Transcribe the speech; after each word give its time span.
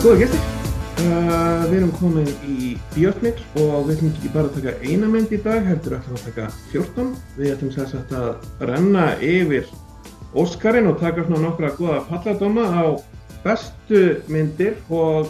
Góða 0.00 0.16
gestir, 0.22 0.44
uh, 1.02 1.66
við 1.68 1.74
erum 1.76 1.90
komin 1.98 2.28
í 2.48 2.70
Bíotmil 2.94 3.34
og 3.60 3.82
við 3.84 3.98
ætlum 3.98 4.12
ekki 4.14 4.30
bara 4.32 4.48
að 4.48 4.54
taka 4.54 4.72
eina 4.80 5.10
mynd 5.12 5.34
í 5.36 5.40
dag, 5.44 5.66
heldur 5.68 5.98
ætlum 5.98 6.16
að 6.16 6.22
taka 6.30 6.46
14. 6.70 7.10
Við 7.36 7.50
ætlum 7.52 7.72
sér 7.74 7.90
sagt 7.90 8.14
að 8.16 8.46
renna 8.70 9.04
yfir 9.20 9.68
Óskarinn 10.40 10.88
og 10.88 10.96
taka 11.02 11.26
svona 11.26 11.42
nokkra 11.42 11.74
goða 11.76 11.98
palladóma 12.08 12.64
á 12.72 12.84
bestu 13.44 14.02
myndir 14.32 14.80
og 14.88 15.28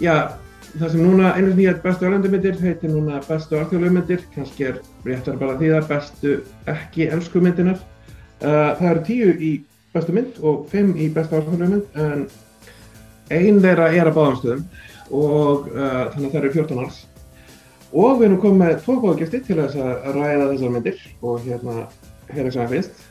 já, 0.00 0.32
það 0.78 0.96
sem 0.96 1.04
núna 1.04 1.34
einu 1.36 1.52
sem 1.52 1.62
ég 1.66 1.76
er 1.76 1.84
bestu 1.84 2.08
örlandumyndir 2.08 2.58
heitir 2.64 2.96
núna 2.96 3.20
bestu 3.28 3.60
alþjóðlugmyndir, 3.60 4.24
kannski 4.32 4.70
er 4.72 4.82
réttar 5.04 5.36
bara 5.36 5.60
því 5.60 5.74
það 5.76 5.92
bestu 5.92 6.36
ekki 6.78 7.12
elsku 7.12 7.44
myndinar. 7.44 7.84
Uh, 8.40 8.72
það 8.80 8.90
eru 8.94 9.06
tíu 9.12 9.30
í 9.36 9.54
bestu 9.92 10.16
mynd 10.16 10.40
og 10.40 10.68
fimm 10.72 10.96
í 10.96 11.12
bestu 11.12 11.42
alþjóðlugmynd 11.42 12.04
en 12.08 12.30
Einn 13.28 13.60
þeirra 13.60 13.90
er 13.92 14.08
að 14.08 14.16
báðanstöðum 14.16 14.64
og 15.08 15.68
uh, 15.72 16.08
þannig 16.12 16.26
að 16.26 16.32
það 16.32 16.40
eru 16.40 16.52
14 16.56 16.82
alls. 16.82 16.98
Og 17.88 18.18
við 18.18 18.26
erum 18.28 18.40
komið 18.42 18.62
með 18.62 18.74
tvo 18.84 18.96
góða 19.02 19.20
gæsti 19.22 19.40
til 19.46 19.58
að 19.62 19.76
ræða 20.16 20.48
þessar 20.50 20.74
myndir 20.74 20.98
og 21.24 21.46
hérna, 21.46 21.76
hérna 22.28 22.52
sem 22.52 22.62
það 22.62 22.74
finnst. 22.74 23.06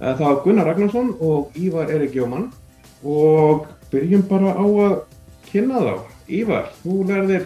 Uh, 0.00 0.12
það 0.12 0.28
er 0.30 0.40
Gunnar 0.44 0.70
Ragnarsson 0.70 1.12
og 1.24 1.58
Ívar 1.60 1.92
Erik 1.92 2.16
Jómann 2.16 2.48
og 3.04 3.66
byrjum 3.92 4.24
bara 4.30 4.56
á 4.56 4.64
að 4.64 4.96
kynna 5.50 5.84
þá. 5.84 5.94
Ívar, 6.26 6.72
þú 6.82 7.02
lærðir 7.06 7.44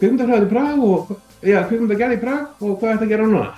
kvikmyndarhraðið 0.00 0.46
í 0.46 0.52
Prag 0.52 0.84
og, 0.86 1.16
já, 1.44 1.58
kvikmyndargerð 1.68 2.16
í 2.16 2.20
Prag 2.22 2.62
og 2.64 2.78
hvað 2.80 2.94
ert 2.94 3.04
að 3.04 3.12
gera 3.12 3.26
núna? 3.28 3.48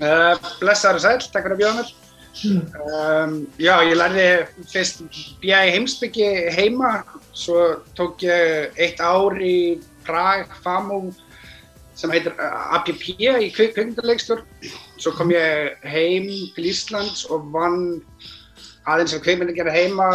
Uh, 0.00 0.48
blessaður 0.62 0.98
og 0.98 1.04
sæl, 1.04 1.18
takk 1.28 1.44
fyrir 1.44 1.54
að 1.54 1.62
bjóða 1.62 1.76
mér. 1.78 1.92
Um, 2.42 3.44
já, 3.62 3.76
ég 3.86 3.94
lærði 3.94 4.24
fyrst 4.66 5.04
BI 5.42 5.52
heimsbyggi 5.54 6.26
heima, 6.56 7.04
svo 7.30 7.84
tók 7.94 8.24
ég 8.26 8.74
eitt 8.80 8.98
ár 8.98 9.38
í 9.38 9.78
Prag, 10.04 10.50
FAMU, 10.64 11.12
sem 11.94 12.10
heitir 12.10 12.34
APP 12.74 13.06
í 13.22 13.52
kvikmyndarleikstur. 13.54 14.42
Svo 14.98 15.14
kom 15.14 15.30
ég 15.32 15.78
heim 15.86 16.26
til 16.56 16.66
Íslands 16.72 17.24
og 17.30 17.46
vann 17.54 18.02
aðeins 18.90 19.14
af 19.14 19.22
kvikmyndagerði 19.24 19.78
heima 19.78 20.10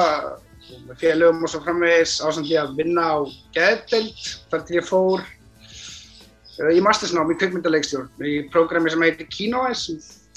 með 0.90 1.02
félögum 1.02 1.46
og 1.46 1.52
svo 1.52 1.64
framvegis 1.64 2.20
ásand 2.22 2.50
ég 2.52 2.62
að 2.62 2.76
vinna 2.82 3.08
á 3.10 3.18
geðdelt 3.56 4.28
þar 4.52 4.66
til 4.68 4.78
ég 4.78 4.86
fór 4.86 5.24
uh, 5.24 6.72
í 6.76 6.84
mastersnám 6.86 7.32
í 7.34 7.38
kvikmyndarleikstjórn 7.40 8.28
í 8.28 8.36
prógrami 8.54 8.92
sem 8.94 9.06
heitir 9.08 9.30
Kinoes 9.34 9.88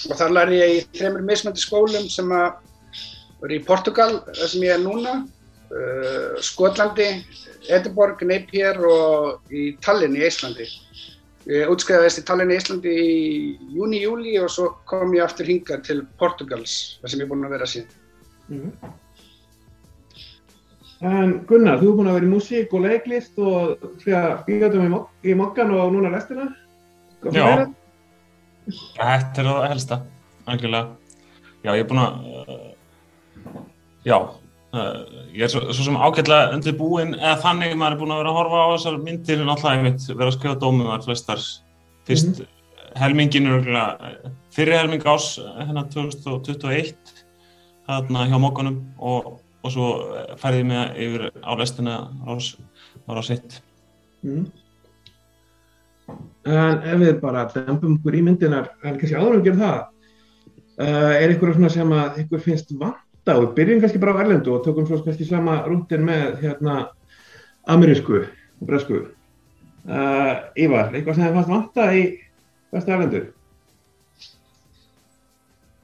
og 0.08 0.19
þar 0.19 0.36
lærði 0.36 0.61
ég 0.61 0.75
í 0.75 0.83
þreymur 0.98 1.25
mismöndi 1.27 1.62
skólum 1.62 2.08
sem 2.11 2.31
að 2.34 2.61
eru 3.42 3.56
í 3.58 3.64
Portugal, 3.67 4.20
þar 4.28 4.50
sem 4.53 4.67
ég 4.67 4.77
er 4.77 4.83
núna, 4.83 5.17
uh, 5.72 6.39
Skotlandi, 6.45 7.08
Edinborg, 7.72 8.23
Napier 8.27 8.78
og 8.86 9.53
í 9.55 9.73
Tallinn 9.83 10.17
í 10.19 10.25
Íslandi. 10.27 10.69
Ég 11.50 11.70
útskriðaðist 11.70 12.23
í 12.23 12.27
Tallinn 12.28 12.53
í 12.55 12.58
Íslandi 12.61 12.92
í 13.03 13.14
júni, 13.75 14.03
júli 14.05 14.36
og 14.39 14.50
svo 14.55 14.69
kom 14.91 15.14
ég 15.17 15.27
aftur 15.27 15.48
hingað 15.50 15.86
til 15.89 16.00
Portugals, 16.23 16.98
þar 17.03 17.14
sem 17.14 17.23
ég 17.23 17.27
er 17.27 17.33
búinn 17.33 17.48
að 17.48 17.56
vera 17.56 17.70
síðan. 17.70 17.97
Mm. 18.53 18.98
En 21.03 21.30
Gunnar, 21.50 21.80
þú 21.80 21.89
er 21.91 21.95
búinn 21.98 22.11
að 22.12 22.19
vera 22.20 22.28
í 22.28 22.30
músík 22.30 22.75
og 22.78 22.84
leiklist 22.84 23.39
og 23.42 23.86
bíðatum 24.47 24.84
í, 24.84 24.90
mok 24.92 25.27
í 25.27 25.34
mokkan 25.39 25.73
og 25.74 25.90
núna 25.96 26.13
restina. 26.14 26.46
Já. 27.27 27.42
Þetta 27.42 27.82
er 28.68 29.24
það 29.34 29.68
helsta, 29.68 29.98
algjörlega. 30.46 30.96
Já, 31.62 31.74
ég 31.77 31.83
er 31.84 31.89
búinn 31.90 32.02
að, 32.02 32.14
uh, 32.42 33.61
já, 34.06 34.17
uh, 34.74 34.96
ég 35.30 35.45
er 35.46 35.52
svo, 35.52 35.62
svo 35.70 35.86
sem 35.86 35.98
ágætlega 35.98 36.56
undir 36.56 36.74
búinn, 36.78 37.14
eða 37.18 37.36
þannig 37.45 37.77
maður 37.78 37.96
er 37.96 38.01
búinn 38.01 38.14
að 38.14 38.22
vera 38.22 38.33
að 38.33 38.39
horfa 38.40 38.62
á 38.62 38.68
þessar 38.72 38.98
myndir 39.02 39.42
en 39.42 39.52
alltaf 39.52 39.77
ég 39.77 39.86
veit, 39.86 40.08
vera 40.11 40.30
að 40.30 40.39
skrifa 40.39 40.61
dómunar 40.62 41.05
flestar. 41.06 41.45
Fyrst 42.08 42.33
mm 42.33 42.34
-hmm. 42.40 42.98
helmingin 42.98 43.46
er 43.46 43.58
algjörlega, 43.58 44.33
fyrir 44.51 44.78
helming 44.78 45.06
ás, 45.06 45.39
hérna 45.39 45.86
2021, 45.90 46.96
hérna 47.89 48.27
hjá 48.27 48.39
mokkanum 48.39 48.80
og, 48.98 49.39
og 49.62 49.70
svo 49.70 49.86
færði 50.36 50.64
ég 50.64 50.67
mig 50.67 50.98
yfir 50.98 51.30
á 51.42 51.51
restina 51.58 52.11
ás, 52.27 52.56
ára 53.08 53.22
sitt. 53.22 53.62
Mm. 54.22 54.51
En 56.42 56.83
ef 56.83 56.98
við 56.98 57.18
bara 57.23 57.46
dempum 57.52 57.96
okkur 57.98 58.18
í 58.18 58.23
myndinar, 58.27 58.73
en 58.83 58.98
kannski 58.98 59.14
áður 59.14 59.36
um 59.36 59.40
að 59.40 59.48
gera 59.48 59.61
það, 59.61 59.83
uh, 60.83 61.12
er 61.18 61.34
ykkur 61.36 61.55
svona 61.55 61.70
sem 61.70 61.95
að 61.95 62.23
ykkur 62.24 62.42
finnst 62.42 62.73
vanta 62.80 63.36
og 63.36 63.45
við 63.45 63.52
byrjum 63.61 63.83
kannski 63.84 64.02
bara 64.02 64.17
á 64.18 64.22
erlendu 64.24 64.56
og 64.56 64.64
tökum 64.67 64.89
svo 64.89 64.98
kannski 65.05 65.28
sama 65.28 65.61
rútin 65.68 66.02
með 66.08 66.40
hérna 66.42 66.78
amerísku 67.70 68.24
og 68.24 68.64
bresku. 68.67 69.05
Uh, 69.83 70.34
Ívar, 70.58 70.90
eitthvað 70.90 71.18
sem 71.18 71.28
þið 71.28 71.39
fannst 71.39 71.55
vanta 71.55 71.86
í 71.95 72.02
bestu 72.74 72.96
erlendu? 72.96 73.22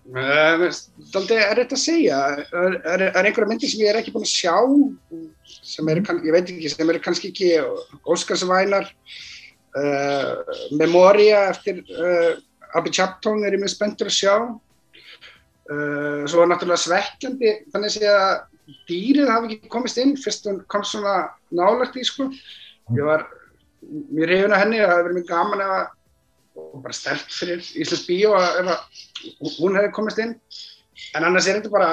Það 0.09 1.33
er 1.37 1.50
rétt 1.59 1.72
að 1.77 1.81
segja, 1.83 2.19
er, 2.33 2.77
er, 2.81 3.03
er 3.11 3.27
einhverja 3.28 3.49
myndir 3.50 3.69
sem 3.69 3.83
ég 3.83 3.91
er 3.93 3.99
ekki 4.00 4.15
búinn 4.15 4.25
að 4.25 4.31
sjá, 4.33 4.55
sem 5.44 5.91
eru, 5.93 6.05
ég 6.25 6.33
veit 6.33 6.49
ekki, 6.49 6.71
sem 6.72 6.93
eru 6.94 7.03
kannski 7.05 7.28
ekki 7.28 7.50
Óskarsvænar, 8.09 8.88
Uh, 9.78 10.43
Memoria 10.78 11.49
eftir 11.53 11.83
uh, 11.94 12.39
Abby 12.75 12.91
Chapton 12.91 13.44
er 13.44 13.55
ég 13.55 13.62
mjög 13.62 13.75
spenntur 13.75 14.11
að 14.11 14.16
sjá. 14.16 14.34
Uh, 15.69 16.25
svo 16.31 16.47
náttúrulega 16.49 16.81
svekkjandi 16.81 17.53
þannig 17.75 17.99
að 18.09 18.78
dýrið 18.88 19.31
hafi 19.33 19.55
ekki 19.56 19.71
komist 19.72 20.00
inn 20.00 20.17
fyrst 20.21 20.49
hún 20.49 20.62
kom 20.72 20.84
svona 20.87 21.28
nálagt 21.55 21.99
í 22.00 22.05
sko. 22.06 22.31
Ég 22.97 23.05
var 23.05 23.27
mjög 23.84 24.33
reyðun 24.33 24.56
af 24.56 24.65
henni 24.65 24.81
það 24.81 24.93
hefði 24.94 25.06
verið 25.06 25.19
mjög 25.19 25.31
gaman 25.34 25.65
að 25.67 25.78
og 26.59 26.81
bara 26.83 26.97
stert 26.97 27.31
fyrir 27.31 27.62
Íslands 27.78 28.06
bíó 28.09 28.33
að 28.34 28.72
hún 29.61 29.78
hefði 29.78 29.93
komist 29.94 30.19
inn. 30.22 30.34
En 31.15 31.27
annars 31.28 31.47
er 31.47 31.61
þetta 31.61 31.71
bara 31.71 31.93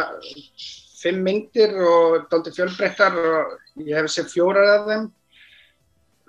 fimm 1.01 1.21
myndir 1.25 1.75
og 1.85 2.25
daldi 2.31 2.53
fjölbreyttar 2.55 3.19
og 3.19 3.83
ég 3.85 3.99
hef 3.99 4.09
séð 4.09 4.31
fjórar 4.33 4.71
af 4.79 4.87
þeim 4.89 5.05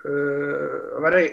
það 0.07 1.05
væri, 1.05 1.23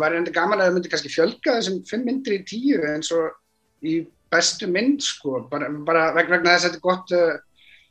væri 0.00 0.20
enda 0.20 0.34
gaman 0.34 0.60
að 0.60 0.68
það 0.68 0.76
myndi 0.76 0.92
kannski 0.92 1.12
fjölga 1.12 1.56
þessum 1.58 1.80
fimm 1.88 2.06
myndir 2.08 2.38
í 2.38 2.44
tíu 2.48 2.78
eins 2.88 3.10
og 3.14 3.86
í 3.86 3.98
bestu 4.32 4.68
mynd 4.70 5.02
sko, 5.04 5.42
bara, 5.50 5.68
bara 5.86 6.10
vegna 6.16 6.54
þess 6.54 6.68
að 6.68 6.68
þetta 6.68 6.80
er 6.80 6.86
gott, 6.86 7.16
uh, 7.16 7.82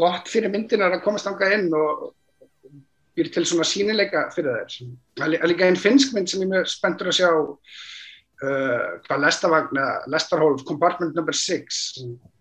gott 0.00 0.30
fyrir 0.30 0.52
myndinar 0.52 0.94
að 0.94 1.04
komast 1.06 1.28
ángað 1.30 1.56
inn 1.58 1.74
og 1.76 2.12
býr 3.14 3.30
til 3.34 3.44
svona 3.46 3.66
sínileika 3.68 4.26
fyrir 4.34 4.56
þær. 4.56 4.78
Það 5.20 5.36
er 5.38 5.50
líka 5.50 5.68
einn 5.68 5.78
finsk 5.78 6.14
mynd 6.14 6.30
sem 6.30 6.42
ég 6.42 6.50
mjög 6.50 6.70
spenntur 6.72 7.10
að 7.12 7.18
sjá 7.20 7.30
uh, 7.30 8.88
hvað 9.06 9.24
lestavagn, 9.26 9.84
lestarhólf, 10.10 10.66
compartment 10.66 11.14
number 11.18 11.36
6 11.36 11.82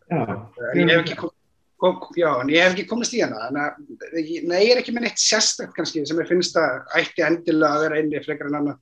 Já. 0.09 0.23
en 0.23 0.81
ég 0.81 0.89
hef 0.89 1.03
ekki 1.03 1.19
komið 1.21 1.39
Já, 2.15 2.29
en 2.39 2.51
ég 2.53 2.63
hef 2.63 2.77
ekki 2.77 2.85
komist 2.87 3.15
í 3.17 3.19
hana, 3.19 3.49
þannig 3.49 3.63
að 3.65 4.45
nei, 4.47 4.59
ég 4.63 4.71
er 4.71 4.79
ekki 4.79 4.93
með 4.95 5.09
neitt 5.09 5.19
sérstækt 5.19 5.73
kannski 5.75 6.05
sem 6.07 6.21
ég 6.21 6.29
finnst 6.29 6.55
að 6.59 6.77
ætti 6.99 7.25
endilega 7.25 7.75
að 7.75 7.83
vera 7.83 7.97
einni 7.99 8.21
frekar 8.23 8.47
en 8.47 8.59
annað. 8.61 8.77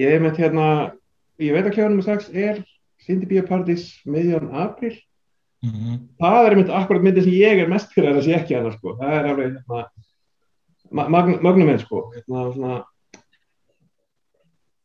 Ég 0.00 0.14
hef 0.14 0.24
með 0.24 0.40
hérna, 0.42 0.66
ég 1.38 1.54
veit 1.54 1.68
að 1.68 1.76
kljóðanum 1.76 2.02
að 2.02 2.08
strax 2.08 2.32
er 2.34 2.58
Cindy 3.06 3.30
Biopartys 3.30 3.86
miðjón 4.10 4.50
april. 4.58 4.96
Mm 5.62 5.70
-hmm. 5.70 6.02
Það 6.18 6.46
er 6.46 6.56
einmitt 6.56 6.74
akkurat 6.80 7.02
myndi 7.02 7.22
sem 7.22 7.32
ég 7.32 7.62
er 7.62 7.68
mest 7.68 7.94
fyrir 7.94 8.10
að 8.10 8.16
það 8.18 8.24
sé 8.26 8.34
ekki 8.40 8.56
hana 8.56 8.72
sko. 8.72 8.96
Það 8.98 9.14
er 9.14 9.30
alveg 9.30 9.46
hérna, 9.54 9.88
magnum 11.42 11.66
minn 11.66 11.78
sko. 11.78 12.12
Hérna 12.14 12.52
svona, 12.52 12.84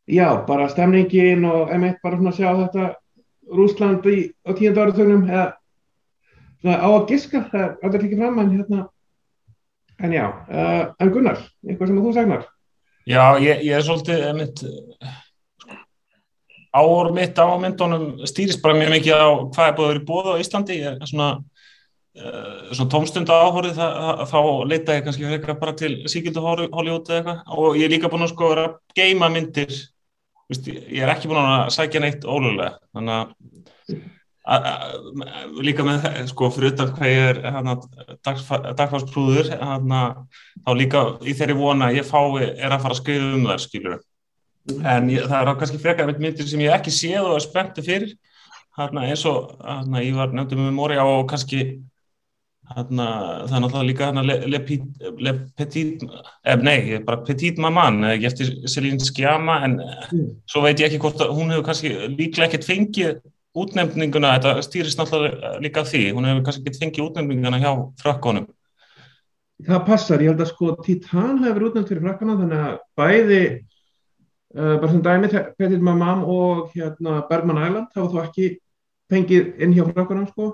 já, 0.07 0.45
bara 0.45 0.69
stemningin 0.69 1.45
og 1.45 1.71
einmitt 1.71 2.01
bara 2.03 2.17
svona 2.17 2.29
að 2.29 2.37
sjá 2.37 2.49
þetta 2.61 2.95
Rúsland 3.49 4.05
í, 4.05 4.31
á 4.45 4.51
tíundu 4.53 4.81
áratögnum 4.81 5.29
eða 5.29 5.53
á 6.73 6.89
að 6.89 7.07
giska, 7.11 7.45
það 7.51 7.61
er 7.61 7.71
alltaf 7.75 8.01
ekki 8.01 8.19
fram 8.19 8.41
en 8.41 8.51
hérna, 8.55 8.81
en 10.01 10.17
já 10.17 10.25
uh, 10.25 10.81
en 10.99 11.13
Gunnar, 11.13 11.45
eitthvað 11.67 11.91
sem 11.91 12.01
þú 12.01 12.13
segnar 12.17 12.45
Já, 13.05 13.37
ég, 13.37 13.61
ég 13.61 13.77
er 13.77 13.83
svolítið 13.85 14.23
mitt 14.33 14.63
ár 16.75 17.11
mitt 17.13 17.37
á 17.39 17.45
myndunum 17.55 18.25
stýrist 18.27 18.63
bara 18.63 18.75
mjög 18.75 18.95
mikið 18.97 19.13
á 19.13 19.27
hvað 19.53 19.67
er 19.67 19.75
búið 19.77 19.85
að 19.85 19.91
vera 19.93 20.07
bóða 20.09 20.33
á 20.35 20.41
Íslandi. 20.41 20.77
Ég 20.81 20.97
er 20.97 21.09
svona, 21.11 21.27
uh, 22.19 22.73
svona 22.73 22.91
tómstunda 22.91 23.37
áhórið 23.45 23.79
þá 24.31 24.39
leita 24.67 24.97
ég 24.97 25.05
kannski 25.05 25.29
frekar 25.29 25.59
bara 25.61 25.75
til 25.77 25.93
síkildu 26.11 26.43
Hollywood 26.43 27.07
eða 27.07 27.21
eitthvað. 27.21 27.43
Og 27.55 27.79
ég 27.79 27.87
er 27.87 27.93
líka 27.95 28.11
búin 28.11 28.25
að 28.25 28.33
sko 28.33 28.51
vera 28.51 28.67
að 28.67 28.75
geima 28.97 29.29
myndir. 29.31 29.71
Vist, 30.49 30.67
ég 30.67 31.05
er 31.05 31.13
ekki 31.13 31.31
búin 31.31 31.41
að 31.45 31.71
sækja 31.77 32.03
neitt 32.03 32.25
ólulega 32.25 32.75
þannig 32.93 33.21
að 33.21 34.03
líka 35.65 35.85
með 35.85 36.03
sko 36.29 36.51
fyrir 36.53 36.75
utan 36.75 36.91
hvað 36.93 37.11
ég 37.11 37.29
er 37.31 37.39
dagfarsprúður 38.77 39.49
þá 39.49 40.69
líka 40.77 41.01
í 41.25 41.33
þeirri 41.33 41.55
vona 41.57 41.89
ég 41.95 42.05
fái 42.05 42.51
er 42.53 42.69
að 42.75 42.83
fara 42.83 42.93
að 42.93 42.99
skrifa 42.99 43.31
um 43.39 43.47
þær 43.49 43.63
skilur 43.63 43.97
en 44.85 45.09
ég, 45.09 45.25
það 45.25 45.39
er 45.41 45.57
kannski 45.61 45.81
frekar 45.81 46.13
myndir 46.13 46.47
sem 46.49 46.61
ég 46.61 46.77
ekki 46.77 46.93
séð 46.93 47.25
og 47.25 47.39
er 47.39 47.45
spenntu 47.45 47.85
fyrir 47.85 48.13
hana, 48.77 49.07
eins 49.09 49.25
og 49.29 49.57
hana, 49.65 50.03
ég 50.03 50.17
var 50.17 50.33
nefndið 50.33 50.61
með 50.61 50.73
Móri 50.77 51.01
á 51.01 51.05
og 51.05 51.27
kannski 51.31 51.65
Hanna, 52.65 53.05
það 53.45 53.51
er 53.53 53.61
náttúrulega 53.61 53.85
líka 53.85 54.07
hana 54.09 54.21
Le, 54.25 54.35
Le, 54.49 54.59
Le 55.21 55.33
Petit, 55.53 56.01
eh, 56.01 56.55
nei, 56.57 56.97
bara 57.05 57.19
Petit 57.21 57.59
Maman, 57.61 57.99
ekki 58.09 58.25
eftir 58.25 58.47
Selín 58.71 58.97
Skjama, 58.97 59.59
en 59.67 59.75
mm. 59.77 60.23
svo 60.49 60.63
veit 60.65 60.81
ég 60.81 60.89
ekki 60.89 60.97
hvort 61.03 61.21
að 61.21 61.35
hún 61.37 61.53
hefur 61.53 61.67
kannski 61.67 61.91
líklega 62.15 62.47
ekkert 62.49 62.65
fengið 62.65 63.19
útnefninguna, 63.55 64.33
þetta 64.35 64.65
stýrist 64.65 64.99
náttúrulega 64.99 65.55
líka 65.63 65.85
því, 65.87 66.03
hún 66.15 66.27
hefur 66.29 66.43
kannski 66.47 66.63
ekkert 66.63 66.81
fengið 66.81 67.05
útnefninguna 67.05 67.61
hjá 67.63 67.71
frakkonum. 68.01 68.49
Það 69.65 69.85
passar, 69.87 70.23
ég 70.23 70.33
held 70.33 70.43
að 70.43 70.51
sko 70.51 70.73
Titan 70.83 71.39
hefur 71.45 71.69
útnefnt 71.69 71.91
fyrir 71.91 72.03
frakkana, 72.03 72.35
þannig 72.41 72.63
að 72.65 72.77
bæði, 72.99 73.41
uh, 74.57 74.75
bara 74.81 74.91
sem 74.91 75.03
dæmi, 75.05 75.31
Petit 75.55 75.85
Maman 75.87 76.23
og 76.27 76.75
hérna 76.75 77.21
Bergman 77.29 77.63
Island 77.63 77.95
hafa 77.95 78.11
þú 78.11 78.23
ekki 78.25 78.49
fengið 79.11 79.53
inn 79.63 79.75
hjá 79.75 79.85
frakkonum 79.91 80.27
sko. 80.33 80.51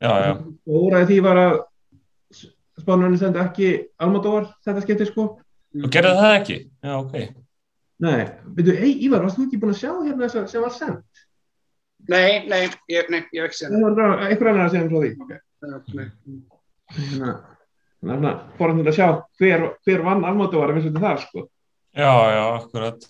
Og 0.00 0.76
úræði 0.88 1.12
því 1.12 1.20
var 1.28 1.38
að 1.38 1.54
spánunni 2.80 3.20
sendi 3.20 3.40
ekki 3.42 3.70
Almodóvar 4.00 4.48
þetta 4.64 4.84
skemmti 4.84 5.08
sko. 5.10 5.26
Og 5.84 5.92
gerði 5.92 6.16
það 6.18 6.36
ekki? 6.38 6.58
Já, 6.82 6.94
ok. 6.96 7.16
Nei, 8.00 8.20
veitu, 8.56 8.74
ei, 8.74 8.94
Ívar, 9.04 9.26
varst 9.26 9.36
þú 9.36 9.46
ekki 9.46 9.60
búin 9.60 9.74
að 9.74 9.82
sjá 9.82 9.90
hérna 9.92 10.24
þess 10.24 10.40
að 10.40 10.46
sem 10.50 10.64
var 10.64 10.72
sendt? 10.74 11.26
Nei, 12.10 12.30
nei, 12.50 12.64
ég, 12.90 13.08
nei, 13.12 13.22
ég 13.30 13.44
hef 13.44 13.50
ekki 13.50 13.60
sendt 13.60 13.76
Það 13.76 14.00
var 14.00 14.26
einhver 14.26 14.50
annar 14.50 14.66
að 14.66 14.74
segja 14.74 14.84
um 14.84 14.90
frá 14.90 14.98
því 15.00 15.10
Ok 15.20 15.32
Þannig 18.00 18.30
að 18.30 18.36
fórum 18.58 18.78
þetta 18.80 18.92
að 18.92 18.96
sjá 18.96 19.08
hver, 19.40 19.66
hver 19.86 20.06
vann 20.06 20.28
Almodóvar 20.28 20.72
að 20.72 20.78
vissu 20.80 20.92
þetta 20.92 21.06
þar 21.06 21.24
sko 21.24 21.40
Já, 21.94 22.12
já, 22.34 22.44
akkurat 22.56 23.00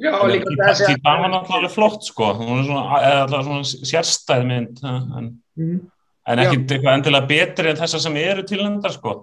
Já, 0.00 0.12
líka 0.28 0.54
þessi 0.60 0.90
að 0.90 1.02
Það 1.04 1.20
var 1.24 1.34
náttúrulega 1.34 1.72
flott 1.72 2.02
sko 2.08 2.30
hún 2.38 2.58
er 2.58 2.64
svona, 2.68 3.02
eða 3.10 3.42
svona 3.48 3.64
sérstæð 3.92 4.48
mynd 4.48 4.80
en 4.84 4.94
mm 4.94 5.34
-hmm. 5.56 5.82
En 6.24 6.40
ekkert 6.40 6.72
eitthvað 6.72 6.98
endilega 6.98 7.28
betri 7.28 7.70
en 7.70 7.78
þessar 7.78 8.00
sem 8.00 8.16
eru 8.16 8.44
tilnændar 8.48 8.94
sko. 8.94 9.14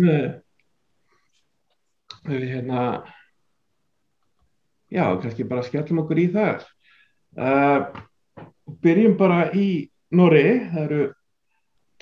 Nei. 0.00 0.26
Við 2.28 2.42
hérna, 2.50 2.82
já, 4.92 5.04
kannski 5.22 5.46
bara 5.48 5.64
skellum 5.64 6.02
okkur 6.02 6.20
í 6.20 6.26
það. 6.34 6.66
Uh, 7.38 8.02
byrjum 8.84 9.16
bara 9.20 9.48
í 9.56 9.88
Nóri, 10.10 10.46
það 10.72 10.84
eru 10.86 11.02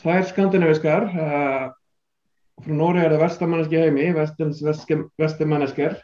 tvær 0.00 0.24
skandinaviskar. 0.30 1.08
Uh, 1.12 1.66
frá 2.64 2.74
Nóri 2.74 3.04
er 3.04 3.14
það 3.14 3.24
vestamanneski 3.26 3.82
heimi, 3.82 4.08
vestins 4.16 4.62
vestimannesker. 5.20 5.98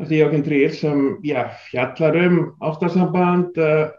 Það 0.00 0.12
er 0.12 0.18
Jókinn 0.18 0.46
Trýr 0.46 0.76
sem, 0.76 1.02
já, 1.24 1.42
fjallar 1.68 2.16
um 2.26 2.38
ástarsamband, 2.64 3.58
uh, 3.60 3.90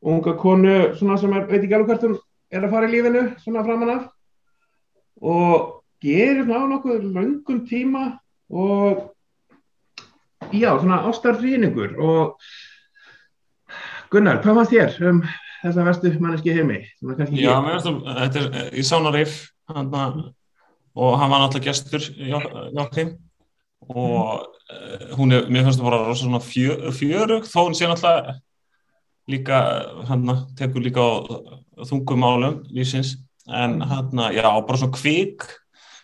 unga 0.00 0.34
konu, 0.40 0.94
svona 0.96 1.18
sem 1.20 1.32
er, 1.36 1.46
veit 1.50 1.62
ekki 1.62 1.76
alveg 1.76 1.92
hvert 1.92 2.08
hún 2.08 2.18
er 2.50 2.64
að 2.64 2.74
fara 2.74 2.88
í 2.88 2.94
lífinu 2.94 3.22
svona 3.42 3.64
framan 3.66 3.92
af 3.94 4.08
og 5.20 5.68
gerir 6.02 6.44
svona 6.46 6.64
á 6.64 6.70
nokkuð 6.70 7.06
langum 7.14 7.60
tíma 7.68 8.04
og 8.48 9.10
já, 10.52 10.72
svona 10.80 11.02
ástarrýningur 11.10 11.98
og 12.00 12.40
Gunnar, 14.10 14.40
hvað 14.42 14.58
fannst 14.58 14.74
þér 14.74 15.08
um 15.10 15.22
þessa 15.60 15.86
vestu 15.86 16.12
manneski 16.18 16.54
heimi? 16.56 16.80
Já, 17.38 17.54
það, 17.84 17.98
þetta 18.08 18.44
er 18.44 18.70
í 18.74 18.84
Sánarif 18.86 19.36
og 19.70 21.12
hann 21.20 21.30
var 21.30 21.44
náttúrulega 21.44 21.68
gestur 21.68 22.06
Jókim 22.18 23.12
og 23.86 24.46
mm. 24.46 25.12
hún 25.18 25.34
er, 25.34 25.46
mér 25.46 25.66
finnst 25.66 25.80
það 25.80 25.88
bara 25.88 26.00
rosa 26.08 26.24
svona 26.24 26.42
fjö, 26.42 26.90
fjörug 26.96 27.46
þó 27.48 27.60
hún 27.62 27.76
sé 27.78 27.88
náttúrulega 27.88 28.38
líka 29.30 29.60
hann 30.08 30.26
tekur 30.58 30.84
líka 30.84 31.06
á 31.06 31.82
þungum 31.86 32.26
álum 32.26 32.60
lífsins 32.74 33.14
en 33.46 33.78
hann, 33.80 34.24
já, 34.34 34.46
bara 34.46 34.80
svona 34.80 34.96
kvík 34.96 35.46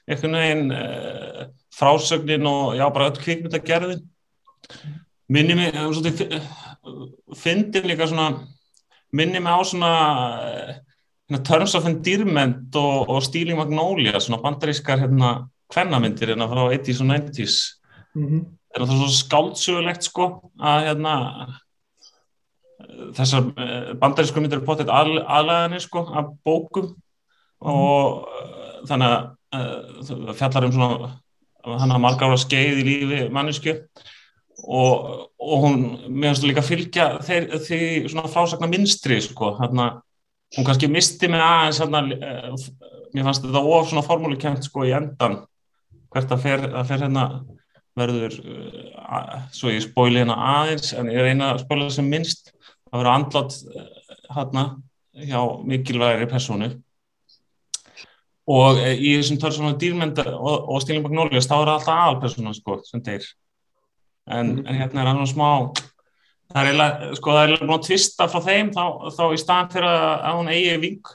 einhvern 0.07 0.39
veginn 0.39 0.71
e, 0.75 0.85
frásögnin 1.75 2.47
og 2.47 2.77
já, 2.79 2.87
bara 2.95 3.11
öll 3.11 3.19
kvíkmyndagerðin 3.19 4.07
minni 5.29 5.59
mig 5.59 5.75
eh, 5.75 6.47
finnir 7.37 7.87
líka 7.89 8.07
svona 8.07 8.47
minni 9.13 9.41
mig 9.41 9.53
á 9.53 9.61
svona 9.65 9.93
hérna, 11.29 11.43
Terms 11.45 11.75
of 11.75 11.87
Endearment 11.87 12.77
og, 12.77 13.09
og 13.11 13.23
Stealing 13.23 13.59
Magnolia, 13.59 14.21
svona 14.21 14.43
bandarískar 14.43 15.01
hérna 15.03 15.49
hvernamyndir 15.73 16.33
hérna 16.33 16.49
frá 16.51 16.69
80's 16.71 17.01
og 17.03 17.11
90's 17.11 17.57
mm 18.15 18.27
-hmm. 18.27 18.43
er 18.75 18.81
það 18.81 18.87
svona 18.87 19.21
skáldsögulegt 19.23 20.03
sko 20.05 20.51
að 20.61 20.85
hérna 20.87 21.15
þessar 23.17 23.51
eh, 23.59 23.95
bandarísku 24.01 24.41
myndir 24.41 24.61
er 24.61 24.67
potið 24.67 24.93
aðlæðanir 24.93 25.81
sko 25.81 26.07
af 26.15 26.33
bókum 26.45 26.95
og 27.61 28.29
mm. 28.29 28.87
þannig 28.89 29.09
að 29.09 29.23
uh, 29.57 30.35
fjallar 30.35 30.65
um 30.65 30.73
svona 30.73 31.11
hann 31.81 31.95
að 31.95 32.03
marga 32.03 32.29
ára 32.29 32.39
skeið 32.39 32.81
í 32.83 32.85
lífi 32.87 33.21
mannisku 33.33 33.75
og, 34.67 35.29
og 35.39 35.65
hún 35.65 35.83
meðanst 36.11 36.47
líka 36.47 36.65
fylgja 36.65 37.09
þeir, 37.25 37.49
því 37.63 37.81
svona 38.11 38.31
frásagna 38.31 38.69
minstri 38.71 39.19
sko 39.23 39.55
hann 39.61 39.83
að 39.83 40.01
hún 40.57 40.67
kannski 40.67 40.91
misti 40.91 41.31
mig 41.31 41.43
aðeins 41.43 41.83
að 41.83 41.97
uh, 42.17 42.57
mér 43.15 43.29
fannst 43.29 43.47
þetta 43.47 43.63
of 43.63 43.91
svona 43.91 44.07
formúlikent 44.07 44.67
sko 44.67 44.87
í 44.87 44.95
endan 44.97 45.41
hvert 46.15 46.33
að 46.33 46.43
fer, 46.43 46.67
að 46.71 46.91
fer 46.91 47.05
hérna 47.05 47.27
verður 47.97 48.39
uh, 48.43 49.39
svo 49.55 49.73
ég 49.73 49.85
spóili 49.87 50.23
hérna 50.23 50.39
aðeins 50.61 50.93
en 50.97 51.13
ég 51.13 51.25
reyna 51.27 51.55
að 51.55 51.63
spóila 51.65 51.89
sem 51.95 52.11
minnst 52.11 52.53
að 52.91 53.01
vera 53.01 53.17
andlátt 53.19 53.61
hérna 54.33 54.67
hjá 55.17 55.41
mikilvægri 55.65 56.29
personu 56.31 56.75
og 58.47 58.79
eh, 58.79 58.95
í 58.95 59.17
þessum 59.19 59.41
törsunum 59.43 59.79
dýrmynda 59.81 60.27
og, 60.37 60.69
og 60.71 60.83
Stíling 60.83 61.03
Magnólias 61.07 61.49
þá 61.51 61.57
er 61.59 61.73
alltaf 61.73 61.93
aðalpersona 61.95 62.55
sko 62.55 62.79
sem 62.87 63.03
deyr 63.03 63.27
en, 64.27 64.57
mm. 64.57 64.67
en 64.67 64.81
hérna 64.81 65.03
er 65.03 65.13
hann 65.13 65.31
smá 65.31 65.51
það 66.53 66.61
er 66.61 66.71
eiginlega 66.71 67.15
sko 67.21 67.37
það 67.37 67.43
er 67.43 67.53
eiginlega 67.53 67.71
búin 67.71 67.79
að 67.79 67.87
tvista 67.89 68.29
frá 68.33 68.45
þeim 68.49 68.75
þá, 68.75 68.85
þá 69.17 69.25
í 69.29 69.41
staðan 69.43 69.73
fyrir 69.75 69.89
að 69.93 70.37
hún 70.41 70.53
eigi 70.53 70.77
ving 70.85 71.15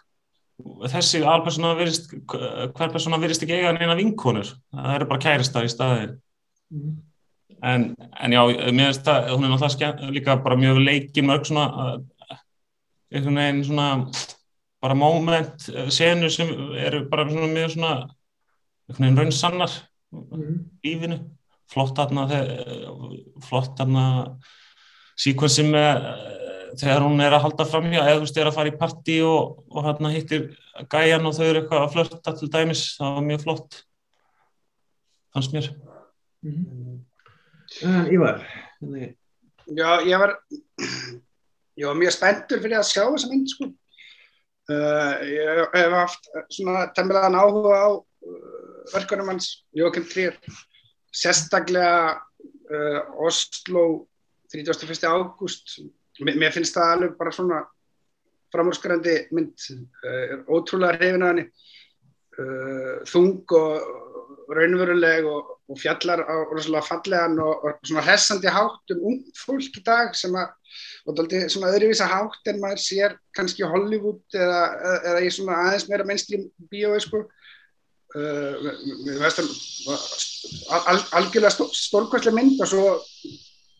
þessi 0.91 1.23
aðalpersona 1.23 1.77
virist 1.79 2.11
hver 2.29 2.91
persona 2.91 3.21
virist 3.21 3.45
ekki 3.45 3.59
eiga 3.59 3.71
neina 3.77 3.97
vingkonur 3.97 4.51
það 4.51 4.97
eru 4.97 5.07
bara 5.09 5.25
kæristar 5.27 5.65
í 5.65 5.71
staðin 5.71 6.19
mm 6.73 6.99
en, 7.61 7.95
en 8.23 8.33
já, 8.33 8.41
mér 8.71 8.89
finnst 8.89 9.05
það 9.05 9.29
hún 9.35 9.45
er 9.45 9.51
náttúrulega 9.53 9.75
skemmt, 9.75 10.03
líka 10.15 10.37
bara 10.41 10.57
mjög 10.59 10.81
leikið 10.81 11.27
mörg 11.27 11.47
svona 11.47 11.65
einhvern 13.11 13.41
veginn 13.41 13.65
svona 13.67 13.87
bara 14.81 14.97
moment, 14.97 15.67
eh, 15.69 15.89
senu 15.93 16.29
sem 16.33 16.49
eru 16.81 17.03
bara 17.11 17.27
svona 17.29 17.51
mjög 17.51 17.75
svona 17.75 17.91
einhvern 18.89 19.03
veginn 19.03 19.21
raunsannar 19.21 19.77
mm. 20.11 20.57
lífinu, 20.85 21.19
flott 21.71 21.99
aðna 22.03 22.27
flott 23.47 23.79
aðna 23.83 24.05
síkvensi 25.19 25.65
með 25.67 26.07
þegar 26.79 27.05
hún 27.05 27.21
er 27.23 27.35
að 27.35 27.45
halda 27.45 27.67
fram 27.67 27.87
hjá 27.91 27.99
eða 28.01 28.17
þú 28.17 28.25
veist, 28.25 28.37
er 28.39 28.49
að 28.49 28.57
fara 28.57 28.71
í 28.71 28.77
parti 28.79 29.17
og, 29.27 29.63
og 29.71 29.87
hérna 29.87 30.11
hittir 30.13 30.49
gæjan 30.91 31.27
og 31.27 31.35
þau 31.35 31.45
eru 31.47 31.61
eitthvað 31.61 31.85
að 31.85 31.95
flörta 31.95 32.35
til 32.39 32.51
dæmis, 32.51 32.83
það 32.97 33.15
var 33.17 33.25
mjög 33.27 33.45
flott 33.45 33.81
fannst 35.33 35.55
mér 35.55 35.71
mm 36.43 36.51
-hmm. 36.51 36.99
Uh, 37.79 38.03
Ívar 38.11 38.43
Já, 39.71 40.03
ég 40.03 40.17
var 40.19 40.33
ég 41.77 41.87
var 41.87 41.95
mjög 41.95 42.11
spenntur 42.11 42.59
fyrir 42.59 42.81
að 42.81 42.89
sjá 42.89 43.05
þessa 43.05 43.29
mynd 43.31 43.47
sko. 43.47 43.67
uh, 44.73 45.13
ég 45.23 45.61
hef 45.77 45.95
haft 45.95 46.27
svona 46.51 46.89
temmilegan 46.95 47.37
áhuga 47.39 47.77
á 47.79 47.89
uh, 47.95 48.83
verkunum 48.91 49.31
hans 49.31 49.63
Jókim 49.71 50.03
Trier 50.03 50.35
sérstaklega 51.11 52.21
Oslo 53.19 54.07
31. 54.53 55.03
ágúst 55.07 55.81
mér 56.23 56.53
finnst 56.55 56.75
það 56.77 56.93
alveg 56.95 57.17
bara 57.19 57.33
svona 57.35 57.61
framúrskarandi 58.51 59.15
mynd 59.35 59.65
ótrúlega 60.47 60.97
hrifin 60.99 61.25
að 61.25 61.33
henni 61.33 61.45
þung 63.11 63.55
og 63.59 64.55
raunveruleg 64.55 65.27
og 65.27 65.51
og 65.71 65.79
fjallar 65.79 66.23
á 66.27 66.35
rosalega 66.51 66.83
fallegan 66.83 67.39
og, 67.39 67.63
og 67.63 67.87
svona 67.87 68.03
hressandi 68.05 68.51
hátt 68.51 68.93
um 68.95 69.03
ung 69.11 69.19
fólk 69.39 69.77
í 69.79 69.83
dag 69.85 70.15
sem 70.17 70.35
að, 70.35 70.49
og 71.05 71.17
það 71.17 71.35
er 71.37 71.51
svona 71.53 71.71
öðruvísa 71.71 72.07
hátt 72.11 72.51
en 72.51 72.59
maður 72.63 72.81
sér 72.83 73.15
kannski 73.37 73.67
Hollywood 73.67 74.35
eða, 74.35 74.61
eða 74.99 75.21
í 75.23 75.29
svona 75.31 75.59
aðeins 75.65 75.87
meira 75.89 76.07
mainstream 76.07 76.49
bíói 76.71 76.99
sko 77.03 77.23
uh, 77.23 77.29
við 78.15 79.19
veistum 79.21 79.47
al, 80.75 80.99
algjörlega 81.15 81.53
stó, 81.53 81.67
stórkvæslega 81.71 82.35
mynd 82.35 82.59
og 82.61 82.67
svo 82.67 82.85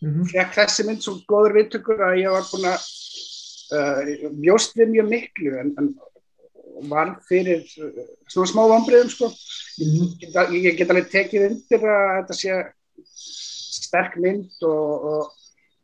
mm 0.02 0.10
-hmm. 0.12 0.30
fekk 0.32 0.54
þessi 0.56 0.86
mynd 0.86 1.02
svo 1.02 1.18
góður 1.28 1.56
vittökur 1.58 2.00
að 2.00 2.20
ég 2.22 2.30
var 2.32 2.46
búin 2.50 2.70
að 2.70 2.80
uh, 3.76 4.30
bjóst 4.40 4.76
við 4.76 4.94
mjög 4.94 5.08
miklu 5.10 5.58
en, 5.60 5.74
en 5.78 5.92
var 6.88 7.14
fyrir 7.28 7.62
uh, 7.82 8.02
svona 8.28 8.50
smá 8.50 8.62
vambriðum 8.68 9.10
sko. 9.12 9.28
Ég, 9.78 10.56
ég 10.64 10.76
get 10.78 10.90
alveg 10.90 11.12
tekið 11.12 11.46
undir 11.50 11.86
að 11.86 12.10
þetta 12.16 12.38
sé 12.38 12.58
sterk 13.82 14.16
mynd 14.16 14.50
og, 14.62 15.06
og, 15.12 15.30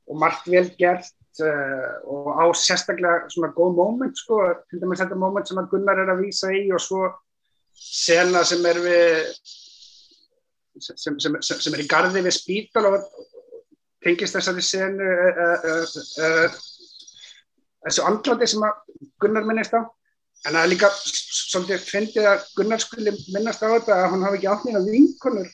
og 0.09 0.21
margt 0.21 0.49
vel 0.49 0.67
gert 0.81 1.15
uh, 1.45 1.89
og 2.09 2.29
á 2.41 2.45
sérstaklega 2.57 3.29
svona 3.29 3.53
góð 3.57 3.77
móment 3.77 4.17
sko, 4.17 4.41
til 4.71 4.81
dæmis 4.81 5.01
þetta 5.03 5.19
móment 5.21 5.49
sem 5.49 5.61
að 5.61 5.71
Gunnar 5.73 6.01
er 6.03 6.13
að 6.15 6.25
vísa 6.25 6.53
í 6.53 6.69
og 6.73 6.83
svo 6.83 7.09
sena 7.79 8.45
sem 8.47 8.65
er 8.69 8.81
við 8.85 9.13
sem, 10.79 11.19
sem, 11.19 11.19
sem, 11.43 11.61
sem 11.61 11.75
er 11.75 11.83
í 11.83 11.89
gardi 11.91 12.23
við 12.23 12.37
spítal 12.37 12.87
og 12.91 13.07
tengist 14.05 14.37
þessari 14.37 14.63
senu 14.63 15.07
uh, 15.07 15.69
uh, 16.23 16.59
þessu 17.87 18.05
andlandi 18.07 18.51
sem 18.51 18.67
Gunnar 19.23 19.47
minnist 19.47 19.75
á. 19.75 19.83
En 20.47 20.55
það 20.55 20.61
er 20.63 20.71
líka 20.71 20.89
svolítið 20.95 21.87
fyndið 21.89 22.29
að 22.31 22.45
Gunnar 22.59 22.83
skuli 22.83 23.15
minnast 23.35 23.63
á 23.63 23.75
þetta 23.75 23.97
að 23.97 24.11
hann 24.13 24.25
hafi 24.27 24.39
ekki 24.39 24.51
átt 24.53 24.67
nýja 24.69 24.83
vinkonur 24.87 25.49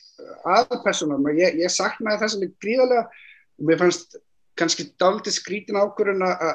aðpersonum 0.55 1.25
og 1.25 1.41
ég, 1.41 1.57
ég 1.57 1.73
saknaði 1.73 2.21
þess 2.21 2.37
að 2.37 2.45
gríðarlega 2.61 3.05
og 3.05 3.69
mér 3.69 3.81
fannst 3.81 4.17
kannski 4.59 4.85
dálítið 5.01 5.37
skrítin 5.39 5.79
ákvörðun 5.81 6.27
að 6.27 6.45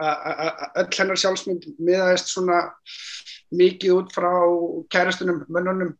öll 0.00 0.88
hennar 0.96 1.18
sjálfsmynd 1.20 1.66
miðaðist 1.78 2.32
svona 2.32 2.62
mikið 3.50 3.96
út 3.96 4.14
frá 4.14 4.30
kærastunum, 4.92 5.44
mönnunum 5.50 5.92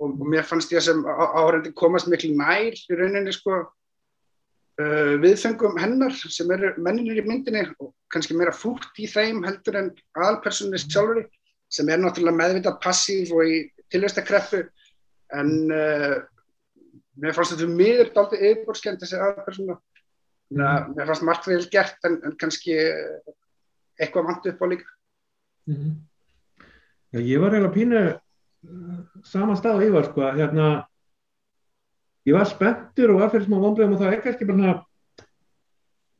og, 0.00 0.14
og 0.20 0.26
mér 0.28 0.46
fannst 0.48 0.72
ég 0.74 0.84
sem 0.84 1.02
áhærendi 1.04 1.72
komast 1.76 2.08
miklu 2.10 2.32
nær 2.36 2.76
í 2.76 2.98
rauninni 2.98 3.32
sko 3.34 3.58
uh, 3.60 5.14
viðfengum 5.22 5.78
hennar 5.80 6.14
sem 6.20 6.50
eru 6.54 6.74
menninir 6.78 7.22
í 7.22 7.26
myndinni 7.26 7.66
og 7.80 7.92
kannski 8.12 8.36
meira 8.36 8.54
fúrt 8.56 8.98
í 9.00 9.08
þeim 9.10 9.42
heldur 9.46 9.80
en 9.80 9.92
aðalpersonið 10.18 10.86
sjálfur 10.86 11.22
sem 11.70 11.88
er 11.88 12.02
náttúrulega 12.02 12.40
meðvitað 12.40 12.80
passív 12.82 13.32
og 13.36 13.46
í 13.46 13.60
tilvægstakreppu 13.92 14.64
en 15.38 15.52
uh, 15.70 16.16
mér 17.20 17.36
fannst 17.36 17.56
þetta 17.56 17.70
miður 17.70 18.12
dálta 18.14 18.40
yfirbórskend 18.40 19.02
þessi 19.02 19.20
aðalpersona 19.20 19.78
mm. 20.50 20.94
mér 20.96 21.06
fannst 21.06 21.26
margt 21.26 21.48
vel 21.48 21.62
gert 21.72 22.08
en, 22.08 22.20
en 22.24 22.36
kannski 22.40 22.76
eitthvað 24.00 24.26
vant 24.30 24.46
upp 24.52 24.62
á 24.62 24.66
líka 24.66 24.88
mm 25.66 25.76
-hmm. 25.76 25.94
Já, 27.12 27.20
ég 27.20 27.40
var 27.40 27.54
eiginlega 27.54 27.74
pínu 27.74 28.20
sama 29.24 29.56
stað 29.56 29.76
og 29.76 29.82
ég 29.82 29.92
var 29.92 30.04
sko 30.04 30.20
hérna 30.20 30.86
ég 32.26 32.36
var 32.36 32.46
spenntur 32.46 33.10
og 33.10 33.20
var 33.20 33.30
fyrir 33.30 33.46
smá 33.46 33.58
vonbregum 33.60 33.94
og 33.96 34.00
það 34.00 34.12
er 34.12 34.22
kannski 34.24 34.44
bara 34.44 34.84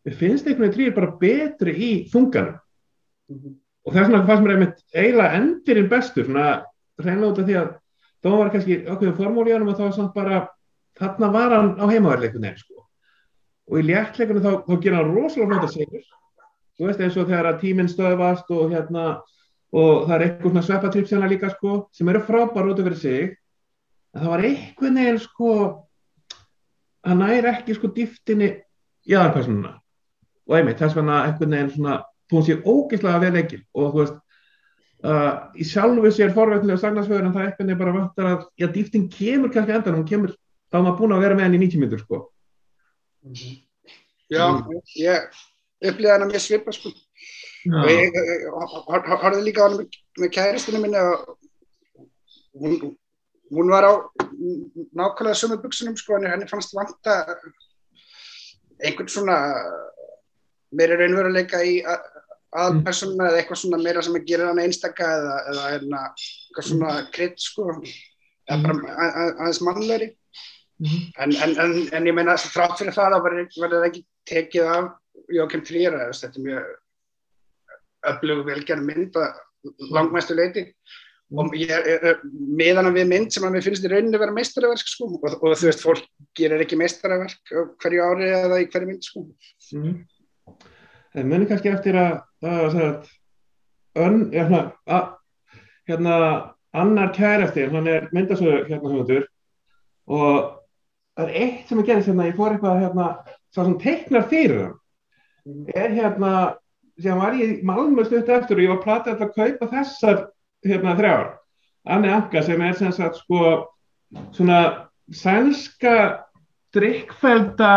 mér 0.04 0.16
finnst 0.16 0.46
einhvern 0.46 0.70
veginn 0.70 0.76
trýr 0.76 0.94
bara 0.94 1.18
betri 1.20 1.72
í 1.76 1.90
þunganum 2.12 2.56
mm 3.28 3.36
-hmm. 3.36 3.54
og 3.84 3.92
það 3.92 4.00
er 4.00 4.06
svona 4.06 4.24
hvað 4.24 4.36
sem 4.36 4.46
er 4.46 4.52
einmitt 4.54 4.78
eiginlega 4.94 5.36
endirinn 5.38 5.88
bestur 5.88 6.24
svona 6.24 6.64
reynlega 6.98 7.32
út 7.32 7.38
af 7.38 7.46
því 7.46 7.56
að 7.60 7.68
þá 8.22 8.30
var 8.36 8.50
kannski 8.50 8.74
okkur 8.86 9.16
formóli 9.16 9.54
og 9.54 9.76
þá 9.76 9.84
var 9.84 9.92
svona 9.92 10.12
bara 10.14 10.48
þarna 10.98 11.32
var 11.32 11.50
hann 11.56 11.70
á 11.80 11.84
heimaverleikunni 11.88 12.56
sko. 12.56 12.86
Og 13.70 13.76
í 13.78 13.86
léttleikunni 13.86 14.42
þá, 14.42 14.52
þá 14.66 14.74
gera 14.82 15.00
hann 15.00 15.14
rosalega 15.14 15.50
flóta 15.50 15.72
segur 15.74 16.08
þú 16.80 16.88
veist 16.88 17.02
eins 17.04 17.18
og 17.20 17.28
þegar 17.28 17.50
að 17.50 17.60
tíminn 17.60 17.90
stöðvast 17.92 18.48
og 18.56 18.70
hérna 18.72 19.04
og 19.70 20.06
það 20.06 20.14
er 20.14 20.24
eitthvað 20.24 20.48
svona 20.48 20.62
sveppatripsjana 20.66 21.28
líka 21.30 21.50
sko 21.52 21.74
sem 21.94 22.08
eru 22.10 22.22
frábær 22.24 22.70
út 22.72 22.80
af 22.80 22.88
fyrir 22.88 22.98
sig. 22.98 23.36
En 24.14 24.24
það 24.24 24.32
var 24.32 24.44
eitthvað 24.48 24.96
neginn 24.96 25.20
sko 25.22 25.50
að 27.04 27.20
næri 27.20 27.52
ekki 27.52 27.76
sko 27.76 27.92
dýftinni 27.94 28.48
í 29.06 29.14
aðarpersonuna 29.14 29.76
og 30.48 30.56
einmitt 30.56 30.80
þess 30.80 30.96
vegna 30.96 31.20
eitthvað 31.26 31.52
neginn 31.52 31.70
svona 31.76 32.00
þú 32.32 32.42
sér 32.46 32.64
ógeðslega 32.64 33.22
vel 33.22 33.38
ekkil 33.42 33.60
og 33.76 33.92
þú 33.92 34.00
veist 34.00 34.18
uh, 35.04 35.32
í 35.54 35.68
sjálfu 35.68 36.12
sér 36.16 36.34
forveitnilega 36.34 36.82
sagnarsföður 36.82 37.28
en 37.28 37.36
það 37.36 37.46
eitthvað 37.46 37.68
neginn 37.68 37.82
bara 37.84 37.96
vantar 38.00 38.32
að 38.32 38.44
já 38.60 38.68
dýftin 38.72 39.08
kemur 39.12 39.52
kannski 39.54 39.76
endan 39.76 40.00
hún 40.00 40.08
kemur 40.08 40.34
þá 40.72 40.80
maður 40.80 40.98
búin 40.98 41.16
að 41.16 41.24
vera 41.26 41.38
með 41.38 41.48
henni 41.48 41.60
í 41.60 41.64
90 41.68 41.84
minnur 41.84 42.04
sko 42.04 42.20
mm. 43.22 43.32
-hmm. 43.34 43.58
Já, 44.30 44.44
ég 44.94 45.40
upplýði 45.90 46.12
að 46.14 46.26
mér 46.30 46.42
svipa 46.42 46.72
sko. 46.74 46.92
Og 47.66 47.88
ég 47.90 48.14
horfði 48.54 49.42
líka 49.42 49.64
á 49.64 49.68
hann 49.68 49.88
með 50.20 50.30
kæristunum 50.36 50.84
minni 50.84 51.00
og 51.00 51.34
hún, 52.60 52.94
hún 53.50 53.72
var 53.74 53.88
á 53.90 53.92
nákvæmlega 54.94 55.34
sumu 55.34 55.58
buksunum 55.60 55.96
sko 55.98 56.16
en 56.16 56.30
henni 56.30 56.48
fannst 56.48 56.76
vanta 56.78 57.18
einhvern 58.80 59.10
svona 59.10 59.36
meira 60.70 60.96
raunveruleika 61.00 61.60
í 61.66 61.80
aðalpersona 61.82 63.28
eða 63.28 63.42
eitthvað 63.42 63.62
svona 63.64 63.82
meira 63.82 64.06
sem 64.06 64.16
að 64.16 64.30
gera 64.30 64.48
hann 64.52 64.62
einstakka 64.62 65.10
eða, 65.18 65.36
eða 65.50 65.66
hérna, 65.74 66.04
eitthvað 66.14 66.70
svona 66.70 66.94
krydd 67.14 67.36
sko. 67.42 67.66
Eða 68.50 68.62
bara 68.64 69.10
aðeins 69.42 69.62
mannleiri 69.66 70.12
en, 70.80 71.34
en, 71.34 71.52
en, 71.64 71.76
en 71.92 72.08
ég 72.08 72.16
meina 72.16 72.38
þrátt 72.40 72.78
fyrir 72.80 72.96
það 72.96 73.16
þá 73.16 73.20
verður 73.26 73.76
það 73.76 73.88
ekki 73.90 74.04
tekið 74.30 74.70
af 74.74 74.88
Jókim 75.34 75.64
Trýra 75.66 76.08
þetta 76.16 76.40
er 76.40 76.46
mjög 76.46 76.70
öflug 78.10 78.42
velgerð 78.48 78.86
mynd 78.86 79.18
að 79.20 79.86
langmæstu 79.92 80.36
leiti 80.38 80.64
og 81.38 81.54
ég 81.54 81.70
er 81.70 82.22
meðan 82.32 82.90
við 82.94 83.10
mynd 83.10 83.34
sem 83.34 83.44
að 83.46 83.54
mér 83.54 83.66
finnst 83.66 83.84
í 83.86 83.90
rauninni 83.90 84.18
að 84.18 84.24
vera 84.24 84.34
meistaraverk 84.34 84.88
sko 84.90 85.10
og, 85.12 85.26
og 85.28 85.52
þú 85.54 85.68
veist, 85.68 85.84
fólk 85.84 86.06
gerir 86.38 86.64
ekki 86.64 86.78
meistaraverk 86.80 87.52
hverju 87.82 88.06
ári 88.06 88.30
eða 88.34 88.58
í 88.62 88.66
hverju 88.72 88.88
mynd 88.88 89.06
sko. 89.06 89.22
Mm. 89.76 90.00
Það 91.14 91.28
munir 91.30 91.50
kannski 91.50 91.70
eftir 91.70 91.98
að 92.00 92.16
það 92.42 92.80
er 92.80 92.96
ön, 94.00 94.18
hérna, 94.34 94.62
að, 94.90 95.12
hérna 95.90 96.16
annar 96.82 97.12
kærastir, 97.14 97.70
hann 97.74 97.90
er 97.90 98.08
myndasögur 98.14 98.66
hérna 98.70 98.90
höfundur 98.90 99.28
og 100.10 100.59
það 101.18 101.28
er 101.28 101.42
eitt 101.42 101.68
sem 101.68 101.80
að 101.80 101.90
gerist 101.90 102.10
hérna, 102.10 102.28
ég 102.28 102.38
fór 102.38 102.54
eitthvað 102.54 102.82
hérna, 102.84 103.06
svo 103.54 103.66
sem 103.66 103.78
teiknar 103.82 104.26
fyrir 104.30 104.60
hann 104.64 104.76
mm. 105.46 105.64
er 105.74 105.94
hérna 105.96 106.32
sem 107.00 107.20
var 107.20 107.36
ég 107.38 107.54
í 107.54 107.66
Malmö 107.66 108.04
stutt 108.06 108.28
eftir 108.28 108.58
og 108.58 108.64
ég 108.64 108.72
var 108.74 108.82
platið 108.84 109.24
að 109.24 109.34
kaupa 109.36 109.70
þessar 109.72 110.24
hérna 110.66 110.96
þrjár 110.98 111.28
Anni 111.90 112.12
Anka 112.12 112.42
sem 112.44 112.60
er 112.62 112.76
sem 112.76 112.92
sagt 112.92 113.22
sko 113.22 113.54
svona 114.36 114.60
sænska 115.16 115.96
drikkfælda 116.76 117.72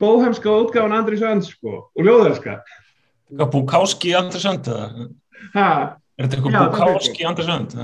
bóhemska 0.00 0.48
útgáðan 0.48 0.96
Andri 1.00 1.18
Sönd 1.20 1.46
sko 1.48 1.88
og 1.90 2.06
ljóðarska 2.06 2.60
Búkáski 3.34 4.14
Andri 4.14 4.40
Sönd 4.40 4.68
eða? 4.70 5.08
Hæ? 5.54 5.68
Er 6.14 6.28
þetta 6.28 6.38
eitthvað 6.38 6.68
Búkáski 6.76 7.26
Andri 7.26 7.46
Sönd? 7.48 7.74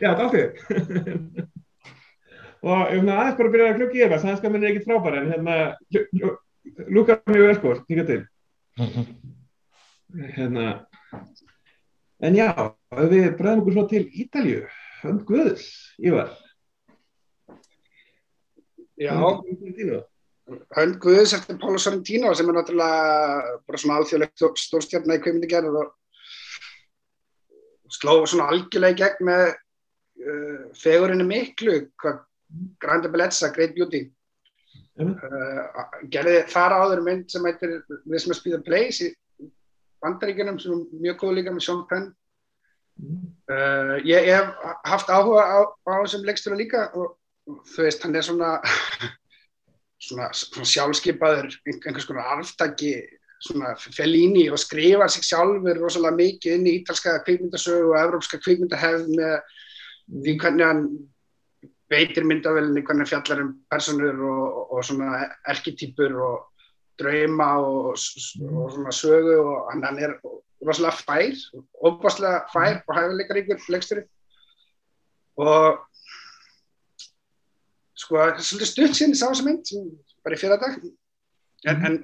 Já, 0.00 0.14
það 0.14 0.36
er 0.38 0.48
og 2.60 2.92
ég 2.92 3.00
finna 3.00 3.16
aðeins 3.16 3.38
bara 3.38 3.48
að 3.48 3.54
byrja 3.54 3.68
að 3.70 3.78
klukka 3.78 3.98
í 3.98 4.08
það 4.12 4.22
sænska 4.24 4.52
minn 4.52 4.64
er 4.64 4.72
ekkit 4.74 4.88
frábær 4.88 5.16
en 5.20 5.30
hérna 5.32 5.54
lúkar 6.92 7.22
mjög 7.30 7.46
vel 7.46 7.56
sko, 7.56 7.74
hinga 7.88 8.06
til. 8.08 8.20
Hérna 10.36 10.64
en 12.20 12.36
já, 12.36 12.48
við 12.90 13.28
bregðum 13.38 13.62
okkur 13.62 13.76
svo 13.76 13.84
til 13.88 14.02
Ítalju, 14.22 14.64
hönd 15.04 15.22
Guðs 15.28 15.68
Ívar. 16.02 16.32
Já. 19.00 19.14
Hönd 20.74 20.98
Guðs 21.00 21.32
eftir 21.36 21.60
Pála 21.62 21.78
Sorrentino 21.80 22.34
sem 22.34 22.50
er 22.50 22.58
náttúrulega 22.58 23.56
bara 23.64 23.80
svona 23.80 24.00
alþjóðlegt 24.00 24.44
stórstjarnar 24.64 25.20
í 25.20 25.22
kveimindi 25.24 25.62
og 25.70 25.94
sló 27.90 28.18
svona 28.26 28.50
algjörlega 28.50 28.92
í 28.92 29.00
gegn 29.00 29.28
með 29.30 29.44
uh, 29.54 30.60
fegurinnu 30.78 31.26
miklu 31.26 31.78
hvað 32.02 32.20
Grande 32.82 33.10
Bellezza, 33.12 33.52
Great 33.54 33.74
Beauty. 33.76 34.06
Uh, 35.00 35.62
gerði 36.12 36.42
þar 36.50 36.74
áður 36.76 37.04
mynd 37.06 37.30
sem 37.32 37.46
heitir 37.48 37.78
This 38.04 38.26
Must 38.28 38.44
Be 38.44 38.52
The 38.52 38.60
Place 38.66 39.06
í 39.06 39.46
bandaríkjunum 40.04 40.58
sem 40.60 40.74
er 40.74 41.04
mjög 41.06 41.22
góð 41.22 41.38
líka 41.38 41.54
með 41.54 41.64
Sean 41.66 41.86
Penn. 41.88 42.10
Mm. 43.00 43.20
uh, 43.48 43.94
ég, 44.04 44.26
ég 44.28 44.34
hef 44.34 44.50
haft 44.84 45.08
áhuga 45.08 45.40
á, 45.40 45.58
á 45.88 45.92
þessum 46.02 46.26
leikstöru 46.28 46.58
líka 46.58 46.90
og, 46.92 47.14
og 47.48 47.62
þú 47.70 47.86
veist 47.86 48.02
hann 48.04 48.18
er 48.18 48.26
svona 48.26 48.50
svona, 50.04 50.26
svona 50.36 50.68
sjálfskeipaður 50.68 51.48
einhvers 51.70 52.08
konar 52.08 52.28
arftaki 52.34 52.92
svona 53.40 53.72
Fellini 53.80 54.50
og 54.52 54.60
skrifar 54.60 55.08
sig 55.12 55.24
sjálfur 55.24 55.80
rosalega 55.80 56.18
mikið 56.18 56.58
inn 56.58 56.68
í 56.68 56.74
ítalska 56.80 57.16
kvikmyndasögu 57.24 57.94
og 57.94 58.00
evrópska 58.02 58.40
kvikmyndahefð 58.44 59.08
með 59.14 59.56
því 60.10 60.36
hvernig 60.42 60.66
hann 60.66 60.84
veitir 61.90 62.26
myndavelinni, 62.26 62.84
hvernig 62.86 63.08
fjallar 63.10 63.42
um 63.44 63.50
personur 63.70 64.22
og, 64.30 64.72
og 64.76 64.84
svona 64.86 65.24
erketýpur 65.50 66.14
og 66.22 66.36
drauma 67.00 67.50
og, 67.64 67.90
og 67.90 67.98
svona 68.74 68.94
sögu 68.94 69.36
og 69.40 69.72
hann, 69.72 69.98
er 69.98 70.14
rosalega 70.66 70.94
fær, 71.00 71.36
óbáslega 71.80 72.44
fær 72.52 72.82
og 72.86 72.96
hæfileikaríkur 72.96 73.66
leikstöru 73.72 74.04
og 75.40 75.80
sko, 77.96 78.20
er 78.20 78.38
svolítið 78.38 78.70
stutt 78.70 78.96
síðan 78.96 79.14
ég 79.14 79.20
sá 79.20 79.26
þessa 79.30 79.46
mynd, 79.46 79.72
bara 80.24 80.36
í 80.36 80.40
fyrra 80.40 80.58
dag. 80.60 80.76
En, 81.70 81.76
en 81.86 81.98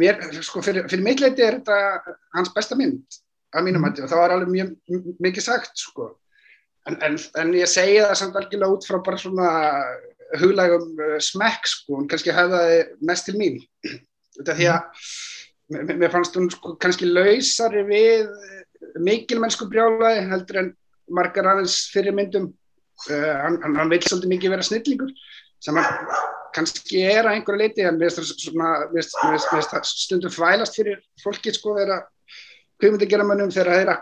mér, 0.00 0.20
sko, 0.40 0.62
fyrir, 0.64 0.88
fyrir 0.88 1.04
mitt 1.04 1.22
leiti 1.22 1.44
er 1.44 1.60
þetta 1.60 2.16
hans 2.36 2.52
besta 2.56 2.78
mynd 2.78 3.20
að 3.54 3.68
mínum 3.68 3.84
hætti 3.86 4.02
og 4.04 4.10
það 4.10 4.22
var 4.22 4.34
alveg 4.34 4.50
mjög 4.50 4.68
mikið 5.22 5.46
sagt, 5.46 5.74
sko 5.78 6.14
en, 6.88 6.98
en, 7.06 7.18
en 7.40 7.54
ég 7.56 7.70
segi 7.70 8.00
það 8.00 8.16
samt 8.20 8.38
algjörlega 8.40 8.76
út 8.76 8.88
frá 8.88 8.98
bara 9.04 9.20
svona 9.20 9.52
huglægum 10.40 10.98
uh, 10.98 11.16
smekk 11.22 11.70
sko, 11.70 12.00
hún 12.00 12.10
kannski 12.10 12.34
hefðaði 12.34 12.80
mest 13.08 13.28
til 13.28 13.36
mín. 13.40 13.60
Þetta 14.38 14.58
því 14.58 14.68
að 14.72 15.94
mér 15.94 16.12
fannst 16.12 16.36
hún 16.36 16.50
sko 16.52 16.74
kannski 16.82 17.08
lausari 17.08 17.84
við 17.88 18.28
mikil 19.00 19.40
mennsku 19.42 19.68
brjálaði 19.70 20.26
heldur 20.30 20.60
en 20.60 20.72
margar 21.14 21.48
aðeins 21.54 21.84
fyrir 21.94 22.16
myndum. 22.16 22.52
Uh, 23.08 23.32
hann, 23.42 23.58
hann, 23.64 23.90
vil 23.90 24.02
svolítið 24.04 24.30
mikið 24.36 24.54
vera 24.54 24.66
snillingur 24.66 25.10
sem 25.64 25.78
hann 25.80 26.10
kannski 26.54 27.00
er 27.02 27.26
að 27.26 27.38
einhverju 27.38 27.58
leiti 27.58 27.84
en 27.86 27.98
við 27.98 28.20
veist 28.94 29.74
stundum 29.90 30.32
fælast 30.32 30.76
fyrir 30.78 31.00
fólki 31.22 31.52
sko 31.54 31.74
þeirra 31.78 32.04
hvað 32.78 32.94
myndi 32.94 33.08
gera 33.10 33.26
mönnum 33.26 33.50
þegar 33.54 33.80
þeirra 33.80 33.96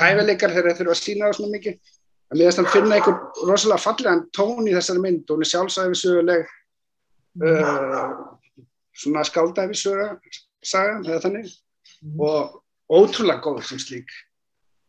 hæfileikar 0.00 0.54
þegar 0.54 0.68
þeir 0.70 0.78
þurfa 0.80 0.96
að 0.96 1.02
sína 1.02 1.28
það 1.28 1.36
svona 1.38 1.54
mikið 1.54 1.93
en 2.30 2.38
við 2.38 2.48
veist 2.48 2.60
hann 2.60 2.70
finna 2.72 2.98
einhver 2.98 3.48
rosalega 3.48 3.82
fallegan 3.82 4.24
tón 4.36 4.68
í 4.68 4.74
þessari 4.74 5.02
mynd. 5.04 5.26
Og 5.28 5.36
hún 5.36 5.44
er 5.46 5.50
sjálfsæfi 5.50 6.00
söguleg 6.00 6.46
uh, 7.42 8.14
svona 8.94 9.24
skáldæfi 9.26 9.78
söga 9.78 10.08
saga 10.64 11.00
eða 11.04 11.22
þannig. 11.26 11.52
Mm. 12.04 12.20
og 12.20 12.62
ótrúlega 12.92 13.40
góð 13.40 13.62
sem 13.64 13.80
slík. 13.80 14.10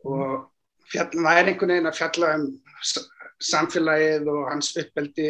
Og 0.04 0.52
fjall, 0.92 1.10
það 1.16 1.40
er 1.40 1.50
einhvern 1.50 1.74
veginn 1.74 1.90
að 1.90 2.00
fjalla 2.00 2.32
um 2.38 2.48
samfélagið 3.46 4.32
og 4.32 4.42
hans 4.52 4.74
uppeldi 4.82 5.30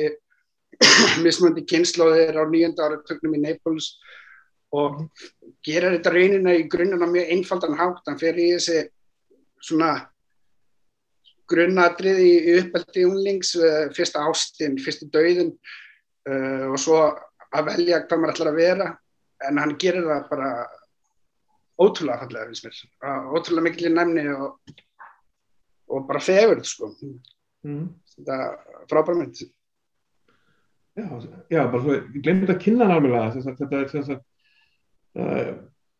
mismöndi 1.25 1.65
kynnslóðir 1.69 2.37
á 2.41 2.43
nýjönda 2.49 2.87
ára 2.87 3.01
töknum 3.05 3.37
í 3.37 3.43
Naples. 3.43 3.93
Og 4.75 5.05
gera 5.63 5.93
þetta 5.93 6.11
raunina 6.11 6.55
í 6.57 6.65
grunnuna 6.71 7.07
mjög 7.07 7.31
einfaldan 7.35 7.77
hátt, 7.79 8.03
hann 8.09 8.19
fer 8.19 8.39
í 8.41 8.49
þessi 8.55 8.81
svona 9.63 9.91
grunnadrið 11.51 12.21
í 12.21 12.33
uppeldi 12.59 13.05
unlings, 13.07 13.53
eh, 13.59 13.87
fyrsta 13.95 14.23
ástinn, 14.29 14.79
fyrsta 14.81 15.07
dauðin 15.13 15.51
uh, 16.29 16.71
og 16.71 16.79
svo 16.81 17.01
að 17.55 17.69
velja 17.69 18.01
hvað 18.05 18.21
maður 18.21 18.33
ætlar 18.33 18.51
að 18.51 18.59
vera 18.61 18.87
en 19.45 19.61
hann 19.61 19.75
gerir 19.81 20.07
það 20.07 20.25
bara 20.31 20.49
ótrúlega 21.81 22.23
fallega 22.23 22.49
finnst 22.49 22.65
mér, 22.65 22.79
ótrúlega 23.35 23.67
mikil 23.67 23.89
í 23.89 23.93
nefni 23.93 24.25
og, 24.33 24.73
og 25.91 26.07
bara 26.07 26.23
fegurð 26.23 26.65
sko. 26.69 26.91
Mm. 27.65 27.85
þetta 28.15 28.39
frábæra 28.89 29.19
mynd. 29.19 29.45
Já, 30.95 31.07
já, 31.51 31.61
bara 31.67 31.81
svo, 31.83 31.95
ég 31.99 32.21
glemdi 32.23 32.51
að 32.53 32.61
kynna 32.63 32.87
námiðlega 32.87 33.45
þetta 33.49 33.79
er 33.81 33.89
þess 33.91 34.13
að 34.13 34.21
uh, 35.19 35.49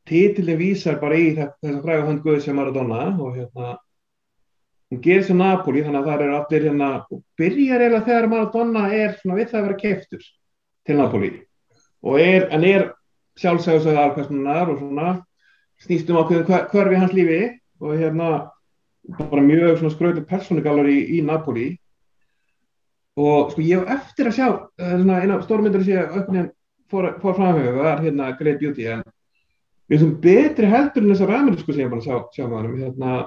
títilin 0.08 0.62
vísar 0.62 1.02
bara 1.02 1.18
í 1.20 1.34
þess 1.36 1.74
að 1.74 1.82
fræga 1.84 2.06
hann 2.08 2.22
Guði 2.24 2.46
sem 2.46 2.56
Maradona 2.56 3.10
og 3.20 3.36
hérna 3.36 3.74
hún 4.96 5.02
gerir 5.04 5.26
sér 5.28 5.36
Napoli 5.36 5.84
þannig 5.84 6.02
að 6.02 6.08
það 6.08 6.24
eru 6.24 6.36
allir 6.38 6.66
hérna 6.70 6.90
og 7.12 7.22
byrjar 7.40 7.84
eiginlega 7.84 8.06
þegar 8.08 8.28
Maradona 8.32 8.84
er 8.96 9.16
svona 9.20 9.38
við 9.40 9.50
það 9.52 9.60
að 9.60 9.66
vera 9.68 9.80
keiftur 9.82 10.26
til 10.86 10.98
Napoli 10.98 11.32
og 12.06 12.20
er, 12.22 12.48
en 12.54 12.64
er 12.64 12.86
sjálfsæðusögða 13.42 14.04
alkvæmstunar 14.08 14.72
og 14.72 14.80
svona 14.80 15.16
snýst 15.84 16.12
um 16.12 16.20
ákveðin 16.22 16.68
hverfi 16.72 17.00
hans 17.02 17.16
lífi 17.16 17.42
og 17.82 17.98
hérna 18.00 18.30
bara 19.20 19.42
mjög 19.42 19.80
svona 19.80 19.94
skröðu 19.94 20.24
persónugallar 20.30 20.88
í, 20.90 21.20
í 21.20 21.22
Napoli 21.26 21.74
og 23.20 23.52
sko 23.52 23.64
ég 23.66 23.84
hef 23.84 24.00
eftir 24.00 24.30
að 24.30 24.38
sjá 24.38 24.48
uh, 24.54 24.96
svona 24.96 25.20
eina 25.22 25.42
stórmyndur 25.44 25.84
að 25.84 25.90
sé 25.90 26.06
auknin 26.16 26.52
fór, 26.92 27.12
fór 27.20 27.36
framhauðu 27.36 27.84
er 27.84 28.04
hérna 28.06 28.32
Great 28.40 28.62
Beauty 28.62 28.88
en 28.92 29.04
við 29.92 30.02
sem 30.02 30.16
betri 30.22 30.70
heldur 30.72 31.04
en 31.04 31.14
þessar 31.14 31.34
ræmur 31.34 31.60
sko 31.60 31.74
sem 31.74 31.86
ég 31.86 31.92
bara 31.92 32.06
sjá, 32.06 32.22
sjá 32.34 32.48
hann 32.48 32.78
hérna 32.80 33.26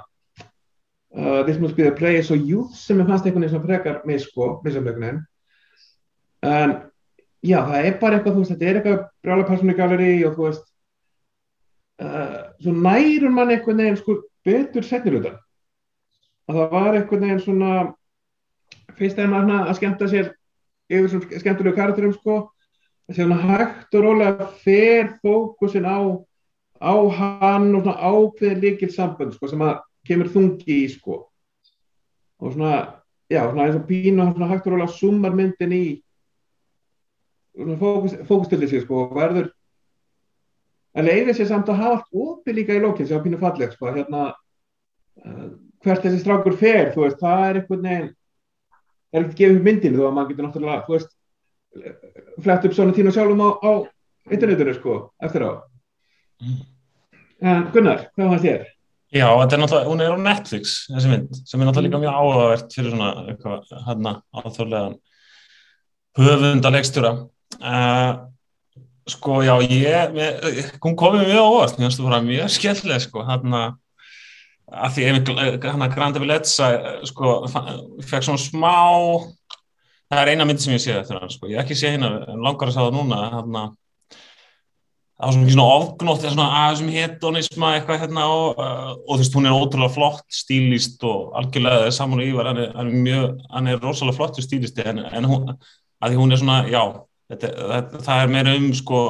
uh, 1.18 1.42
This 1.44 1.58
Must 1.58 1.76
Be 1.76 1.84
The 1.84 1.94
Place 1.98 2.32
og 2.34 2.46
Youth 2.46 2.76
sem 2.78 3.00
ég 3.02 3.08
fannst 3.08 3.26
einhvern 3.26 3.44
veginn 3.44 3.56
sem 3.56 3.66
frekar 3.66 4.00
með 4.08 4.22
sko, 4.24 4.52
missamlegnin 4.64 5.20
en 6.46 6.76
já 7.42 7.58
það 7.66 7.84
er 7.84 7.98
bara 8.00 8.18
eitthvað 8.18 8.36
þú 8.36 8.42
veist 8.44 8.54
þetta 8.54 8.68
er 8.70 8.78
eitthvað 8.80 9.04
brála 9.26 9.46
persónugalleri 9.48 10.12
og 10.28 10.36
þú 10.36 10.46
veist 10.46 10.64
uh, 12.02 12.40
svo 12.62 12.74
nærur 12.74 13.34
mann 13.34 13.54
einhvern 13.54 13.82
veginn 13.82 14.00
sko 14.00 14.18
betur 14.46 14.86
af 14.86 15.38
að 16.48 16.56
það 16.56 16.70
var 16.72 16.94
einhvern 16.94 17.24
veginn 17.26 17.42
svona 17.44 17.72
fyrst 18.98 19.18
er 19.18 19.30
maður 19.30 19.66
að 19.68 19.76
skemmta 19.78 20.08
sér 20.10 20.30
yfir 20.88 21.10
svona 21.12 21.42
skemmtilegu 21.42 21.76
karakterum 21.76 22.14
sko 22.16 22.38
sé 23.12 23.22
svona 23.22 23.40
hægt 23.42 23.94
og 23.94 24.04
rólega 24.04 24.48
fer 24.62 25.12
fókusin 25.22 25.86
á 25.88 25.98
á 26.80 26.94
hann 27.18 27.74
og 27.74 27.82
svona 27.82 27.98
ákveðin 27.98 28.62
líkil 28.62 28.90
sambönd 28.94 29.34
sko 29.34 29.50
sem 29.50 29.62
að 29.62 29.78
kemur 30.08 30.30
þungi 30.32 30.80
í 30.84 30.88
sko 30.92 31.20
og 32.38 32.54
svona, 32.54 32.74
já 33.30 33.42
svona 33.44 33.66
eins 33.66 33.78
og 33.78 33.86
pínu 33.88 34.28
svona 34.32 34.50
hægt 34.52 34.66
og 34.66 34.74
rólega 34.74 34.94
sumar 34.94 35.34
myndin 35.36 35.74
í 35.74 35.84
fókus, 37.78 38.14
fókustillir 38.28 38.70
sig 38.70 38.84
sko 38.84 39.06
og 39.06 39.16
verður 39.18 39.50
en 40.94 41.06
leiðir 41.06 41.36
sér 41.36 41.50
samt 41.50 41.70
að 41.70 41.82
hafa 41.82 41.96
allt 41.98 42.20
opið 42.26 42.60
líka 42.60 42.76
í 42.76 42.82
lókinn 42.82 43.08
sem 43.08 43.18
á 43.18 43.24
pínu 43.24 43.40
falleg 43.40 43.74
sko 43.74 43.90
hérna 43.92 44.22
uh, 44.30 45.48
hvert 45.84 46.04
þessi 46.04 46.22
strákur 46.22 46.56
fer 46.58 46.92
þú 46.94 47.04
veist, 47.04 47.20
það 47.20 47.44
er 47.48 47.60
einhvern 47.60 47.86
veginn 47.88 48.08
er 49.12 49.24
ekki 49.24 49.38
gefið 49.42 49.62
myndinu 49.66 50.00
þó 50.00 50.08
að 50.08 50.16
maður 50.16 50.32
getur 50.32 50.46
náttúrulega, 50.48 50.84
þú 50.86 50.96
veist 50.96 51.14
flett 52.44 52.66
upp 52.66 52.74
svona 52.76 52.96
tína 52.96 53.12
sjálfum 53.14 53.44
á, 53.44 53.50
á 53.60 53.72
internetinu 54.30 54.74
sko, 54.76 54.98
eftir 55.22 55.46
á 55.46 55.50
mm. 56.42 56.58
en 57.42 57.70
Gunnar, 57.74 58.08
hvað 58.14 58.34
fannst 58.34 58.48
þér? 58.48 58.66
Já, 59.08 59.24
þetta 59.24 59.56
er 59.56 59.60
náttúrulega, 59.62 59.88
hún 59.88 60.02
er 60.04 60.12
á 60.12 60.18
Netflix 60.20 60.72
þessi 60.90 61.10
mynd, 61.12 61.36
sem 61.48 61.60
er 61.62 61.68
náttúrulega 61.68 61.88
líka 61.88 62.00
mjög 62.02 62.16
áhugavert 62.18 62.74
fyrir 62.76 62.92
svona, 62.92 63.10
eitthvað, 63.32 63.70
hérna 63.86 64.12
áþórlegan 64.36 64.96
höfunda 66.18 66.72
leikstjóra 66.74 67.12
uh, 67.16 68.10
sko, 69.08 69.38
já, 69.46 69.54
ég 69.64 70.12
með, 70.12 70.50
hún 70.84 70.98
komið 71.00 71.24
mjög 71.30 71.48
óvart, 71.54 71.78
mér 71.78 71.88
finnst 71.88 72.02
þú 72.02 72.10
bara 72.10 72.20
mjög 72.26 72.52
skemmtileg, 72.58 73.04
sko, 73.06 73.24
hérna 73.30 73.62
að 74.68 74.98
því 74.98 75.08
að 75.08 75.88
Grandi 75.94 76.20
Villetsa 76.20 76.68
sko, 77.08 77.34
fekk 78.04 78.26
svona 78.26 78.42
smá 78.42 78.76
það 80.08 80.22
er 80.22 80.32
eina 80.32 80.46
myndi 80.48 80.64
sem 80.64 80.74
ég 80.76 80.82
sé 80.84 80.96
eftir 80.96 81.16
hann 81.16 81.32
sko. 81.32 81.48
ég 81.48 81.60
ekki 81.62 81.76
sé 81.76 81.94
hérna, 81.94 82.12
langar 82.36 82.68
að 82.68 82.76
sá 82.76 82.82
það 82.82 82.96
núna 82.96 83.20
hann 83.38 83.60
að 83.62 83.72
það 85.18 85.26
var 85.26 85.34
svona, 85.34 85.52
svona 85.54 85.66
ofgnótt 85.78 86.24
eða 86.24 86.34
svona 86.34 86.60
aðeins 86.60 86.94
hedonisma 86.94 87.72
eitthvað 87.74 88.00
hérna 88.04 88.26
og, 88.30 88.60
og 88.62 89.08
þú 89.08 89.18
veist 89.22 89.38
hún 89.38 89.48
er 89.48 89.56
ótrúlega 89.56 89.94
flott 89.96 90.38
stílist 90.40 91.02
og 91.08 91.34
algjörlega 91.40 91.90
saman 91.94 92.22
og 92.22 92.28
yfir 92.28 92.50
hann 92.50 92.62
er, 92.62 92.70
hann 92.76 92.92
er 92.92 93.02
mjög, 93.08 93.42
hann 93.50 93.72
er 93.72 93.82
rosalega 93.82 94.18
flott 94.20 94.38
stílisti 94.44 94.86
en, 94.86 95.02
en 95.02 95.28
hún, 95.28 95.50
að 95.98 96.14
því 96.14 96.20
hún 96.22 96.34
er 96.36 96.42
svona 96.42 96.60
já, 96.70 96.82
þetta, 97.32 97.50
það, 97.72 97.98
það 98.06 98.22
er 98.22 98.32
meira 98.36 98.54
um 98.60 98.70
sko, 98.78 99.02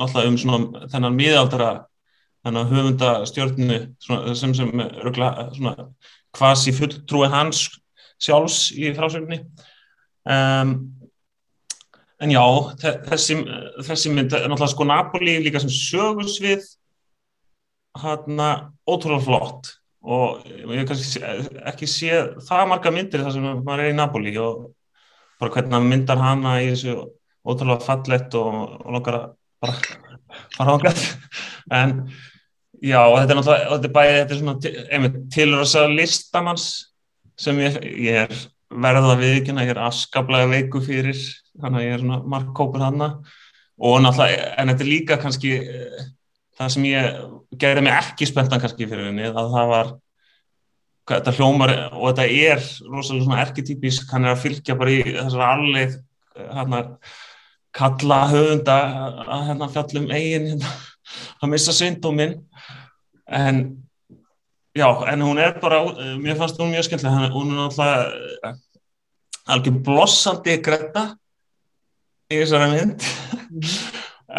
náttúrulega 0.00 0.32
um 0.32 0.40
svona 0.42 0.88
þennan 0.92 1.20
miðaldara 1.20 1.70
þannig 2.42 2.64
að 2.64 2.74
höfunda 2.74 3.12
stjórnunu 3.30 3.78
sem 4.34 4.56
sem 4.58 4.84
rögla 5.04 5.30
kvasi 6.34 6.74
fulltrúi 6.74 7.28
hans 7.30 7.68
sjálfs 8.22 8.72
í 8.74 8.90
frásögninni. 8.96 9.42
Um, 10.22 10.74
en 12.22 12.32
já 12.32 12.42
þessi, 13.08 13.36
þessi 13.86 14.12
mynd 14.14 14.34
er 14.36 14.46
náttúrulega 14.46 14.72
sko 14.74 14.86
Napoli 14.88 15.36
líka 15.42 15.62
sem 15.62 15.72
sögursvið 15.72 16.66
hann 18.02 18.40
að 18.40 18.68
ótrúlega 18.88 19.26
flott. 19.26 19.72
Og 20.02 20.42
ég 20.48 20.86
kannski 20.88 21.22
ekki 21.70 21.86
séð 21.86 22.32
það 22.48 22.68
marga 22.72 22.90
myndir 22.94 23.22
þar 23.22 23.36
sem 23.36 23.44
maður 23.62 23.84
er 23.84 23.92
í 23.92 23.98
Napoli 23.98 24.32
og 24.42 24.72
bara 25.38 25.54
hvernig 25.54 25.76
hann 25.76 25.90
myndar 25.90 26.22
hana 26.22 26.56
í 26.62 26.72
þessu 26.72 26.96
ótrúlega 27.46 27.86
fallett 27.86 28.34
og, 28.38 28.58
og 28.82 28.96
nokkar 28.96 29.18
að 29.18 29.28
bara 29.62 29.78
fara 30.56 30.76
ángætt 30.76 31.04
en 31.82 31.96
Já, 32.82 32.98
þetta 33.14 33.30
er 33.30 33.38
náttúrulega, 33.38 33.66
þetta 33.70 33.86
er 33.86 33.92
bæðið, 33.94 34.16
þetta 34.16 34.34
er 34.34 34.38
svona, 34.40 34.70
einmitt, 34.96 35.18
tilröðsað 35.30 35.92
listamanns 35.94 36.64
sem 37.38 37.60
ég, 37.62 37.76
ég 38.02 38.16
er 38.24 38.32
verða 38.82 39.14
viðkynna, 39.20 39.62
ég 39.68 39.76
er 39.76 39.80
afskaplega 39.84 40.48
veiku 40.50 40.82
fyrir, 40.82 41.20
þannig 41.60 41.80
að 41.80 41.86
ég 41.86 41.96
er 41.96 42.04
svona 42.04 42.20
markkópur 42.34 42.84
hann 42.84 43.02
og 43.02 43.96
náttúrulega, 44.04 44.52
en 44.60 44.70
þetta 44.70 44.84
er 44.84 44.90
líka 44.90 45.18
kannski 45.20 45.52
það 46.58 46.70
sem 46.74 46.86
ég 46.86 47.18
gerði 47.58 47.84
mig 47.86 47.96
ekki 47.96 48.28
spenntan 48.28 48.62
kannski 48.62 48.86
fyrir 48.86 49.08
henni, 49.10 49.26
að 49.26 49.50
það 49.56 49.72
var, 49.72 49.92
þetta 51.12 51.34
hljómar 51.38 51.74
og 51.90 52.06
þetta 52.12 52.26
er 52.28 52.64
rosalega 52.86 53.26
svona 53.26 53.42
erketypísk, 53.42 54.08
hann 54.12 54.28
er 54.28 54.36
að 54.36 54.42
fylgja 54.44 54.78
bara 54.78 54.94
í 54.94 55.02
þessar 55.08 55.44
allir, 55.48 55.98
hann 56.52 56.78
að 56.78 56.90
kalla 57.72 58.18
höfunda 58.28 58.78
að 59.24 59.46
hérna 59.48 59.70
fjallum 59.72 60.10
eigin 60.12 60.50
hérna 60.52 60.72
að 61.42 61.52
missa 61.54 61.74
syndóminn. 61.76 62.36
En 63.32 63.62
já, 64.76 64.86
en 65.08 65.24
hún 65.24 65.40
er 65.40 65.56
bara 65.60 65.82
mér 66.20 66.38
fannst 66.40 66.60
hún 66.60 66.72
mjög 66.72 66.88
skemmtilega 66.88 67.32
hún 67.32 67.52
er 67.52 67.60
náttúrulega 67.62 68.52
alveg 69.52 69.80
blossandi 69.84 70.58
gretta 70.62 71.06
í 72.32 72.40
þessari 72.42 72.70
mynd 72.72 73.06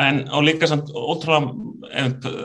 en 0.04 0.24
á 0.26 0.38
líka 0.42 0.70
samt 0.70 0.90
ótrúlega 0.90 1.54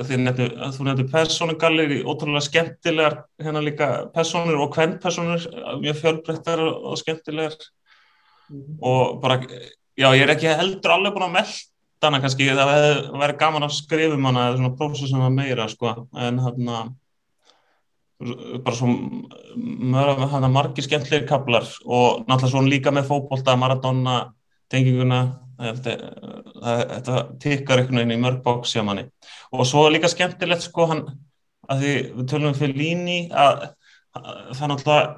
þú 0.04 0.18
nefnir 0.20 1.08
personugallir 1.12 1.96
í 1.96 2.02
ótrúlega 2.04 2.44
skemmtilegar 2.44 3.22
hérna 3.40 3.64
líka 3.64 3.88
personur 4.14 4.60
og 4.60 4.74
kvennpersonur 4.76 5.48
mjög 5.80 6.00
fjölbreyttar 6.02 6.60
og 6.60 6.98
skemmtilegar 7.00 7.56
mm 7.56 8.60
-hmm. 8.60 8.78
og 8.80 9.20
bara 9.22 9.40
já, 9.98 10.14
ég 10.14 10.22
er 10.22 10.30
ekki 10.30 10.54
heldur 10.54 10.90
alveg 10.90 11.14
búin 11.14 11.28
að 11.28 11.36
melda 11.38 12.06
hana 12.06 12.20
kannski, 12.20 12.46
það 12.46 12.70
verður 13.18 13.38
gaman 13.38 13.62
að 13.62 13.76
skrifa 13.80 14.14
um 14.14 14.24
hana 14.24 14.48
eða 14.48 14.56
svona 14.56 14.76
prósessum 14.76 15.26
að 15.26 15.34
meira 15.34 15.68
sko, 15.68 16.08
en 16.14 16.38
hann 16.38 16.68
að 16.68 16.94
bara 18.18 18.74
svo 18.74 18.88
mörg, 19.56 20.50
margir 20.50 20.86
skemmtlegir 20.86 21.26
kaplar 21.28 21.66
og 21.86 22.24
náttúrulega 22.26 22.50
svo 22.50 22.62
líka 22.66 22.90
með 22.90 23.10
fókbólta, 23.10 23.56
Maradona 23.56 24.16
tenginguna 24.72 25.20
þetta, 25.58 27.16
tikkar 27.42 27.82
einhvern 27.82 28.02
veginn 28.02 28.14
í 28.14 28.20
mörg 28.22 28.42
bóks 28.44 28.74
hjá 28.76 28.84
manni 28.86 29.08
og 29.52 29.66
svo 29.66 29.88
líka 29.90 30.10
skemmtilegt 30.10 30.66
sko 30.66 30.86
hann 30.92 31.06
að 31.68 31.82
því 31.82 31.94
við 32.18 32.28
tölum 32.30 32.52
um 32.52 32.58
Fellini 32.58 33.18
að, 33.32 33.64
að 34.16 34.52
það 34.58 34.70
náttúrulega 34.72 35.08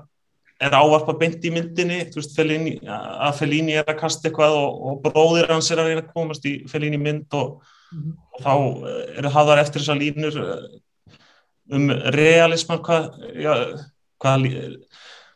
er 0.61 0.77
ávarpa 0.77 1.17
beint 1.21 1.45
í 1.45 1.53
myndinni 1.55 2.01
veist, 2.15 2.35
Fellini, 2.37 2.75
að 2.85 3.37
Fellini 3.39 3.77
er 3.81 3.89
að 3.89 4.01
kasta 4.01 4.29
eitthvað 4.29 4.57
og, 4.59 4.81
og 4.91 5.05
bróðir 5.05 5.53
hans 5.53 5.71
er 5.73 5.81
að 5.81 5.91
reyna 5.91 6.05
að 6.05 6.13
komast 6.17 6.49
í 6.49 6.57
Fellini 6.71 7.01
mynd 7.01 7.37
og, 7.37 7.61
mm 7.93 8.01
-hmm. 8.01 8.17
og 8.33 8.45
þá 8.45 8.55
eru 9.21 9.35
hafðar 9.37 9.63
eftir 9.65 9.85
þessar 9.85 10.01
línur 10.01 10.41
um 11.71 11.91
realisman 12.17 12.83
hvað, 12.83 13.13
já, 13.39 13.55
hvað 14.21 14.49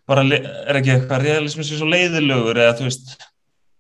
bara 0.09 0.25
er 0.25 0.81
ekki 0.81 0.97
eitthvað 0.97 1.25
realismin 1.29 1.65
sem 1.65 1.77
er 1.77 1.81
svo 1.81 1.93
leiðilegur 1.93 2.61
eða 2.61 2.77
þú 2.81 2.89
veist 2.89 3.15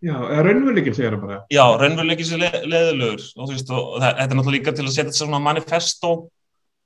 Já, 0.04 0.14
eða 0.20 0.42
raunveruleikin 0.44 0.96
segir 0.96 1.14
það 1.14 1.22
bara 1.24 1.36
Já, 1.52 1.64
raunveruleikin 1.80 2.28
sem 2.28 2.42
er 2.44 2.66
leiðilegur 2.68 3.22
og 3.24 3.46
þú 3.48 3.52
veist, 3.54 3.70
og 3.72 3.94
þetta 4.02 4.24
er 4.24 4.36
náttúrulega 4.36 4.56
líka 4.58 4.74
til 4.76 4.84
að 4.84 4.92
setja 4.92 5.06
þetta 5.08 5.20
svona 5.22 5.40
manifesto 5.40 6.10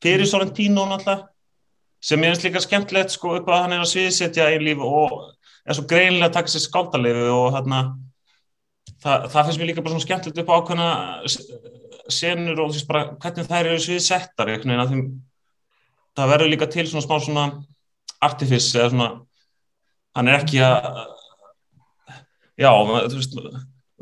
fyrir 0.04 0.22
mm. 0.22 0.30
Sorrentino 0.30 0.84
náttúrulega 0.86 1.26
sem 1.98 2.22
er 2.22 2.30
eins 2.30 2.44
líka 2.44 2.62
skemmtilegt 2.62 3.14
sko 3.14 3.34
upp 3.40 3.48
að 3.50 3.64
hann 3.64 3.74
er 3.74 3.82
að 3.82 3.90
sviðsetja 3.90 4.52
í 4.54 4.60
líf 4.62 4.84
og 4.86 5.16
er 5.66 5.74
svo 5.76 5.86
greinlega 5.90 6.28
að 6.30 6.36
taka 6.36 6.52
sér 6.52 6.64
skáldarleifi 6.68 7.26
og 7.34 7.48
hérna 7.56 7.80
það, 9.02 9.26
það 9.32 9.40
finnst 9.40 9.62
mér 9.62 9.70
líka 9.72 9.82
bara 9.82 9.94
svona 9.96 10.06
skemmtilegt 10.06 10.42
upp 10.44 10.52
á 10.54 10.58
ákveðna 10.60 10.90
senur 12.08 12.62
og 12.62 12.70
þú 12.70 12.78
veist 12.78 12.90
bara 12.92 13.04
hvernig 13.18 13.50
þær 13.50 13.72
eru 13.72 13.82
sviðsettar 13.82 14.52
eitthvað 14.52 14.76
en 14.76 14.84
að 14.84 14.94
þeim 14.94 15.04
það 16.18 16.32
verður 16.36 16.52
líka 16.54 16.70
til 16.70 16.86
svona 16.86 17.06
smá 17.08 17.18
svona 17.26 17.46
artifice 18.24 18.78
eða 18.78 18.92
svona 18.94 19.10
hann 20.18 20.30
er 20.30 20.38
ekki 20.38 20.62
að 20.62 20.86
já, 22.58 22.70
þú 22.70 23.18
veist 23.18 23.38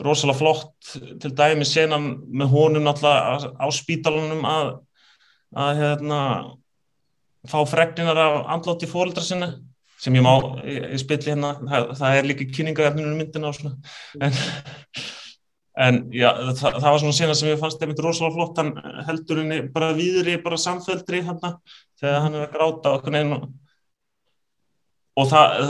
rosalega 0.07 0.38
flott 0.38 0.97
til 1.23 1.33
dæmi 1.37 1.64
senan 1.69 2.11
með 2.29 2.53
honum 2.53 2.85
náttúrulega 2.85 3.53
á 3.57 3.66
spítalunum 3.73 4.45
að 4.49 4.75
að 5.57 5.81
hérna 5.81 6.21
fá 7.49 7.61
fregninar 7.71 8.19
af 8.21 8.38
andlátti 8.57 8.88
fórildra 8.90 9.25
sinna 9.25 9.53
sem 10.03 10.16
ég 10.19 10.25
má 10.25 10.35
í, 10.66 10.77
í 10.92 10.99
spilli 11.01 11.33
hérna 11.33 11.55
það, 11.62 11.92
það 12.01 12.16
er 12.16 12.29
líka 12.29 12.49
kynningaðarninu 12.53 13.14
myndina 13.16 13.49
og 13.49 13.57
svona. 13.57 13.77
En 14.21 14.35
en 15.77 16.01
já, 16.14 16.31
það, 16.57 16.79
það 16.81 16.88
var 16.88 17.01
svona 17.03 17.16
sena 17.19 17.37
sem 17.37 17.51
ég 17.51 17.61
fannst 17.61 17.83
einmitt 17.85 18.01
rosalega 18.01 18.37
flott, 18.37 18.61
hann 18.61 19.03
heldur 19.09 19.42
henni 19.42 19.59
bara 19.73 19.92
viðri, 19.97 20.38
bara 20.45 20.59
samföldri 20.61 21.21
hann 21.27 21.40
þegar 22.01 22.23
hann 22.25 22.37
er 22.38 22.47
að 22.47 22.55
gráta 22.55 22.95
einu 23.12 23.40
og 25.16 25.29
það 25.29 25.66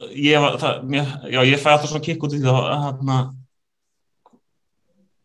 ég, 0.00 0.50
það, 0.60 0.84
mér, 0.90 1.14
já, 1.30 1.40
ég 1.46 1.62
fæ 1.62 1.70
alltaf 1.74 1.90
svona 1.90 2.04
kikk 2.04 2.26
út 2.26 2.36
í 2.36 2.42
því 2.42 2.52
að 2.52 2.68
hann 2.84 3.32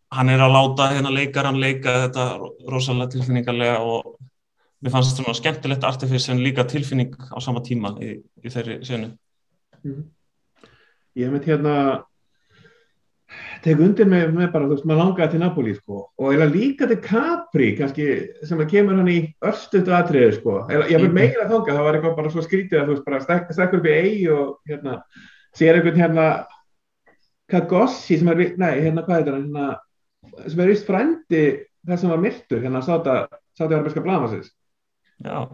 hann 0.09 0.31
er 0.33 0.41
að 0.41 0.55
láta 0.55 0.89
hérna 0.89 1.11
leikar, 1.13 1.45
hann 1.45 1.61
leika 1.61 1.95
þetta 2.07 2.25
rosalega 2.69 3.13
tilfinningarlega 3.13 3.81
og 3.85 4.15
mér 4.81 4.93
fannst 4.93 5.11
þetta 5.11 5.25
svona 5.25 5.37
skemmtilegt 5.37 5.85
artifis 5.85 6.29
en 6.33 6.41
líka 6.43 6.65
tilfinning 6.69 7.13
á 7.29 7.37
sama 7.43 7.61
tíma 7.65 7.93
í, 8.01 8.15
í 8.17 8.53
þeirri 8.53 8.79
senu 8.87 9.11
mm. 9.83 10.07
Ég 11.17 11.27
hef 11.27 11.33
mitt 11.33 11.47
hérna 11.49 11.75
tek 13.63 13.81
undir 13.83 14.07
með, 14.07 14.29
með 14.35 14.51
bara, 14.53 14.67
þú 14.67 14.75
veist, 14.75 14.85
maður 14.87 15.01
langaði 15.03 15.33
til 15.33 15.41
Napoli 15.41 15.73
sko. 15.75 16.03
Og 16.21 16.35
eða 16.35 16.47
líka 16.51 16.87
til 16.89 16.99
Capri 17.03 17.71
kannski 17.79 18.05
sem 18.47 18.61
að 18.61 18.69
kemur 18.71 18.99
hann 18.99 19.11
í 19.11 19.17
östutu 19.49 19.95
atriði 19.95 20.37
sko, 20.37 20.61
eða 20.67 20.87
ég 20.91 21.01
vil 21.01 21.09
mhm. 21.09 21.17
meira 21.17 21.49
þánga 21.49 21.75
það 21.75 21.83
var 21.87 21.97
eitthvað 21.97 22.15
bara 22.21 22.31
svo 22.35 22.45
skrítið 22.45 22.79
að 22.79 22.87
þú 22.87 22.95
veist 22.95 23.09
bara 23.09 23.21
stekk, 23.25 23.51
stekkur 23.57 23.81
upp 23.81 23.89
í 23.89 23.97
eigi 23.97 24.29
og 24.35 24.71
hérna 24.71 24.95
sér 25.57 25.79
einhvern 25.79 26.01
hérna 26.03 26.29
Kagossi 27.49 28.19
sem 28.19 28.29
er, 28.29 28.43
nei 28.61 28.75
hérna 28.83 29.03
hvað 29.05 29.15
er 29.15 29.25
þetta 29.25 29.39
hérna 29.39 30.45
sem 30.45 30.61
er 30.61 30.71
vist 30.71 30.87
frændi 30.87 31.43
þess 31.87 32.03
sem 32.03 32.13
var 32.13 32.21
myrtur 32.21 32.63
hérna 32.63 32.83
sáta 32.85 33.15
sáta 33.57 33.79
arbeska 33.79 34.03
blamasis 34.05 34.51
Já, 35.25 35.49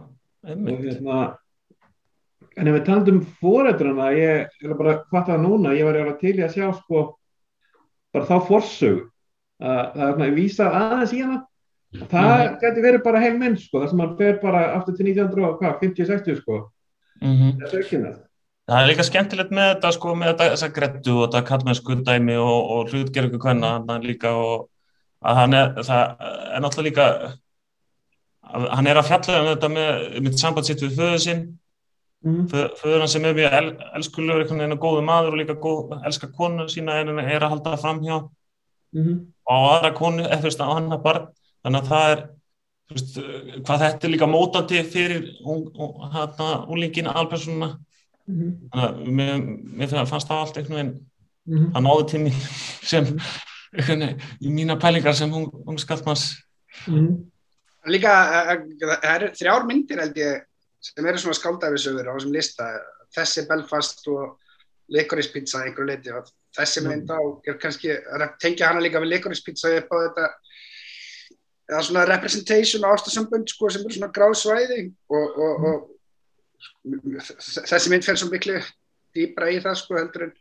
einmitt. 0.46 0.76
og 0.76 0.84
hérna 0.84 1.20
en 2.56 2.70
ef 2.70 2.76
við 2.76 2.84
taldum 2.86 3.22
fórætturna 3.40 4.10
ég 4.16 4.52
er 4.64 4.76
bara 4.76 5.00
það 5.12 5.40
núna, 5.42 5.74
ég 5.76 5.88
var 5.88 6.12
til 6.20 6.36
í 6.36 6.44
að 6.44 6.54
sjá 6.56 6.68
sko 6.76 7.06
bara 8.16 8.28
þá 8.30 8.48
forsög 8.48 9.02
að 9.62 10.00
það 10.00 10.24
er 10.26 10.36
vísa 10.36 10.70
aðeins 10.70 11.14
í 11.16 11.22
hana. 11.24 11.42
Það 11.96 12.30
mm. 12.32 12.56
getur 12.60 12.84
verið 12.84 13.02
bara 13.06 13.20
heil 13.22 13.36
menn 13.38 13.54
sko, 13.60 13.80
það 13.80 13.92
sem 13.92 14.02
hann 14.02 14.16
fer 14.18 14.40
bara 14.42 14.62
aftur 14.76 14.96
til 14.98 15.10
1950-60 15.12 16.40
sko. 16.42 16.62
Mm 17.22 17.36
-hmm. 17.36 17.52
það 17.62 17.74
er 17.74 17.84
ekki 17.84 18.00
með 18.02 18.16
Það 18.66 18.80
er 18.82 18.88
líka 18.90 19.04
skemmtilegt 19.06 19.52
með 19.54 19.68
þetta 19.68 19.90
sko, 19.94 20.12
með 20.18 20.32
þetta 20.32 20.46
þessa 20.52 20.68
grettu 20.74 21.12
og 21.14 21.20
þetta 21.28 21.42
kallmennsku 21.46 21.96
dæmi 22.02 22.34
og, 22.42 22.70
og 22.74 22.88
hlutgerðugu 22.90 23.38
hvenna 23.44 23.68
hann 23.76 24.02
líka 24.02 24.32
og 24.34 24.64
að 25.22 25.38
hann 25.40 25.54
er, 25.54 25.68
það 25.86 26.24
er 26.56 26.64
náttúrulega 26.64 26.88
líka 26.88 27.06
hann 28.74 28.90
er 28.90 28.98
að 28.98 29.08
fjalla 29.10 29.38
um 29.42 29.48
þetta 29.52 29.70
með, 29.76 30.02
með 30.26 30.40
sambandsitt 30.42 30.82
við 30.82 30.98
föðu 30.98 31.22
sinn 31.22 31.44
Mm. 32.26 32.46
Föður 32.50 33.04
hann 33.04 33.10
sem 33.10 33.24
er 33.28 33.36
mjög 33.36 33.52
el, 33.54 33.68
elskulegur, 33.94 34.40
einhvern 34.42 34.58
veginn 34.58 34.74
er 34.74 34.82
góðu 34.82 35.02
maður 35.06 35.34
og 35.36 35.38
líka 35.38 35.54
góð, 35.62 35.92
elskar 36.08 36.32
konu 36.34 36.64
sína 36.66 36.96
en 36.98 37.20
er 37.22 37.44
að 37.44 37.52
halda 37.52 37.74
það 37.76 37.84
fram 37.84 38.00
hjá 38.02 38.16
mm 38.18 39.02
-hmm. 39.04 39.18
og 39.46 39.66
aðra 39.74 39.90
konu, 39.94 40.24
þú 40.24 40.48
veist, 40.48 40.64
á 40.64 40.74
hann 40.74 40.92
að 40.92 41.04
barn 41.04 41.28
þannig 41.62 41.80
að 41.80 41.90
það 41.92 42.10
er 42.14 42.24
veist, 42.90 43.18
hvað 43.66 43.84
þetta 43.84 44.06
er 44.06 44.12
líka 44.14 44.26
mótandi 44.26 44.82
fyrir 44.82 45.28
úlingina 46.66 47.14
alpersonuna 47.14 47.68
mm 48.26 48.34
-hmm. 48.34 48.50
þannig 48.72 48.88
að 48.88 49.12
mér, 49.20 49.46
mér 49.78 50.06
fannst 50.06 50.28
það 50.28 50.40
allt 50.40 50.56
einhvern 50.56 50.76
veginn 50.76 50.94
-hmm. 51.46 51.72
það 51.72 51.82
náði 51.82 52.08
tími 52.10 52.32
sem 52.90 53.04
veginn, 53.86 54.18
í 54.40 54.50
mína 54.50 54.76
pælingar 54.76 55.14
sem 55.14 55.30
hún, 55.30 55.50
hún 55.66 55.78
skallmanns 55.78 56.42
mhm. 56.86 57.30
Líka, 57.86 58.10
það 58.82 59.14
eru 59.14 59.26
þrjár 59.30 59.66
myndir 59.66 60.00
held 60.00 60.16
ég 60.18 60.42
sem 60.82 61.06
eru 61.06 61.20
svona 61.20 61.38
skáldæfisögur 61.38 62.08
á 62.10 62.14
þessum 62.16 62.34
lista 62.34 62.68
þessi 63.16 63.46
Belfast 63.48 64.06
og 64.12 64.36
Licorice 64.92 65.32
Pizza 65.34 65.64
einhverju 65.64 65.88
leiti 65.88 66.14
og 66.14 66.28
þessi 66.56 66.82
mm. 66.82 66.88
mynd 66.92 67.10
á 67.10 67.20
er 67.50 67.58
kannski 67.62 67.94
að 67.94 68.26
tengja 68.42 68.70
hana 68.70 68.82
líka 68.84 69.02
við 69.02 69.14
Licorice 69.14 69.44
Pizza 69.46 69.72
upp 69.80 69.90
á 69.92 69.96
þetta 70.04 70.26
eða 71.66 71.82
svona 71.88 72.06
representation 72.06 72.86
ástasambund 72.86 73.50
sko, 73.50 73.70
sem 73.70 73.82
eru 73.82 73.96
svona 73.96 74.14
gráðsvæði 74.14 74.80
og, 75.10 75.40
og, 75.46 75.54
mm. 75.56 75.64
og 75.70 75.78
þessi 77.66 77.90
mynd 77.92 78.06
fer 78.06 78.20
svo 78.20 78.30
miklu 78.30 78.60
dýbra 79.16 79.50
í 79.50 79.58
það 79.64 79.80
sko 79.82 79.98
heldur 79.98 80.28
en 80.28 80.36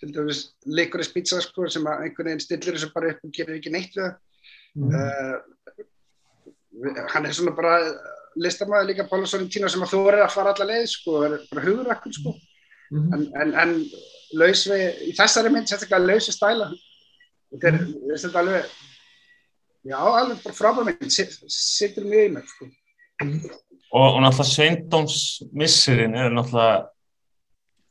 til 0.00 0.12
dæmis 0.14 0.40
Licorice 0.64 1.12
Pizza 1.12 1.40
sko 1.44 1.66
sem 1.68 1.84
að 1.88 2.06
einhvern 2.06 2.30
veginn 2.30 2.44
stillir 2.44 2.76
þessu 2.76 2.92
bara 2.94 3.10
upp 3.12 3.26
og 3.26 3.34
gerir 3.36 3.58
ekki 3.58 3.72
neitt 3.74 3.96
við 3.96 4.06
það 4.06 4.14
mm. 4.78 4.90
uh, 4.94 5.36
hann 7.12 7.26
er 7.26 7.36
svona 7.36 7.52
bara 7.56 7.74
listamæði 8.36 8.92
líka 8.92 9.08
Pála 9.10 9.26
Sorrentino 9.26 9.68
sem 9.68 9.82
að 9.82 9.94
þú 9.94 10.04
verður 10.06 10.26
að 10.26 10.36
fara 10.36 10.54
alla 10.54 10.68
leið 10.70 10.86
sko, 10.92 11.16
verður 11.24 11.48
bara 11.50 11.64
hugurakkur 11.66 12.14
sko. 12.14 12.34
Mm 12.90 13.00
-hmm. 13.00 13.14
en, 13.14 13.26
en, 13.42 13.54
en 13.62 13.74
laus 14.38 14.66
við, 14.66 14.86
í 15.08 15.12
þessari 15.18 15.50
mynd 15.50 15.68
sérstaklega 15.70 16.06
lausi 16.06 16.32
stæla. 16.32 16.70
Þetta 17.50 17.68
er, 17.68 17.80
þetta 18.14 18.30
er 18.30 18.40
alveg 18.42 18.64
já, 19.82 19.98
alveg 19.98 20.42
bara 20.44 20.54
frábæð 20.54 20.84
mynd 20.90 21.12
sittur 21.50 22.06
mjög 22.06 22.28
í 22.28 22.32
mig 22.36 22.48
sko. 22.54 22.70
Og, 23.90 24.06
og 24.14 24.20
náttúrulega 24.22 24.48
Sveindóms 24.48 25.16
missirinn 25.52 26.14
er 26.14 26.30
náttúrulega 26.30 26.88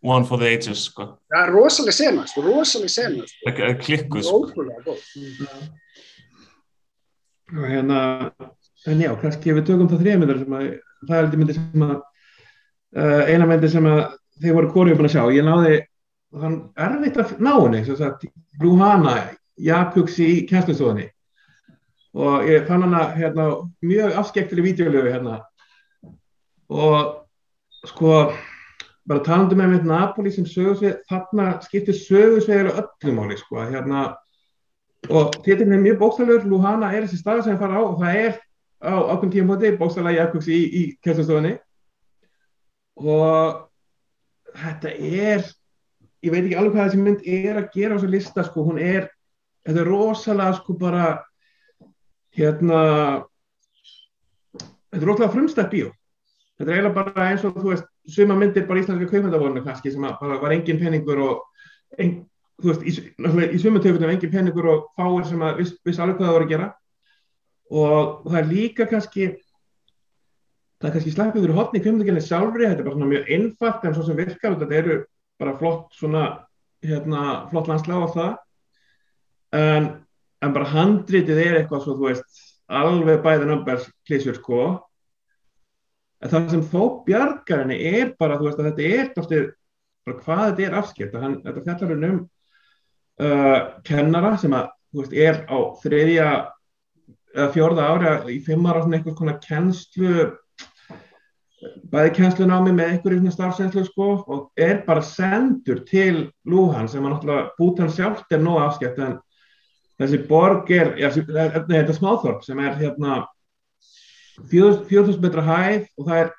one 0.02 0.26
for 0.26 0.38
the 0.38 0.48
ages 0.48 0.86
sko. 0.88 1.18
Já, 1.34 1.46
rosalega 1.50 1.92
sena, 1.92 2.28
sko, 2.28 2.42
rosalega 2.42 2.90
sena 2.90 3.28
sko. 3.28 3.54
klikkuð 3.84 4.24
sko. 4.24 4.40
Ótrúlega 4.40 4.84
góð. 4.86 5.00
Og 7.50 7.66
hérna 7.66 8.00
en 8.88 9.02
já, 9.04 9.12
kannski 9.22 9.52
ef 9.52 9.60
við 9.60 9.68
tökum 9.68 9.90
það 9.92 10.04
þrjá 10.04 10.18
myndar 10.20 10.42
sem 10.42 10.56
að 10.58 10.66
það 11.10 11.20
er 11.20 11.38
myndir 11.38 11.58
sem 11.60 11.86
að 11.86 11.96
uh, 11.96 13.24
eina 13.28 13.48
myndir 13.50 13.74
sem 13.74 13.88
að 13.90 14.02
þeir 14.40 14.58
voru 14.58 14.74
kórið 14.74 15.00
búin 15.00 15.10
að 15.10 15.16
sjá, 15.16 15.24
ég 15.36 15.48
náði 15.48 15.80
þann 16.40 16.58
erfitt 16.88 17.18
að 17.20 17.34
ná 17.44 17.54
henni 17.58 18.32
Blúhana, 18.60 19.16
Jakuks 19.60 20.20
í 20.24 20.30
kænslustofunni 20.48 21.10
og 22.20 22.48
ég 22.50 22.68
fann 22.68 22.84
hana 22.84 23.10
hérna, 23.14 23.50
mjög 23.86 24.16
afskektileg 24.18 24.66
videolögu 24.66 25.12
hérna. 25.14 25.40
Og 26.70 27.28
sko 27.88 28.32
bara 29.10 29.24
talandu 29.26 29.58
með 29.58 29.76
með 29.76 29.86
Napoli 29.90 30.32
sem 30.34 30.46
sögursvið 30.46 30.98
þarna 31.10 31.52
skiptir 31.66 31.98
sögursvið 31.98 32.72
öllum 32.74 33.22
áli 33.24 33.38
sko 33.40 33.64
hérna 33.64 34.04
og 35.10 35.40
þetta 35.46 35.66
er 35.66 35.82
mjög 35.82 36.00
bókstælur 36.02 36.46
Lúhana 36.50 36.92
er 36.94 37.06
þessi 37.06 37.22
stað 37.22 37.44
sem 37.46 37.56
ég 37.56 37.62
fara 37.62 37.80
á 37.80 37.84
og 37.86 38.02
það 38.02 38.20
er 38.26 38.40
á 38.80 38.94
ákveðum 39.12 39.34
tímafóti 39.34 39.78
bókstala 39.80 40.14
Jakobs 40.16 40.48
í, 40.48 40.60
í 40.60 40.84
kjörnstofunni 41.04 41.58
og 43.00 43.66
þetta 44.56 44.94
er 44.96 45.44
ég 46.24 46.34
veit 46.34 46.46
ekki 46.46 46.58
alveg 46.60 46.76
hvað 46.76 46.88
þessi 46.88 47.02
mynd 47.04 47.28
er 47.28 47.60
að 47.60 47.70
gera 47.76 47.96
á 47.96 47.98
þessu 47.98 48.12
lista 48.12 48.46
sko, 48.48 48.64
hún 48.68 48.80
er 48.80 49.10
þetta 49.68 49.84
er 49.84 49.90
rosalega 49.92 50.58
sko 50.60 50.76
bara 50.80 51.06
hérna 52.36 52.82
þetta 54.60 55.02
er 55.02 55.08
rosalega 55.08 55.36
frumstætt 55.36 55.72
bíó 55.74 55.92
þetta 56.60 56.72
er 56.72 56.76
eiginlega 56.76 56.98
bara 56.98 57.30
eins 57.30 57.46
og 57.48 57.56
þú 57.60 57.72
veist, 57.74 57.88
suma 58.10 58.36
myndir 58.40 58.68
bara 58.68 58.82
íslenska 58.84 59.12
kveikmyndavonu 59.12 59.64
kannski 59.64 59.94
sem 59.94 60.08
bara 60.08 60.42
var 60.42 60.56
engin 60.56 60.80
peningur 60.82 61.24
og 61.24 61.46
ein, 62.00 62.22
þú 62.60 62.74
veist, 62.74 62.84
í, 62.84 62.92
í 63.56 63.62
suma 63.62 63.84
tökutum 63.84 64.12
engin 64.12 64.34
peningur 64.34 64.72
og 64.74 64.90
fáir 65.00 65.28
sem 65.30 65.44
að 65.46 65.64
viss, 65.64 65.76
viss 65.88 66.00
alveg 66.00 66.20
hvað 66.20 66.30
það 66.30 66.38
voru 66.38 66.50
að 66.50 66.56
gera 66.56 66.72
og 67.70 68.26
það 68.26 68.40
er 68.40 68.50
líka 68.50 68.90
kannski 68.90 69.30
það 70.80 70.90
er 70.90 70.94
kannski 70.96 71.14
sleppið 71.14 71.46
fyrir 71.46 71.58
hotni 71.58 71.82
kveikmyndagenni 71.84 72.22
sjálfri, 72.24 72.68
þetta 72.68 72.84
er 72.84 72.88
bara 72.88 72.98
svona 72.98 73.10
mjög 73.12 73.32
einfalt 73.36 73.86
en 73.86 73.96
svo 73.96 74.06
sem 74.08 74.20
virkar 74.20 74.54
og 74.56 74.62
þetta 74.62 74.78
eru 74.80 75.00
bara 75.40 75.56
flott 75.60 75.96
svona, 75.96 76.26
hérna, 76.86 77.24
flott 77.52 77.72
landslag 77.72 78.04
á 78.04 78.08
það. 78.14 78.38
En, 79.60 79.90
en 80.46 80.54
bara 80.56 80.72
handritið 80.72 81.42
er 81.44 81.58
eitthvað 81.60 81.84
svo, 81.84 81.96
þú 82.00 82.08
veist, 82.08 82.44
alveg 82.80 83.24
bæðan 83.26 83.56
ömbers 83.58 83.90
klísjur 84.08 84.40
sko. 84.40 84.62
En 86.24 86.32
það 86.32 86.50
sem 86.54 86.66
þó 86.72 86.84
bjargar 87.08 87.64
henni 87.66 87.80
er 87.92 88.14
bara, 88.20 88.40
þú 88.40 88.48
veist, 88.48 88.62
að 88.62 88.70
þetta 88.72 88.88
er 88.88 89.12
dálítið, 89.16 89.46
bara 90.08 90.24
hvað 90.24 90.46
þetta 90.46 90.68
er 90.68 90.80
afskipt 90.80 91.18
þetta 91.20 91.66
fjallar 91.66 92.08
um 92.10 92.20
uh, 93.20 93.60
kennara 93.88 94.34
sem 94.40 94.56
að, 94.56 94.72
þú 94.94 95.04
veist, 95.04 95.20
er 95.28 95.44
á 95.48 95.60
þriðja 95.84 96.30
eða 97.40 97.54
fjórða 97.56 97.88
ára 97.94 98.14
í 98.32 98.40
fimm 98.44 98.68
ára 98.68 98.84
svona 98.84 99.00
einhvers 99.00 99.18
konar 99.18 99.40
kennslu 99.44 100.30
bæði 101.92 102.12
kennslunámi 102.18 102.74
með 102.76 102.94
einhverjum 102.94 103.32
starfsenslu 103.34 103.84
sko 103.88 104.10
og 104.32 104.60
er 104.60 104.84
bara 104.86 105.04
sendur 105.04 105.82
til 105.88 106.30
Lúhan 106.48 106.88
sem 106.92 107.04
að 107.04 107.16
náttúrulega 107.16 107.50
Bútan 107.58 107.92
sjálft 107.92 108.32
er 108.32 108.44
nóg 108.44 108.62
afskipt 108.64 109.00
en 109.04 109.18
þessi 110.00 110.22
borg 110.30 110.70
er, 110.72 110.94
já, 111.00 111.10
þetta 111.12 111.80
er 111.82 111.96
smáþorp 111.98 112.46
sem 112.46 112.60
er 112.64 112.78
hérna 112.80 113.24
4000 114.52 115.20
metra 115.24 115.44
hæð 115.44 115.90
og 116.00 116.08
það 116.08 116.22
er 116.22 116.30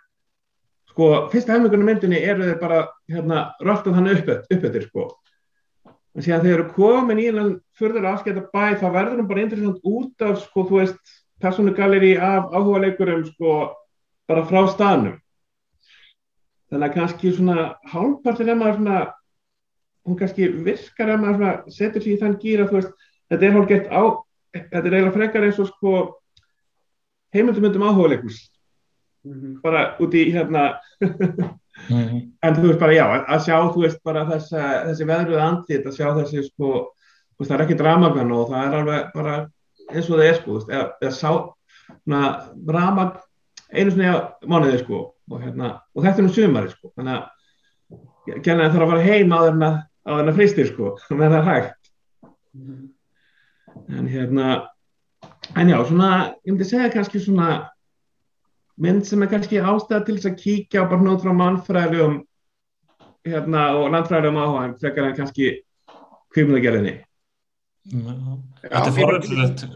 sko, 0.90 1.08
fyrsta 1.32 1.56
hefningunum 1.56 1.90
myndinni 1.90 2.22
eru 2.24 2.46
þeir 2.48 2.60
bara 2.62 2.80
hérna 3.10 3.42
röldan 3.60 3.98
hann 3.98 4.12
upp 4.14 4.32
eftir 4.32 4.86
sko 4.88 5.10
en 6.14 6.24
síðan 6.24 6.44
þeir 6.44 6.54
eru 6.56 6.68
komin 6.74 7.20
í 7.22 7.28
einhvern 7.30 7.56
fyrður 7.78 8.08
afskæta 8.10 8.46
bæ 8.50 8.78
þá 8.80 8.86
verður 8.90 9.20
hann 9.20 9.30
bara 9.30 9.44
interessant 9.44 9.84
út 9.86 10.24
af 10.26 10.40
sko, 10.42 10.64
þú 10.66 10.80
veist, 10.80 11.14
personugaleri 11.40 12.16
af 12.20 12.50
áhuga 12.52 12.82
leikurum 12.84 13.24
sko 13.28 13.56
bara 14.28 14.46
frá 14.48 14.66
staðnum 14.72 15.16
þannig 16.70 16.86
að 16.88 16.96
kannski 16.98 17.32
svona 17.34 17.70
hálfpartir 17.92 18.50
ef 18.50 18.58
maður 18.58 18.78
svona 18.78 18.98
hún 20.06 20.18
kannski 20.20 20.48
virkar 20.66 21.14
ef 21.14 21.22
maður 21.22 21.38
svona 21.38 21.76
setur 21.78 22.04
sér 22.04 22.14
í 22.14 22.20
þann 22.20 22.38
gýra 22.42 22.68
þú 22.70 22.78
veist, 22.78 22.94
þetta 23.30 23.46
er 23.46 23.56
hálfgett 23.56 23.90
á 23.90 24.02
þetta 24.54 24.80
er 24.80 24.96
eiginlega 24.96 25.16
frekar 25.16 25.46
eins 25.46 25.60
og 25.62 25.70
sko 25.70 25.92
heimildumundum 27.34 27.86
áhuga 27.86 28.18
-hmm. 28.18 28.59
Bara 29.62 29.96
út 30.00 30.14
í 30.14 30.30
hérna 30.32 30.80
mm 31.00 32.02
-hmm. 32.04 32.20
en 32.42 32.54
þú 32.54 32.66
veist 32.66 32.80
bara 32.80 32.92
já 32.92 33.04
að 33.28 33.44
sjá 33.44 33.56
þú 33.72 33.82
veist 33.82 34.02
bara 34.04 34.24
þessa, 34.24 34.62
þessi 34.88 35.04
veðruð 35.06 35.40
andlit 35.44 35.86
að 35.86 35.96
sjá 35.96 36.06
þessi 36.16 36.44
sko 36.48 36.70
veist, 37.38 37.50
það 37.50 37.56
er 37.58 37.64
ekki 37.64 37.80
dramagan 37.80 38.32
og 38.32 38.48
það 38.50 38.66
er 38.66 38.78
alveg 38.78 39.12
bara 39.14 39.34
eins 39.90 40.10
og 40.10 40.18
það 40.18 40.26
er 40.26 40.34
sko 40.34 40.52
veist, 40.54 40.70
eða, 40.70 40.86
eða 41.02 41.10
sá 41.10 41.30
ramag 42.68 43.20
einu 43.72 43.90
svona 43.90 44.30
mánuði 44.46 44.78
sko 44.78 45.14
og, 45.30 45.40
hérna, 45.42 45.80
og 45.94 46.04
þetta 46.04 46.18
er 46.18 46.26
nú 46.26 46.32
sumari 46.34 46.70
sko 46.70 46.92
þannig 46.96 47.14
að 47.14 48.42
genið 48.44 48.72
þarf 48.72 48.82
að 48.82 48.90
fara 48.90 49.08
heim 49.08 49.32
á 49.32 49.40
þennan 49.46 50.34
fristir 50.34 50.66
sko 50.66 50.96
með 51.20 51.36
það 51.36 51.48
hægt 51.50 51.92
mm 52.54 52.66
-hmm. 52.66 53.98
en 53.98 54.08
hérna 54.08 54.68
en 55.56 55.68
já, 55.68 55.84
svona, 55.84 56.34
ég 56.44 56.52
myndi 56.52 56.64
segja 56.64 56.90
kannski 56.92 57.20
svona 57.20 57.70
mynd 58.80 59.06
sem 59.08 59.22
er 59.22 59.30
kannski 59.32 59.60
ástæða 59.60 60.04
til 60.06 60.16
þess 60.16 60.30
að 60.30 60.40
kíkja 60.40 60.84
á 60.84 60.90
bara 60.90 61.04
nót 61.04 61.24
frá 61.24 61.32
mannfræðilegum 61.36 62.18
hérna 63.28 63.64
og 63.76 63.90
landfræðilegum 63.94 64.40
áhuga 64.40 64.66
frekar 64.80 65.08
en 65.08 65.16
kannski 65.18 65.52
kvímnagerðinni 66.34 66.98
Þetta 67.90 68.86
er 68.86 68.94
foröldilegt 68.96 69.66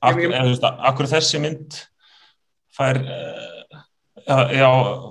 Akkur 0.00 1.10
þessi 1.10 1.40
mynd 1.42 1.80
fær 2.78 3.00
uh, 3.02 4.52
já, 4.54 4.68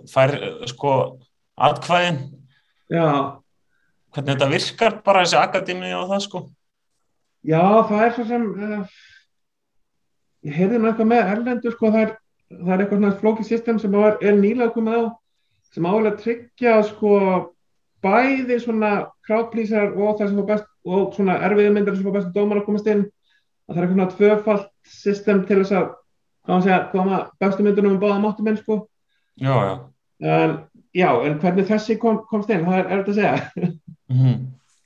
fær 0.08 0.34
uh, 0.38 0.62
sko 0.70 0.94
atkvæðin? 1.58 2.22
Já. 2.94 3.08
Hvernig 4.16 4.38
þetta 4.38 4.50
virkar 4.52 4.96
bara 5.06 5.26
þessi 5.26 5.40
akademi 5.42 5.92
og 5.98 6.08
það 6.12 6.24
sko? 6.28 6.44
Já, 7.48 7.62
það 7.90 8.06
er 8.06 8.16
svo 8.16 8.26
sem 8.30 8.48
uh, 8.48 8.96
ég 10.48 10.56
heyrði 10.56 10.80
eitthvað 10.82 11.12
með 11.12 11.34
erlendu 11.34 11.74
sko, 11.74 11.92
það 11.92 12.06
er, 12.06 12.16
það 12.52 12.74
er 12.74 12.84
eitthvað 12.84 13.02
svona 13.02 13.20
flókið 13.22 13.50
system 13.50 13.80
sem 13.82 13.94
var, 13.96 14.18
er 14.22 14.38
nýlega 14.38 14.74
komið 14.76 15.00
á 15.00 15.04
sem 15.76 15.88
álega 15.88 16.22
tryggja 16.22 16.76
sko 16.88 17.14
bæði 18.06 18.60
svona 18.64 18.92
crowdpleaser 19.28 19.94
og 19.98 20.18
það 20.20 20.30
sem 20.30 20.40
var 20.42 20.50
best 20.54 20.68
og 20.88 21.14
svona 21.16 21.38
erfiðu 21.48 21.74
myndar 21.76 21.98
sem 21.98 22.08
var 22.08 22.18
bestu 22.20 22.34
dómar 22.36 22.62
að 22.62 22.68
komast 22.70 22.88
inn 22.88 23.04
að 23.68 23.74
það 23.74 23.78
er 23.78 23.88
eitthvað 23.88 23.98
svona 23.98 24.16
tvöfalt 24.16 24.70
system 24.88 25.44
til 25.48 25.60
þess 25.62 25.76
að, 25.76 25.88
segja, 26.64 26.80
koma 26.94 27.22
bestu 27.42 27.66
myndunum 27.66 27.98
um 27.98 28.00
báða 28.00 28.22
máttuminn 28.24 28.60
sko. 28.62 28.86
Já, 29.36 29.56
já. 29.68 29.74
En, 30.24 30.54
Já, 30.98 31.12
en 31.28 31.36
hvernig 31.42 31.68
þessi 31.70 31.98
kom, 32.02 32.22
komst 32.30 32.50
inn, 32.54 32.64
það 32.66 32.80
er 32.80 32.88
erfitt 32.96 33.10
að 33.12 33.18
segja. 33.20 33.72
Mm 34.08 34.20
-hmm. 34.22 34.38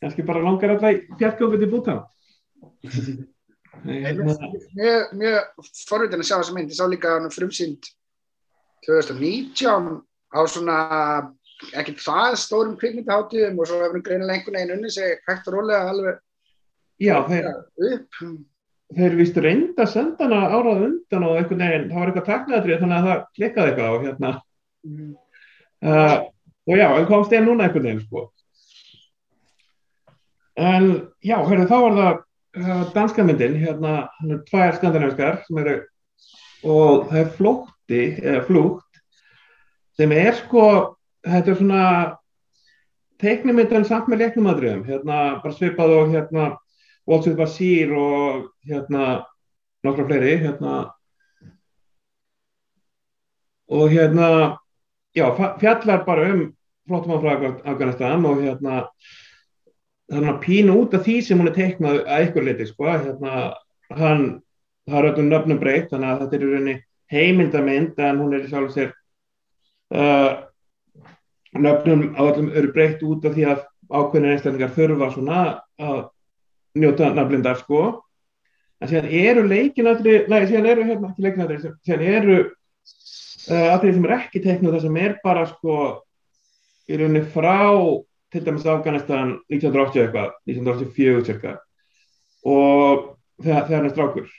kannski 0.01 0.23
bara 0.25 0.41
langar 0.41 0.71
alltaf 0.73 1.17
fjallgjófið 1.19 1.59
til 1.59 1.69
búta 1.69 1.93
Mjög, 3.81 5.13
mjög 5.15 5.67
forvitin 5.87 6.21
að 6.21 6.27
sjá 6.27 6.35
þessa 6.37 6.55
mynd, 6.55 6.71
ég 6.73 6.77
sá 6.77 6.85
líka 6.91 7.13
frumsýnd 7.33 7.87
2019 8.85 10.01
á 10.31 10.39
svona 10.49 10.77
ekkert 11.77 12.01
það 12.01 12.35
stórum 12.41 12.77
kvikmyndaháttíðum 12.81 13.59
og 13.61 13.69
svo 13.69 13.79
hefur 13.81 13.97
hún 13.97 14.05
greinilega 14.05 14.37
einhvern 14.39 14.57
veginn 14.57 14.75
unni 14.75 14.91
sig 14.93 15.19
hægt 15.27 15.49
og 15.49 15.57
rólega 15.57 15.91
alveg 15.91 16.19
Já, 17.01 17.15
þeir, 17.25 17.47
upp. 17.87 18.19
þeir 18.97 19.17
vistu 19.17 19.43
reynda 19.45 19.85
að 19.85 19.93
senda 19.93 20.27
hana 20.27 20.41
árað 20.51 20.83
undan 20.87 21.25
og 21.27 21.39
einhvern 21.39 21.63
veginn, 21.63 21.87
það 21.89 21.99
var 21.99 22.11
eitthvað 22.11 22.29
taknaðrið 22.29 22.83
þannig 22.83 22.97
að 22.97 23.07
það 23.09 23.23
klikkaði 23.39 23.71
eitthvað 23.71 23.95
og 23.95 24.05
hérna 24.07 24.33
mm. 24.89 25.13
uh, 25.87 26.17
og 26.67 26.81
já, 26.81 26.87
en 26.89 27.09
komst 27.09 27.35
ég 27.37 27.45
núna 27.45 27.67
einhvern 27.67 27.89
veginn 27.89 28.03
sko 28.05 28.25
en 30.61 30.91
já, 31.23 31.37
hérna 31.37 31.69
þá 31.69 31.77
var 31.85 31.97
það 32.01 32.21
danska 32.93 33.23
myndin, 33.23 33.55
hérna 33.61 34.09
hann 34.19 34.31
er 34.35 34.41
tvær 34.49 34.75
skandinaviskar 34.75 35.43
sem 35.45 35.61
eru 35.61 35.77
og 36.61 37.07
það 37.09 37.19
er 37.21 37.29
flótti 37.37 38.01
eða 38.21 38.41
flútt 38.47 38.99
sem 39.97 40.11
er 40.11 40.35
sko 40.37 40.65
þetta 41.25 41.53
er 41.53 41.59
svona 41.61 41.85
teiknumyndan 43.21 43.85
samt 43.87 44.09
með 44.11 44.25
leiknumadriðum 44.25 44.83
hérna 44.89 45.21
bara 45.41 45.55
svipað 45.55 45.95
og 45.99 46.13
hérna 46.15 46.51
Waltzið 47.09 47.37
Basír 47.39 47.91
og 47.97 48.49
hérna 48.67 49.23
nokkra 49.83 50.05
fleiri 50.05 50.35
hérna. 50.43 50.91
Og 53.71 53.89
hérna 53.89 54.57
já, 55.15 55.25
fjallar 55.59 56.05
bara 56.05 56.33
um 56.33 56.43
flottum 56.87 57.21
frá 57.21 57.33
Afganistan 57.65 58.25
og 58.25 58.41
hérna 58.43 58.85
þannig 60.11 60.31
að 60.33 60.39
pínu 60.43 60.77
út 60.81 60.95
af 60.97 61.03
því 61.05 61.17
sem 61.25 61.39
hún 61.39 61.49
er 61.51 61.57
teiknað 61.57 61.99
að 62.03 62.23
ykkur 62.27 62.47
liti 62.47 62.67
sko, 62.67 62.87
hérna, 62.91 63.43
hann, 63.95 64.23
það 64.89 64.99
er 64.99 65.09
öllum 65.11 65.29
nöfnum 65.31 65.61
breytt 65.61 65.91
þannig 65.91 66.11
að 66.11 66.23
þetta 66.23 66.37
er 66.37 66.43
í 66.43 66.49
rauninni 66.51 66.77
heimildamind 67.11 67.99
en 67.99 68.21
hún 68.23 68.35
er 68.35 68.45
í 68.45 68.51
sjálf 68.51 68.73
sér 68.75 68.93
uh, 69.95 70.31
nöfnum 71.55 72.07
á 72.15 72.21
öllum 72.27 72.51
eru 72.55 72.71
breytt 72.75 73.03
út 73.07 73.27
af 73.27 73.35
því 73.35 73.47
að 73.51 73.65
ákveðin 73.91 74.31
einstaklingar 74.31 74.75
þurfa 74.75 75.11
svona 75.15 75.41
að 75.81 76.01
njóta 76.79 77.11
nafnlindar 77.11 77.59
sko. 77.59 77.81
En 78.81 78.89
síðan 78.89 79.11
eru 79.11 79.43
leikinatri 79.47 80.21
nei, 80.31 80.45
síðan 80.47 80.69
eru 80.71 80.85
hérna 80.87 81.11
ekki 81.11 81.25
leikinatri 81.25 81.59
síðan 81.61 82.05
eru 82.07 82.37
uh, 82.41 83.67
aðrið 83.75 83.97
sem 83.97 84.07
er 84.07 84.15
ekki 84.17 84.43
teiknað 84.43 84.77
það 84.77 84.87
sem 84.87 85.03
er 85.03 85.19
bara 85.23 85.43
sko 85.51 85.75
í 86.87 86.97
rauninni 86.97 87.27
frá 87.31 87.59
til 88.31 88.45
dæmis 88.45 88.67
Afganistan 88.69 89.35
1980 89.51 90.05
eitthvað, 90.05 90.35
1984 90.47 91.25
cirka. 91.27 91.55
Og 92.47 93.07
þegar, 93.43 93.65
þegar 93.67 93.77
hann 93.77 93.89
er 93.89 93.95
strákur. 93.95 94.29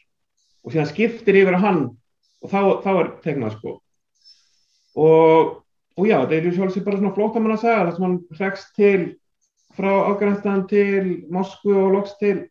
Og 0.62 0.74
síðan 0.74 0.90
skiptir 0.90 1.40
yfir 1.42 1.58
að 1.58 1.66
hann 1.66 1.82
og 2.42 2.50
þá, 2.50 2.60
þá 2.82 2.92
er 2.92 3.10
tegnað 3.24 3.56
sko. 3.56 3.74
Og, 5.02 5.52
og 5.96 6.08
já, 6.08 6.18
það 6.22 6.36
er 6.36 6.46
ju 6.48 6.54
sjálfsög 6.56 6.86
bara 6.86 7.00
svona 7.00 7.16
flótt 7.16 7.36
að 7.36 7.44
manna 7.44 7.58
að 7.58 7.64
segja 7.64 7.84
þess 7.86 8.00
að 8.00 8.06
mann 8.06 8.18
hregst 8.38 8.72
til 8.78 9.02
frá 9.76 9.92
Afganistan 10.10 10.66
til 10.68 11.12
Moskvu 11.32 11.76
og 11.80 11.92
loks 11.96 12.16
til 12.20 12.46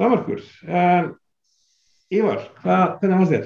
Danmarkur 0.00 0.42
en 0.66 1.14
Ívar, 2.10 2.40
hvað, 2.58 2.96
hvernig 2.98 3.18
fannst 3.20 3.34
þér? 3.36 3.44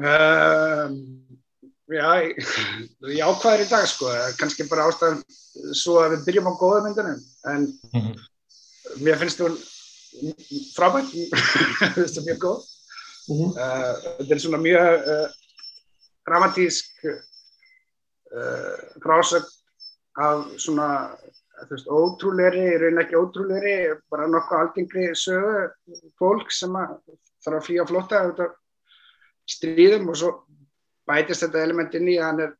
Um, 0.00 0.94
Já, 1.90 2.22
ég 2.22 3.22
ákvaður 3.28 3.64
í 3.64 3.68
dag 3.70 3.86
sko, 3.90 4.10
kannski 4.38 4.68
bara 4.70 4.86
ástæðan 4.90 5.22
svo 5.74 5.98
að 6.02 6.14
við 6.14 6.26
byrjum 6.28 6.50
á 6.50 6.60
góða 6.60 6.82
myndunum, 6.84 7.22
en 7.50 7.64
mm 7.66 8.00
-hmm. 8.00 8.14
mér 9.02 9.18
finnst 9.18 9.40
þú 9.40 9.48
frábært, 10.76 11.10
þú 11.10 11.96
finnst 11.96 12.18
þú 12.18 12.26
mjög 12.28 12.38
góð 12.44 12.60
-huh. 13.30 13.50
uh, 13.54 13.94
þetta 14.18 14.34
er 14.34 14.42
svona 14.42 14.62
mjög 14.62 15.08
uh, 15.14 15.28
dramatísk 16.28 17.04
uh, 17.06 18.78
frásögn 19.02 19.50
af 20.20 20.46
svona 20.58 20.88
þú 21.60 21.74
veist, 21.74 21.90
ótrúleiri, 21.90 22.66
raun 22.80 23.02
ekki 23.02 23.18
ótrúleiri 23.18 23.74
bara 24.10 24.28
nokkuð 24.30 24.62
algengri 24.62 25.10
sögu 25.14 25.68
fólk 26.18 26.52
sem 26.54 26.72
þarf 27.44 27.58
að 27.58 27.66
flýja 27.66 27.86
flotta 27.88 28.48
stríðum 29.50 30.08
og 30.12 30.16
svo 30.16 30.30
bætist 31.10 31.44
þetta 31.44 31.64
element 31.66 31.94
inn 31.98 32.08
í 32.10 32.16
að 32.18 32.26
hann 32.28 32.42
er 32.46 32.56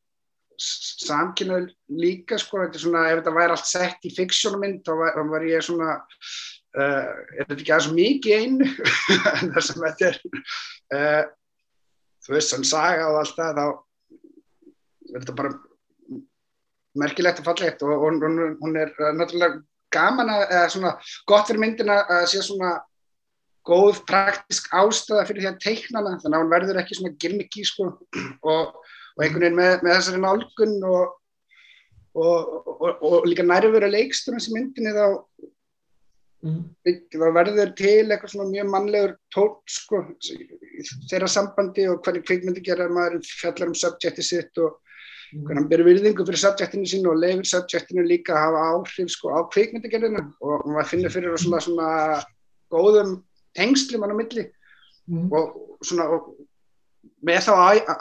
samkynnaður 0.60 1.70
líka 2.02 2.38
sko, 2.40 2.60
þetta 2.64 2.76
er 2.76 2.84
svona, 2.84 3.04
ef 3.08 3.20
þetta 3.20 3.36
væri 3.38 3.54
allt 3.56 3.68
sett 3.70 4.08
í 4.08 4.12
fiksjónumynd, 4.16 4.82
þá 4.84 4.92
var, 4.98 5.20
var 5.30 5.46
ég 5.48 5.64
svona 5.64 5.94
uh, 5.96 7.08
er 7.40 7.46
þetta 7.46 7.56
ekki 7.56 7.74
aðeins 7.76 7.92
mikið 7.96 8.44
einu? 8.44 8.68
En 9.38 9.54
það 9.54 9.66
sem 9.68 9.86
þetta 9.86 10.10
er 10.10 10.20
uh, 10.98 11.22
þú 12.26 12.36
veist, 12.36 12.52
svona 12.52 12.70
saga 12.70 13.08
og 13.08 13.20
allt 13.22 13.38
það, 13.38 13.60
þá 13.60 13.66
er 15.10 15.24
þetta 15.24 15.38
bara 15.40 15.56
merkilegt 17.00 17.40
og 17.40 17.48
fallegt 17.48 17.82
og, 17.86 17.96
og, 17.96 18.22
og 18.26 18.56
hún 18.60 18.78
er 18.78 18.92
náttúrulega 19.16 19.62
gaman 19.94 20.30
að, 20.30 20.44
eða 20.50 20.70
svona 20.74 20.92
gott 21.28 21.48
fyrir 21.48 21.62
myndina 21.64 22.00
að 22.04 22.26
sé 22.34 22.42
svona 22.44 22.76
góð 23.66 24.00
praktisk 24.08 24.70
ástæða 24.72 25.26
fyrir 25.28 25.44
því 25.44 25.50
að 25.50 25.60
teikna 25.64 26.00
hana, 26.00 26.16
þannig 26.22 26.38
að 26.38 26.44
hún 26.44 26.54
verður 26.54 26.80
ekki 26.80 26.96
svona 26.98 27.18
gimmicky 27.20 27.66
sko 27.68 27.90
og 28.40 28.78
og 29.20 29.24
einhvern 29.24 29.44
veginn 29.44 29.58
með, 29.58 29.72
með 29.84 29.96
þessari 29.98 30.20
nálgun 30.22 30.76
og, 30.88 31.14
og, 32.16 33.00
og, 33.04 33.16
líka 33.28 33.46
nærveru 33.46 33.90
leiksturins 33.92 34.48
í 34.50 34.54
myndinni 34.54 34.92
þá, 34.96 35.06
mm. 36.46 36.60
þá 37.12 37.26
verður 37.36 37.72
til 37.78 38.06
eitthvað 38.06 38.34
svona 38.34 38.50
mjög 38.50 38.70
mannlegur 38.74 39.16
tótt 39.34 39.74
sko, 39.76 40.04
þeirra 41.10 41.30
sambandi 41.30 41.88
og 41.90 42.00
hvernig 42.04 42.26
kvikmyndi 42.28 42.64
gera 42.64 42.88
maður 42.92 43.20
fjallar 43.28 43.72
um 43.72 43.76
subjekti 43.76 44.24
sitt 44.24 44.62
og 44.62 44.78
mm. 44.78 45.44
hvernig 45.44 45.62
hann 45.62 45.70
byrður 45.72 45.90
virðingu 45.92 46.28
fyrir 46.28 46.44
subjektinu 46.46 46.92
sín 46.92 47.08
og 47.10 47.20
leifir 47.20 47.50
subjektinu 47.54 48.06
líka 48.06 48.36
að 48.36 48.46
hafa 48.46 48.68
áhrif 48.76 49.16
sko, 49.16 49.34
á 49.36 49.40
kvikmyndigerðina 49.52 50.28
og 50.40 50.70
maður 50.70 50.92
finnir 50.94 51.16
fyrir 51.16 51.36
svona, 51.44 51.64
svona 51.66 51.90
góðum 52.72 53.18
tengslum 53.56 54.04
hann 54.04 54.14
á 54.14 54.20
milli 54.20 54.46
mm. 55.10 55.28
og 55.34 55.78
svona 55.84 56.08
og 56.14 56.32
með 57.24 57.44
þá 57.46 57.52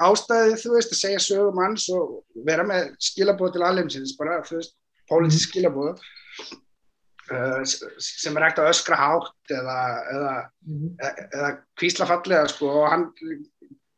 ástæðið, 0.08 0.56
þú 0.62 0.72
veist, 0.76 0.94
að 0.94 1.02
segja 1.02 1.20
sögum 1.24 1.62
hans 1.64 1.88
og 1.96 2.20
vera 2.48 2.64
með 2.68 2.90
skilabóð 3.04 3.54
til 3.56 3.66
alheimsins, 3.68 4.16
bara, 4.20 4.40
þú 4.48 4.60
veist, 4.60 4.76
pólitísk 5.10 5.50
mhm. 5.50 5.52
skilabóð 5.52 6.02
uh, 7.34 7.62
sem 8.00 8.38
er 8.38 8.48
ekkert 8.48 8.64
að 8.64 8.72
öskra 8.74 9.00
hátt 9.00 9.56
eða, 9.56 9.80
eða, 10.14 10.36
mm 10.68 10.90
eða, 11.00 11.28
eða 11.40 11.52
kvíslafallega, 11.80 12.52
sko, 12.54 12.72
og 12.82 12.92
hann 12.94 13.08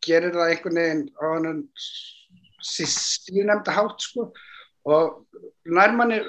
gerir 0.06 0.34
það 0.34 0.54
einhvern 0.54 0.82
veginn 0.82 1.04
á 1.22 1.26
hann 1.36 1.62
síðunemnda 2.72 3.76
hátt, 3.76 4.02
sko, 4.02 4.32
og 4.90 5.22
nærmann 5.70 6.16
er 6.18 6.26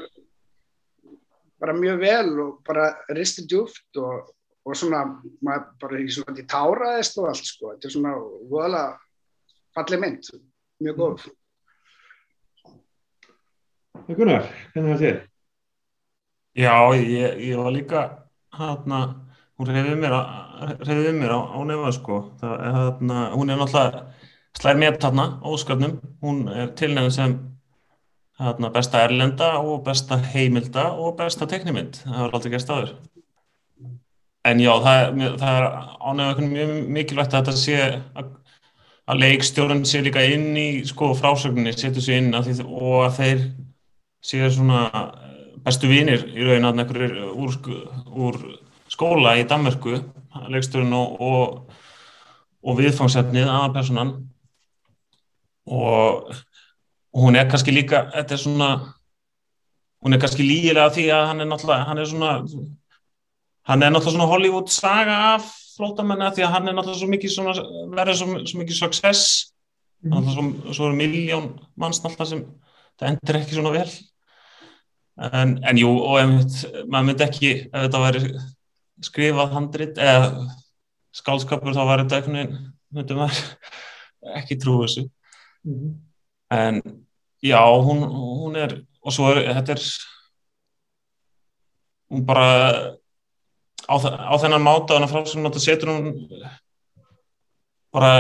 bara 1.62 1.76
mjög 1.76 2.00
vel 2.02 2.30
og 2.42 2.54
bara 2.66 2.90
risti 3.14 3.44
djúft 3.48 4.00
og 4.02 4.32
og 4.62 4.79
svona, 4.79 5.03
maður 5.42 5.64
bara 5.83 6.01
í 6.01 6.09
svona 6.12 6.38
í 6.38 6.46
táraðist 6.48 7.18
og 7.18 7.29
allt 7.33 7.48
sko, 7.48 7.72
þetta 7.72 7.88
er 7.88 7.94
svona 7.96 8.14
voðalega 8.51 8.85
fallið 9.77 10.03
mynd, 10.05 10.31
mjög 10.85 11.01
góð. 11.01 11.27
Það 13.92 14.12
er 14.14 14.18
Gunnar, 14.20 14.48
hvernig 14.72 14.92
það 14.92 15.03
séð? 15.03 15.20
Já, 16.62 16.75
ég, 16.98 17.38
ég 17.48 17.61
var 17.62 17.72
líka 17.75 18.03
hérna, 18.59 19.01
hún 19.59 19.70
reyðið 19.70 20.03
mér, 20.03 20.18
reyðið 20.83 21.14
mér 21.18 21.33
á, 21.33 21.40
á 21.57 21.59
nefa 21.66 21.94
sko, 21.96 22.18
það 22.42 22.55
er 22.59 22.77
hérna, 22.79 23.22
hún 23.33 23.53
er 23.53 23.62
náttúrulega 23.62 24.05
slæð 24.61 24.83
mér 24.83 24.98
þarna, 25.01 25.27
óskarnum, 25.48 25.96
hún 26.22 26.44
er 26.53 26.75
tilnefn 26.79 27.14
sem 27.14 27.38
hérna 28.42 28.70
besta 28.75 29.01
erlenda 29.07 29.55
og 29.62 29.83
besta 29.87 30.18
heimilda 30.33 30.90
og 30.92 31.16
besta 31.18 31.48
teknimynd, 31.48 32.03
það 32.05 32.20
var 32.27 32.37
aldrei 32.37 32.55
gæst 32.55 32.72
aður 32.75 32.94
en 34.48 34.62
já, 34.62 34.72
það, 34.83 35.20
það 35.40 35.59
er 35.59 35.66
ánægða 36.02 36.46
mjög 36.50 36.72
mikilvægt 36.96 37.35
að 37.35 37.42
þetta 37.42 37.61
sé 37.61 37.76
að, 38.18 38.31
að 39.07 39.20
leikstjórun 39.22 39.85
sé 39.87 40.02
líka 40.02 40.24
inn 40.26 40.57
í 40.59 40.68
sko 40.88 41.12
frásögninni, 41.18 41.74
setur 41.76 42.05
sér 42.05 42.22
inn 42.22 42.35
því, 42.35 42.57
og 42.66 43.05
að 43.07 43.18
þeir 43.20 43.44
sé 44.22 44.50
svona 44.55 44.83
bestu 45.62 45.90
vinir 45.90 46.26
í 46.35 46.46
raun 46.46 46.66
að 46.70 46.81
nekkur 46.81 47.05
úr, 47.33 47.57
úr 48.11 48.40
skóla 48.90 49.37
í 49.38 49.46
Danmörku, 49.48 50.00
leikstjórun 50.50 50.96
og, 50.98 51.22
og, 51.22 51.78
og 52.62 52.81
viðfangsefnið 52.81 53.46
aða 53.46 53.70
personan 53.76 54.16
og 55.70 56.33
hún 57.14 57.38
er 57.38 57.46
kannski 57.50 57.74
líka, 57.74 58.09
þetta 58.16 58.35
er 58.35 58.42
svona 58.42 58.70
hún 60.02 60.14
er 60.16 60.22
kannski 60.22 60.42
lígilega 60.42 60.90
því 60.94 61.09
að 61.14 61.26
hann 61.31 61.44
er 61.44 61.50
náttúrulega, 61.50 61.87
hann 61.87 62.02
er 62.02 62.09
svona 62.11 62.33
hann 63.68 63.83
er 63.83 63.92
náttúrulega 63.92 64.16
svona 64.16 64.31
Hollywood 64.31 64.70
saga 64.72 65.16
af 65.35 65.48
flótamenni 65.77 66.31
því 66.35 66.46
að 66.46 66.55
hann 66.55 66.68
er 66.68 66.77
náttúrulega 66.77 67.01
svo 67.01 67.11
mikið 67.12 67.37
verður 67.96 68.18
svo, 68.20 68.38
svo 68.46 68.62
mikið 68.62 68.79
success. 68.79 69.53
Mm 70.03 70.12
-hmm. 70.12 70.33
svo, 70.35 70.72
svo 70.75 70.87
eru 70.87 70.96
miljón 70.96 71.46
manns 71.77 72.03
náttúrulega 72.03 72.31
sem 72.31 72.44
það 72.98 73.09
endur 73.09 73.37
ekki 73.40 73.55
svona 73.55 73.70
vel. 73.70 73.90
En, 75.33 75.59
en 75.64 75.79
jú 75.79 75.90
og 75.90 76.18
einmitt, 76.20 76.55
maður 76.88 77.07
myndi 77.07 77.25
ekki 77.25 77.51
ef 77.72 77.83
þetta 77.83 78.05
væri 78.05 78.20
skrifað 79.03 79.53
handrit 79.53 79.98
eða 79.98 80.48
skálskapur 81.12 81.75
þá 81.75 81.85
var 81.85 81.98
þetta 82.03 82.16
eitthvað 82.16 82.57
myndi 82.90 83.14
maður 83.14 83.42
ekki 84.38 84.57
trú 84.57 84.81
þessu. 84.83 85.11
Mm 85.64 86.12
en 86.53 87.07
já 87.42 87.61
hún, 87.64 88.05
hún 88.05 88.57
er 88.57 88.85
og 89.03 89.12
svo 89.12 89.33
er 89.33 89.55
þetta 89.57 89.75
er 89.75 89.85
hún 92.12 92.27
bara 92.29 92.48
á, 93.88 93.95
á 93.99 94.35
þennan 94.40 94.64
máta 94.64 94.99
þannig 94.99 95.49
að 95.49 95.59
setur 95.62 95.92
hún 95.92 96.12
bara 97.92 98.12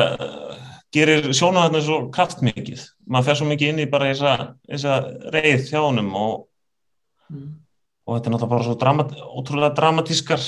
gerir 0.92 1.30
sjónuðarnir 1.32 1.84
svo 1.86 1.98
kraftmikið 2.12 2.84
maður 3.08 3.28
fer 3.28 3.40
svo 3.40 3.48
mikið 3.48 3.72
inn 3.72 3.82
í 3.86 3.90
bara 3.90 4.10
þessa 4.12 4.96
reið 5.32 5.70
hjá 5.70 5.80
honum 5.80 6.10
og, 6.18 6.34
mm. 7.32 7.48
og 8.06 8.16
þetta 8.16 8.28
er 8.28 8.34
náttúrulega 8.34 8.52
bara 8.54 8.66
svo 8.66 8.76
dramat, 8.82 9.16
ótrúlega 9.22 9.76
dramatískar 9.78 10.44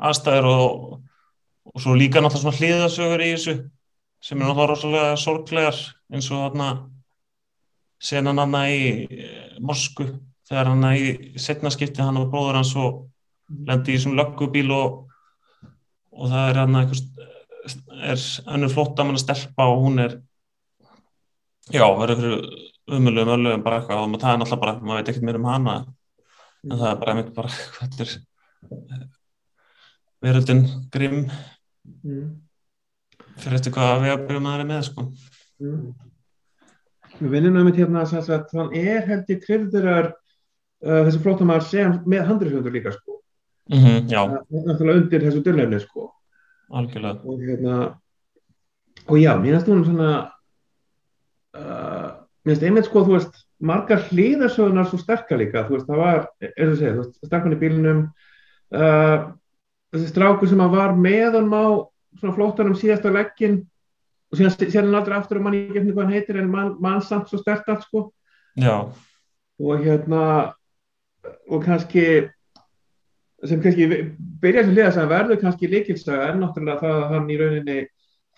aðstæður 0.00 0.48
og, 0.52 0.70
og 1.74 1.82
svo 1.82 1.96
líka 1.98 2.22
náttúrulega 2.22 2.44
svona 2.44 2.60
hlýðasögur 2.60 3.26
í 3.26 3.34
þessu 3.34 3.56
sem 4.22 4.38
er 4.38 4.46
náttúrulega 4.46 4.70
rosalega 4.70 5.20
sorglegar 5.20 5.82
eins 6.12 6.30
og 6.30 6.44
þarna 6.46 6.70
senan 8.00 8.40
hann 8.40 8.58
í 8.62 8.82
eh, 9.10 9.56
Mosku 9.60 10.06
þegar 10.48 10.72
hann 10.72 10.86
í 10.94 11.38
setnaskipti 11.40 12.02
hann 12.04 12.20
og 12.20 12.30
bróður 12.32 12.60
hans 12.60 12.72
og 12.78 13.06
lendi 13.50 13.92
í 13.92 13.98
þessum 13.98 14.16
löggubíl 14.18 14.68
og, 14.74 14.98
og 16.14 16.32
það 16.32 16.50
er 16.50 16.60
hann 16.62 16.80
eitthvað 16.80 17.28
er 18.00 18.26
önnur 18.54 18.72
flottamann 18.72 19.18
að 19.18 19.24
stelpa 19.24 19.68
og 19.68 19.84
hún 19.84 20.02
er 20.06 20.18
já, 21.70 21.84
verður 21.84 22.14
eitthvað 22.16 22.68
umöluðum 22.90 23.34
öluðum 23.36 23.64
bara 23.64 23.80
eitthvað 23.80 24.04
og 24.04 24.20
það 24.22 24.32
er 24.32 24.40
náttúrulega 24.40 24.64
bara, 24.64 24.76
maður 24.80 25.00
veit 25.00 25.10
ekkert 25.12 25.26
mér 25.28 25.38
um 25.38 25.48
hana 25.50 25.74
en 26.64 26.76
það 26.76 26.86
er 26.90 27.00
bara 27.02 27.14
einmitt 27.14 27.34
bara 27.36 27.50
hvað 27.76 28.04
er 28.04 28.14
veröldin 30.20 30.62
grimm 30.92 31.20
mm. 31.24 32.24
fyrir 33.40 33.58
eftir 33.60 33.74
hvað 33.76 34.04
við 34.04 34.14
að 34.14 34.24
byrja 34.28 34.70
með 34.70 34.86
sko 34.90 35.08
mm. 35.62 35.90
Við 37.20 37.32
vinnum 37.34 37.56
um 37.60 37.66
þetta 37.68 37.82
hérna 37.82 38.02
að 38.06 38.52
hann 38.56 38.76
er 38.80 39.02
held 39.04 39.28
í 39.28 39.36
krifðurar 39.42 40.06
uh, 40.08 41.00
þessi 41.04 41.18
flottamæðar 41.20 41.66
sem 41.66 41.96
með 42.08 42.28
handriðsöndur 42.30 42.72
líka 42.72 42.94
sko 42.94 43.19
mm 43.70 43.78
-hmm, 43.78 44.38
náttúrulega 44.66 45.00
undir 45.00 45.22
þessu 45.22 45.42
dörlefni 45.44 45.80
sko. 45.80 46.10
Algjörlega. 46.70 47.20
Og 47.24 47.40
hérna 47.40 48.00
og 49.08 49.18
já, 49.18 49.34
mér 49.38 49.52
finnst 49.52 49.68
hún 49.68 49.84
svona 49.84 50.32
uh, 51.56 52.10
mér 52.44 52.54
finnst 52.54 52.62
einmitt 52.62 52.84
sko 52.84 53.04
þú 53.04 53.12
veist 53.16 53.34
margar 53.58 54.00
hlýðarsögnar 54.10 54.86
svo 54.88 54.98
sterkar 54.98 55.38
líka. 55.38 55.66
Þú 55.66 55.76
veist 55.76 55.86
það 55.86 55.96
var, 55.96 56.28
það 56.40 56.70
að 56.70 56.78
segja, 56.78 57.04
stakkan 57.26 57.52
í 57.52 57.60
bílinum 57.60 58.00
uh, 58.74 59.32
þessi 59.92 60.08
strákur 60.12 60.48
sem 60.48 60.62
að 60.62 60.76
var 60.76 60.96
meðan 60.96 61.50
á 61.50 61.66
svona 62.18 62.34
flóttanum 62.34 62.76
síðasta 62.78 63.12
leggin 63.12 63.60
og 64.30 64.38
síðan 64.38 64.54
sér 64.56 64.84
hann 64.84 64.94
aldrei 64.94 65.16
aftur 65.18 65.40
og 65.40 65.46
mann 65.46 65.58
ekki 65.58 65.80
eftir 65.80 65.94
hvað 65.94 66.04
hann 66.04 66.14
heitir 66.14 66.40
en 66.40 66.50
mann 66.50 66.76
man 66.82 67.02
samt 67.02 67.30
svo 67.30 67.38
stert 67.38 67.68
allt 67.68 67.86
sko. 67.86 68.10
Já. 68.58 68.90
Og 69.60 69.84
hérna 69.84 70.54
og 71.50 71.64
kannski 71.64 72.30
sem 73.48 73.62
kannski 73.62 73.86
byrja 74.42 74.64
sem 74.64 74.74
liða 74.74 74.92
sem 74.92 75.08
verður 75.08 75.40
kannski 75.40 75.70
líkilsaga 75.70 76.28
er 76.28 76.40
náttúrulega 76.40 76.80
það 76.80 76.96
að 76.96 77.14
hann 77.14 77.30
í 77.30 77.38
rauninni 77.40 77.78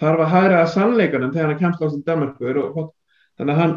þarf 0.02 0.20
að 0.24 0.34
hæra 0.34 0.60
að 0.60 0.70
sannleikanum 0.74 1.32
þegar 1.32 1.50
hann 1.50 1.58
kemst 1.62 1.82
á 1.82 1.84
þessu 1.84 2.04
Danmarkur 2.06 2.60
og 2.62 2.92
þannig 3.38 3.54
að 3.54 3.60
hann 3.62 3.74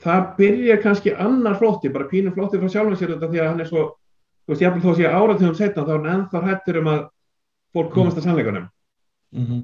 það 0.00 0.28
byrja 0.36 0.76
kannski 0.84 1.14
annar 1.14 1.58
flótti 1.60 1.92
bara 1.92 2.08
pínum 2.10 2.34
flótti 2.36 2.60
frá 2.60 2.68
sjálfum 2.68 2.96
sér 2.96 3.14
þetta 3.14 3.30
því 3.32 3.40
að 3.40 3.50
hann 3.50 3.64
er 3.64 3.70
svo 3.70 3.86
þú 4.44 4.52
veist 4.52 4.62
ég 4.64 4.72
hef 4.72 4.84
þó 4.84 4.90
að 4.92 5.00
sé 5.00 5.08
áraðum 5.08 5.56
setna 5.58 5.84
þá 5.86 5.92
er 5.92 5.98
hann 5.98 6.12
ennþá 6.14 6.44
hættur 6.46 6.80
um 6.80 6.92
að 6.92 7.02
fólk 7.74 7.92
komast 7.94 8.18
að 8.18 8.26
sannleikanum 8.28 8.68
mm 9.32 9.46
-hmm. 9.46 9.60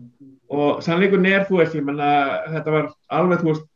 og 0.49 0.82
sannleikunni 0.82 1.32
er, 1.32 1.47
þú 1.49 1.59
veist, 1.61 1.74
ég 1.74 1.84
menna 1.84 2.11
þetta 2.53 2.70
var 2.70 2.92
alveg, 3.09 3.40
þú 3.40 3.47
veist 3.53 3.66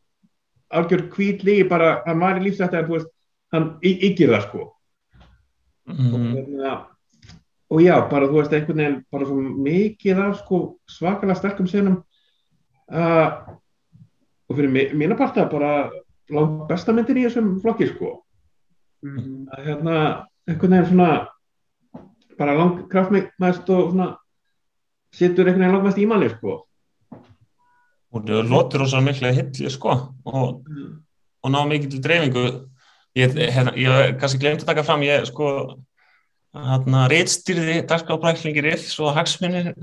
algjör 0.71 1.03
hvít 1.11 1.43
lígi 1.45 1.69
bara, 1.69 2.03
hann 2.07 2.21
var 2.21 2.39
í 2.39 2.45
lífsætti 2.45 2.77
og, 7.71 7.81
hérna, 7.81 8.03
og 8.03 8.07
já, 8.07 8.11
bara 8.11 8.27
þú 8.27 8.39
veist 8.39 8.53
einhvern 8.53 8.79
veginn, 8.79 9.05
bara 9.13 9.27
svo 9.27 9.41
mikið 9.41 10.19
af 10.19 10.39
sko 10.41 10.61
svakalega 10.91 11.39
sterkum 11.39 11.67
senum 11.67 12.01
uh, 12.91 13.57
og 14.49 14.57
fyrir 14.57 14.95
mína 14.99 15.17
parta 15.17 15.47
bara 15.51 15.91
langt 16.31 16.67
besta 16.69 16.93
myndir 16.93 17.19
í 17.19 17.27
þessum 17.29 17.61
flokki 17.63 17.91
sko. 17.95 18.23
Mhm. 19.03 19.47
að 19.49 19.65
hérna, 19.65 19.95
einhvern 20.49 20.73
veginn 20.73 20.89
svona 20.91 21.29
bara 22.39 22.57
langt 22.57 22.89
kraftmæst 22.91 23.71
og 23.71 23.93
svona 23.93 24.17
setur 25.13 25.47
einhvern 25.47 25.63
veginn 25.63 25.77
langt 25.77 25.87
mest 25.87 25.99
í 25.99 26.07
manni 26.07 26.29
sko. 26.31 26.65
Hún 28.11 28.29
er 28.29 28.43
lótur 28.45 28.83
ósað 28.83 29.07
miklu 29.07 29.31
hilli 29.31 29.71
sko 29.71 29.95
og, 30.27 30.67
og 31.43 31.51
ná 31.51 31.61
mikið 31.69 31.91
til 31.91 32.03
dreifingu. 32.03 32.47
Ég 33.15 33.35
hef 33.35 34.19
kannski 34.19 34.39
glemt 34.39 34.63
að 34.63 34.67
taka 34.67 34.83
fram 34.87 35.03
ég 35.03 35.25
sko 35.27 35.79
reitstýrði 36.53 37.81
dagskrápræklingi 37.87 38.63
rið 38.65 38.87
svo 38.91 39.13
hagsmunni 39.15 39.75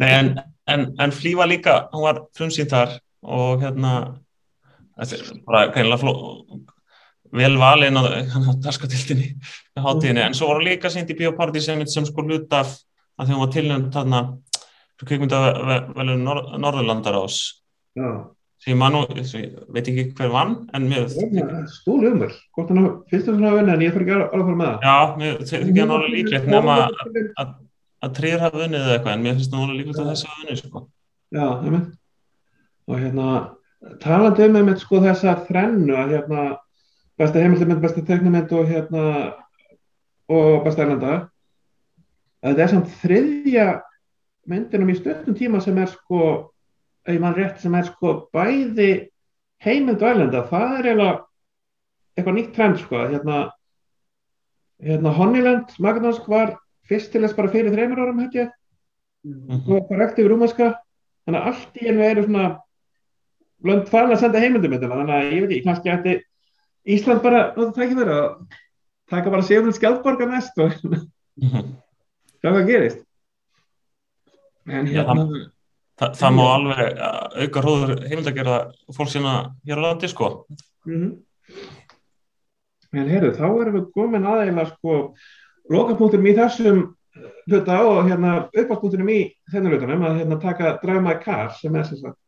en, 0.00 0.34
en, 0.70 0.84
en 1.00 1.14
flýfa 1.14 1.46
líka 1.50 1.78
hún 1.92 2.04
var 2.06 2.20
frumsýnt 2.38 2.70
þar 2.70 3.00
og 3.22 3.64
hérna 3.64 3.94
bara 5.46 5.96
fló 5.98 6.14
vel 7.32 7.56
valin 7.58 7.98
á 7.98 8.02
dagskráptildinni 8.58 9.34
með 9.74 9.84
hátíðinni. 9.84 10.22
En 10.26 10.34
svo 10.34 10.50
voru 10.50 10.64
líka 10.66 10.90
sýnt 10.90 11.10
í 11.10 11.18
bioparti 11.18 11.62
sem, 11.62 11.82
sem 11.86 12.06
sko 12.06 12.22
hluta 12.26 12.62
af 12.64 12.78
að 13.20 13.26
því 13.26 13.36
hún 13.36 13.44
var 13.44 13.52
tilnönd 13.54 13.92
þarna 13.94 14.22
kvikmyndavelun 15.00 16.24
Nor 16.24 16.42
Norðurlandarás 16.60 17.38
sem 18.60 18.74
ég 18.76 18.92
nú, 18.92 19.00
veit 19.72 19.86
ekki 19.88 20.04
hver 20.18 20.32
vann 20.34 20.56
en 20.76 20.88
mér 20.90 21.06
stóð 21.72 22.10
umvel, 22.10 22.32
hvort 22.56 22.72
hann 22.72 22.88
finnst 23.08 23.28
það 23.28 23.38
svona 23.38 23.52
að 23.52 23.58
vinna 23.60 23.76
en 23.76 23.84
ég 23.86 23.94
þarf 23.94 24.04
ekki 24.04 24.16
að 24.16 24.24
fara 24.34 24.56
með 24.58 24.66
það. 24.66 24.82
Já, 24.84 24.96
mér 25.22 25.38
finnst 25.38 25.54
ekki 25.60 25.84
að 25.84 25.90
nálega 25.92 26.12
líklegt 26.14 26.50
nema 26.50 26.76
að, 27.40 27.54
að 28.04 28.18
trýr 28.18 28.44
hafa 28.44 28.60
vunnið 28.60 28.84
eða 28.84 28.98
eitthvað 28.98 29.14
en 29.14 29.24
mér 29.24 29.38
finnst 29.38 29.54
það 29.54 29.64
nálega 29.64 29.78
líklegt 29.78 30.02
að 30.02 30.10
þessi 30.10 30.28
hafa 30.28 30.42
vunnið 30.42 30.60
sko. 30.60 30.84
já, 31.30 31.46
nefnir 31.62 31.88
og 32.90 32.98
hérna, 32.98 33.26
talandi 34.02 34.46
um 34.48 34.56
með 34.58 34.78
sko 34.82 35.00
þessa 35.04 35.36
þrennu 35.46 35.96
að 35.96 36.14
hérna 36.16 36.46
besta 37.20 37.42
heimildamind, 37.42 37.82
besta 37.82 38.04
teknamind 38.04 38.52
og 38.56 38.68
hérna 38.68 39.04
og 40.30 40.64
besta 40.64 40.84
erlenda. 40.84 41.18
Að 42.40 42.52
þetta 42.52 42.64
er 42.64 42.72
samt 42.72 42.94
þriðja 43.02 43.66
myndinum 44.50 44.90
í 44.92 44.96
stöndum 44.98 45.36
tíma 45.36 45.60
sem 45.62 45.78
er 45.80 45.90
sko 45.92 46.50
ef 47.08 47.20
mann 47.20 47.36
rétt 47.36 47.60
sem 47.62 47.74
er 47.74 47.86
sko 47.88 48.14
bæði 48.34 48.90
heimild 49.64 50.02
og 50.02 50.08
erlenda, 50.10 50.44
það 50.48 50.76
er 50.78 50.88
eiginlega 50.90 51.16
eitthvað 52.16 52.36
nýtt 52.36 52.54
trend 52.56 52.80
sko 52.80 53.02
hérna, 53.02 53.40
hérna 54.84 55.12
Honeyland 55.16 55.76
Magnúsk 55.80 56.28
var 56.30 56.56
fyrst 56.88 57.12
til 57.12 57.22
þess 57.24 57.36
bara 57.36 57.52
fyrir 57.52 57.72
þreymur 57.74 58.02
árum 58.04 58.24
held 58.24 58.38
ég. 58.38 58.50
Mhm. 59.20 59.68
og 59.68 59.88
bara 59.90 60.06
ekti 60.08 60.24
við 60.24 60.30
rúmanska 60.32 60.70
þannig 61.26 61.40
að 61.40 61.48
allt 61.50 61.74
í 61.76 61.88
enu 61.90 62.04
eru 62.06 62.22
svona 62.24 62.44
blönd 63.60 63.90
farin 63.92 64.14
að 64.14 64.22
senda 64.22 64.40
heimildum 64.40 64.78
þannig 64.80 65.12
að 65.12 65.32
ég 65.34 65.42
veit 65.42 65.50
ekki, 65.50 65.64
kannski 65.66 65.92
ætti 65.92 66.14
Ísland 66.88 67.20
bara, 67.20 67.52
það 67.52 67.82
ekki 67.84 67.98
verið 67.98 68.16
að 68.16 68.28
taka 69.12 69.32
bara 69.34 69.44
séfnum 69.44 69.76
skjaldborga 69.76 70.28
næst 70.30 70.56
og 70.64 70.72
sjá 72.40 72.48
hvað 72.48 72.70
gerist. 72.70 73.02
En 74.64 74.88
hérna 74.88 75.26
Þa, 76.00 76.06
það 76.16 76.36
má 76.36 76.44
alveg 76.48 77.00
auka 77.44 77.62
hróður 77.64 77.90
heimild 78.08 78.30
að 78.30 78.38
gera 78.38 78.60
fólk 78.96 79.10
sína 79.12 79.34
hér 79.68 79.82
á 79.82 79.84
landi 79.84 80.08
sko. 80.08 80.30
Mm 80.88 81.18
en 82.96 83.10
heyrðu, 83.10 83.34
þá 83.38 83.44
erum 83.48 83.76
við 83.78 83.84
komin 83.94 84.26
aðeina 84.26 84.64
sko, 84.72 84.96
lokapunkturum 85.70 86.26
í 86.26 86.34
þessum 86.38 86.80
hluta 87.50 87.76
og 87.86 88.08
hérna 88.08 88.32
uppáspunkturum 88.48 89.12
í 89.12 89.20
þennan 89.50 89.74
hlutunum 89.74 90.04
að 90.06 90.18
hérna 90.22 90.40
taka 90.42 90.98
My 91.02 91.16
Car 91.22 91.54
sem 91.58 91.74
er 91.76 91.86
sem 91.86 92.00
sagt 92.00 92.18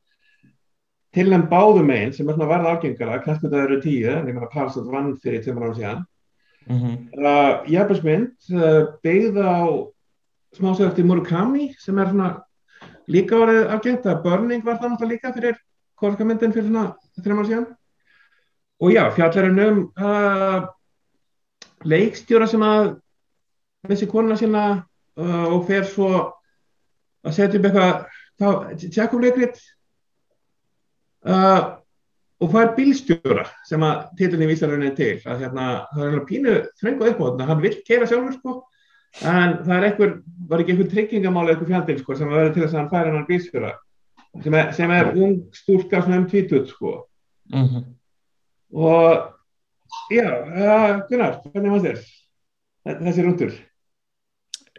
til 1.12 1.28
enn 1.32 1.48
báðum 1.50 1.90
einn 1.92 2.12
sem 2.14 2.28
er 2.28 2.36
svona 2.36 2.48
varða 2.48 2.76
ágengara, 2.76 3.20
kannski 3.22 3.48
þetta 3.48 3.64
eru 3.66 3.80
tíu 3.82 4.08
en 4.10 4.28
ég 4.30 4.34
meina 4.36 4.48
Parsons 4.52 4.88
vann 4.88 5.12
fyrir 5.20 5.42
tveimur 5.44 5.68
ára 5.68 5.74
síðan. 5.76 6.04
Mm 6.70 6.78
-hmm. 6.78 6.96
uh, 7.18 7.68
Jafnbjörnsmynd 7.68 8.32
uh, 8.54 8.94
byggð 9.02 9.36
á 9.42 9.58
smásögt 10.56 10.98
í 10.98 11.04
Murakami 11.04 11.74
sem 11.78 11.98
er 11.98 12.08
svona 12.08 12.42
líka 13.12 13.38
orðið 13.38 13.74
afgengt 13.74 14.08
að 14.08 14.22
Burning 14.24 14.64
var 14.66 14.78
það 14.80 14.92
náttúrulega 14.92 15.14
líka 15.14 15.32
fyrir 15.36 15.58
korska 15.98 16.26
myndin 16.26 16.54
fyrir 16.54 16.68
svona 16.68 16.86
þreim 17.22 17.42
ára 17.42 17.48
síðan. 17.50 17.66
Og 18.82 18.94
já, 18.94 19.02
fjallarinn 19.14 19.60
um 19.62 19.82
uh, 19.94 20.64
leikstjóra 21.86 22.48
sem 22.50 22.64
að 22.66 22.94
vissi 23.90 24.08
konuna 24.10 24.38
sína 24.38 24.64
uh, 24.80 25.46
og 25.52 25.68
fer 25.68 25.86
svo 25.86 26.10
að 27.22 27.36
setja 27.36 27.60
upp 27.60 27.68
eitthvað 27.68 28.82
tjekkumleikrit 28.82 29.60
uh, 31.30 31.78
og 32.42 32.50
fær 32.50 32.72
bílstjóra 32.74 33.46
sem 33.68 33.82
að 33.86 34.04
titlinni 34.18 34.50
vísar 34.50 34.72
henni 34.74 34.90
til 34.98 35.14
að 35.22 35.44
hérna, 35.44 35.66
það 35.92 36.02
er 36.02 36.08
alveg 36.10 36.28
pínu 36.30 36.54
þrengu 36.80 37.10
þetta, 37.10 37.48
hann 37.50 37.62
vil 37.62 37.74
keira 37.86 38.08
sjálfur 38.10 38.38
sko 38.38 38.56
en 39.20 39.58
það 39.66 39.74
er 39.76 39.86
einhver, 39.88 40.12
var 40.48 40.62
ekki 40.62 40.74
einhver 40.74 40.90
tryggingamáli 40.92 41.52
eitthvað 41.52 41.72
fjandil 41.72 41.98
sko 42.00 42.16
sem 42.16 42.30
verði 42.32 42.54
til 42.54 42.62
þess 42.64 42.74
að 42.74 42.80
hann 42.80 42.92
fær 42.92 43.08
hennar 43.10 43.26
bílstjóra? 43.28 43.72
Sem 44.42 44.54
er, 44.56 44.70
sem 44.72 44.94
er 44.96 45.10
ung 45.12 45.34
stúrka 45.52 46.00
svona 46.00 46.22
um 46.22 46.28
tvítut 46.30 46.70
sko. 46.70 46.94
Mm 47.52 47.68
-hmm. 47.68 47.84
og 48.72 49.32
já, 50.10 50.28
uh, 50.40 51.02
Gunnar, 51.08 51.40
hvernig 51.52 51.70
var 51.70 51.80
þér 51.80 51.98
þessi 52.86 53.22
rundur? 53.22 53.52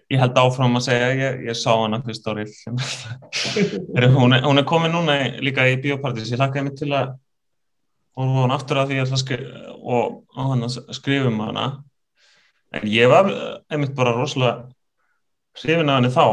Ég 0.09 0.19
held 0.19 0.37
áfram 0.37 0.75
að 0.77 0.85
segja, 0.87 1.13
ég, 1.13 1.45
ég 1.47 1.57
sá 1.57 1.71
hana 1.71 2.01
fyrst 2.01 2.27
árið 2.27 2.51
hún, 4.17 4.33
hún 4.33 4.57
er 4.57 4.65
komin 4.65 4.91
núna 4.91 5.39
líka 5.41 5.67
í 5.69 5.79
biopartís, 5.81 6.31
ég 6.31 6.37
hlakkaði 6.41 6.63
mig 6.63 6.75
til 6.77 6.91
að 6.91 7.13
horfa 8.17 8.41
hann 8.41 8.51
aftur 8.51 8.77
að 8.77 8.91
því 8.91 8.99
að 9.03 9.15
skri, 9.21 9.39
og, 9.79 10.23
og 10.35 10.51
hann 10.51 10.69
skrifum 10.69 11.39
hana 11.39 11.83
en 12.73 12.89
ég 12.89 13.09
var 13.11 13.29
einmitt 13.69 13.95
bara 13.97 14.15
rosalega 14.15 14.69
hrifin 15.61 15.89
að 15.89 15.99
henni 15.99 16.13
þá 16.13 16.25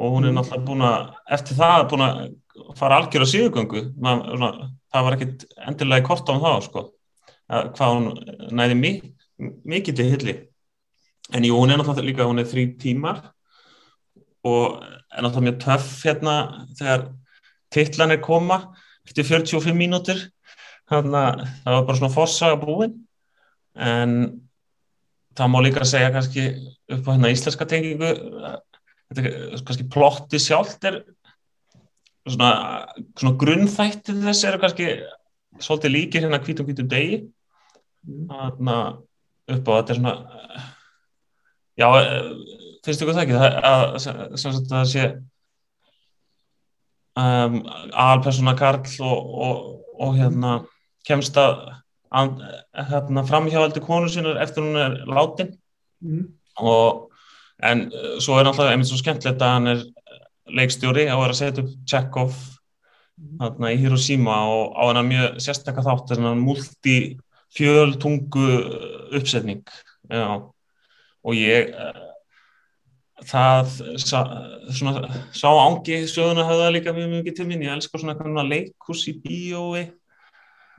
og 0.00 0.14
hún 0.14 0.28
er 0.28 0.34
náttúrulega 0.36 0.66
búin 0.66 0.86
að 0.86 1.10
eftir 1.36 1.58
það 1.58 1.88
búin 1.92 2.06
að 2.06 2.20
fara 2.78 3.00
algjör 3.00 3.26
á 3.26 3.32
síðugöngu 3.32 3.82
það 4.90 5.06
var 5.06 5.16
ekkit 5.16 5.44
endilega 5.68 6.02
í 6.02 6.06
kort 6.06 6.30
á 6.30 6.32
hann 6.34 6.44
þá 6.44 6.66
sko, 6.66 6.84
að 7.50 7.68
hvað 7.76 7.94
hún 7.96 8.08
næði 8.56 8.78
mi, 8.78 8.92
mikið 9.40 9.98
til 9.98 10.08
hilli. 10.14 10.36
En 11.30 11.46
jú, 11.46 11.54
hún 11.56 11.70
er 11.70 11.78
náttúrulega 11.78 12.08
líka, 12.08 12.26
hún 12.26 12.42
er 12.42 12.48
þrý 12.50 12.66
tímar 12.80 13.22
og 14.46 14.80
er 14.82 15.22
náttúrulega 15.22 15.46
mjög 15.46 15.60
töff 15.62 15.90
hérna 16.04 16.36
þegar 16.78 17.06
titlanir 17.70 18.22
koma 18.24 18.60
eftir 19.06 19.26
45 19.28 19.78
mínútur. 19.78 20.24
Þannig 20.90 21.14
að 21.20 21.44
það 21.62 21.76
var 21.76 21.86
bara 21.86 22.00
svona 22.00 22.14
fossaga 22.14 22.58
búin. 22.58 22.96
En 23.78 24.16
það 25.38 25.52
má 25.52 25.60
líka 25.62 25.86
segja 25.86 26.10
kannski 26.14 26.46
upp 26.90 27.06
á 27.06 27.12
hérna 27.12 27.32
íslenska 27.32 27.66
tengingu 27.70 28.10
þetta 29.10 29.22
er 29.22 29.64
kannski 29.66 29.88
plotti 29.92 30.40
sjálft 30.42 30.84
er 30.90 31.00
svona, 32.28 32.50
svona 33.18 33.36
grunnþættið 33.40 34.24
þess 34.26 34.46
eru 34.48 34.60
kannski 34.62 34.90
svolítið 35.60 35.94
líkir 35.94 36.26
hérna 36.26 36.40
hvítum 36.42 36.68
hvítum 36.68 36.90
degi. 36.90 37.22
Þannig 38.30 38.74
að 38.74 39.56
upp 39.56 39.70
á 39.70 39.72
þetta 39.72 39.94
er 39.94 39.98
svona 39.98 40.14
já, 41.80 41.88
finnst 42.86 43.02
ykkur 43.04 43.16
það 43.16 43.24
ekki? 43.24 43.38
Það, 43.40 43.58
að, 43.70 43.84
sem 44.40 44.54
sagt 44.56 44.70
það 44.70 44.86
sé 44.92 45.06
um, 47.18 47.60
aðalpersona 47.90 48.56
Karl 48.58 48.94
og, 49.04 49.34
og, 49.46 49.62
og 50.00 50.16
hérna 50.20 50.56
kemst 51.08 51.38
að, 51.40 51.64
að 51.66 51.79
hérna, 52.10 53.22
framhjáhaldi 53.26 53.80
konu 53.84 54.08
sinur 54.10 54.40
eftir 54.42 54.66
hún 54.66 54.76
er 54.80 54.98
látin. 55.06 55.56
Mm. 56.00 56.32
og 56.56 57.10
en 57.62 57.92
svo 58.24 58.38
er 58.38 58.44
náttúrulega 58.46 58.72
einmitt 58.72 58.88
svo 58.88 58.96
skemmtilegt 58.96 59.42
að 59.44 59.50
hann 59.52 59.66
er 59.68 59.80
leikstjóri 60.56 61.04
og 61.12 61.26
er 61.26 61.32
að 61.34 61.40
setja 61.40 61.64
upp 61.64 61.72
Chekhov 61.88 62.32
þarna 63.40 63.72
í 63.74 63.80
Hiroshima 63.80 64.36
og 64.48 64.64
á 64.80 64.82
hann 64.88 65.10
mjög 65.10 65.28
sérstakka 65.44 65.84
þátt 65.84 66.08
þess 66.08 66.24
að 66.24 66.40
multi-fjöltungu 66.40 68.48
uppsetning. 69.20 69.64
Já. 70.10 70.28
og 71.20 71.36
ég 71.36 71.68
uh, 71.76 72.00
það 73.28 73.66
sá, 74.00 74.24
svona, 74.72 75.04
sá 75.36 75.52
ángi 75.52 76.08
söguna 76.08 76.48
höfða 76.48 76.72
líka 76.72 76.96
mjög 76.96 77.12
mjög 77.12 77.36
til 77.36 77.46
mín, 77.46 77.64
ég 77.66 77.76
elskar 77.76 78.00
svona 78.00 78.44
leikus 78.46 79.04
í 79.10 79.12
bíói 79.20 79.84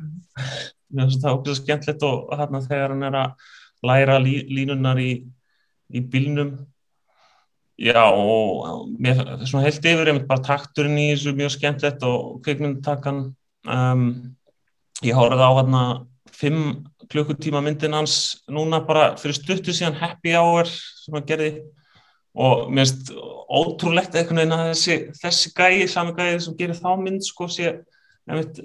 það 0.91 1.37
ógæðið 1.37 1.59
skemmtilegt 1.61 2.05
og 2.07 2.35
þarna 2.39 2.61
þegar 2.65 2.93
hann 2.95 3.07
er 3.07 3.17
að 3.21 3.47
læra 3.87 4.19
lí, 4.21 4.35
línunar 4.51 5.01
í, 5.01 5.11
í 5.91 6.03
bílnum. 6.11 6.53
Já 7.81 8.03
og 8.13 8.91
mér, 9.01 9.23
svona 9.49 9.65
heilt 9.65 9.85
yfir 9.89 10.11
mynd 10.13 10.27
bara 10.29 10.45
takturinn 10.45 10.99
í 11.01 11.09
þessu 11.15 11.33
mjög 11.37 11.55
skemmtilegt 11.55 12.05
og 12.05 12.41
kvikmyndatakkan. 12.45 13.23
Um, 13.65 14.05
ég 15.01 15.17
hórið 15.17 15.41
á 15.41 15.49
hérna 15.49 15.83
fimm 16.31 16.83
klukkutíma 17.11 17.61
myndin 17.63 17.95
hans 17.97 18.43
núna 18.49 18.79
bara 18.85 19.15
fyrir 19.19 19.35
stuttu 19.35 19.73
síðan 19.73 19.97
Happy 19.99 20.35
Hour 20.37 20.69
sem 20.69 21.17
hann 21.17 21.27
gerði. 21.27 21.51
Og 22.31 22.69
mér 22.71 22.85
finnst 22.85 23.11
ótrúlegt 23.51 24.15
eitthvað 24.15 24.53
þessi, 24.69 24.97
þessi 25.19 25.51
gæi, 25.57 25.87
sami 25.91 26.13
gæi 26.15 26.39
sem 26.39 26.55
gerir 26.59 26.77
þá 26.77 26.93
mynd 27.01 27.25
sko 27.27 27.49
sé 27.51 27.73
nefnt, 28.29 28.61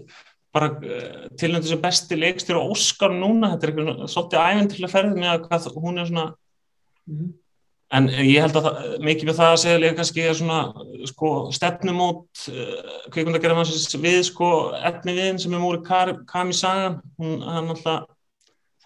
bara 0.56 0.70
uh, 0.74 1.24
tilnöndu 1.38 1.70
sem 1.70 1.82
besti 1.82 2.18
leikstjóri 2.18 2.60
og 2.60 2.76
Óskar 2.76 3.14
núna, 3.14 3.54
þetta 3.54 3.66
er 3.66 3.72
eitthvað 3.72 4.12
svolítið 4.12 4.46
æventilega 4.46 4.94
ferðið 4.94 5.20
með 5.22 5.32
að 5.32 5.42
hvað, 5.46 5.68
hún 5.84 6.00
er 6.00 6.08
svona 6.10 6.26
mm 6.26 7.18
-hmm. 7.18 7.32
en 7.98 8.08
ég 8.26 8.42
held 8.44 8.56
að 8.56 8.68
það, 8.68 8.82
mikið 9.08 9.30
með 9.30 9.38
það 9.40 9.52
að 9.52 9.62
segja 9.62 9.82
líka 9.82 9.98
kannski 10.00 10.26
er 10.26 10.38
svona 10.40 10.60
sko 11.12 11.32
stefnumót 11.58 12.46
kvikund 13.12 13.36
að 13.36 13.42
gera 13.42 13.58
maður 13.58 14.04
við 14.08 14.20
sko 14.30 14.50
etni 14.90 15.16
viðin 15.18 15.38
sem 15.38 15.54
er 15.54 15.60
múri 15.60 15.82
Kami 16.26 16.52
Sagan 16.52 17.00
hún, 17.18 17.42
hann 17.42 17.68
alltaf 17.68 18.08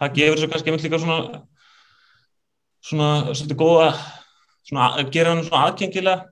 það 0.01 0.15
gefur 0.17 0.37
þessu 0.37 0.51
kannski 0.51 0.71
með 0.73 0.85
líka 0.85 0.99
svona 0.99 1.47
svona 2.81 3.35
svolítið 3.35 3.59
góða 3.61 3.91
svona, 4.65 5.11
gera 5.13 5.35
hann 5.35 5.45
svona 5.45 5.65
aðgengilega 5.69 6.31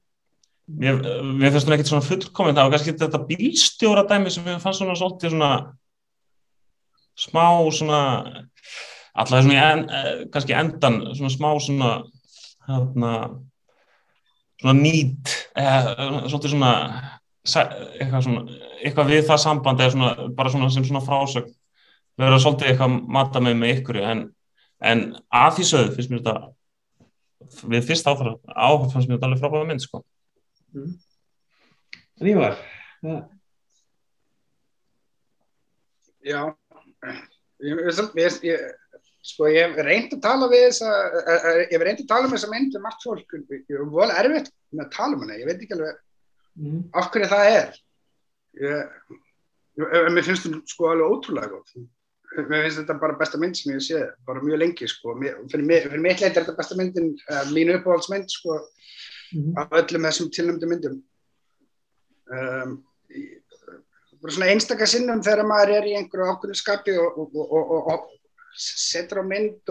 mér, 0.69 1.01
mér 1.25 1.53
finnst 1.53 1.69
hann 1.69 1.77
ekkert 1.79 1.91
svona 1.91 2.07
fullkominn 2.07 2.57
það 2.57 2.69
var 2.69 2.75
kannski 2.77 2.97
þetta 3.01 3.25
bílstjóra 3.31 4.05
dæmi 4.09 4.33
sem 4.33 4.49
ég 4.49 4.63
fannst 4.63 4.83
svona 4.83 4.97
svolítið 4.99 5.35
svona 5.35 5.53
smá 7.19 7.45
svona 7.75 8.01
alltaf 9.19 9.45
svona 9.45 9.69
en, 9.73 9.85
eh, 9.91 10.11
kannski 10.33 10.57
endan 10.57 11.01
svona 11.15 11.33
smá 11.35 11.51
svona 11.59 11.93
hérna 12.69 13.13
svona 14.61 14.75
nýtt 14.83 15.35
eða 15.57 16.27
svolítið 16.29 16.55
svona 16.55 16.73
eitthvað 17.49 18.27
svona 18.27 18.59
eitthvað 18.83 19.11
við 19.15 19.25
það 19.31 19.43
samband 19.45 19.81
eða 19.81 19.95
svona 19.95 20.29
bara 20.37 20.53
svona 20.53 20.71
sem 20.75 20.85
svona 20.85 21.05
frásögn 21.05 21.55
verður 22.19 22.45
svolítið 22.45 22.73
eitthvað 22.73 23.01
matta 23.17 23.41
með 23.41 23.59
með 23.63 23.75
ykkur 23.79 24.01
en, 24.03 24.23
en 24.83 25.05
að 25.33 25.59
því 25.59 25.69
sögðu 25.73 25.97
finnst 25.97 26.13
mér 26.13 26.23
þetta 26.23 27.67
við 27.73 27.89
fyrst 27.89 28.09
áfram 28.11 28.39
áfram 28.53 28.91
fannst 28.93 29.09
mér 29.09 29.17
þetta 29.17 29.31
alveg 29.31 29.43
frábæða 29.43 29.69
mynd 29.71 29.85
sko. 29.85 30.05
En 30.77 32.29
ég 32.29 32.39
var 32.39 32.59
ja. 33.03 33.19
Já. 36.29 36.41
Ég, 37.63 37.79
ég, 38.19 38.35
ég, 38.45 38.65
sko 39.25 39.49
ég 39.49 39.65
hef 39.65 39.79
reynd 39.87 40.17
að 40.17 40.25
tala 40.25 40.49
við 40.51 40.65
þess 40.67 40.83
að 40.85 41.61
ég 41.63 41.73
hef 41.77 41.85
reynd 41.87 42.03
að 42.03 42.11
tala 42.11 42.27
með 42.27 42.35
þessa 42.37 42.51
mynd 42.53 42.75
við 42.75 42.85
margt 42.85 43.07
fólk, 43.07 43.37
ég 43.55 43.71
hef 43.71 43.95
volið 43.95 44.21
erfitt 44.23 44.51
með 44.75 44.85
að 44.85 44.93
tala 44.97 45.17
um 45.17 45.25
hana, 45.25 45.39
ég 45.39 45.49
veit 45.49 45.63
ekki 45.63 45.79
alveg 45.79 46.01
mm. 46.59 46.83
af 47.01 47.11
hverju 47.15 47.31
það 47.33 47.53
er. 47.55 47.79
Ég 48.59 50.11
mér 50.11 50.27
finnst 50.27 50.49
það 50.49 50.59
sko 50.75 50.91
alveg 50.91 51.15
ótrúlega 51.15 51.55
góð 51.55 51.87
mér 52.37 52.67
finnst 52.67 52.81
þetta 52.83 52.99
bara 53.01 53.17
besta 53.19 53.39
mynd 53.41 53.57
sem 53.57 53.73
ég 53.73 53.85
sé 53.85 54.01
bara 54.29 54.43
mjög 54.45 54.61
lengi 54.61 54.89
sko. 54.91 55.15
Mér, 55.19 55.39
fyrir, 55.51 55.65
mitt 56.03 56.21
leit 56.21 56.37
er 56.37 56.45
þetta 56.45 56.57
besta 56.59 56.77
myndin 56.79 57.15
uh, 57.33 57.45
mínu 57.55 57.79
uppáhaldsmynd 57.79 58.29
sko 58.33 58.59
mm 59.33 59.43
-hmm. 59.43 59.55
af 59.61 59.69
öllum 59.81 60.07
þessum 60.09 60.31
tilnæmdu 60.31 60.67
myndum. 60.67 61.03
Um, 62.29 62.85
einstakar 64.43 64.87
sinnum 64.87 65.23
þegar 65.23 65.47
maður 65.47 65.75
er 65.79 65.85
í 65.87 65.97
einhverju 65.97 66.33
ákveðinu 66.33 66.55
skapi 66.55 66.99
og, 66.99 67.19
og, 67.19 67.53
og, 67.53 67.93
og 67.93 68.11
setur 68.59 69.23
á 69.23 69.25
mynd 69.25 69.71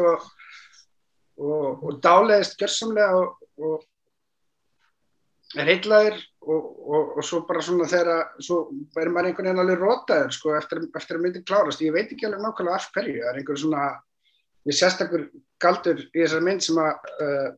og 1.38 1.91
dáleðist 2.01 2.58
gjörsamlega 2.58 3.28
og 3.58 3.84
er 5.55 5.70
heitlaðir 5.70 6.18
og, 6.47 7.24
svo 7.26 7.41
bara 7.47 7.62
svona 7.64 7.88
þegar 7.89 8.34
svo 8.43 8.58
verður 8.95 9.14
maður 9.14 9.30
einhvern 9.30 9.49
veginn 9.49 9.64
alveg 9.64 9.82
rótaður 9.84 10.34
sko 10.36 10.55
eftir, 10.58 10.84
eftir 10.95 11.18
að 11.18 11.24
myndi 11.24 11.43
klárast. 11.43 11.84
Ég 11.84 11.95
veit 11.95 12.12
ekki 12.12 12.28
alveg 12.28 12.43
nákvæmlega 12.43 12.80
af 12.80 12.89
hverju. 12.95 13.22
Það 13.22 13.32
er 13.32 13.39
einhver 13.41 13.62
svona 13.62 13.88
við 14.68 14.80
sérstakur 14.80 15.26
galdur 15.64 16.03
í 16.08 16.22
þessar 16.22 16.45
mynd 16.47 16.66
sem 16.66 16.80
að 16.82 17.12
uh, 17.24 17.49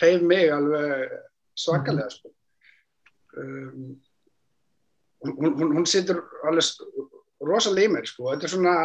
reyf 0.00 0.22
mig 0.22 0.50
alveg 0.54 1.16
svakalega 1.58 2.10
sko. 2.14 2.32
Um, 3.38 3.96
hún, 5.24 5.54
hún, 5.58 5.74
hún 5.78 5.88
situr 5.88 6.22
alveg 6.48 6.70
rosalega 7.46 7.88
í 7.88 7.94
mér 7.94 8.08
sko. 8.08 8.30
Þetta 8.32 8.48
er 8.48 8.54
svona 8.54 8.76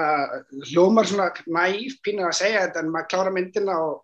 hljómar 0.71 1.09
svona 1.09 1.29
næf 1.45 1.99
pínu 2.05 2.25
að 2.27 2.37
segja 2.41 2.65
þetta 2.67 2.83
en 2.83 2.91
maður 2.93 3.11
klára 3.13 3.35
myndina 3.35 3.79
og 3.85 4.03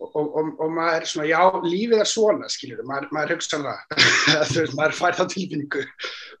Og, 0.00 0.14
og, 0.16 0.48
og 0.58 0.70
maður 0.72 1.04
er 1.04 1.08
svona, 1.08 1.26
já, 1.28 1.40
lífið 1.62 2.02
er 2.02 2.08
svona, 2.08 2.48
skiljur, 2.50 2.80
maður, 2.88 3.10
maður 3.14 3.34
hugsa 3.36 3.58
það, 3.60 4.72
maður 4.78 4.96
fær 4.96 5.18
þá 5.18 5.22
tilfinningu. 5.30 5.82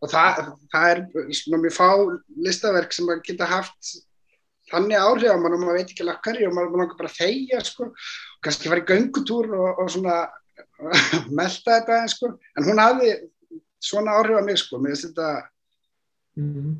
Og 0.00 0.10
það, 0.10 0.40
það 0.72 0.92
er 0.94 1.02
svona 1.38 1.60
mjög 1.62 1.76
fá 1.76 1.88
listaverk 2.46 2.96
sem 2.96 3.06
maður 3.08 3.22
geta 3.28 3.48
haft 3.50 3.92
þannig 4.70 5.02
áhrif 5.02 5.32
að 5.32 5.42
mann 5.42 5.56
og 5.56 5.62
maður 5.62 5.78
veit 5.78 5.92
ekki 5.92 6.08
hverju 6.08 6.48
og 6.48 6.56
maður 6.56 6.82
langar 6.82 6.98
bara 6.98 7.12
að 7.12 7.18
þeia, 7.20 7.62
sko, 7.66 7.90
kannski 8.44 8.70
fara 8.70 8.82
í 8.82 8.88
göngutúr 8.88 9.50
og, 9.56 9.82
og 9.82 9.90
svona 9.92 10.16
melda 11.38 11.76
þetta, 11.80 12.00
sko, 12.12 12.32
en 12.56 12.68
hún 12.68 12.80
hafði 12.82 13.12
svona 13.80 14.16
áhrif 14.20 14.40
að 14.40 14.48
mig, 14.48 14.58
sko, 14.60 14.80
mér 14.80 14.94
finnst 14.94 15.08
þetta 15.10 15.28
mm. 16.40 16.74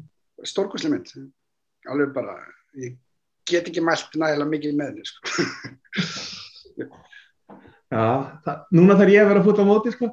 stórkosli 0.53 0.93
mynd, 0.93 1.15
alveg 1.91 2.13
bara, 2.17 2.39
ég 2.81 2.99
get 3.51 3.69
ekki 3.69 3.85
mælt 3.85 4.13
nægilega 4.15 4.53
mikið 4.55 4.77
með 4.79 4.93
henni, 4.93 5.05
sko. 5.09 5.21
Já, 7.91 8.03
það, 8.45 8.59
núna 8.79 8.95
þarf 9.01 9.11
ég 9.11 9.25
að 9.25 9.31
vera 9.33 9.41
fútt 9.43 9.59
á 9.59 9.65
móti 9.67 9.91
sko. 9.91 10.07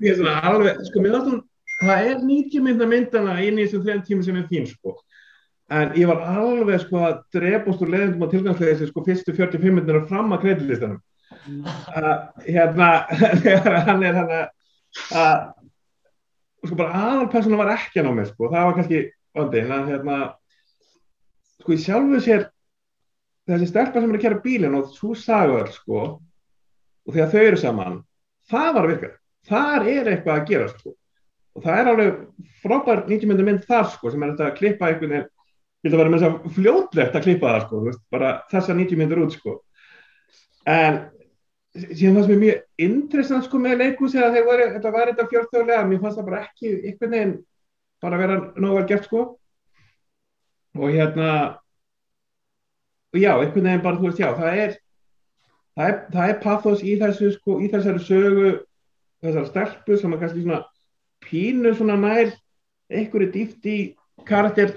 ég 0.00 0.06
er 0.08 0.16
svona 0.16 0.38
alveg, 0.48 0.78
sko, 0.88 1.02
mér 1.04 1.18
þáttum, 1.18 1.42
það 1.82 2.08
er 2.08 2.22
90 2.22 2.64
mynda 2.64 2.88
myndana 2.88 3.34
inn 3.44 3.60
í 3.60 3.66
þessum 3.66 3.82
þrejum 3.84 4.06
tíma 4.06 4.24
sem 4.24 4.38
er 4.40 4.46
þín 4.48 4.70
sko. 4.70 4.94
En 5.72 5.94
ég 5.96 6.08
var 6.10 6.20
alveg 6.28 6.82
sko 6.82 7.00
að 7.06 7.18
drepast 7.32 7.82
úr 7.84 7.92
leðendum 7.94 8.26
á 8.28 8.32
tilgangslegið 8.32 8.88
sko 8.90 9.04
fyrstu 9.06 9.34
45 9.36 9.76
myndina 9.78 10.02
fram 10.08 10.34
að 10.36 10.42
kredilistanum. 10.44 11.00
Uh, 11.44 12.10
hérna, 12.44 12.88
þegar 13.44 13.78
hann 13.88 14.04
er 14.04 14.18
hann 14.18 14.32
að, 14.34 15.46
sko 16.64 16.78
bara 16.78 17.00
aðalpersona 17.00 17.60
var 17.60 17.72
ekki 17.74 18.00
að 18.00 18.08
ná 18.08 18.18
mig 18.18 18.28
sko, 18.28 18.50
það 18.52 18.68
var 18.68 18.76
kannski 18.78 19.00
vandi, 19.34 19.62
en 19.64 19.88
hérna, 19.88 20.18
sko 21.62 21.74
ég 21.74 21.84
sjálfuð 21.84 22.24
sér 22.24 22.46
þessi 23.48 23.68
stelpa 23.68 24.00
sem 24.00 24.12
er 24.12 24.20
að 24.20 24.24
kæra 24.24 24.42
bílinn 24.44 24.76
og 24.78 24.92
þú 24.96 25.14
sagður 25.20 25.72
sko 25.74 26.02
og 26.04 27.12
þegar 27.12 27.32
þau 27.32 27.42
eru 27.42 27.60
saman 27.60 27.98
það 28.50 28.70
var 28.70 28.84
að 28.84 28.92
virka, 28.92 29.10
þar 29.48 29.88
er 29.90 30.10
eitthvað 30.12 30.38
að 30.38 30.48
gera 30.50 30.68
sko. 30.72 30.94
Og 31.54 31.62
það 31.62 31.80
er 31.80 31.90
alveg 31.92 32.14
frábær 32.64 33.04
90 33.06 33.30
myndir 33.30 33.46
mynd 33.46 33.66
þar 33.68 33.88
sko 33.92 34.10
sem 34.10 34.24
er 34.24 34.32
þetta 34.32 34.48
að 34.48 34.56
klippa 34.58 34.88
einhvern 34.88 35.14
veginn 35.14 35.30
það 35.92 36.00
vera 36.00 36.12
með 36.12 36.22
þess 36.22 36.30
að 36.30 36.58
fljótlegt 36.58 37.16
að 37.18 37.26
klippa 37.26 37.50
það 37.52 37.64
sko 37.66 37.80
veist, 37.84 38.02
bara 38.12 38.30
þessa 38.52 38.76
90 38.78 39.00
myndir 39.00 39.22
út 39.24 39.34
sko. 39.36 39.56
En 40.64 41.00
síðan 41.74 42.22
sem 42.24 42.34
er 42.36 42.42
mjög 42.44 42.86
interessant 42.86 43.48
sko 43.48 43.60
með 43.60 43.82
leikus 43.82 44.14
þegar 44.14 44.46
var, 44.46 44.62
þetta 44.76 44.94
var 44.94 45.10
þetta 45.10 45.28
fjórþjóðlega 45.32 45.88
mér 45.90 46.04
fannst 46.04 46.20
það 46.20 46.30
bara 46.30 46.44
ekki 46.46 46.72
einhvern 46.74 47.16
veginn 47.16 47.34
bara 48.04 48.20
vera 48.20 48.38
nógar 48.60 48.88
gert 48.88 49.08
sko. 49.08 49.26
Og 50.74 50.90
hérna 50.90 51.28
og 53.14 53.20
já, 53.20 53.32
einhvern 53.36 53.68
veginn 53.68 53.84
bara, 53.84 54.00
þú 54.00 54.08
veist, 54.08 54.22
já, 54.22 54.30
það 54.38 54.62
er 54.64 54.78
það 55.74 55.90
er, 55.90 55.98
það 56.14 56.30
er 56.30 56.40
pathos 56.42 56.86
í 56.86 56.94
þessu 57.00 57.32
sko, 57.34 57.58
í 57.60 57.68
þessari 57.72 58.02
sögu 58.06 58.48
þessari 59.24 59.50
stelpu 59.50 59.98
sem 59.98 60.14
er 60.14 60.22
kannski 60.22 60.44
svona 60.44 60.62
pínu 61.24 61.72
svona 61.74 61.96
nær 61.98 62.34
einhverju 62.92 63.30
dýft 63.34 63.68
í 63.70 63.78
karakter 64.28 64.74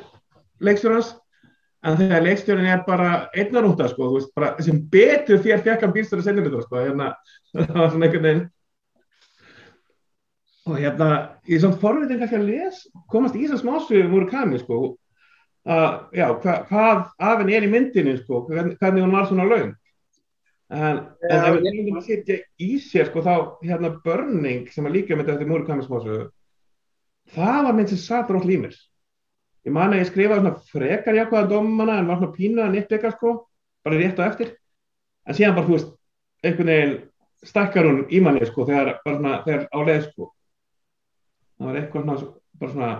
leikstjórnans 0.64 1.14
en 1.88 1.98
þegar 2.00 2.26
leikstjórnin 2.26 2.70
er 2.74 2.84
bara 2.88 3.10
einnarúta 3.38 3.90
sko, 3.92 4.10
þú 4.10 4.20
veist, 4.20 4.34
bara 4.36 4.54
sem 4.66 4.80
betur 4.92 5.42
þér 5.44 5.66
fekkan 5.66 5.96
bílstöru 5.96 6.26
senjur 6.26 6.48
þetta 6.50 6.64
sko, 6.66 6.84
hérna 6.84 7.10
það 7.54 7.74
var 7.78 7.92
svona 7.94 8.08
einhvern 8.10 8.30
veginn. 8.30 8.46
Og 10.68 10.80
hérna 10.82 11.10
ég 11.48 11.58
er 11.58 11.64
svona 11.64 11.82
forvitin 11.82 12.22
kannski 12.22 12.40
að 12.42 12.48
les 12.50 12.80
komast 13.12 13.38
í 13.38 13.46
þessar 13.46 13.64
smásögum 13.64 14.18
úr 14.18 14.30
kami 14.32 14.60
sko 14.60 14.80
að, 15.68 15.92
já, 16.16 16.28
hva, 16.42 16.56
hvað 16.68 17.04
af 17.30 17.42
henni 17.42 17.56
er 17.56 17.68
í 17.68 17.72
myndinu 17.72 18.16
sko, 18.22 18.46
hvernig, 18.50 19.04
hún 19.04 19.16
var 19.16 19.30
svona 19.30 19.48
laung 19.48 19.76
en, 20.68 21.00
ja, 21.24 21.30
en 21.32 21.46
ef 21.48 21.56
við 21.56 21.66
nefnum 21.66 22.00
að 22.02 22.10
setja 22.10 22.38
í 22.60 22.74
sér 22.84 23.08
sko 23.08 23.24
þá 23.24 23.34
hérna 23.64 23.94
börning 24.04 24.68
sem 24.72 24.88
að 24.88 24.98
líka 24.98 25.16
með 25.16 25.32
þetta 25.32 25.48
múri 25.48 25.68
kamismásu 25.68 26.18
það 27.36 27.60
var 27.68 27.78
mynd 27.78 27.92
sem 27.94 28.02
satt 28.04 28.32
rótt 28.34 28.48
límir 28.48 28.76
ég 29.68 29.76
man 29.76 29.92
að 29.92 30.02
ég 30.02 30.10
skrifaði 30.10 30.44
svona 30.44 30.70
frekar 30.72 31.18
jákvæða 31.18 31.52
dómana 31.52 32.00
en 32.00 32.08
var 32.08 32.22
svona 32.22 32.36
pínuða 32.38 32.72
nýttbyggja 32.72 33.12
sko 33.18 33.34
bara 33.84 34.00
rétt 34.00 34.22
og 34.22 34.28
eftir 34.30 34.56
en 35.28 35.38
síðan 35.38 35.58
bara 35.58 35.68
þú 35.68 35.76
veist 35.76 35.94
einhvern 36.48 36.72
veginn 36.72 36.98
stakkar 37.48 37.88
hún 37.88 38.02
í 38.08 38.22
manni 38.24 38.48
sko 38.48 38.66
þegar, 38.68 38.98
svona, 39.04 39.38
þegar 39.46 39.68
á 39.68 39.80
leið 39.84 40.04
sko 40.08 40.32
það 41.58 41.70
var 41.70 41.80
eitthvað 41.82 42.08
svona 42.08 42.34
bara 42.58 42.74
svona 42.74 42.92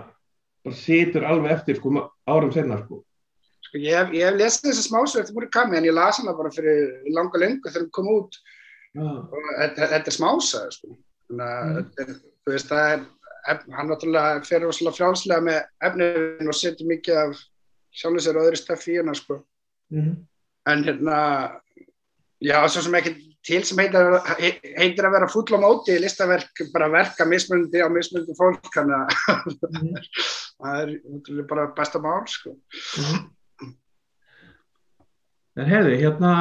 bara 0.66 0.80
situr 0.82 1.26
alveg 1.26 1.54
eftir 1.54 1.78
sko, 1.78 2.04
árum 2.28 2.52
senna 2.52 2.80
sko. 2.82 3.02
Sko, 3.68 3.80
ég 3.82 3.96
hef, 3.96 4.12
hef 4.14 4.38
lesið 4.38 4.70
þessa 4.70 4.86
smásög 4.86 5.22
eftir 5.22 5.36
múrið 5.36 5.52
kami 5.56 5.78
en 5.78 5.88
ég 5.88 5.96
las 5.96 6.20
hana 6.20 6.36
bara 6.36 6.52
fyrir 6.54 7.12
langa 7.14 7.40
lengu 7.42 7.68
þegar 7.70 7.86
hún 7.86 7.94
kom 7.96 8.10
út 8.12 8.40
og 8.98 9.36
þetta, 9.58 9.88
þetta 9.94 10.10
er 10.12 10.16
smásaður 10.16 10.76
sko. 10.76 10.96
þannig 11.28 11.54
að 11.54 11.72
mm. 11.72 12.20
þú 12.44 12.54
veist 12.54 12.70
það 12.72 12.92
er 12.92 13.06
hann 13.48 13.88
náttúrulega 13.90 14.42
fer 14.46 14.64
svolítið 14.66 14.98
frjálslega 14.98 15.46
með 15.48 15.60
efnið 15.88 16.50
og 16.50 16.58
setur 16.58 16.90
mikið 16.90 17.20
af 17.22 17.38
sjálfur 17.98 18.24
sér 18.24 18.38
og 18.38 18.48
öðru 18.48 18.60
stöfi 18.60 18.94
í 18.94 18.98
hana 19.00 19.14
sko. 19.16 19.40
mm. 19.94 20.12
en 20.68 20.84
hérna 20.84 21.18
já, 22.44 22.58
svo 22.68 22.84
sem 22.84 22.98
ekki 22.98 23.14
til 23.48 23.62
sem 23.64 23.80
heitir, 23.80 24.18
heitir 24.76 25.06
að 25.06 25.14
vera 25.16 25.30
full 25.32 25.46
á 25.56 25.58
móti 25.62 25.94
í 25.94 26.02
listaverk, 26.02 26.66
bara 26.74 26.90
verka 26.92 27.24
mismundi 27.28 27.80
á 27.80 27.88
mismundi 27.88 28.36
fólk 28.36 28.68
þannig 28.74 28.98
að 28.98 29.48
mm. 29.70 29.94
það 30.58 30.82
er 30.82 30.92
náttúrulega 30.98 31.50
bara 31.54 31.68
besta 31.78 32.02
mál 32.02 32.24
sko. 32.28 32.54
mm. 33.00 33.26
En 35.58 35.66
hefði, 35.66 35.96
hérna 36.04 36.32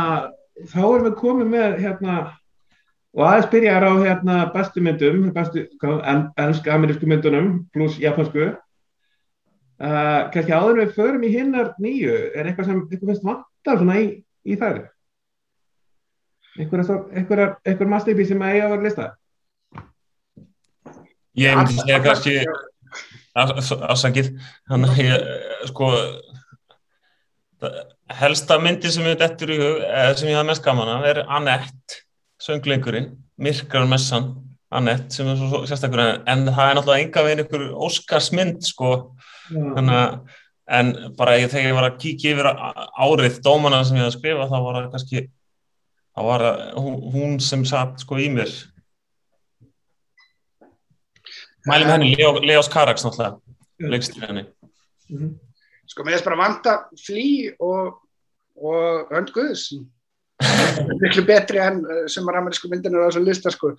þá 0.70 0.82
erum 0.84 1.08
við 1.08 1.16
komið 1.22 1.48
með 1.54 1.80
hérna 1.82 2.18
og 3.18 3.24
aðeins 3.26 3.50
byrjar 3.50 3.86
á 3.90 3.92
hérna 3.98 4.36
bestu 4.54 4.84
myndum, 4.86 5.32
bestu 5.34 5.66
ennsk-amerísku 5.82 7.10
myndunum 7.10 7.48
pluss 7.74 7.98
japansku 8.02 8.52
uh, 8.52 10.22
kannski 10.34 10.54
áður 10.54 10.84
við 10.84 10.94
förum 10.98 11.26
í 11.26 11.34
hinnar 11.34 11.74
nýju 11.82 12.14
er 12.14 12.46
eitthvað 12.52 12.70
sem 12.70 12.84
eitthvað 12.86 13.10
finnst 13.12 13.26
vantar 13.26 13.82
svona 13.82 13.98
í, 14.04 14.08
í 14.46 14.60
þær? 14.60 14.84
Eitthvað 16.58 17.90
masterpiece 17.90 18.34
sem 18.34 18.42
að 18.46 18.54
eiga 18.54 18.68
að 18.68 18.76
vera 18.76 18.86
lista? 18.86 19.10
Ég 21.38 21.58
myndi 21.58 21.78
segja 21.78 22.00
kannski 22.06 22.40
þannig 24.70 24.90
að 24.94 25.04
ég 25.04 25.70
sko 25.70 25.92
helsta 28.18 28.58
myndi 28.62 28.90
sem 28.94 29.06
við 29.06 29.20
dettur 29.22 29.54
í 29.54 29.58
hug 29.62 29.86
sem 30.18 30.30
ég 30.32 30.38
hafa 30.38 30.50
mest 30.50 30.66
gaman 30.66 30.94
að 30.96 31.10
er 31.12 31.20
Annette 31.26 32.07
söngleikurinn, 32.44 33.16
Myrkrar 33.38 33.88
Messan 33.90 34.34
Annette 34.70 35.16
sem 35.16 35.28
er 35.32 35.38
svo 35.40 35.62
sérstakur 35.68 36.02
en 36.04 36.44
það 36.50 36.70
er 36.70 36.76
náttúrulega 36.76 37.04
enga 37.06 37.24
veginn 37.24 37.44
ykkur 37.46 37.64
Óskarsmynd 37.88 38.66
sko. 38.68 38.92
Þannig 39.48 39.96
að 39.96 40.18
en 40.78 40.90
bara 41.16 41.38
ég, 41.40 41.48
þegar 41.52 41.70
ég 41.70 41.78
var 41.78 41.88
að 41.88 42.00
kíkja 42.02 42.34
yfir 42.36 42.50
árið 42.52 43.38
dómana 43.46 43.84
sem 43.88 43.96
ég 43.96 44.04
hafði 44.04 44.18
skrifað 44.18 44.52
þá 44.52 44.58
var 44.66 44.78
það 44.78 44.90
kannski 44.96 45.22
þá 46.18 46.22
var 46.28 46.44
það 46.44 46.90
hún 47.14 47.38
sem 47.44 47.64
satt 47.70 48.04
sko 48.04 48.20
í 48.20 48.28
mér. 48.34 48.52
Mælum 51.68 51.94
henni 51.94 52.16
Leo, 52.16 52.34
Leos 52.44 52.68
Karaks 52.72 53.08
náttúrulega 53.08 53.88
leikstir 53.94 54.28
henni. 54.28 54.44
Mm 55.08 55.18
-hmm. 55.18 55.32
Sko 55.88 56.04
mér 56.04 56.20
er 56.20 56.26
bara 56.26 56.44
vanta 56.44 56.74
flý 57.06 57.56
og, 57.60 58.02
og 58.60 59.12
öndguðs 59.16 59.72
miklu 61.02 61.24
betri 61.26 61.62
enn 61.62 61.80
eh, 61.82 62.04
sem 62.12 62.28
að 62.30 62.40
amerísku 62.42 62.70
myndin 62.70 62.96
er 62.96 63.06
á 63.06 63.10
þessu 63.10 63.24
lista 63.26 63.54
sko. 63.54 63.72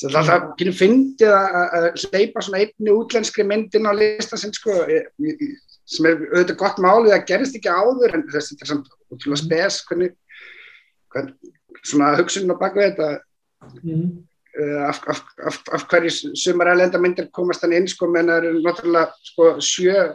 það 0.00 0.10
er 0.10 0.18
alltaf 0.20 0.44
kynni 0.60 0.74
fyndið 0.78 1.32
að 1.34 1.86
hleypa 2.04 2.44
svona 2.44 2.60
einni 2.62 2.94
útlenskri 2.94 3.46
myndin 3.48 3.88
á 3.90 3.92
lista 3.98 4.38
sinn 4.38 4.54
sko 4.54 4.76
sem 4.84 6.06
er 6.08 6.22
auðvitað 6.30 6.60
gott 6.60 6.78
málið 6.82 7.16
það 7.16 7.26
gerist 7.32 7.58
ekki 7.58 7.72
áður 7.72 8.14
en 8.18 8.26
þessi 8.30 8.58
er 8.60 8.70
svona 8.70 9.00
útrúlega 9.10 9.42
spes 9.42 9.80
hvernig, 9.88 10.14
hvernig 11.12 11.52
svona 11.84 12.14
hugsunum 12.20 12.54
á 12.54 12.62
baka 12.62 12.86
þetta 12.86 13.08
mm. 13.82 14.06
af, 14.86 15.02
af, 15.10 15.24
af, 15.50 15.58
af 15.76 15.86
hverju 15.90 16.34
sumar 16.38 16.70
elenda 16.72 17.00
myndir 17.02 17.28
komast 17.34 17.66
hann 17.66 17.74
inn 17.76 17.90
sko 17.90 18.08
menn 18.08 18.30
það 18.30 18.48
eru 18.52 18.62
náttúrulega 18.64 19.32
sko 19.32 19.50
sjö 19.58 20.06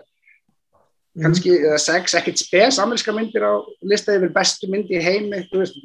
Mhm. 1.20 1.26
kannski 1.26 1.52
eða 1.60 1.80
sex, 1.84 2.16
ekkert 2.16 2.40
spes 2.40 2.80
ameríska 2.80 3.12
myndir 3.12 3.44
á 3.44 3.60
listaði 3.84 4.22
yfir 4.22 4.34
bestu 4.34 4.70
myndi 4.72 4.96
í 4.96 5.04
heimi 5.04 5.42
þú 5.50 5.60
veist, 5.60 5.80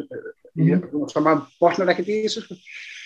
mm. 0.55 0.85
það 1.11 1.25
maður 1.27 1.41
bornar 1.61 1.91
ekkert 1.91 2.11
í 2.13 2.19
þessu 2.27 2.45
sko. 2.45 2.59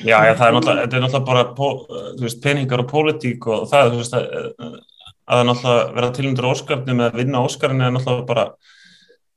Já, 0.04 0.18
já, 0.28 0.34
það 0.36 0.46
er 0.48 0.54
náttúrulega, 0.56 0.82
þetta 0.82 0.98
er 0.98 1.04
náttúrulega 1.04 1.28
bara 1.30 2.18
veist, 2.20 2.42
peningar 2.44 2.82
og 2.84 2.90
pólitík 2.90 3.46
og 3.48 3.64
það 3.70 3.96
veist, 3.96 4.18
að, 4.18 4.26
að 4.60 5.40
það 5.40 5.48
náttúrulega 5.48 5.94
vera 5.96 6.10
tilundur 6.18 6.50
óskarni 6.50 6.98
með 6.98 7.08
að 7.08 7.22
vinna 7.22 7.44
óskarni 7.48 7.86
er 7.86 7.94
náttúrulega 7.96 8.28
bara 8.28 8.46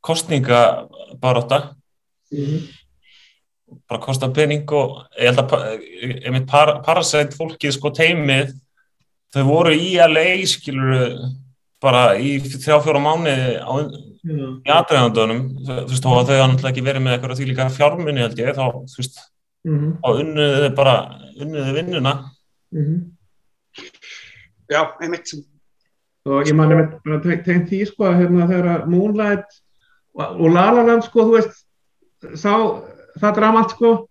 kostninga 0.02 0.62
bara 1.22 1.46
átta 1.46 1.60
mm. 2.34 2.66
bara 3.88 4.02
kosta 4.04 4.30
pening 4.36 4.68
og 4.76 5.00
ég 5.16 5.32
held 5.32 5.46
að 5.46 5.86
einmitt 6.26 6.50
par, 6.52 6.82
parasætt 6.84 7.38
fólkið 7.40 7.78
sko 7.78 7.94
teimið 7.96 8.52
þau 9.32 9.46
voru 9.48 9.78
í 9.80 9.94
LA 9.96 10.44
skiluru 10.50 11.32
bara 11.82 12.02
í 12.22 12.36
þrjá 12.44 12.80
fjóra 12.84 13.02
mánu 13.02 13.32
á, 13.62 13.74
í 14.22 14.70
aðræðandunum 14.70 15.42
þú 15.66 15.78
veist, 15.90 16.04
þá 16.04 16.12
hafðu 16.12 16.36
þau 16.36 16.50
náttúrulega 16.52 16.72
ekki 16.72 16.84
verið 16.86 17.06
með 17.06 17.16
eitthvað 17.16 17.40
því 17.40 17.48
líka 17.50 17.70
fjármunni 17.74 18.22
held 18.22 18.42
ég, 18.42 18.52
þá 18.58 18.66
þú 18.92 19.00
veist 19.00 19.18
mm 19.66 19.78
-hmm. 19.78 19.96
þá 20.04 20.10
unnuðu 20.24 20.60
þau 20.66 20.76
bara 20.78 20.96
unnuðu 21.42 21.74
vinnuna 21.80 22.14
mm 22.72 22.84
-hmm. 22.84 23.00
Já, 24.72 24.82
einmitt 25.02 25.34
og 26.26 26.48
ég 26.48 26.56
man 26.56 26.72
einmitt 26.72 27.04
bara 27.04 27.20
tegn 27.20 27.68
því 27.68 27.86
sko 27.88 28.06
að 28.06 28.20
hérna 28.22 28.48
þegar 28.48 28.88
Moonlight 28.88 29.50
og 30.14 30.48
La 30.54 30.72
La 30.72 30.84
Land 30.84 31.04
sko, 31.04 31.26
þú 31.26 31.34
veist 31.40 31.66
sá 32.38 32.54
það 33.20 33.36
dramalt 33.36 33.72
sko 33.72 34.08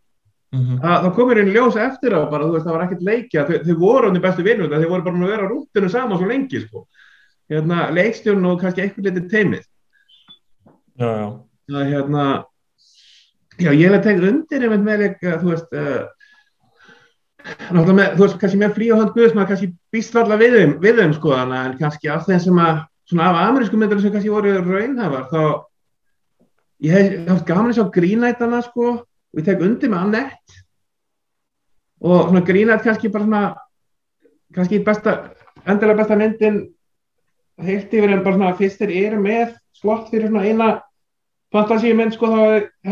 Mm 0.51 0.61
-hmm. 0.61 0.79
að 0.83 1.03
það 1.05 1.15
komir 1.15 1.39
inn 1.39 1.53
ljós 1.55 1.77
eftir 1.77 2.11
á 2.11 2.27
bara, 2.27 2.45
þú 2.45 2.53
veist, 2.53 2.67
það 2.67 2.73
var 2.75 2.83
ekkert 2.83 3.03
leikja, 3.03 3.47
þau, 3.47 3.59
þau 3.65 3.77
voru 3.79 4.09
undir 4.09 4.23
bestu 4.23 4.43
vinnur, 4.43 4.67
þau 4.69 4.89
voru 4.89 5.03
bara 5.03 5.17
að 5.17 5.31
vera 5.31 5.49
rúttinu 5.49 5.89
saman 5.89 6.19
svo 6.19 6.27
lengi, 6.27 6.61
sko 6.67 6.87
hérna, 7.51 7.89
leikstjórn 7.95 8.47
og 8.51 8.61
kannski 8.63 8.85
eitthvað 8.85 9.11
litið 9.11 9.29
teimið 9.33 9.65
já, 11.01 11.11
já. 11.11 11.27
það 11.71 11.93
hérna 11.95 12.27
já, 13.61 13.71
ég 13.73 13.91
hef 13.91 14.05
tengt 14.05 14.27
undir 14.27 14.67
einmitt 14.67 14.87
með 14.87 15.05
leika, 15.05 15.39
þú 15.41 15.53
veist 15.53 15.77
uh, 15.77 16.05
með, 17.71 18.15
þú 18.17 18.25
veist, 18.25 18.39
kannski 18.43 18.61
með 18.61 18.77
frí 18.77 18.91
og 18.93 19.03
hönd 19.03 19.15
guðs, 19.17 19.35
maður 19.37 19.53
kannski 19.55 19.73
býst 19.95 20.17
alltaf 20.17 20.41
við 20.41 20.57
þeim, 20.59 20.77
við 20.85 21.03
þeim 21.03 21.17
sko, 21.17 21.35
en 21.37 21.77
kannski 21.81 22.13
af 22.13 22.27
þeim 22.29 22.43
sem 22.47 22.63
að 22.63 22.85
svona 23.11 23.29
af 23.31 23.41
amerísku 23.49 23.81
myndir 23.81 24.03
sem 24.03 24.15
kannski 24.15 24.33
voru 24.33 24.57
raunhafar, 24.63 25.27
þá 25.33 25.43
ég 26.87 26.97
hef 26.97 27.31
haft 27.31 27.49
gaman 27.49 27.73
eins 27.73 27.81
á 27.81 27.93
grínætana 27.93 28.63
sko, 28.65 28.93
og 29.03 29.41
ég 29.41 29.47
tek 29.47 29.65
undir 29.65 29.93
með 29.93 30.05
Annette 30.07 30.61
og 32.01 32.31
svona 32.31 32.45
grínætt 32.47 32.85
kannski 32.87 33.11
bara 33.13 33.27
svona 33.27 33.43
kannski 34.55 34.81
besta, 34.85 35.17
endilega 35.67 36.01
besta 36.01 36.19
myndin 36.19 36.63
heilt 37.65 37.95
yfir 37.95 38.15
en 38.15 38.25
bara 38.25 38.37
svona 38.37 38.57
fyrst 38.59 38.81
þeir 38.81 38.93
eru 39.05 39.21
með 39.25 39.55
slott 39.77 40.11
fyrir 40.13 40.31
svona 40.31 40.47
eina 40.47 40.69
fantasíumenn 41.55 42.13
sko 42.15 42.31
þá 42.31 42.41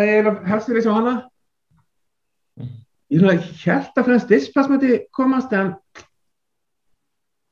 er 0.04 0.30
helst 0.48 0.70
fyrir 0.70 0.82
þessu 0.82 0.94
hana. 0.96 1.14
Ég 3.08 3.22
svona 3.22 3.36
held 3.38 3.92
að 3.96 4.08
finnast 4.08 4.32
displasmati 4.32 5.02
komast 5.16 5.52
en 5.52 5.74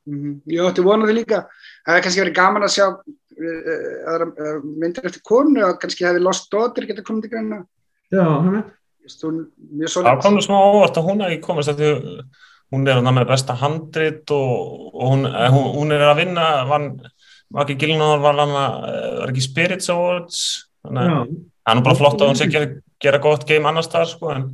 mm 0.07 0.17
-hmm. 0.23 0.41
Ég 0.47 0.71
ætti 0.71 0.85
vonaði 0.85 1.15
líka. 1.21 1.47
Það 1.85 1.95
hefði 1.95 2.03
kannski 2.05 2.21
verið 2.21 2.39
gaman 2.41 2.63
að 2.63 2.75
sjá 2.75 2.87
uh, 2.89 4.23
uh, 4.23 4.59
myndir 4.65 5.07
eftir 5.07 5.23
konu 5.23 5.65
og 5.65 5.81
kannski 5.81 6.05
hefði 6.05 6.23
Lost 6.23 6.51
Daughter 6.53 6.87
getið 6.87 7.05
komið 7.05 7.23
til 7.23 7.31
greina. 7.31 7.65
Já, 8.11 8.23
hann 8.23 8.53
veit 8.53 8.77
Það 9.07 10.23
komur 10.23 10.43
smá 10.43 10.57
óvart 10.59 10.97
að 10.99 11.07
hún 11.07 11.21
hefði 11.23 11.41
komast 11.45 11.71
að 11.71 11.79
því 11.79 11.91
hún 12.75 12.89
er 12.91 13.03
með 13.05 13.29
besta 13.31 13.57
handrit 13.61 14.31
og, 14.35 14.91
og 14.93 15.13
hún, 15.13 15.27
eh, 15.29 15.49
hún, 15.53 15.69
hún 15.77 15.95
er 15.95 16.07
að 16.09 16.21
vinna 16.23 16.47
var, 16.69 16.89
var 17.55 17.67
ekki 17.67 17.79
Gilnóður 17.85 18.25
var, 18.25 18.43
eh, 18.43 19.09
var 19.21 19.33
ekki 19.33 19.45
Spirits 19.45 19.91
Awards 19.93 20.43
þannig 20.83 21.17
að 21.17 21.35
það 21.67 21.75
er 21.81 21.85
bara 21.89 22.01
flott 22.03 22.21
að 22.21 22.33
hún 22.33 22.41
sé 22.41 22.49
gera, 22.51 22.71
gera 23.03 23.23
gott 23.23 23.47
game 23.49 23.69
annars 23.71 23.91
þar 23.93 24.09
sko 24.11 24.33
en 24.35 24.49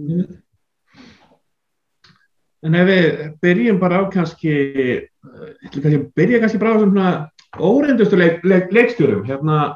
mm. 0.00 0.40
En 2.64 2.72
ef 2.80 2.86
við 2.88 3.08
byrjum 3.44 3.76
bara 3.76 3.98
á 4.00 4.02
kannski 4.08 4.52
kannski 5.68 5.98
byrja 6.16 6.38
kannski 6.40 6.60
bara 6.62 6.76
á 6.76 6.80
svona 6.80 7.08
óreindustu 7.60 8.16
leik, 8.16 8.38
leik, 8.40 8.70
leikstjórum 8.72 9.26
hérna 9.28 9.74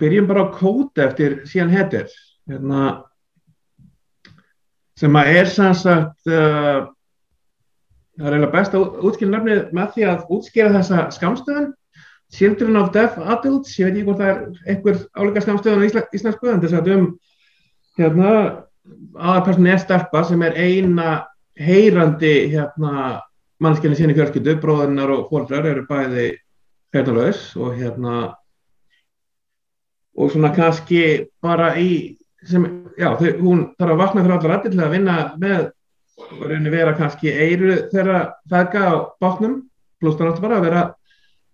byrjum 0.00 0.28
bara 0.30 0.46
á 0.48 0.54
kóta 0.54 1.04
eftir 1.04 1.42
síðan 1.44 1.74
hettir 1.74 2.08
hérna 2.48 3.04
sem 5.00 5.16
að 5.18 5.30
er 5.38 5.50
sannsagt 5.50 6.30
uh, 6.30 6.84
það 8.14 8.28
er 8.28 8.36
eiginlega 8.36 8.52
best 8.54 8.76
að 8.76 9.00
útskýra 9.08 9.32
nöfnið 9.32 9.72
með 9.74 9.96
því 9.96 10.06
að 10.10 10.28
útskýra 10.36 10.74
þessa 10.76 11.08
skamstöðun 11.16 11.72
Children 12.34 12.78
of 12.80 12.92
Deaf 12.94 13.18
Adults 13.18 13.74
ég 13.78 13.90
veit 13.90 13.98
ekki 13.98 14.06
hvort 14.08 14.22
það 14.22 14.30
er 14.30 14.70
einhver 14.72 15.00
áleika 15.14 15.42
skamstöðun 15.44 15.84
á 15.84 15.86
ísla, 15.88 16.04
íslensku 16.14 16.50
en 16.50 16.62
þess 16.62 16.78
að 16.78 16.92
um 16.94 17.04
hérna 17.98 18.30
aðarpersonin 19.14 19.72
er 19.74 19.82
stelpa 19.82 20.24
sem 20.26 20.42
er 20.46 20.56
eina 20.58 21.10
heyrandi 21.58 22.34
hérna 22.52 23.20
mannskjörni 23.62 23.98
sín 23.98 24.12
í 24.12 24.16
fjölskyldu, 24.16 24.56
bróðurinnar 24.62 25.12
og 25.14 25.28
fólkrar 25.30 25.68
eru 25.70 25.84
bæði 25.88 26.32
hérna 26.94 27.44
og 27.60 27.78
hérna 27.78 28.16
og 30.14 30.30
svona 30.30 30.52
kannski 30.54 31.30
bara 31.42 31.72
í 31.78 32.16
sem, 32.48 32.66
já, 32.98 33.08
þau, 33.18 33.30
hún 33.40 33.62
þarf 33.78 33.94
að 33.94 34.02
vakna 34.02 34.24
fyrir 34.24 34.36
allar 34.36 34.52
rættir 34.54 34.74
til 34.74 34.82
að 34.84 34.94
vinna 34.94 35.16
með 35.40 35.62
rauninni 36.40 36.72
vera 36.72 36.96
kannski 36.98 37.32
eiru 37.32 37.78
þeirra 37.92 38.20
fæðga 38.50 38.84
á 38.84 38.94
bátnum. 39.22 39.56
Pluss 40.00 40.18
það 40.18 40.30
náttúrulega 40.30 40.46
bara 40.48 40.58
að 40.58 40.66
vera 40.68 40.84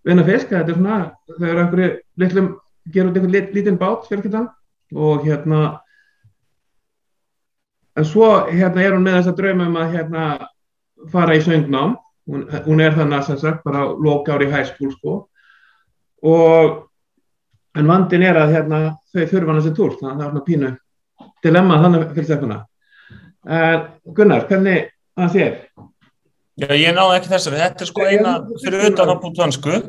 vinna 0.09 0.27
fisk 0.27 0.53
þetta 0.53 0.73
er 0.73 0.79
svona, 0.79 0.99
þau 1.37 1.47
eru 1.47 1.63
einhverju 1.65 1.91
litlum, 2.23 2.51
gerur 2.91 3.13
einhvern 3.13 3.35
lit, 3.35 3.55
lítinn 3.55 3.81
bát 3.81 4.07
fjölkyndan 4.09 4.49
og 4.97 5.25
hérna 5.27 5.61
en 7.99 8.07
svo 8.09 8.31
hérna 8.49 8.85
er 8.85 8.95
hún 8.97 9.05
með 9.05 9.19
þessa 9.21 9.37
draumum 9.39 9.77
að 9.81 9.97
hérna 9.97 10.25
fara 11.13 11.37
í 11.37 11.43
söngnám. 11.45 11.99
Hún, 12.31 12.45
hún 12.67 12.81
er 12.85 12.95
þannig 12.95 13.17
að 13.19 13.27
sem 13.27 13.39
sagt 13.41 13.65
bara 13.67 13.87
loka 13.91 14.37
ári 14.37 14.51
í 14.51 14.65
school 14.69 14.93
sko. 14.95 15.15
Og 16.23 16.90
en 17.79 17.91
vandin 17.91 18.25
er 18.27 18.39
að 18.41 18.57
hérna 18.57 18.81
þau 19.13 19.23
þurfa 19.23 19.53
hann 19.53 19.61
þessi 19.61 19.77
túr 19.77 19.97
þannig 20.01 20.25
að 20.25 20.31
það 20.31 20.41
er 20.41 20.47
pínu 20.49 20.73
dilemma 21.45 21.81
þannig 21.85 22.11
fyrir 22.15 22.29
stefnuna 22.29 22.59
en 23.47 23.87
Gunnar, 24.17 24.47
hvernig 24.49 24.91
það 25.17 25.37
þér? 25.37 25.55
Já, 26.61 26.69
ég 26.77 26.97
náði 26.97 27.17
ekki 27.17 27.33
þessari, 27.33 27.61
þetta 27.63 27.85
er 27.85 27.89
sko 27.89 28.07
eina 28.07 28.33
fyrir 28.61 28.89
utan 28.91 29.13
á 29.13 29.15
bútvansku 29.23 29.77
og 29.77 29.87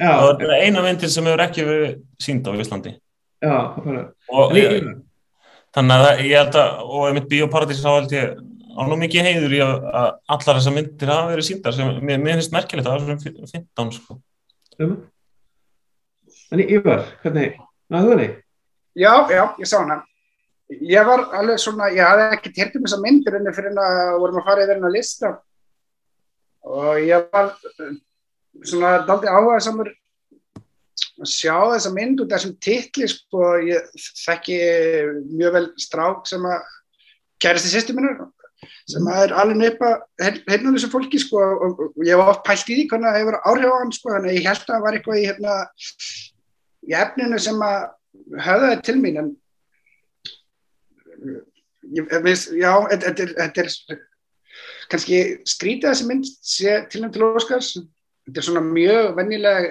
þetta 0.00 0.48
er 0.48 0.66
eina 0.66 0.82
myndir 0.84 1.12
sem 1.12 1.28
hefur 1.28 1.44
ekki 1.46 1.64
verið 1.64 1.94
sínd 2.20 2.48
á 2.48 2.52
Íslandi. 2.60 2.92
Já, 3.40 3.54
það 3.76 4.00
og 4.36 4.52
ég, 4.58 4.90
þannig 5.76 6.04
að 6.10 6.22
ég 6.26 6.34
held 6.36 6.58
að 6.60 6.82
og 6.84 7.06
ef 7.08 7.16
mitt 7.16 7.30
bioparadís 7.30 7.80
þá 7.80 7.90
held 7.94 8.16
ég 8.16 8.34
á 8.76 8.82
nú 8.88 8.98
mikið 9.00 9.28
heiður 9.30 9.54
í 9.56 9.62
að, 9.64 9.86
að 10.00 10.10
allar 10.36 10.60
þessar 10.60 10.76
myndir 10.76 11.14
hafa 11.14 11.32
verið 11.32 11.48
síndar 11.48 11.76
sem 11.76 11.94
mér, 12.04 12.20
mér 12.20 12.36
finnst 12.38 12.54
merkilegt 12.54 12.90
að 12.90 12.92
það 12.92 13.14
er 13.14 13.22
svona 13.24 13.50
15 13.54 13.94
sko 13.96 14.20
Þannig 16.50 16.72
Ívar, 16.74 17.04
hvernig, 17.22 17.58
náðu 17.92 18.14
þenni? 18.14 18.28
Já, 18.98 19.12
já, 19.30 19.42
ég 19.60 19.68
sá 19.70 19.76
hana. 19.78 20.00
Ég 20.70 21.06
var 21.06 21.22
alveg 21.38 21.60
svona, 21.62 21.90
ég 21.94 22.02
hafði 22.02 22.26
ekki 22.36 22.52
teirt 22.54 22.74
um 22.78 22.84
þessa 22.86 22.98
myndir 23.02 23.36
enni 23.38 23.52
fyrir 23.54 23.78
að 23.78 24.18
vorum 24.22 24.40
að 24.40 24.48
fara 24.48 24.64
yfir 24.64 24.76
hennar 24.76 24.94
lista. 24.94 25.30
Og 26.66 26.98
ég 27.06 27.30
var 27.30 27.52
svona 28.66 28.96
daldi 29.06 29.30
áhuga 29.30 29.60
samur 29.62 29.92
að 31.20 31.30
sjá 31.30 31.54
þessa 31.74 31.94
mynd 31.94 32.24
út 32.24 32.32
af 32.32 32.40
þessum 32.40 32.58
titli 32.66 33.08
sko, 33.10 33.46
ég 33.66 34.06
þekki 34.24 34.60
mjög 35.30 35.56
vel 35.56 35.64
strák 35.86 36.26
sem 36.30 36.44
að 36.50 36.76
kæristi 37.42 37.72
sýstu 37.72 37.96
minnur 37.96 38.26
sem 38.90 39.06
að 39.08 39.22
er 39.24 39.34
alveg 39.40 39.74
upp 39.74 39.84
að 39.86 40.34
hérna 40.50 40.74
þessu 40.74 40.90
fólki 40.92 41.20
sko. 41.22 41.40
Og, 41.40 41.80
og 41.90 42.02
ég 42.06 42.18
var 42.20 42.32
oft 42.34 42.44
pælt 42.46 42.68
í 42.68 42.76
því 42.80 42.86
hvernig 42.90 43.08
það 43.08 43.20
hefur 43.20 43.38
áhrif 43.40 43.72
á 43.72 43.80
hann 43.80 43.94
sko. 43.96 44.12
Þannig 44.14 44.32
að 44.32 44.38
ég 44.38 44.48
held 44.48 44.62
að 44.64 44.72
það 44.72 44.84
var 44.84 44.98
eitthvað 44.98 45.20
í 45.20 45.26
hérna 45.28 45.56
í 46.88 46.96
efninu 46.96 47.38
sem 47.42 47.60
að 47.64 47.88
höfðaði 48.46 48.80
til 48.86 48.96
mín 49.00 49.20
en 49.20 49.30
ég 51.96 52.14
veist, 52.24 52.52
já, 52.56 52.72
þetta 52.90 53.10
er, 53.26 53.34
þetta 53.36 53.64
er 53.64 54.00
kannski 54.90 55.20
skrítið 55.48 55.90
þessi 55.90 56.08
mynd 56.08 56.26
sé 56.26 56.80
til 56.90 57.02
nefn 57.02 57.14
til 57.14 57.28
Óskars. 57.28 57.74
Þetta 58.26 58.42
er 58.42 58.46
svona 58.46 58.64
mjög 58.64 59.14
vennileg 59.18 59.70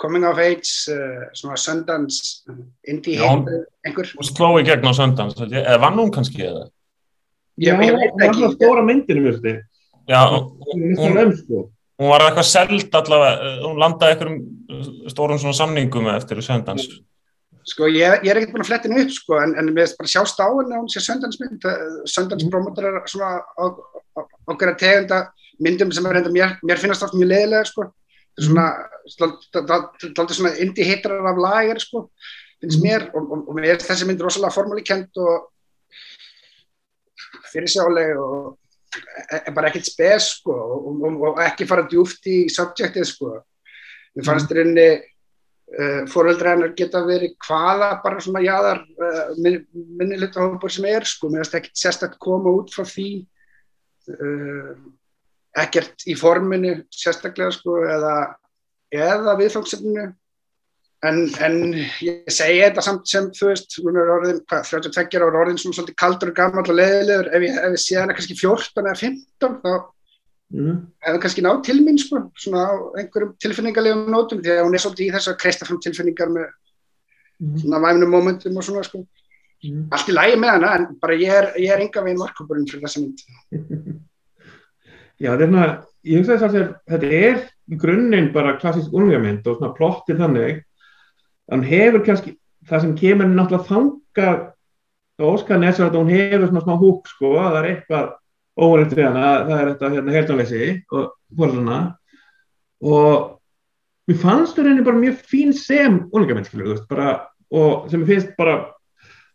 coming 0.00 0.24
of 0.24 0.40
age 0.40 0.90
uh, 0.92 1.26
svona 1.36 1.58
Sundance 1.60 2.44
indie 2.88 3.20
heim 3.20 3.44
einhver. 3.86 4.12
Og 4.16 4.28
sló 4.28 4.54
í 4.60 4.64
gegn 4.66 4.88
á 4.88 4.92
Sundance, 4.96 5.48
eða 5.50 5.80
vann 5.82 6.00
hún 6.00 6.12
kannski 6.14 6.46
eða? 6.48 6.68
Já, 7.60 7.74
það 7.76 8.40
var 8.40 8.54
stóra 8.54 8.86
myndinu 8.86 9.26
mjög 9.26 9.42
stið 9.42 9.58
Já, 10.08 10.20
hún, 10.32 10.94
hún 10.96 11.18
var 12.08 12.24
eitthvað 12.24 12.48
seld 12.48 12.96
allavega, 12.96 13.52
hún 13.66 13.80
landaði 13.80 14.16
einhverjum 14.16 15.10
stórum 15.12 15.40
svona 15.40 15.58
samningum 15.58 16.08
eftir 16.14 16.40
Sundance 16.44 17.00
Sko 17.68 17.90
ég, 17.92 18.22
ég 18.24 18.30
er 18.32 18.40
ekkert 18.40 18.54
búin 18.54 18.64
að 18.64 18.70
flettina 18.70 19.02
upp 19.02 19.10
sko 19.12 19.36
en, 19.36 19.52
en 19.60 19.68
við 19.74 19.84
erum 19.84 19.98
bara 20.00 20.10
sjást 20.10 20.40
á 20.40 20.48
henni 20.48 20.74
að 20.74 20.80
hún 20.80 20.90
sé 20.90 21.02
söndansmynd 21.04 21.66
söndanspromotor 22.08 22.88
er 22.88 23.00
svona 23.10 23.34
okkur 24.48 24.72
að 24.72 24.78
tegunda 24.80 25.18
myndum 25.60 25.92
sem 25.92 26.06
er 26.08 26.16
reynda 26.16 26.32
mér, 26.32 26.56
mér 26.64 26.80
finnast 26.80 27.04
oft 27.04 27.16
mjög 27.18 27.30
leðilega 27.34 27.68
sko. 27.68 27.90
Svona, 28.40 28.66
daldi 30.16 30.36
svona 30.36 30.54
indie 30.62 30.86
hitrar 30.88 31.26
af 31.28 31.40
lager 31.42 31.82
sko 31.82 32.06
finnst 32.60 32.82
mér. 32.84 33.08
Og, 33.14 33.26
og, 33.26 33.48
og 33.48 33.56
mér 33.56 33.74
er 33.74 33.84
þessi 33.84 34.08
mynd 34.08 34.22
rosalega 34.24 34.54
formálíkend 34.54 35.20
og 35.20 35.50
fyrirsjáleg 37.50 38.16
og 38.20 38.34
er 38.38 38.59
bara 39.54 39.70
ekkert 39.70 39.86
spes 39.86 40.32
sko 40.38 40.54
og, 40.54 41.04
og 41.30 41.40
ekki 41.44 41.68
fara 41.68 41.86
djúft 41.88 42.26
í 42.30 42.42
subjectið 42.50 43.06
sko. 43.06 43.36
Við 44.16 44.26
fannst 44.26 44.50
reyni 44.54 44.88
Uh, 45.70 46.02
fóreldra 46.10 46.56
hennar 46.56 46.72
geta 46.74 46.98
verið 47.06 47.36
hvaða 47.46 47.92
bara 48.02 48.18
svona 48.18 48.40
jáðar 48.42 48.80
uh, 48.90 49.36
minnilitahópur 49.38 50.72
sem 50.74 50.88
er 50.90 51.04
sko, 51.06 51.28
mér 51.30 51.44
finnst 51.44 51.54
ekki 51.60 51.70
sérstaklega 51.78 52.18
koma 52.24 52.50
út 52.58 52.72
frá 52.74 52.82
því 52.90 53.04
uh, 54.10 54.72
ekkert 55.62 56.02
í 56.10 56.16
forminu 56.18 56.72
sérstaklega 56.90 57.54
sko 57.54 57.76
eða, 57.86 58.14
eða 58.90 59.36
viðfangsefninu 59.38 60.08
en, 61.08 61.22
en 61.46 61.54
ég 62.04 62.32
segi 62.32 62.58
þetta 62.60 62.84
samt 62.84 63.08
sem 63.08 63.30
þú 63.36 63.52
veist, 63.52 63.78
hún 63.80 63.96
er 64.00 64.12
orðin 64.16 64.42
hvað, 64.50 64.66
32 64.74 65.22
ára 65.22 65.44
orðin 65.44 65.60
svona 65.60 65.78
svolítið 65.78 65.98
kaldur 66.02 66.32
og 66.32 66.36
gammal 66.36 66.66
og 66.66 66.76
leðilegur, 66.76 67.30
ef 67.36 67.46
ég, 67.46 67.56
ef 67.56 67.76
ég 67.76 67.82
sé 67.84 67.98
hana 68.00 68.16
kannski 68.16 68.36
14 68.36 68.84
eða 68.84 68.98
15 69.00 69.58
þá 69.64 69.72
Mm. 70.50 70.80
hefði 70.98 71.18
kannski 71.22 71.42
nátt 71.46 71.60
til 71.62 71.76
mín 71.78 71.98
sko, 72.02 72.24
svona 72.34 72.64
á 72.66 72.74
einhverjum 72.98 73.36
tilfinningarlegum 73.38 74.08
nótum 74.10 74.40
því 74.42 74.56
að 74.56 74.64
hún 74.66 74.74
er 74.74 74.82
svolítið 74.82 75.04
í 75.04 75.12
þess 75.14 75.30
að 75.30 75.36
kreista 75.44 75.66
fram 75.68 75.78
tilfinningar 75.84 76.32
með 76.34 76.48
mm. 77.38 77.52
svona 77.62 77.78
væmnum 77.84 78.10
momentum 78.10 78.58
og 78.58 78.66
svona 78.66 78.82
sko 78.82 79.04
mm. 79.04 79.84
allt 79.94 80.10
í 80.10 80.16
lægi 80.16 80.40
með 80.42 80.50
hana 80.56 80.72
en 80.74 80.88
bara 80.98 81.18
ég 81.20 81.36
er, 81.36 81.46
ég 81.54 81.70
er 81.70 81.84
enga 81.84 82.02
veginn 82.02 82.18
markupurinn 82.18 82.66
fyrir 82.66 82.82
þessa 82.82 83.04
mynd 83.04 83.22
Já 85.22 85.30
er 85.36 85.46
ég 85.46 86.18
hugsa 86.18 86.40
þess 86.40 86.48
að 86.50 86.74
þetta 86.96 87.12
er 87.20 87.40
í 87.70 87.78
grunninn 87.78 88.32
bara 88.34 88.56
klassísk 88.58 88.90
ungjamynd 88.90 89.46
og 89.46 89.60
svona 89.60 89.76
plottið 89.78 90.24
þannig 90.24 90.62
hann 91.50 91.66
hefur 91.66 92.04
kannski 92.06 92.36
það 92.68 92.84
sem 92.84 92.96
kemur 93.00 93.30
náttúrulega 93.30 93.68
þanga 93.68 94.30
og 95.20 95.34
óskan 95.34 95.66
er 95.66 95.76
að 95.84 95.98
hún 95.98 96.12
hefur 96.12 96.48
svona 96.48 96.64
smá 96.64 96.74
húk 96.80 97.10
sko 97.10 97.34
að 97.36 97.50
það 97.50 97.58
er 97.60 97.70
eitthvað 97.70 98.08
óverðt 98.60 98.96
við 98.96 99.06
hana, 99.06 99.26
það 99.48 99.58
er 99.58 99.68
þetta 99.70 99.90
hérna 99.94 100.14
heildanleysi 100.16 100.70
og 100.90 101.10
fórðurna 101.38 101.78
og 102.80 103.28
mér 104.10 104.20
fannst 104.20 104.56
þú 104.56 104.66
reynir 104.66 104.86
bara 104.86 105.02
mjög 105.02 105.20
fín 105.30 105.54
sem 105.56 106.00
úlingamenn 106.10 106.48
og 107.50 107.90
sem 107.90 108.02
ég 108.04 108.08
finnst 108.08 108.36
bara 108.38 108.56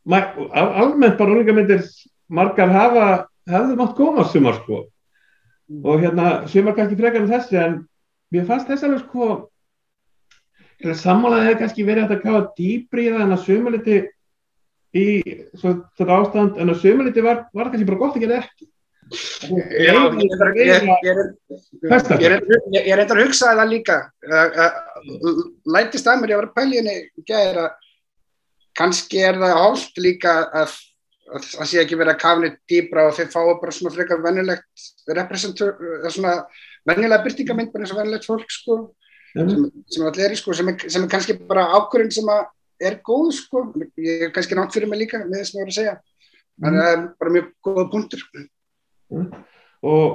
almennt 0.06 1.18
bara 1.18 1.34
úlingamennir 1.34 1.84
margar 2.30 2.70
hafa 2.72 3.08
hefðu 3.50 3.78
mátt 3.80 3.96
koma 3.98 4.26
sumar 4.30 4.56
sko. 4.62 4.86
Og 5.84 6.02
hérna 6.02 6.48
sumar 6.48 6.76
kannski 6.78 6.98
frekar 6.98 7.24
en 7.24 7.30
þessi 7.32 7.60
en 7.60 7.78
mér 8.34 8.46
fannst 8.46 8.70
þess 8.70 8.86
alveg 8.86 9.06
sko 9.06 9.50
sammálaðið 11.02 11.48
hefði 11.48 11.60
kannski 11.62 11.88
verið 11.88 12.14
að 12.14 12.22
kafa 12.24 12.42
dýbri 12.60 13.08
í 13.08 13.12
það 13.14 13.26
en 13.26 13.36
að 13.36 13.44
sumaliti 13.46 13.98
í 14.96 15.08
þetta 15.62 16.18
ástand 16.20 16.62
en 16.62 16.72
að 16.72 16.82
sumaliti 16.84 17.26
var, 17.26 17.46
var 17.56 17.72
kannski 17.72 17.90
bara 17.90 18.02
gott 18.04 18.18
að 18.18 18.26
gera 18.26 18.42
ekki. 18.44 18.70
Já, 19.06 19.94
ég 20.58 20.72
er 22.82 23.00
eitthvað 23.00 23.18
að 23.20 23.22
hugsa 23.22 23.54
það 23.54 23.70
líka. 23.70 23.98
Lætist 25.76 26.10
að 26.10 26.22
mér 26.22 26.34
ég 26.34 26.40
var 26.40 26.50
að 26.50 26.56
pæli 26.58 26.80
henni 26.80 27.26
gæra 27.28 27.68
kannski 28.76 29.22
er 29.24 29.38
það 29.40 29.60
hálft 29.60 30.02
líka 30.02 30.34
að 30.50 30.74
það 31.26 31.70
sé 31.70 31.82
ekki 31.82 31.98
verið 32.00 32.14
að 32.14 32.22
kafni 32.22 32.50
dýbra 32.70 33.08
og 33.10 33.16
þeir 33.18 33.32
fá 33.34 33.42
bara 33.62 33.74
svona 33.74 33.94
frekar 33.94 34.22
vennilegt 34.22 34.86
representur, 35.10 35.74
svona 36.14 36.36
vennilega 36.86 37.24
byrtingamind 37.26 37.72
bara 37.74 37.86
eins 37.86 37.94
og 37.94 38.02
vennilegt 38.02 38.28
fólk 38.28 38.52
sko 38.54 38.76
sem, 39.36 39.66
sem 39.92 40.08
allir 40.08 40.28
er 40.30 40.38
sko 40.40 40.56
sem 40.56 40.72
er, 40.72 40.78
sem 40.90 41.06
er 41.06 41.12
kannski 41.12 41.38
bara 41.50 41.68
ákvörðin 41.78 42.14
sem 42.16 42.32
er 42.90 43.00
góð 43.06 43.32
sko. 43.40 43.64
Ég 44.02 44.28
er 44.28 44.34
kannski 44.36 44.58
nátt 44.58 44.76
fyrir 44.76 44.92
mig 44.92 45.04
líka 45.04 45.22
með 45.24 45.42
þess 45.42 45.54
að 45.54 45.60
ég 45.60 45.66
voru 45.66 45.74
að 45.74 45.80
segja. 45.80 45.96
Þannig 46.64 46.82
að 46.82 46.90
það 46.90 46.96
er 46.96 47.06
bara 47.22 47.36
mjög 47.36 47.50
góða 47.68 47.86
punktur. 47.94 48.26
Og 49.86 50.08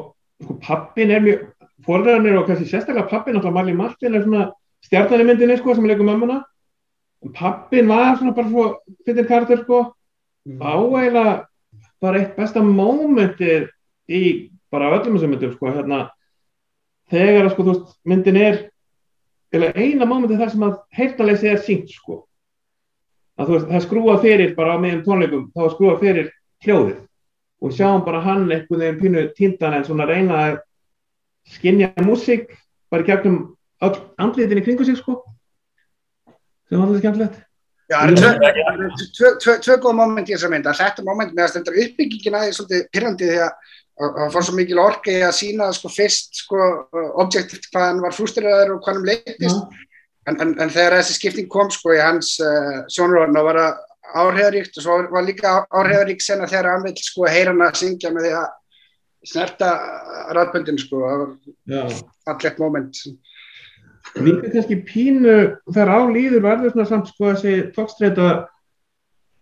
sko, 0.45 0.59
pappin 0.65 1.15
er 1.15 1.25
mjög 1.25 1.47
fórðarinn 1.87 2.41
og 2.41 2.49
kannski 2.49 2.69
sérstaklega 2.69 3.11
pappin 3.13 3.39
alltaf 3.39 3.57
Marley 3.57 3.77
Martin 3.77 4.17
er 4.17 4.25
svona 4.25 4.51
stjarnan 4.85 5.25
í 5.25 5.29
myndinni 5.29 5.61
sko 5.61 5.77
sem 5.77 5.87
er 5.87 5.95
leikum 5.95 6.09
mömmuna. 6.11 6.43
Og 7.21 7.33
pappin 7.37 7.89
var 7.89 8.17
svona 8.17 8.37
bara 8.37 8.53
svo 8.53 8.69
fyrir 9.05 9.29
kartur 9.29 9.65
sko. 9.65 9.89
Mm. 10.49 10.63
áægla 10.63 11.45
bara 12.01 12.21
eitt 12.23 12.37
besta 12.37 12.63
mómentið 12.65 13.69
í 14.09 14.23
bara 14.73 14.89
öllum 14.97 15.19
þessum 15.19 15.35
myndum 15.35 15.53
sko 15.53 15.69
hérna 15.69 15.99
þegar 17.13 17.51
sko 17.53 17.67
þú 17.67 17.75
veist 17.75 17.99
myndin 18.09 18.39
er 18.41 18.57
eina 19.53 20.07
mómentið 20.07 20.43
þar 20.43 20.51
sem 20.53 20.65
að 20.67 20.77
heiltaleysi 20.97 21.49
er 21.51 21.63
sínt 21.65 21.91
sko. 21.91 22.25
Að 23.41 23.55
veist 23.55 23.71
það 23.71 23.85
skrúa 23.87 24.17
fyrir 24.23 24.55
bara 24.57 24.77
á 24.77 24.83
meðan 24.83 25.05
tónleikum 25.07 25.47
þá 25.55 25.63
skrúa 25.75 25.99
fyrir 26.01 26.31
hljóðið. 26.65 26.99
Og 27.61 27.75
sjáum 27.77 28.05
bara 28.05 28.23
hann 28.25 28.47
einhvern 28.49 28.81
veginn 28.81 29.01
pínu 29.01 29.27
týndan 29.37 29.77
en 29.77 29.85
svona 29.85 30.07
reyna 30.09 30.41
að 30.47 30.59
skinja 31.57 31.91
músík 32.05 32.53
bara 32.93 33.07
gegnum 33.07 33.57
andliðinni 33.81 34.65
kringu 34.65 34.85
sig 34.85 34.99
sko. 35.01 35.23
Sem 36.69 36.79
var 36.79 36.87
alltaf 36.87 37.03
skemmtilegt. 37.03 37.41
Já, 37.91 37.99
það 38.07 38.45
er 38.47 39.39
tvö 39.43 39.77
góða 39.83 39.97
móment 39.99 40.29
í 40.29 40.37
þessar 40.37 40.53
mynda 40.53 40.77
þetta 40.79 41.03
móment 41.03 41.33
með 41.35 41.43
að 41.43 41.53
stendra 41.55 41.81
uppbyggingin 41.83 42.37
aðeins 42.39 42.61
svolítið 42.61 42.85
pyrrandi 42.95 43.31
því 43.31 43.39
að 44.01 44.17
það 44.17 44.35
fór 44.35 44.47
svo 44.47 44.57
mikil 44.57 44.81
orki 44.83 45.19
að 45.21 45.37
sína 45.37 45.69
sko 45.77 45.91
fyrst 45.93 46.43
sko 46.45 46.67
objektivt 47.21 47.69
hvað 47.71 47.87
hann 47.87 48.03
var 48.05 48.17
frústyrraður 48.17 48.75
og 48.77 48.83
hvað 48.85 48.99
hann 48.99 49.09
leitist 49.11 49.79
en, 50.29 50.37
en, 50.37 50.55
en 50.57 50.73
þegar 50.73 50.99
þessi 51.01 51.19
skipting 51.19 51.51
kom 51.53 51.71
sko 51.73 51.95
í 51.97 52.01
hans 52.01 52.35
uh, 52.45 52.81
sjónurorna 52.93 53.45
var 53.45 53.61
að 53.61 53.87
áhrifaríkt 54.11 54.79
og 54.79 54.85
svo 54.85 54.97
var 55.13 55.27
líka 55.27 55.53
áhrifaríkt 55.69 56.25
sena 56.25 56.49
þegar 56.51 56.73
hann 56.75 56.87
vil 56.87 56.97
sko 56.99 57.29
heyra 57.29 57.53
hann 57.53 57.67
að 57.67 57.79
syngja 57.83 58.13
með 58.15 58.27
því 58.27 58.33
að 58.41 58.49
snerta 59.31 59.71
ræðböndin 60.33 60.81
sko, 60.81 61.03
var 61.05 61.27
allert 62.31 62.61
moment. 62.63 63.03
Erum 64.17 64.41
kannski 64.47 64.79
pínu, 64.87 65.35
þegar 65.69 65.93
á 65.93 65.99
líður 66.09 66.47
verður 66.47 66.89
samt 66.89 67.11
sko 67.13 67.35
þessi 67.35 67.69
tókstreita 67.77 68.31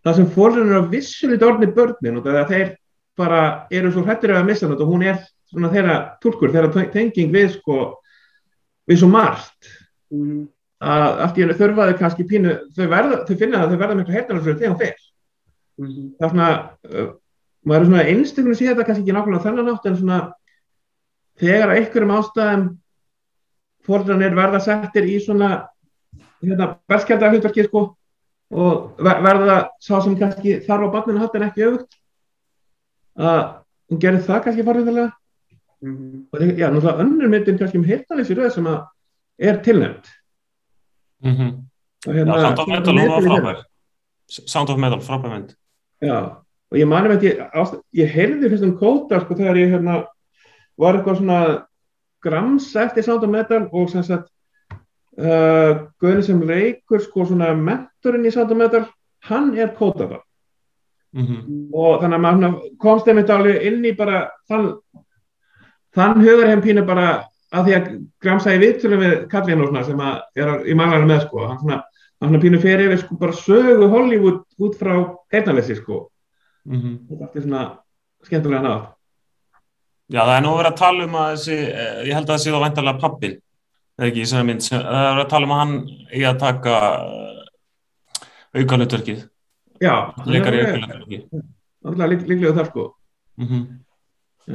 það 0.04 0.18
sem 0.18 0.28
fórður 0.34 0.66
er 0.66 0.80
að 0.80 0.90
vissulít 0.96 1.46
orðni 1.46 1.70
börnin 1.74 2.18
og 2.18 2.26
það 2.26 2.34
er 2.34 2.42
að 2.42 2.52
þeir 2.54 2.74
bara 3.18 3.42
eru 3.74 3.90
svo 3.92 4.04
hrettir 4.06 4.32
að 4.34 4.46
missa 4.46 4.68
þetta 4.68 4.86
og 4.86 4.92
hún 4.94 5.06
er 5.10 5.18
svona 5.48 5.72
þeirra 5.72 5.96
tólkur, 6.22 6.52
þeirra 6.54 6.86
tenging 6.92 7.34
við 7.34 7.50
sko, 7.56 7.98
við 8.88 9.02
svo 9.02 9.10
margt. 9.12 9.74
Mm 10.14 10.46
að 10.78 11.22
allt 11.24 11.38
í 11.38 11.42
hennu 11.42 11.54
þurfaði 11.58 11.94
kannski 11.98 12.24
pínu, 12.28 12.54
þau, 12.76 12.84
verða, 12.90 13.22
þau 13.26 13.38
finna 13.38 13.62
að 13.64 13.72
þau 13.72 13.80
verða 13.80 13.96
miklu 13.98 14.14
heitnarsverð 14.14 14.60
þegar 14.60 14.72
hún 14.72 14.82
fer 14.82 14.98
mm 15.78 15.86
-hmm. 15.88 16.10
það 16.18 16.26
er 16.26 16.32
svona 16.34 16.50
uh, 16.94 17.08
maður 17.64 17.80
er 17.80 17.88
svona 17.88 18.04
einstaklega 18.12 18.52
að 18.52 18.58
sé 18.58 18.68
þetta 18.68 18.86
kannski 18.86 19.02
ekki 19.02 19.16
nákvæmlega 19.16 19.46
þennan 19.46 19.72
átt 19.72 19.88
en 19.88 19.96
svona 19.98 20.20
þegar 21.38 21.68
að 21.68 21.80
einhverjum 21.80 22.14
ástæðum 22.18 22.64
fórðanir 23.88 24.38
verða 24.38 24.60
settir 24.60 25.08
í 25.08 25.18
svona 25.24 25.50
hérna, 26.42 26.76
verðskjaldar 26.88 27.34
hlutverki 27.34 27.66
sko 27.66 27.84
og 28.48 29.02
verða 29.02 29.58
sá 29.82 29.98
sem 30.00 30.14
kannski 30.16 30.60
þarf 30.62 30.86
á 30.86 30.94
barninu 30.94 31.24
hatt 31.24 31.34
en 31.34 31.48
ekki 31.50 31.66
auðvögt 31.66 31.97
að 33.18 33.40
hún 33.88 34.00
gerir 34.02 34.22
það 34.26 34.44
kannski 34.44 34.66
farðiðlega 34.66 35.10
mm 35.82 35.96
-hmm. 35.96 36.22
og 36.32 36.40
já, 36.58 36.68
náttúrulega 36.70 37.02
önnur 37.04 37.28
myndin 37.28 37.58
kannski 37.58 37.78
um 37.78 37.84
heitnalysir 37.84 38.50
sem 38.50 38.66
að 38.66 38.86
er 39.38 39.62
tilnæmt 39.62 40.06
Mm 41.20 41.34
-hmm. 41.34 41.50
hérna, 42.06 42.34
Já, 42.34 42.56
Sound 42.56 42.58
of 42.58 42.68
Metal 42.68 42.94
var 43.08 43.22
frábær. 43.22 43.64
Sound 44.28 44.68
of 44.70 44.78
Metal, 44.78 45.00
frábær 45.00 45.30
mynd. 45.30 45.54
Já, 46.02 46.36
og 46.70 46.78
ég 46.78 46.86
manum 46.86 47.12
að 47.12 47.22
ég, 47.22 47.36
ég 47.92 48.12
heyrði 48.12 48.50
fyrst 48.50 48.64
um 48.64 48.78
kóta 48.78 49.20
sko 49.20 49.34
þegar 49.34 49.56
ég 49.56 49.70
hérna, 49.72 50.06
var 50.78 50.94
eitthvað 50.94 51.16
svona 51.16 51.66
grams 52.22 52.76
eftir 52.76 53.02
Sound 53.02 53.24
of 53.24 53.30
Metal 53.30 53.68
og 53.72 53.90
sem 53.90 54.02
sagt 54.02 54.30
uh, 55.18 55.88
Guðni 56.00 56.22
sem 56.22 56.42
leikur 56.42 57.00
sko 57.00 57.24
svona 57.24 57.54
mentorinn 57.54 58.26
í 58.26 58.30
Sound 58.30 58.50
of 58.50 58.58
Metal 58.58 58.84
hann 59.20 59.58
er 59.58 59.74
kóta 59.74 60.06
það 60.06 60.22
mm 61.14 61.26
-hmm. 61.26 61.68
og 61.72 62.02
þannig 62.02 62.18
að 62.18 62.24
maður 62.26 62.58
komst 62.78 63.08
einmitt 63.08 63.30
alveg 63.30 63.62
inn 63.62 63.84
í 63.84 63.94
bara 63.96 64.28
þann, 64.48 64.72
þann 65.94 66.20
hugur 66.20 66.48
hefn 66.48 66.64
pínu 66.64 66.86
bara 66.86 67.08
að 67.52 67.64
því 67.64 67.74
að 67.74 67.88
Gramsa 68.20 68.54
í 68.54 68.58
vitturum 68.58 69.00
við 69.00 69.28
Kallin 69.28 69.62
og 69.62 69.68
svona 69.68 69.84
sem 69.84 70.00
að 70.00 70.20
er 70.36 70.66
í 70.68 70.74
manglarinn 70.74 71.08
með 71.08 71.24
sko, 71.26 71.46
hann 71.46 71.58
svona, 71.58 71.82
hann 72.20 72.28
svona 72.28 72.42
pínu 72.42 72.60
fyrir 72.60 72.86
yfir 72.86 72.98
sko 72.98 73.16
bara 73.16 73.32
sögu 73.32 73.88
Hollywood 73.88 74.44
út 74.58 74.76
frá 74.76 74.94
heitnalessi 75.32 75.76
sko. 75.76 76.10
Mm 76.66 76.80
-hmm. 76.80 76.98
þetta 77.08 77.38
er 77.38 77.42
svona 77.42 77.78
skemmtilega 78.22 78.62
nátt 78.62 78.98
Já 80.08 80.22
það 80.24 80.36
er 80.38 80.44
nú 80.44 80.52
verið 80.56 80.72
að 80.72 80.80
tala 80.80 81.04
um 81.04 81.16
að 81.20 81.32
þessi, 81.34 81.56
eh, 81.68 81.96
ég 82.08 82.14
held 82.16 82.28
að 82.28 82.32
það 82.32 82.38
sé 82.42 82.52
þá 82.52 82.62
væntalega 82.62 83.00
pappin, 83.02 83.34
eða 83.98 84.08
ekki, 84.08 84.26
sem 84.26 84.46
mynd, 84.46 84.62
sem, 84.64 84.78
það 84.80 85.00
er 85.00 85.10
verið 85.10 85.24
að 85.24 85.32
tala 85.32 85.48
um 85.48 85.52
að 85.52 85.58
hann 85.58 85.74
í 86.16 86.22
að 86.24 86.38
taka 86.38 86.76
uh, 87.04 88.22
aukanutverkið 88.56 89.18
Já, 89.82 89.94
leikar 90.26 90.54
í 90.56 90.58
Það 91.78 92.04
er 92.04 92.10
líklega 92.12 92.56
það 92.56 92.70
sko 92.72 92.84
mm 93.38 93.46
-hmm. 93.46 93.62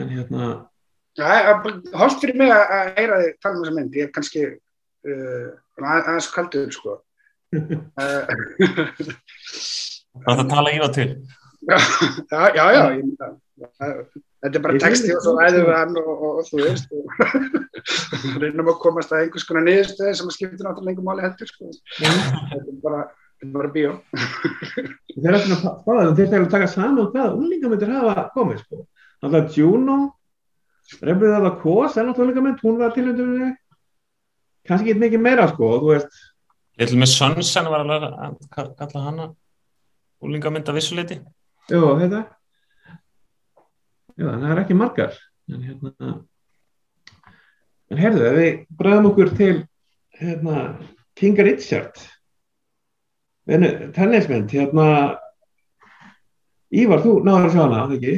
en 0.02 0.10
hérna 0.10 0.48
Hólt 1.94 2.22
fyrir 2.22 2.36
mig 2.36 2.50
að 2.50 2.94
heyra 2.98 3.22
þig 3.22 3.34
tala 3.42 3.56
um 3.56 3.64
þessa 3.64 3.76
mynd, 3.76 3.96
ég 3.96 4.04
er 4.08 4.12
kannski 4.16 4.42
uh, 4.50 5.50
aðeins 5.78 6.28
kaldur 6.34 6.72
sko. 6.74 6.92
Það 7.54 7.62
er 10.34 10.40
að 10.42 10.50
tala 10.50 10.74
í 10.74 10.82
það 10.82 10.94
til. 10.98 11.12
Já, 11.64 11.80
já, 12.52 12.66
já, 12.76 12.84
ég 12.92 13.04
myndi 13.06 13.24
að 13.24 13.40
þetta 14.44 14.60
er 14.60 14.64
bara 14.66 14.82
texti 14.82 15.14
og 15.16 15.22
svo 15.24 15.34
æðum 15.40 15.68
við 15.70 15.78
hann 15.78 15.94
og, 16.02 16.10
og, 16.14 16.32
og 16.42 16.46
þú 16.50 16.58
veist 16.66 16.88
og 16.98 17.04
reynum 18.44 18.72
að 18.74 18.82
komast 18.84 19.14
að 19.14 19.22
einhvers 19.24 19.48
konar 19.48 19.64
niðurstöði 19.68 20.14
sem 20.20 20.28
að 20.28 20.36
skipta 20.36 20.66
náttúrulega 20.66 20.92
einhver 20.92 21.08
máli 21.08 21.24
heldur 21.24 21.50
sko. 21.52 21.64
þetta 22.02 22.56
er 22.60 22.64
bara, 22.84 23.02
bara 23.52 23.72
bíó. 23.74 23.98
Þeir 25.14 25.36
eru 25.36 26.44
að 26.44 26.52
taka 26.52 26.68
saman 26.72 27.12
hvaða 27.12 27.36
úlingamöndir 27.36 27.92
hafa 27.94 28.28
komið 28.36 28.64
sko. 28.64 28.86
Þannig 29.24 29.40
að 29.40 29.58
Juno 29.58 29.98
Rebluð 31.02 31.34
að 31.38 31.46
það 31.48 31.60
kos 31.64 31.98
er 31.98 32.08
náttúrulega 32.08 32.44
mynd, 32.44 32.62
hún 32.64 32.80
var 32.80 32.94
tilhundum 32.94 33.54
kannski 34.68 34.92
ekki 34.92 35.02
mikið 35.02 35.24
meira 35.24 35.48
sko, 35.52 35.70
þú 35.82 35.92
veist. 35.94 36.20
Ég 36.78 36.88
ætlum 36.88 37.04
með 37.04 37.12
Sönsen 37.14 37.70
var 37.72 37.84
alveg 37.84 38.06
að 38.12 38.70
kalla 38.80 39.04
hana 39.08 39.28
úlingamynd 40.24 40.70
af 40.70 40.78
vissuleiti 40.78 41.20
Jó, 41.72 41.82
þetta. 42.00 42.22
Já, 44.18 44.28
það 44.28 44.48
er 44.52 44.62
ekki 44.64 44.78
margar 44.78 45.18
en 45.50 45.66
hérna 45.68 46.12
en 47.94 48.02
herðu, 48.02 48.30
við 48.38 48.60
bregðum 48.80 49.10
okkur 49.12 49.32
til 49.38 49.56
hérna, 50.20 50.66
King 51.20 51.40
Richard 51.46 52.00
tennismynd 53.46 54.52
hérna 54.52 54.88
Ívar, 56.74 57.04
þú 57.04 57.20
náður 57.22 57.48
að 57.48 57.52
sjá 57.54 57.62
hana, 57.62 57.82
ekki? 57.94 58.14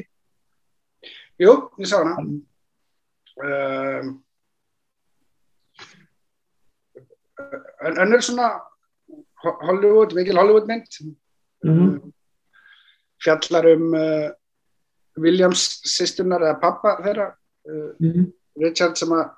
Jú, 1.43 1.55
ég 1.81 1.89
sá 1.89 1.97
hana 1.99 2.21
Um, 3.35 4.23
önnur 7.83 8.21
svona 8.23 8.47
Hollywood, 9.43 10.13
mikil 10.15 10.37
Hollywood 10.39 10.69
mynd 10.69 10.87
mm 11.03 11.15
-hmm. 11.63 12.13
fjallar 13.19 13.65
um 13.75 13.93
uh, 13.93 14.29
Williams 15.19 15.81
sýstunar 15.83 16.41
eða 16.41 16.61
pappa 16.61 16.95
þeirra 17.03 17.27
uh, 17.67 17.91
mm 17.99 18.11
-hmm. 18.11 18.31
Richard 18.55 18.97
sem 18.97 19.09
að 19.09 19.29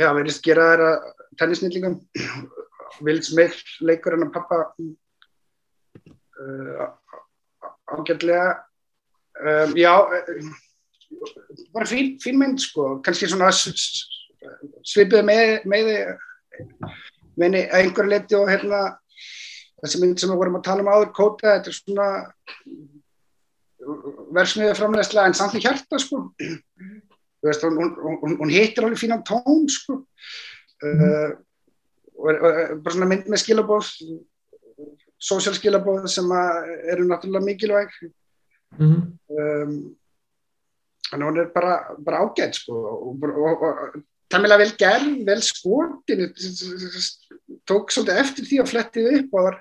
já, 0.00 0.14
verðist 0.14 0.44
gera 0.44 0.70
þeirra 0.70 0.90
tennisnýllingum 1.38 2.00
Will 3.04 3.22
Smith 3.22 3.58
leikur 3.80 4.16
hennar 4.16 4.32
pappa 4.34 4.72
uh, 6.40 6.86
ágætlega. 7.92 8.62
Um, 9.36 9.76
já 9.76 9.92
bara 11.72 11.86
fín, 11.86 12.16
fín 12.22 12.38
mynd 12.40 12.60
sko, 12.62 12.96
kannski 13.04 13.28
svona 13.30 13.50
svipið 13.52 15.22
með 15.26 15.66
með 15.70 17.58
að 17.60 17.74
einhver 17.80 18.08
leti 18.08 18.36
og 18.38 18.48
hérna 18.50 18.80
þessi 19.82 20.00
mynd 20.02 20.20
sem 20.20 20.32
við 20.32 20.40
vorum 20.40 20.58
að 20.58 20.66
tala 20.68 20.84
um 20.84 20.92
áður 20.92 21.12
kóta, 21.16 21.56
þetta 21.58 21.72
er 21.72 21.76
svona 21.76 22.08
verðsmiðið 24.36 24.78
framlegslega 24.80 25.30
en 25.30 25.36
samt 25.36 25.56
í 25.58 25.62
hjarta 25.62 26.00
sko. 26.02 26.22
Veist, 27.44 27.62
hún, 27.62 27.92
hún, 28.22 28.38
hún 28.40 28.50
hittir 28.50 28.86
alveg 28.86 28.98
fínan 28.98 29.24
tón 29.26 29.66
sko. 29.70 30.00
Mm. 30.82 31.02
uh, 31.02 31.30
og, 32.16 32.48
bara 32.82 32.94
svona 32.94 33.10
mynd 33.10 33.28
með 33.30 33.42
skilabóð 33.44 33.92
sósjál 35.16 35.56
skilabóð 35.56 36.08
sem 36.12 36.32
eru 36.92 37.06
náttúrulega 37.06 37.46
mikilvæg. 37.46 37.94
Mm. 38.76 39.00
um 39.30 39.78
þannig 41.06 41.26
að 41.26 41.30
hún 41.30 41.40
er 41.42 41.50
bara, 41.54 41.74
bara 42.02 42.22
ágætt 42.24 42.60
sko 42.60 42.76
og, 42.76 43.26
og, 43.30 43.64
og 43.66 43.98
tæmilega 44.32 44.62
vel 44.64 44.72
gerð, 44.80 45.12
vel 45.28 45.42
skotin. 45.44 46.24
Tók 47.68 47.92
svolítið 47.94 48.22
eftir 48.22 48.48
því 48.48 48.62
að 48.62 48.72
flettið 48.72 49.10
upp 49.20 49.36
og 49.36 49.48
var, 49.48 49.58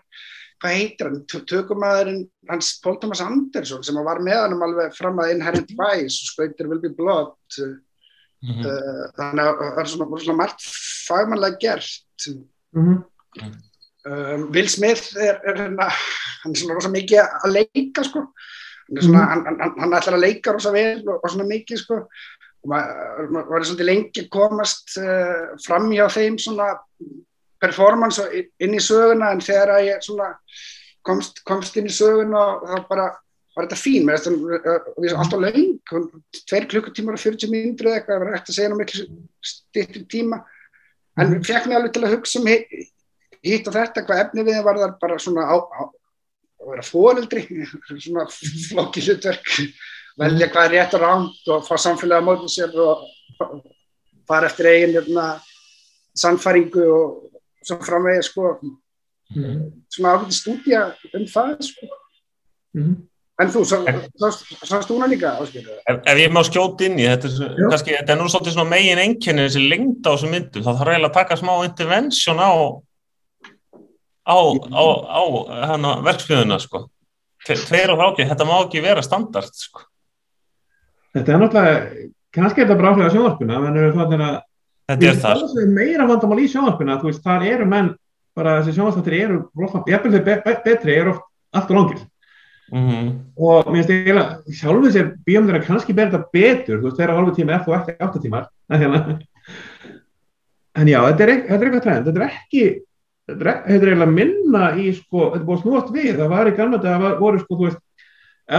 hvað 0.63 0.77
heitir 0.79 1.09
hann, 1.09 1.19
tökumæðurinn 1.51 2.23
hans 2.49 2.71
Pól 2.83 2.97
Thomas 3.01 3.21
Andersson 3.25 3.85
sem 3.85 3.99
var 4.07 4.21
með 4.25 4.41
hann 4.41 4.55
um 4.57 4.65
alveg 4.65 4.95
fram 4.97 5.21
að 5.21 5.35
Inherent 5.35 5.75
Vice 5.77 6.23
og 6.23 6.31
skautir 6.31 6.71
Will 6.71 6.81
Be 6.83 6.93
Blood 6.97 7.35
mm 8.45 8.61
-hmm. 8.61 9.13
þannig 9.17 9.45
að 9.45 9.61
það 9.61 9.79
er 9.83 9.91
svona, 9.93 10.19
svona 10.23 10.37
margt 10.41 10.67
fagmannlega 11.07 11.57
gert 11.61 12.27
mm 12.29 12.43
-hmm. 12.73 13.55
um, 14.05 14.49
Will 14.53 14.69
Smith 14.69 15.17
er, 15.17 15.41
er 15.43 15.61
hérna, 15.63 15.89
hann 16.43 16.53
er 16.53 16.59
svona 16.59 16.77
rosa 16.77 16.89
mikið 16.89 17.19
að 17.43 17.51
leika 17.59 18.03
sko 18.03 18.27
Svona, 19.01 19.21
mm. 19.21 19.29
hann, 19.29 19.59
hann, 19.59 19.79
hann 19.81 19.93
ætlar 19.97 20.13
að 20.13 20.21
leika 20.27 20.51
rosa 20.53 20.71
vel 20.71 21.01
og, 21.09 21.23
og 21.23 21.29
svona 21.29 21.47
mikið 21.49 21.77
sko 21.77 21.95
og 22.65 22.69
maður 22.69 23.31
ma 23.33 23.41
var 23.49 23.65
svolítið 23.65 23.89
lengi 23.89 24.23
komast 24.29 24.97
uh, 25.01 25.53
fram 25.65 25.91
hjá 25.93 26.05
þeim 26.09 26.37
svona 26.41 26.73
performance 27.61 28.25
inn 28.61 28.73
í 28.77 28.81
söguna 28.83 29.31
en 29.33 29.41
þegar 29.41 29.75
að 29.75 29.87
ég 29.89 30.05
svona 30.05 30.31
komst, 31.05 31.41
komst 31.45 31.77
inn 31.77 31.89
í 31.89 31.93
söguna 31.93 32.41
og 32.55 32.67
það 32.71 32.87
bara 32.89 33.07
var 33.55 33.67
þetta 33.67 33.79
fín 33.79 34.09
uh, 34.11 34.25
við 34.99 35.09
erum 35.09 35.23
alltaf 35.23 35.41
laung, 35.41 35.71
tveir 36.49 36.67
klukkutímar 36.71 37.17
og 37.17 37.23
40 37.23 37.51
mínútur 37.51 37.89
eða 37.89 38.01
eitthvað, 38.01 38.17
það 38.17 38.25
var 38.25 38.39
eftir 38.39 38.53
að 38.53 38.57
segja 38.59 38.71
ná 38.71 38.77
miklu 38.79 39.05
styrtir 39.51 40.05
tíma 40.11 40.41
en 41.15 41.29
mm. 41.29 41.43
fekk 41.47 41.69
mér 41.69 41.79
alveg 41.79 41.95
til 41.95 42.03
að 42.03 42.15
hugsa 42.17 42.41
um 42.41 42.49
hitt 43.45 43.69
og 43.69 43.75
þetta, 43.75 44.03
hvað 44.07 44.23
efni 44.23 44.45
við 44.47 44.63
var 44.65 44.81
þar 44.81 44.95
bara 45.01 45.19
svona 45.21 45.45
á, 45.47 45.55
á 45.55 45.81
að 46.65 46.71
vera 46.71 46.85
fóreldri, 46.85 47.43
svona 48.05 48.25
flokki 48.31 49.03
hlutverk, 49.05 49.51
velja 50.19 50.49
hvað 50.51 50.67
er 50.67 50.75
rétt 50.75 50.95
og 50.97 51.03
ránt 51.03 51.51
og 51.53 51.67
fá 51.67 51.75
samfélagi 51.81 52.23
á 52.23 52.27
mótið 52.27 52.53
sér 52.55 52.79
og 52.81 53.05
fara 54.25 54.49
eftir 54.49 54.71
eigin 54.71 54.95
hérna, 54.97 55.27
sannfæringu 56.15 56.85
og 56.95 57.25
svo 57.65 57.79
framvegið 57.83 58.27
sko. 58.29 58.55
mm. 59.35 59.61
svona 59.89 60.15
ákveði 60.15 60.37
stúdía 60.37 60.81
um 61.17 61.25
það 61.29 61.53
sko. 61.65 61.87
Mhm. 62.75 62.95
En 63.41 63.49
þú, 63.51 63.61
sást 63.67 64.87
þú 64.87 64.95
hana 64.99 65.09
líka 65.11 65.33
Ef, 65.43 65.97
ef 66.07 66.19
ég 66.21 66.31
má 66.31 66.41
skjóta 66.47 66.85
inn 66.87 66.99
í 67.01 67.07
þetta, 67.09 67.31
er, 67.35 67.55
kannski, 67.73 67.95
þetta 67.97 68.13
er 68.15 68.19
nú 68.21 68.27
svolítið 68.31 68.55
svona 68.55 68.71
megin 68.71 69.01
einkenni 69.03 69.45
þessi 69.47 69.63
lengd 69.69 70.07
á 70.07 70.11
þessu 70.15 70.29
myndum, 70.31 70.63
þá 70.63 70.71
þarf 70.79 70.91
eiginlega 70.93 71.09
að 71.11 71.17
taka 71.19 71.39
smá 71.41 71.53
intervention 71.67 72.39
á 72.39 72.51
á, 74.25 74.37
á, 74.71 74.83
á 75.05 75.21
hana, 75.73 75.91
verksmiðuna 76.05 76.57
sko. 76.63 76.85
Tve- 77.45 77.59
Tveir 77.67 77.91
og 77.93 77.99
þáki, 78.01 78.25
þetta 78.31 78.47
má 78.49 78.55
ekki 78.63 78.81
vera 78.81 79.03
standard 79.05 79.51
sko. 79.53 79.83
Þetta 81.15 81.31
er 81.35 81.43
náttúrulega, 81.43 82.07
kannski 82.33 82.63
er 82.63 82.71
þetta 82.71 82.79
á 83.05 83.13
sjónvarpuna, 83.13 83.59
menn 83.67 83.77
eru 83.83 83.93
þannig 83.99 84.23
að 84.25 84.41
Þetta 84.85 85.05
er 85.09 85.15
það. 85.21 85.39
það 85.49 85.61
er 85.65 85.69
meira 85.75 86.05
vandamál 86.09 86.39
í 86.43 86.49
sjónvarpuna, 86.51 86.97
þú 87.01 87.07
veist, 87.09 87.23
þar 87.25 87.45
eru 87.51 87.65
menn, 87.69 87.87
bara 88.37 88.57
þessi 88.61 88.75
sjónvarpstættir 88.79 89.15
eru, 89.23 89.37
be 90.25 90.35
be 90.45 90.55
betri, 90.65 90.97
eru 90.99 91.13
oft 91.15 91.23
allt 91.55 91.71
og 91.71 91.77
langir. 91.79 92.01
Mm 92.73 93.09
Og 93.37 93.67
mér 93.69 93.83
finnst 93.83 93.91
eiginlega, 93.93 94.55
sjálfur 94.57 94.93
sér 94.93 95.11
bíómyndir 95.27 95.59
að 95.59 95.67
kannski 95.67 95.93
þetta 95.93 96.23
betur, 96.33 96.79
þú 96.79 96.87
veist, 96.87 96.97
þeirra 96.97 97.17
hálfu 97.19 97.35
tíma 97.37 97.53
er 97.53 97.63
þú 97.65 97.75
ekki 97.77 97.95
átta 97.99 98.21
tímar. 98.23 98.49
En, 100.75 100.89
já, 100.91 100.97
þetta 101.07 101.23
er, 101.23 101.29
þetta 101.47 101.55
er 101.55 101.69
eitthvað 101.69 101.83
trend, 101.85 102.07
þetta 102.09 102.19
er 102.19 102.25
ekki, 102.25 102.63
þetta 103.29 103.45
er, 103.45 103.59
eiginlega 103.71 104.07
minna 104.11 104.63
í, 104.75 104.89
sko, 104.97 105.29
þetta 105.29 105.39
er 105.39 105.45
búið 105.47 105.55
að 105.55 105.61
snúast 105.61 105.93
við, 105.95 106.09
það 106.17 106.33
var 106.33 106.49
í 106.49 106.55
gamla 106.57 106.79
þetta, 106.81 106.95
það 107.03 107.21
voru, 107.21 107.39
sko, 107.43 107.59
þú 107.59 107.67
veist, 107.69 108.09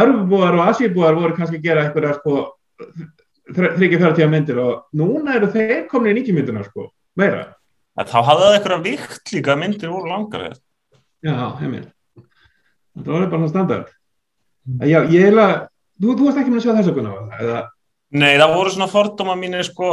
Örfubúar 0.00 0.56
og 0.56 0.62
Asíubúar 0.64 1.18
voru 1.18 1.36
kannski 1.36 1.60
að 1.60 1.66
gera 1.66 1.82
eitthvað, 1.84 2.16
sko, 2.22 2.38
þryggja 3.58 4.00
færa 4.00 4.16
tíma 4.16 4.32
myndir 4.32 4.62
og 4.62 4.96
núna 4.96 5.36
eru 5.36 5.50
þeir 5.52 5.84
komin 5.90 6.14
í 6.14 6.16
nýkjumyndina, 6.16 6.64
sko, 6.70 6.88
meira. 7.20 7.44
Þá 8.00 8.16
hafði 8.16 8.46
það 8.46 8.56
eitthvað 8.56 8.88
vikt 8.88 9.34
líka 9.36 9.52
að 9.52 9.60
myndir 9.66 9.92
voru 9.92 10.10
langar. 10.14 10.56
Já, 11.24 11.36
heimil. 11.60 11.84
Þetta 12.96 13.12
var 13.12 13.30
bara 13.32 13.52
standard. 13.52 13.92
En 14.66 14.86
Já, 14.90 15.00
ég 15.12 15.28
heila, 15.28 15.46
þú, 16.00 16.12
þú 16.12 16.28
varst 16.28 16.42
ekki 16.42 16.52
með 16.52 16.60
að 16.60 16.66
sjá 16.66 16.76
þess 16.76 16.92
að 16.92 17.00
kunna, 17.00 17.16
eða? 17.40 17.64
Nei, 18.16 18.32
það 18.38 18.54
voru 18.54 18.72
svona 18.74 18.90
fordóma 18.90 19.36
mínir 19.38 19.66
sko, 19.66 19.90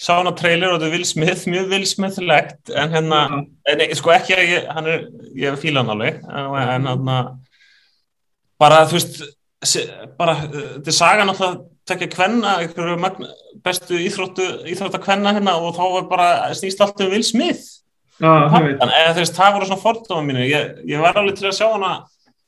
sána 0.00 0.32
trailer 0.36 0.72
og 0.72 0.78
þetta 0.78 0.88
er 0.88 0.94
Will 0.94 1.08
Smith, 1.08 1.42
mjög 1.50 1.74
Will 1.74 1.88
Smith-legt 1.88 2.72
en 2.72 2.94
hérna, 2.94 3.18
en, 3.68 3.80
nei, 3.80 3.90
sko 3.98 4.14
ekki 4.14 4.36
að 4.36 4.46
ég, 4.48 4.70
hann 4.72 4.88
er, 4.88 5.02
ég 5.36 5.58
fíla 5.60 5.82
hann 5.82 5.92
alveg 5.92 6.22
en, 6.24 6.54
en 6.62 6.88
hann 6.88 7.10
bara 8.60 8.86
þú 8.88 8.96
veist 8.96 9.20
bara, 10.16 10.38
uh, 10.46 10.62
þetta 10.78 10.92
er 10.92 10.96
saga 10.96 11.26
náttúrulega 11.28 11.66
tekja 11.90 12.08
kvenna, 12.14 12.54
bestu 13.64 13.98
íþróttu, 13.98 14.46
íþrótta 14.70 15.00
kvenna 15.02 15.34
hérna 15.36 15.58
og 15.60 15.74
þá 15.76 15.82
var 15.96 16.08
bara 16.12 16.30
snýst 16.56 16.80
allt 16.84 17.02
um 17.04 17.12
en 17.12 18.92
þú 19.16 19.20
veist, 19.20 19.36
það 19.36 19.54
voru 19.56 19.68
svona 19.68 19.84
fordóma 19.84 20.24
mínir 20.24 20.48
ég, 20.48 20.72
ég 20.88 21.02
var 21.02 21.18
alveg 21.18 21.36
til 21.36 21.50
að 21.50 21.58
sjá 21.60 21.68
hana 21.74 21.92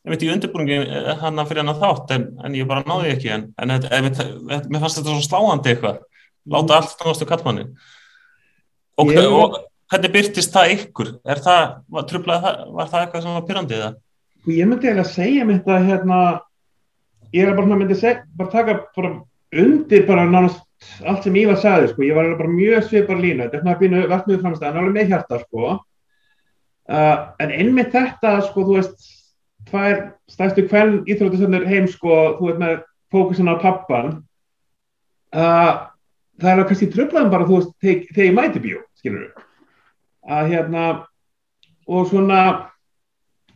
ég 0.02 0.12
veit 0.14 0.22
í 0.26 0.30
undirbúningi 0.34 0.78
hann 1.22 1.42
fyrir 1.46 1.62
hann 1.66 1.78
þátt 1.82 2.14
en, 2.16 2.24
en 2.44 2.54
ég 2.58 2.66
bara 2.70 2.82
náði 2.88 3.12
ekki 3.14 3.30
en, 3.34 3.44
en 3.58 3.74
þetta- 3.76 3.92
ég 3.98 4.06
veit, 4.50 4.70
mér 4.72 4.82
fannst 4.82 4.98
þetta 4.98 5.14
svo 5.14 5.26
sláandi 5.28 5.72
eitthvað 5.74 6.00
láta 6.52 6.78
allt 6.80 6.96
náðast 7.04 7.22
um 7.22 7.30
kallmanni 7.30 7.66
og, 8.98 9.12
Ég- 9.12 9.28
og 9.30 9.58
hvernig 9.92 10.12
byrtist 10.14 10.54
það 10.54 10.72
ykkur? 10.76 11.12
Er 11.28 11.40
það, 11.44 11.62
var, 11.92 12.06
truflaði 12.10 12.42
það, 12.46 12.58
var 12.78 12.90
það 12.90 13.04
eitthvað 13.04 13.22
sem 13.26 13.36
var 13.36 13.46
pyrrandi 13.50 13.78
það? 13.82 13.94
Ég 14.52 14.66
myndi 14.72 14.88
eiginlega 14.88 15.12
segja 15.12 15.44
mitt 15.46 15.68
að 15.70 15.86
hérna, 15.90 16.18
ég 17.36 17.46
er 17.46 17.54
bara 17.54 17.66
svona 17.68 17.78
myndi 17.84 17.98
seg, 18.00 18.22
bara 18.36 18.50
taka 18.56 18.76
bara 18.96 19.12
undir 19.62 20.06
bara 20.08 20.24
nánast 20.26 20.62
allt 21.06 21.22
sem 21.22 21.36
Ívar 21.38 21.60
sagði, 21.62 21.92
sko, 21.92 22.02
ég 22.08 22.16
var 22.16 22.32
bara 22.40 22.50
mjög 22.50 22.88
svipar 22.88 23.20
línu, 23.22 23.44
þetta 23.44 23.58
er 23.60 23.62
svona 23.62 23.78
pínu 23.78 24.00
verðsmiður 24.10 24.40
framstæðan, 24.42 24.78
alveg 24.80 24.96
með 24.96 25.12
hjarta, 25.12 25.38
sko. 25.44 25.68
Uh, 26.90 27.16
en 27.44 27.52
einmitt 27.54 27.92
þetta, 27.94 28.32
sko, 28.48 28.64
þú 28.66 28.78
veist, 28.80 29.04
tvær 29.70 30.02
stærstu 30.30 30.66
hvern 30.70 31.00
íþróttisöndur 31.10 31.68
heim, 31.68 31.86
sko, 31.90 32.18
þú 32.38 32.48
veist, 32.48 32.60
með 32.62 32.82
fókusin 33.12 33.50
á 33.52 33.54
pappan, 33.62 34.12
uh, 35.36 35.72
það 36.42 36.52
er 36.52 36.66
kannski 36.68 36.90
tröflaðum 36.92 37.32
bara, 37.32 37.48
þú 37.48 37.60
veist, 37.60 37.72
þegar 37.82 38.26
ég 38.26 38.36
mæti 38.36 38.62
bíó, 38.64 38.82
skilur 38.98 39.26
við, 39.26 39.46
að 40.38 40.52
hérna, 40.54 40.86
og 41.88 42.10
svona, 42.10 42.42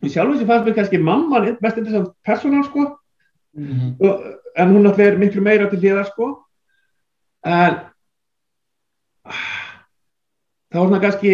sjálf 0.05 0.35
þessi 0.35 0.47
fannst 0.47 0.67
mér 0.67 0.77
kannski 0.77 1.01
mamman 1.01 1.51
mest 1.61 1.79
interessant 1.79 2.13
persónan 2.25 2.65
sko. 2.67 2.89
Og, 3.57 4.25
en 4.57 4.73
hún 4.73 4.83
náttúrulega 4.85 5.13
er 5.13 5.21
miklu 5.21 5.41
meira 5.41 5.69
til 5.69 5.79
hliðar 5.81 6.09
sko. 6.11 6.27
En 7.45 7.79
þá 10.69 10.77
var 10.77 10.89
svona 10.89 11.01
kannski 11.01 11.33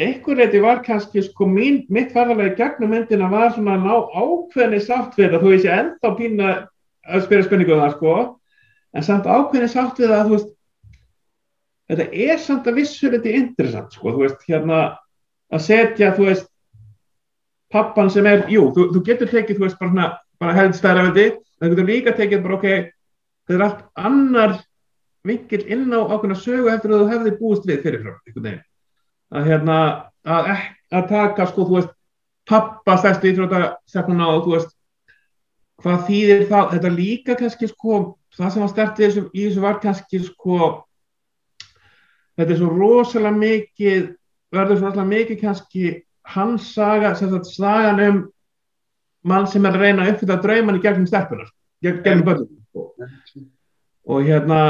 einhver 0.00 0.38
reyti 0.40 0.62
var 0.62 0.82
kannski 0.86 1.22
sko 1.24 1.46
mín, 1.48 1.82
mitt 1.92 2.14
farðarlega 2.14 2.56
gegnum 2.58 2.94
myndina 2.94 3.30
var 3.30 3.52
svona 3.54 3.76
að 3.76 3.86
ná 3.86 3.94
ákveðni 4.22 4.80
sátt 4.84 5.18
við 5.18 5.32
það, 5.32 5.42
þú 5.42 5.52
veist 5.54 5.68
ég 5.68 5.82
enda 5.84 6.14
pína 6.18 6.52
að 7.10 7.26
spyrja 7.26 7.48
spenningu 7.48 7.76
um 7.76 7.82
það 7.84 7.94
sko 7.96 8.14
en 8.94 9.06
samt 9.06 9.28
ákveðni 9.28 9.70
sátt 9.72 10.00
við 10.00 10.14
það 10.14 10.24
þú 10.26 10.36
veist 10.36 10.50
þetta 11.90 12.06
er 12.28 12.40
samt 12.40 12.70
að 12.70 12.80
vissu 12.80 13.10
þetta 13.10 13.36
interessant 13.40 13.94
sko, 13.96 14.14
þú 14.14 14.24
veist 14.24 14.48
hérna 14.48 14.80
að 15.50 15.64
setja, 15.66 16.14
þú 16.14 16.28
veist 16.28 16.48
pappan 17.70 18.10
sem 18.10 18.26
er, 18.26 18.46
jú, 18.50 18.68
þú, 18.74 18.88
þú 18.94 19.04
getur 19.06 19.30
tekið, 19.30 19.58
þú 19.58 19.66
veist, 19.66 19.78
bara, 19.80 19.92
svona, 19.92 20.08
bara 20.42 20.66
stærra 20.74 21.06
við 21.08 21.18
þig, 21.18 21.38
en 21.38 21.66
þú 21.66 21.72
getur 21.74 21.90
líka 21.90 22.16
tekið 22.18 22.42
bara, 22.46 22.58
ok, 22.58 22.90
það 23.46 23.56
er 23.56 23.64
allt 23.66 23.84
annar 24.08 24.56
vinkil 25.26 25.62
inn 25.66 25.90
á 25.94 26.00
ákveðna 26.00 26.38
sögu 26.38 26.70
eftir 26.72 26.94
að 26.94 27.02
þú 27.02 27.14
hefði 27.14 27.36
búist 27.38 27.66
við 27.68 27.82
fyrirfram, 27.84 28.18
einhvern 28.26 28.46
veginn. 28.48 28.66
Að 29.30 29.46
hérna, 29.46 29.78
að, 30.26 30.52
að 30.90 31.08
taka, 31.10 31.46
sko, 31.50 31.66
þú 31.68 31.78
veist, 31.78 31.96
pappa 32.50 32.96
stærstu 32.98 33.30
íþrótastefnuna 33.30 34.28
og 34.34 34.44
þú 34.46 34.54
veist, 34.56 34.72
hvað 35.80 36.06
þýðir 36.08 36.46
það, 36.50 36.70
þetta 36.74 36.92
líka 36.96 37.36
kannski, 37.38 37.68
sko, 37.70 38.00
það 38.36 38.52
sem 38.54 38.64
var 38.64 38.72
stert 38.72 38.98
í 38.98 39.04
þessu, 39.06 39.24
í 39.30 39.44
þessu 39.46 39.62
var 39.64 39.78
kannski, 39.84 40.22
sko, 40.26 40.70
þetta 42.36 42.54
er 42.56 42.60
svo 42.60 42.70
rosalega 42.74 43.36
mikið, 43.38 44.10
verður 44.54 44.80
svo 44.80 44.90
rosalega 44.90 45.12
mikið 45.14 45.40
kannski 45.44 45.94
hans 46.34 46.72
saga, 46.74 47.14
sem 47.18 47.30
sagt 47.32 47.50
sagan 47.54 48.02
um 48.08 48.20
mann 49.30 49.48
sem 49.50 49.64
er 49.68 49.76
að 49.76 49.84
reyna 49.84 50.04
að 50.04 50.14
uppfylla 50.14 50.38
drauman 50.40 50.78
í 50.78 50.82
gegnum 50.84 51.06
gegn- 51.10 52.04
gegnum 52.04 52.24
börnum 52.24 52.48
og, 52.74 53.08
og 54.08 54.22
hérna 54.24 54.60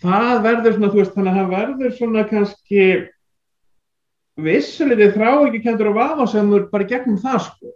það 0.00 0.42
verður 0.46 0.76
svona, 0.76 0.92
þú 0.92 1.00
veist, 1.00 1.16
þannig 1.16 1.32
að 1.32 1.40
það 1.40 1.54
verður 1.56 1.96
svona 1.98 2.24
kannski 2.30 2.84
vissulegði 4.44 5.10
þrá 5.14 5.28
ekki 5.46 5.60
kendur 5.64 5.90
og 5.92 5.98
vafasamur 5.98 6.66
bara 6.72 6.88
gegnum 6.88 7.18
það 7.20 7.38
sko. 7.48 7.74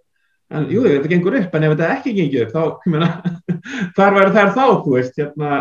En 0.55 0.67
jú, 0.71 0.83
þetta 0.87 1.11
gengur 1.11 1.37
upp, 1.39 1.55
en 1.57 1.67
ef 1.67 1.73
þetta 1.75 1.93
ekki 1.97 2.15
gengur 2.19 2.45
upp 2.47 2.55
þá, 2.55 2.65
ég 2.85 2.93
meina, 2.95 3.09
þar 3.97 4.19
verður 4.19 4.35
þær 4.37 4.51
þá, 4.55 4.65
þú 4.85 4.97
veist, 4.97 5.17
hérna? 5.21 5.61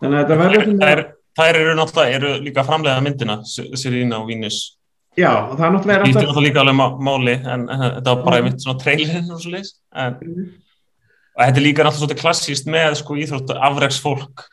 Þannig 0.00 0.16
að 0.16 0.22
þetta 0.22 0.38
verður 0.42 0.68
Þær, 0.80 1.02
þær 1.40 1.58
eru 1.62 1.74
náttúrulega, 1.78 2.20
eru 2.20 2.34
líka 2.46 2.64
framlega 2.68 3.02
myndina 3.04 3.38
Sirína 3.50 4.20
og 4.22 4.30
Vínis. 4.30 4.60
Já, 5.18 5.32
og 5.50 5.56
það 5.58 5.66
er 5.66 5.74
náttúrulega 5.74 6.06
alltaf 6.06 6.22
náttúrulega 6.22 6.46
líka 6.46 6.62
alveg 6.62 6.78
má- 6.78 7.00
máli 7.10 7.34
en, 7.42 7.66
þetta 7.68 8.14
var 8.14 8.24
bara 8.24 8.40
einmitt 8.40 8.62
svona 8.62 8.80
trailer 8.80 9.26
og 9.26 9.42
svo 9.42 9.52
leis 9.56 9.74
en 9.90 10.14
og 10.20 11.42
þetta 11.42 11.60
er 11.60 11.64
líka 11.64 11.82
náttúrulega 11.84 11.98
svolítið 11.98 12.20
klassíst 12.22 12.70
með 12.70 12.96
sko 13.02 13.18
íþróttu 13.18 13.56
afreks 13.58 13.98
fólk 14.04 14.46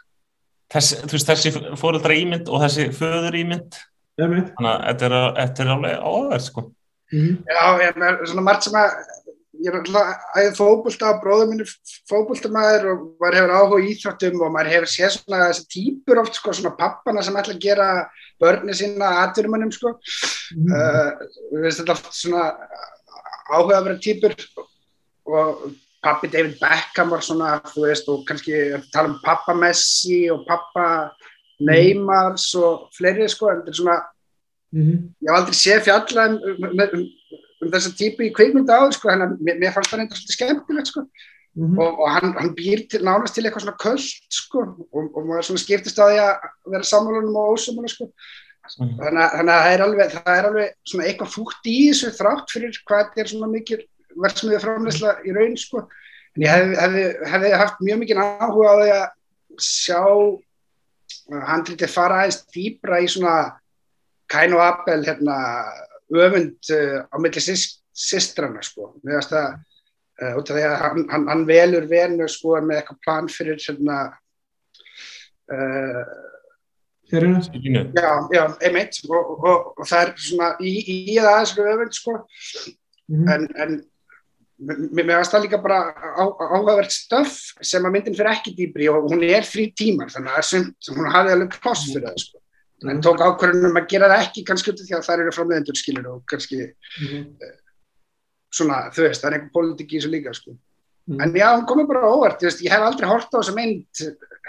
Þess, 0.73 0.97
þessi 1.23 1.51
fóreldra 1.79 2.15
ímynd 2.19 2.49
og 2.51 2.59
þessi 2.65 2.89
föður 2.95 3.37
ímynd. 3.39 3.77
Þannig 4.17 4.71
að 4.71 4.81
þetta 4.89 5.63
er, 5.63 5.71
alveg 5.75 6.01
áverð 6.01 6.45
sko. 6.47 6.65
Mhm. 7.13 7.37
Já, 7.47 7.63
ég 7.83 8.03
er 8.09 8.19
svona 8.25 8.45
margt 8.47 8.67
sem 8.67 8.77
að 8.77 8.89
ég 9.57 9.71
er 9.71 9.77
alltaf 9.79 10.25
æðið 10.37 10.57
fótbolta 10.57 11.09
á 11.09 11.19
bróðum 11.21 11.49
minni 11.53 11.65
fótboltamæður 12.09 12.89
og 12.91 13.05
maður 13.21 13.37
hefur 13.39 13.53
áhuga 13.57 13.79
í 13.81 13.87
íþróttum 13.93 14.43
og 14.45 14.53
maður 14.53 14.73
hefur 14.75 14.91
séð 14.91 15.15
svona 15.15 15.47
þessi 15.47 15.65
típur 15.73 16.21
oft 16.21 16.37
sko, 16.37 16.53
svona 16.53 16.75
pappana 16.77 17.23
sem 17.25 17.39
ætla 17.39 17.55
að 17.55 17.63
gera 17.63 17.87
börni 18.41 18.75
sína 18.77 19.13
aðturumannum 19.23 19.73
sko. 19.73 19.95
Mhm. 20.53 20.71
uh, 20.73 21.11
við 21.53 21.65
veist 21.65 21.81
þetta 21.81 21.97
oft 21.97 22.13
svona 22.13 22.45
áhuga 23.49 23.79
að 23.79 23.89
vera 23.89 24.03
típur 24.03 24.37
og 25.27 25.67
pappi 26.03 26.29
David 26.31 26.59
Beckham 26.61 27.09
var 27.11 27.23
svona, 27.25 27.57
þú 27.73 27.87
veist, 27.87 28.09
og 28.11 28.23
kannski 28.27 28.53
tala 28.93 29.11
um 29.11 29.17
pappa 29.23 29.55
Messi 29.57 30.27
og 30.31 30.45
pappa 30.47 30.85
Neymars 31.59 32.49
og 32.55 32.89
fleiri 32.97 33.27
sko, 33.29 33.49
en 33.51 33.61
þetta 33.61 33.73
er 33.73 33.79
svona 33.81 33.97
Mhm. 34.73 35.13
ég 35.23 35.29
hef 35.31 35.37
aldrei 35.37 35.55
séð 35.55 35.83
fjalla 35.85 36.23
um, 36.27 36.39
um, 36.43 36.79
um, 36.93 37.03
um 37.63 37.71
þessa 37.71 37.91
típu 37.95 38.25
í 38.27 38.33
kvikmynda 38.35 38.75
áður 38.75 38.93
sko, 38.97 39.07
þannig 39.09 39.27
að 39.31 39.37
mér, 39.47 39.59
mér 39.61 39.73
fannst 39.73 39.89
það 39.93 39.99
reynda 40.01 40.15
svolítið 40.17 40.35
skemmtilegt 40.35 40.87
sko. 40.91 41.03
Mhm. 41.57 41.79
og, 41.79 41.99
og 42.03 42.09
hann, 42.11 42.33
hann 42.37 42.51
býr 42.53 42.83
til, 42.89 42.99
nánast 43.01 43.33
til 43.33 43.43
eitthvað 43.47 43.63
svona 43.63 43.79
köld 43.81 44.03
sko, 44.29 44.59
og, 44.93 45.05
og 45.17 45.23
maður 45.25 45.47
svona 45.47 45.63
skiptist 45.63 45.97
á 45.97 46.05
því 46.05 46.19
að 46.21 46.49
vera 46.69 46.83
sammálunum 46.83 47.35
og 47.39 47.55
ósamála 47.57 47.89
sko. 47.89 48.11
Mhm. 48.77 48.97
þannig, 48.99 49.21
að- 49.23 49.33
þannig 49.37 49.53
að 49.55 49.63
það 49.63 49.73
er 49.73 49.83
alveg, 49.87 50.11
það 50.11 50.37
er 50.37 50.45
alveg 50.51 50.69
svona 50.85 51.05
eitthvað 51.07 51.33
fútt 51.33 51.63
í 51.71 51.77
þessu 51.89 52.11
þrátt 52.19 52.51
fyrir 52.51 52.77
hvað 52.85 53.03
þetta 53.07 53.21
er 53.23 53.31
svona 53.31 53.47
mikil 53.55 53.79
verðsmiðið 54.17 54.61
framleysla 54.67 55.15
í 55.25 55.31
raun 55.33 55.55
sko. 55.57 55.87
en 56.35 56.43
ég 56.43 56.49
hefði, 56.51 56.75
hefði, 56.83 57.03
hefði 57.31 57.57
haft 57.57 57.79
mjög 57.81 57.97
mikið 58.03 58.17
áhuga 58.21 58.67
á 58.67 58.75
því 58.77 58.89
að 58.99 59.07
sjá 59.57 60.03
handritið 61.47 61.91
fara 61.91 62.21
aðeins 62.23 62.41
dýbra 62.53 63.01
í 63.03 63.09
svona 63.11 63.37
Kain 64.31 64.53
og 64.55 64.61
Abel 64.63 65.05
hérna, 65.07 65.37
öfund 66.11 66.71
uh, 66.75 66.99
á 67.07 67.15
milli 67.19 67.41
sýstrana 67.43 68.63
sko. 68.63 68.93
Finnst 69.03 69.31
það, 69.31 69.59
uh, 70.21 70.37
að 70.37 70.77
hann, 70.83 71.05
hann, 71.11 71.27
hann 71.31 71.45
velur 71.47 71.87
venu 71.87 72.27
sko 72.31 72.57
með 72.61 72.81
eitthvað 72.81 73.03
plan 73.05 73.29
fyrir 73.31 73.59
svona, 73.63 73.99
uh, 75.51 76.01
Sérinu? 77.07 77.39
já, 77.95 78.09
já, 78.35 78.43
einmitt, 78.67 78.97
og, 79.07 79.29
og, 79.39 79.69
og 79.79 79.87
það 79.87 80.01
er 80.01 80.09
svona 80.19 80.49
í, 80.59 80.73
í, 80.83 80.97
aðeins 81.23 81.55
öfund 81.55 81.95
sko, 81.95 82.17
Mhm. 83.07 83.29
en, 83.31 83.47
en 83.55 83.75
mér 84.57 85.05
mér 85.05 85.19
finnst 85.19 85.33
það 85.35 85.43
líka 85.45 85.59
bara 85.61 85.79
á, 85.93 86.23
áhugavert 86.25 86.91
stöf 86.91 87.35
sem 87.61 87.83
að 87.85 87.93
myndin 87.93 88.15
fyrir 88.17 88.31
ekki 88.33 88.55
dýbri 88.57 88.87
og 88.89 89.05
hún 89.11 89.21
er 89.27 89.45
þrý 89.45 89.67
tímar 89.77 90.09
þannig 90.09 90.31
að 90.31 90.37
það 90.37 90.43
er 90.43 90.49
sumt, 90.49 90.89
hún 90.97 91.11
hafði 91.13 91.35
alveg 91.35 91.57
pláss 91.61 91.83
fyrir 91.91 92.07
það 92.07 92.17
sko. 92.23 92.39
en 92.89 93.01
tók 93.01 93.21
ákvörðunum 93.25 93.77
að 93.81 93.87
gera 93.89 94.07
það 94.11 94.23
ekki 94.27 94.43
kannski 94.45 94.71
út 94.73 94.81
af 94.81 94.87
því 94.89 94.95
að 94.97 95.05
það 95.07 95.21
eru 95.23 95.31
framleiðendur 95.37 95.77
skilur 95.81 96.07
og 96.11 96.23
kannski 96.29 96.59
Mhm. 97.01 97.23
svona, 98.53 98.77
þú 98.93 99.01
veist, 99.07 99.21
það 99.21 99.27
er 99.31 99.35
einhver 99.37 99.53
pólitík 99.53 99.91
í 99.93 99.97
þessu 99.99 100.09
líka 100.13 100.33
sko. 100.33 100.57
Mhm. 101.07 101.21
en 101.21 101.33
já, 101.33 101.47
hún 101.55 101.65
komið 101.67 101.87
bara 101.87 102.01
á 102.03 102.09
óvart 102.11 102.39
þú 102.41 102.45
veist, 102.49 102.61
ég 102.65 102.69
hef 102.71 102.81
aldrei 102.81 103.07
hort 103.09 103.29
á 103.33 103.37
þessa 103.39 103.55
mynd 103.55 103.85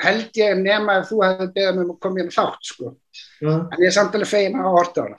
held 0.03 0.31
ég 0.35 0.59
nema 0.63 1.01
ef 1.01 1.09
þú 1.11 1.17
hefði 1.25 1.53
beðið 1.55 1.75
mig 1.77 1.85
um 1.85 1.93
að 1.95 2.01
koma 2.01 2.21
hérna 2.21 2.35
þátt 2.39 2.63
sko. 2.63 2.97
En 3.43 3.79
ég 3.79 3.87
er 3.87 3.91
samt 3.91 4.15
alveg 4.15 4.29
fegin 4.29 4.57
að 4.57 4.65
hafa 4.65 4.77
hort 4.79 4.95
á 4.99 5.03
hana 5.03 5.17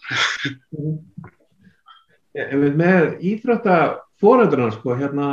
Mhm. 0.73 0.99
Ég 2.35 2.51
veit 2.61 2.75
með 2.77 3.19
íþrótta 3.21 3.99
fóröldurna 4.22 4.72
sko, 4.76 4.97
hérna 4.99 5.30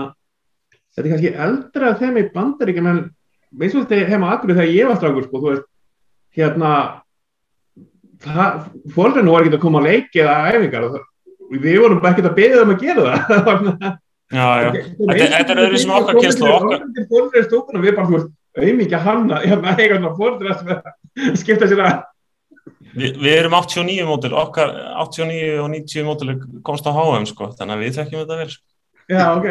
þetta 0.95 1.05
er 1.05 1.12
kannski 1.12 1.34
eldra 1.47 1.95
þeim 2.01 2.20
í 2.20 2.28
bandaríkjum 2.34 2.91
en 2.93 3.03
veist 3.57 3.76
þú 3.76 3.84
þetta 3.84 4.12
heima 4.12 4.32
akkur 4.34 4.55
þegar 4.55 4.72
ég 4.72 4.91
var 4.91 5.01
strákur 5.01 5.28
sko, 5.28 5.43
þú 5.43 5.53
veist 5.53 5.68
hérna 6.37 6.72
fóröldurna 8.95 9.34
voru 9.37 9.47
ekki 9.47 9.59
að 9.59 9.62
koma 9.66 9.82
að 9.82 9.91
leiki 9.91 10.24
eða 10.24 10.57
æfingar 10.57 10.89
og 10.89 10.99
við 11.53 11.78
vorum 11.82 12.03
bara 12.03 12.14
ekkert 12.14 12.32
að 12.32 12.41
beða 12.41 12.64
um 12.64 12.74
að 12.74 12.82
gera 12.82 13.20
það 13.28 13.95
Já, 14.26 14.43
já, 14.59 14.70
þetta, 15.07 15.53
er 15.55 15.61
öðru 15.62 15.78
sem 15.78 15.91
okkar 15.95 16.16
kynslu 16.18 16.49
okkar. 16.51 16.80
Fóröldur 17.07 17.39
er 17.39 17.45
stúkun 17.47 17.78
og 17.78 17.84
við 17.84 17.93
bara, 17.95 18.09
þú 18.09 18.16
veist, 18.16 18.32
auðvitað 18.59 19.05
hanna, 19.05 19.41
hérna, 19.47 19.74
eiga 19.76 19.99
svona 20.01 20.14
fóröldur 20.16 20.49
að 20.51 21.37
skipta 21.39 21.70
sér 21.70 21.82
að 21.87 22.05
Vi, 22.97 23.11
við 23.12 23.34
erum 23.37 23.53
89 23.53 24.07
mótil, 24.09 24.32
okkar 24.41 24.70
89 25.05 25.61
og 25.61 25.68
90 25.74 26.07
mótil 26.09 26.34
komst 26.64 26.87
á 26.89 26.97
HM 26.97 27.26
sko, 27.28 27.51
þannig 27.59 27.76
að 27.76 27.82
við 27.84 27.99
þekkjum 28.01 28.22
þetta 28.22 28.39
vel. 28.41 28.49
Sko. 28.55 28.64
Já, 29.07 29.22
ok. 29.38 29.46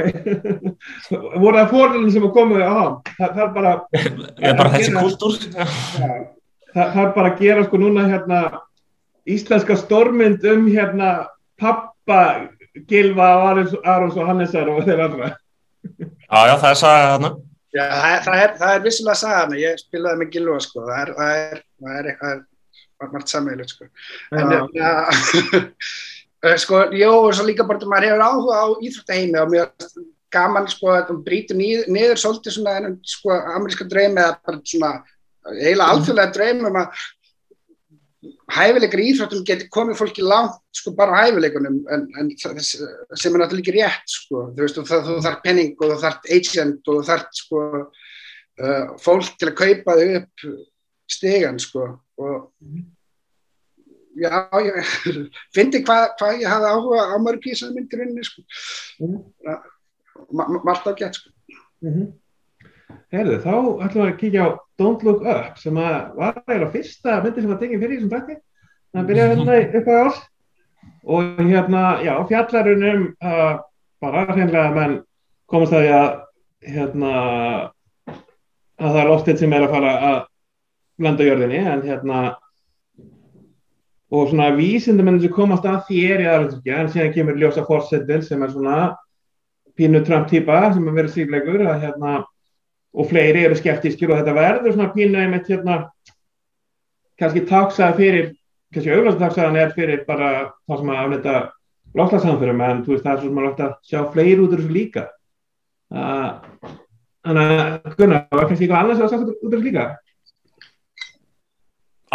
voru 1.41 1.55
það 1.55 1.69
fóröldurinn 1.71 2.11
sem 2.11 2.25
komið 2.35 2.63
á 2.67 2.71
hann? 2.75 2.95
Það, 3.15 3.29
það 3.29 3.43
er 3.45 3.51
bara... 3.55 3.73
Ég 3.95 4.49
er 4.49 4.57
bara 4.59 4.71
þessi 4.73 4.95
kultúr. 4.95 5.37
Það, 5.55 6.25
það 6.75 7.01
er 7.05 7.13
bara 7.15 7.31
að 7.31 7.39
gera 7.39 7.63
sko 7.63 7.79
núna 7.79 8.07
hérna 8.09 8.41
íslenska 9.31 9.77
stormynd 9.79 10.43
um 10.51 10.67
hérna 10.67 11.11
pappa 11.61 12.49
Gilva, 12.89 13.29
Arons, 13.47 14.17
og 14.17 14.27
Hannesar 14.27 14.67
og 14.69 14.83
þeir 14.83 15.05
andra. 15.05 15.29
Já, 15.85 16.39
já, 16.49 16.55
það 16.59 16.69
er 16.69 16.79
sagðið 16.81 17.07
þarna. 17.13 17.31
Já, 17.75 17.85
það 17.91 18.09
er, 18.09 18.19
það 18.25 18.41
er, 18.41 18.51
það 18.59 18.73
er 18.73 18.83
vissilega 18.83 19.19
sagan, 19.19 19.55
ég 19.59 19.79
spilaði 19.79 20.19
með 20.21 20.35
Gilva 20.35 20.57
sko, 20.63 20.83
það 20.89 20.99
er, 20.99 21.13
það 21.15 21.39
er, 21.39 21.63
það 21.79 21.95
er 21.99 22.09
eitthvað, 22.11 22.43
það 22.83 23.07
er 23.07 23.13
margt 23.15 23.31
sammeilið 23.31 23.71
sko. 23.71 23.87
En 24.35 24.53
Já. 24.55 24.59
ja, 24.75 24.91
sko, 26.61 26.83
jó, 26.95 27.11
og 27.25 27.33
svo 27.35 27.47
líka 27.47 27.65
bara 27.67 27.89
maður 27.89 28.09
hefur 28.09 28.25
áhuga 28.25 28.61
á 28.61 28.65
íþróttaheimi 28.85 29.41
og 29.41 29.51
mjög 29.53 29.89
gaman 30.35 30.69
sko 30.69 30.93
að 30.93 31.03
það 31.09 31.19
brýtur 31.25 31.59
niður, 31.59 31.91
niður 31.95 32.21
svolítið 32.21 32.57
svona 32.57 32.77
þennan 32.77 32.95
sko 33.07 33.35
ameríska 33.55 33.87
draumi 33.89 34.23
eða 34.23 34.39
bara 34.45 34.61
svona 34.71 34.91
eiginlega 35.45 35.91
alþjóðlega 35.93 36.35
draumi 36.35 36.69
um 36.69 36.79
að 36.81 37.03
hæfileikar 38.55 39.01
í 39.01 39.07
íþróttum 39.11 39.45
getur 39.47 39.71
komið 39.73 39.99
fólki 39.99 40.25
langt 40.25 40.57
sko 40.75 40.93
bara 40.97 41.17
á 41.17 41.19
hæfileikunum 41.25 41.79
en, 41.93 42.07
en 42.19 42.31
sem 42.37 42.55
er 42.55 43.41
náttúrulega 43.41 43.61
ekki 43.61 43.75
rétt 43.75 44.15
sko, 44.15 44.47
þú 44.53 44.65
veist, 44.65 44.79
og 44.81 44.89
það, 44.89 45.05
þú 45.09 45.17
þarf 45.25 45.43
penning 45.45 45.73
og 45.79 45.93
þú 45.93 45.99
þarf 46.03 46.29
agent 46.37 46.89
og 46.89 46.99
þú 46.99 47.05
þarf 47.09 47.39
sko 47.39 47.63
uh, 47.81 48.85
fólk 49.01 49.37
til 49.39 49.51
að 49.51 49.57
kaupa 49.61 49.97
þau 49.99 50.19
upp 50.21 50.45
stegan 51.15 51.61
sko 51.61 51.87
og 52.21 52.51
já, 54.21 54.33
ég 54.65 54.91
fyndi 55.55 55.81
hvað 55.85 56.05
hva 56.19 56.33
ég 56.39 56.49
hafði 56.49 56.73
áhuga 56.73 57.07
á 57.11 57.15
mörg 57.21 57.45
í 57.45 57.53
þessari 57.53 57.77
myndirinni 57.79 58.27
sko. 58.27 58.45
Mhm. 59.01 59.17
Ma- 60.31 60.47
ma- 60.49 60.63
margt 60.63 60.87
ágætt 60.91 61.19
sko. 61.21 61.33
Mm 61.85 62.13
Herðu, 63.13 63.37
þá 63.41 63.53
ætlum 63.85 64.03
við 64.03 64.11
að 64.11 64.17
kíkja 64.19 64.45
á 64.45 64.49
Don't 64.81 65.03
Look 65.05 65.23
Up 65.25 65.57
sem 65.61 65.77
að 65.79 65.95
var 66.17 66.37
eiginlega 66.45 66.71
fyrsta 66.73 67.15
myndi 67.23 67.41
sem 67.43 67.51
var 67.51 67.59
tekið 67.61 67.83
fyrir 67.83 67.93
í 67.93 67.97
þessum 67.99 68.11
dætti. 68.11 68.35
Það 68.95 69.07
byrjaði 69.09 69.31
hérna 69.31 69.55
í 69.55 69.65
uppæði 69.79 70.01
árs 70.01 70.19
og 71.05 71.41
hérna, 71.45 71.83
já, 72.05 72.13
fjallarinn 72.29 72.85
um 72.89 73.03
uh, 73.21 73.53
bara 74.01 74.25
hreinlega 74.31 74.73
menn 74.75 74.95
komast 75.51 75.75
að 75.75 75.85
því 75.85 75.91
að 75.95 76.09
hérna 76.75 77.11
að 78.75 78.89
það 78.89 79.01
er 79.01 79.11
loftið 79.11 79.41
sem 79.41 79.55
er 79.55 79.65
að 79.65 79.75
fara 79.75 79.93
að 80.09 80.17
landa 81.05 81.25
á 81.25 81.27
jörðinni 81.29 81.61
en 81.61 81.85
hérna 81.85 82.21
og 84.13 84.29
svona 84.29 84.51
vísindamenn 84.57 85.21
sem 85.21 85.33
komast 85.33 85.65
að 85.65 85.81
því 85.87 86.03
er 86.13 86.23
í 86.23 86.29
aðræðsukja 86.29 86.77
en 86.81 86.93
síðan 86.93 87.13
kemur 87.15 87.41
ljósa 87.41 87.65
fórsetil 87.65 88.21
sem 88.23 88.43
er 88.45 88.53
svona 88.53 88.79
pínu 89.75 90.03
Trump 90.05 90.29
típa 90.29 90.61
sem 90.73 90.87
er 90.87 90.97
verið 90.99 91.15
síflegur 91.15 91.65
að 91.65 91.81
hérna 91.87 92.15
og 92.95 93.09
fleiri 93.09 93.43
eru 93.47 93.57
skeptískir 93.59 94.11
og 94.11 94.21
þetta 94.21 94.37
verður 94.37 94.75
svona 94.75 94.93
pínu 94.93 95.19
einmitt 95.19 95.49
hérna 95.51 95.81
kannski 97.19 97.43
taksaði 97.49 97.97
fyrir 97.99 98.31
kannski 98.73 98.93
auðvitað 98.93 99.21
taksaðan 99.23 99.59
er 99.59 99.75
fyrir 99.75 100.05
bara 100.07 100.31
það 100.67 100.81
sem 100.81 100.93
að 100.93 101.01
afnetta 101.03 101.35
loftlagssamfyrum 101.95 102.63
en 102.65 102.81
veist 102.87 103.05
það 103.05 103.13
er 103.13 103.21
svo 103.21 103.29
sem 103.29 103.67
að 103.67 103.75
sjá 103.89 103.99
fleiri 104.13 104.41
út 104.43 104.55
úr 104.55 104.63
þessu 104.63 104.75
líka. 104.75 105.05
Þannig 107.25 107.53
að 107.55 107.95
Gunnar, 107.95 108.25
það 108.29 108.39
var 108.39 108.49
kannski 108.49 108.65
eitthvað 108.65 108.81
annars 108.81 109.03
að 109.03 109.13
sagt 109.13 109.29
út 109.31 109.45
úr 109.47 109.53
þessu 109.55 109.67
líka? 109.69 109.85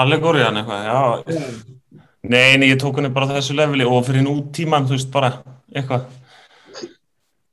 Allegóriðan 0.00 0.60
eitthvað, 0.60 0.88
já. 0.90 1.79
Nei, 2.20 2.58
nei, 2.60 2.68
ég 2.68 2.80
tók 2.80 2.98
henni 2.98 3.08
bara 3.12 3.30
þessu 3.30 3.54
leveli 3.56 3.86
og 3.88 4.02
fyrir 4.04 4.24
nútíman, 4.26 4.84
þú 4.88 4.96
veist, 4.96 5.08
bara 5.12 5.30
eitthvað. 5.72 6.08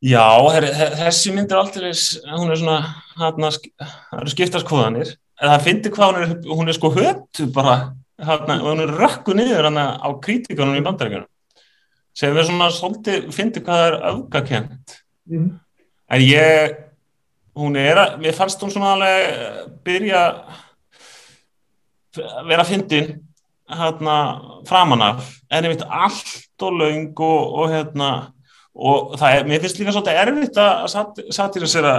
Já, 0.04 0.26
her, 0.54 0.68
her, 0.76 0.92
þessi 1.00 1.32
mynd 1.34 1.54
er 1.54 1.62
alltaf, 1.62 2.02
hún 2.38 2.52
er 2.52 2.60
svona, 2.60 2.82
það 3.18 3.40
eru 4.20 4.34
skiptarskoðanir, 4.34 5.14
en 5.40 5.54
það 5.54 5.64
finnir 5.66 5.94
hvað 5.96 6.12
hún 6.12 6.26
er, 6.26 6.34
hún 6.60 6.70
er 6.70 6.78
sko 6.78 6.92
höttu 6.94 7.48
bara, 7.56 7.78
hérna, 8.22 8.60
og 8.60 8.68
hún 8.74 8.84
er 8.84 8.94
rökku 9.00 9.34
niður 9.38 9.70
hérna 9.70 9.88
á 9.98 10.08
krítikunum 10.22 10.78
í 10.78 10.84
bandaríkunum, 10.86 11.30
sem 12.18 12.38
er 12.38 12.50
svona 12.50 12.68
svolítið, 12.76 13.32
finnir 13.34 13.64
hvað 13.66 13.82
það 13.82 13.88
er 13.88 13.98
öfgakent. 14.12 15.00
mm. 15.32 15.48
En 16.08 16.24
ég, 16.24 16.76
hún 17.58 17.76
er, 17.80 18.00
að, 18.04 18.20
mér 18.22 18.36
fannst 18.38 18.62
hún 18.64 18.72
svona 18.72 18.94
alveg 18.96 19.72
byrja 19.88 20.22
vera 22.18 22.62
að 22.62 22.70
fyndin 22.70 23.10
hérna 23.68 24.18
framan 24.68 25.02
af 25.04 25.28
en 25.52 25.66
ég 25.68 25.74
veit 25.74 25.86
allt 25.88 26.64
og 26.64 26.78
laung 26.80 27.12
og, 27.20 27.54
og 27.62 27.72
hérna 27.72 28.12
og 28.78 29.18
það 29.18 29.36
er, 29.36 29.50
mér 29.50 29.64
finnst 29.64 29.82
líka 29.82 29.94
svolítið 29.96 30.22
erfitt 30.22 30.60
að 30.62 30.86
sat, 30.94 31.20
satirisera 31.34 31.96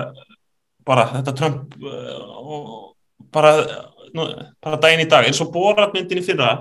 bara 0.87 1.09
þetta 1.17 1.35
Trump 1.37 1.77
uh, 1.83 2.25
og 2.39 2.73
bara, 3.35 3.53
nú, 4.17 4.29
bara 4.65 4.81
daginn 4.81 5.05
í 5.05 5.11
dag 5.11 5.29
eins 5.29 5.43
og 5.45 5.53
boratmyndin 5.53 6.23
í 6.23 6.25
fyrra 6.25 6.55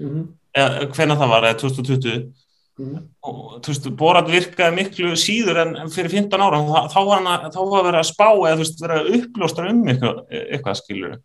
mm 0.00 0.08
-hmm. 0.08 0.26
eða 0.56 0.90
hvena 0.96 1.18
það 1.20 1.32
var, 1.34 1.44
eða 1.44 1.60
2020 1.60 2.32
mm 2.78 2.88
-hmm. 2.88 3.02
og 3.22 3.60
þú 3.62 3.68
veist, 3.68 3.90
borat 3.96 4.30
virkaði 4.30 4.74
miklu 4.74 5.16
síður 5.16 5.62
en 5.62 5.90
fyrir 5.90 6.10
15 6.10 6.40
ára 6.40 6.58
þá, 6.58 6.88
þá 6.94 7.00
var 7.06 7.16
hann 7.16 7.32
að, 7.32 7.52
þá 7.54 7.60
var 7.70 7.78
að 7.80 7.84
vera 7.84 7.98
að 7.98 8.10
spá 8.12 8.28
eða 8.32 8.54
þú 8.56 8.58
veist, 8.58 8.82
vera 8.82 9.00
að 9.00 9.10
uppljóstra 9.18 9.70
um 9.70 9.88
eitthvað, 9.88 10.16
eitthvað 10.30 10.74
skilur 10.74 11.18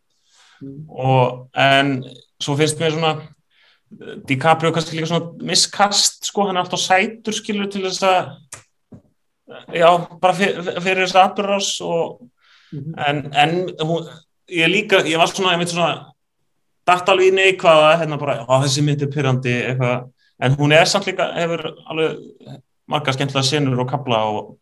Mm. 0.63 0.83
og 0.89 1.49
en 1.59 2.03
svo 2.43 2.57
finnst 2.59 2.81
mér 2.81 2.93
svona 2.95 3.13
DiCaprio 4.27 4.73
kannski 4.73 4.97
líka 4.97 5.11
svona 5.11 5.47
miskast 5.47 6.29
sko, 6.29 6.47
hann 6.47 6.57
er 6.57 6.65
alltaf 6.65 6.81
sætur 6.81 7.35
skilur 7.35 7.69
til 7.71 7.85
þess 7.85 8.05
að 8.07 8.21
já, 9.77 9.89
bara 10.21 10.37
fyrir, 10.37 10.71
fyrir 10.81 11.03
þess 11.05 11.19
aðbjörðars 11.23 11.73
og 11.87 12.21
Mm 12.73 12.79
-hmm. 12.79 13.09
en, 13.09 13.33
en 13.33 13.51
hún, 13.87 14.07
ég 14.49 14.67
líka, 14.67 14.95
ég 15.05 15.17
var 15.17 15.27
svona, 15.27 15.51
ég 15.53 15.57
myndi 15.57 15.73
svona 15.73 16.13
dætt 16.87 17.09
alveg 17.09 17.27
í 17.27 17.35
neikvaða, 17.35 17.97
hérna 17.99 18.17
bara 18.17 18.45
þessi 18.63 18.81
myndi 18.81 19.07
pyrrandi 19.13 19.53
eitthvað 19.67 20.09
en 20.41 20.55
hún 20.57 20.73
er 20.73 20.85
samt 20.85 21.05
líka, 21.05 21.27
hefur 21.37 21.61
alveg 21.85 22.17
marga 22.87 23.13
skemmtilega 23.13 23.45
sinur 23.45 23.79
og 23.79 23.89
kabla 23.89 24.23
og 24.25 24.57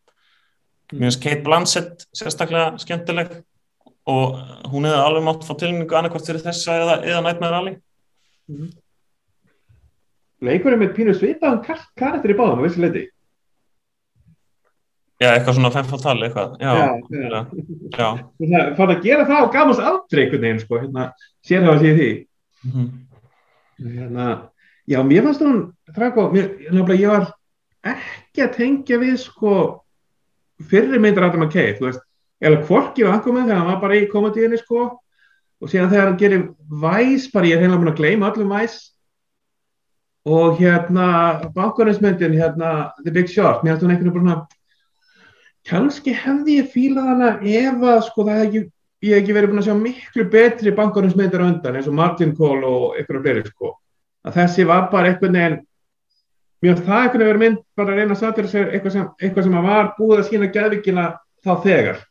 mér 0.94 1.08
finnst 1.08 1.24
Kate 1.24 1.42
Blanchett 1.42 2.06
sérstaklega 2.18 2.78
skemmtileg 2.78 3.32
og 4.10 4.38
hún 4.72 4.88
hefði 4.88 5.02
alveg 5.06 5.26
mátt 5.26 5.46
fá 5.46 5.54
tilningu 5.58 5.98
annarkvæmt 5.98 6.28
fyrir 6.30 6.44
þessa 6.46 6.78
eða, 6.82 6.96
eða 7.06 7.24
Nightmare 7.26 7.58
Alley 7.60 7.76
mm 7.76 8.56
-hmm. 8.58 8.70
Leikurinn 10.42 10.80
með 10.82 10.96
pínu 10.96 11.14
svipaðan 11.14 11.64
karakter 11.96 12.34
í 12.34 12.38
báðan 12.38 12.62
á 12.62 12.66
vissi 12.66 12.82
leiti 12.82 13.08
Já, 15.22 15.36
eitthvað 15.36 15.54
svona 15.54 15.72
femfaltali 15.72 16.26
eitthvað 16.26 16.58
Já, 16.60 16.72
já, 16.78 16.88
já. 17.30 17.46
já. 17.98 18.10
Það 18.40 18.76
fann 18.78 18.96
að 18.96 19.04
gera 19.04 19.26
það 19.26 19.44
á 19.46 19.54
gamans 19.54 19.80
aldrei 19.80 20.24
einhvern 20.24 20.42
veginn 20.42 20.60
sko, 20.60 20.80
hérna, 20.82 21.12
sérhafa 21.46 21.80
sér 21.80 21.96
því 21.98 22.28
Mm 22.62 22.72
-hmm. 22.72 22.90
hérna, 23.98 24.52
Já, 24.88 25.04
mér 25.04 25.24
fannst 25.24 25.42
hún, 25.42 25.74
Drago, 25.96 26.32
mér, 26.34 26.50
nefnilega, 26.72 27.02
ég 27.02 27.10
var 27.10 27.28
ekki 27.84 28.44
að 28.44 28.56
tengja 28.56 28.98
við, 29.02 29.18
sko, 29.22 29.52
fyrri 30.70 31.00
myndir 31.00 31.24
Adam 31.24 31.46
McKay, 31.46 31.76
þú 31.78 31.88
veist, 31.88 32.02
eða 32.42 32.62
hvorki 32.68 33.06
var 33.06 33.20
Aquaman 33.20 33.46
þegar 33.48 33.62
hann 33.62 33.70
var 33.70 33.82
bara 33.84 34.00
í 34.00 34.08
komandíðinni, 34.12 34.60
sko, 34.62 34.88
og 35.62 35.70
síðan 35.70 35.92
þegar 35.92 36.10
hann 36.10 36.18
gerir 36.22 36.48
Vice, 36.82 37.30
bara 37.34 37.50
ég 37.50 37.58
er 37.58 37.66
heimlega 37.66 37.84
búin 37.84 37.94
að 37.94 38.02
gleyma 38.02 38.32
öllum 38.32 38.56
Vice, 38.56 38.82
og 40.26 40.60
hérna, 40.62 41.06
bakgrunnsmyndin, 41.56 42.38
hérna, 42.38 42.92
The 43.04 43.14
Big 43.14 43.30
Short, 43.30 43.64
mér 43.64 43.76
fannst 43.76 43.86
hún 43.86 43.96
einhvern 43.96 44.14
veginn 44.14 44.28
bara, 44.28 44.46
kannski 45.70 46.14
hefði 46.18 46.60
ég 46.60 46.70
fílað 46.74 47.10
hana 47.14 47.34
ef 47.42 47.82
að, 47.82 48.04
sko, 48.10 48.26
það 48.28 48.44
hefði 48.44 48.64
ég 49.02 49.16
hef 49.16 49.24
ekki 49.24 49.34
verið 49.34 49.52
búin 49.52 49.62
að 49.62 49.68
sjá 49.70 49.76
miklu 49.78 50.28
betri 50.30 50.74
bakgrunnsmyndir 50.78 51.42
á 51.42 51.46
undan, 51.48 51.78
eins 51.78 51.90
og 51.90 51.98
Martin 51.98 52.36
Cole 52.38 52.70
og 52.70 52.98
einhverjum 53.00 53.26
fleiri, 53.26 53.44
sko. 53.50 53.76
Að 54.22 54.38
þessi 54.38 54.66
var 54.70 54.90
bara 54.92 55.10
einhvern 55.10 55.38
veginn 55.38 55.62
mjög 56.62 56.84
það 56.86 57.04
einhvern 57.06 57.26
veginn 57.26 57.42
mynd 57.42 57.62
bara 57.78 57.94
að 57.94 58.02
reyna 58.02 58.14
að 58.14 58.22
satja 58.22 58.48
sér 58.52 58.70
eitthvað 58.70 58.94
sem, 58.94 59.08
sem 59.34 59.58
var 59.66 59.94
búið 59.98 60.20
að 60.20 60.28
sína 60.30 60.50
gæðvíkina 60.54 61.06
þá 61.42 61.52
þegar 61.64 62.04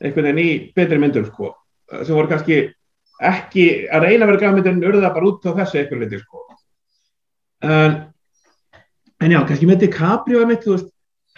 einhvern 0.00 0.30
veginn 0.30 0.42
í 0.44 0.50
betri 0.76 0.98
myndum 1.00 1.26
sko 1.28 1.54
sem 1.90 2.14
voru 2.14 2.30
kannski 2.30 2.60
ekki 3.20 3.66
að 3.92 4.06
reyna 4.06 4.24
að 4.24 4.30
vera 4.32 4.42
gæðmyndin 4.44 4.86
urða 4.88 5.12
bara 5.12 5.28
út 5.28 5.44
á 5.44 5.52
þessu 5.58 5.80
eitthvað 5.80 6.04
liti 6.04 6.20
sko. 6.22 6.44
En, 7.60 7.96
en 9.20 9.34
já, 9.34 9.40
kannski 9.48 9.68
með 9.68 9.82
DiCaprio 9.84 10.44
mitt, 10.48 10.64
veist, 10.64 10.88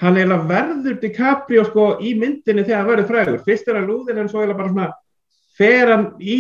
hann 0.03 0.19
eiginlega 0.19 0.51
verður 0.51 1.01
DiCaprio 1.03 1.65
sko 1.67 1.87
í 1.99 2.13
myndinni 2.19 2.63
þegar 2.67 2.83
hann 2.83 2.91
verður 2.93 3.09
fræður, 3.11 3.41
fyrst 3.49 3.71
er 3.71 3.81
hann 3.81 3.89
lúðin 3.91 4.23
en 4.23 4.31
svo 4.31 4.43
eiginlega 4.43 4.61
bara 4.61 4.75
svona 4.75 4.91
fer 5.59 5.91
hann 5.91 6.07
í 6.23 6.39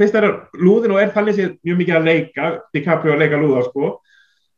fyrst 0.00 0.16
er 0.18 0.28
lúðin 0.56 0.94
og 0.96 1.02
er 1.02 1.12
þannig 1.12 1.36
sér 1.36 1.52
mjög 1.60 1.82
mikið 1.82 1.98
að 1.98 2.08
leika 2.08 2.50
DiCaprio 2.72 3.14
að 3.14 3.24
leika 3.26 3.42
lúða 3.42 3.66
sko 3.68 3.92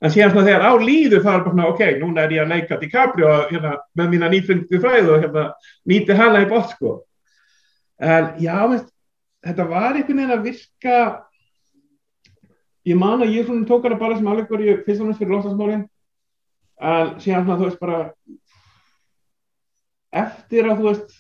en 0.05 0.13
síðan 0.13 0.35
svona 0.35 0.47
þegar 0.51 0.67
á 0.69 0.73
líður 0.85 1.23
það 1.25 1.37
er 1.37 1.45
bara 1.45 1.55
svona 1.55 1.69
ok, 1.73 1.83
núna 2.03 2.25
er 2.25 2.35
ég 2.37 2.45
að 2.45 2.53
leika 2.53 2.79
DiCaprio 2.81 3.31
hérna, 3.49 3.75
með 3.97 4.11
mína 4.13 4.31
nýfundu 4.33 4.81
fræðu 4.83 5.15
og 5.15 5.23
hérna, 5.25 5.45
nýti 5.89 6.19
hana 6.19 6.43
í 6.45 6.49
bótt 6.51 6.75
sko. 6.75 6.97
En 8.05 8.35
já, 8.43 8.59
veist, 8.69 8.91
þetta 9.47 9.69
var 9.71 9.97
einhvern 9.97 10.21
veginn 10.21 10.35
að 10.35 10.45
virka 10.51 10.99
ég 12.85 13.01
man 13.01 13.25
að 13.25 13.33
ég 13.39 13.49
svona 13.49 13.69
tók 13.69 13.89
hana 13.89 14.01
bara 14.01 14.19
sem 14.19 14.29
alveg 14.29 14.51
var 14.53 14.65
ég 14.65 14.85
fyrst 14.85 15.01
og 15.01 15.09
næst 15.09 15.23
fyrir 15.23 15.37
lostasmálin 15.39 15.87
en 16.85 17.15
síðan 17.23 17.47
svona 17.47 17.59
þú 17.61 17.69
veist 17.71 17.81
bara 17.81 18.01
eftir 20.25 20.69
að 20.69 20.83
þú 20.83 20.91
veist 20.91 21.17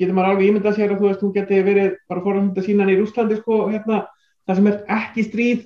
getur 0.00 0.16
maður 0.16 0.32
alveg 0.32 0.48
ímyndað 0.48 0.78
sér 0.78 0.94
að 0.94 1.02
þú 1.02 1.08
veist, 1.10 1.22
hún 1.22 1.34
geti 1.36 1.60
verið 1.66 1.92
bara 2.08 2.24
fórhund 2.24 2.56
að 2.56 2.66
sína 2.66 2.84
hann 2.84 2.94
í 2.94 2.98
Rúslandi 2.98 3.38
sko, 3.38 3.58
hérna, 3.68 4.02
það 4.48 4.58
sem 4.58 4.70
er 4.70 4.78
ekki 4.96 5.26
stríð 5.26 5.62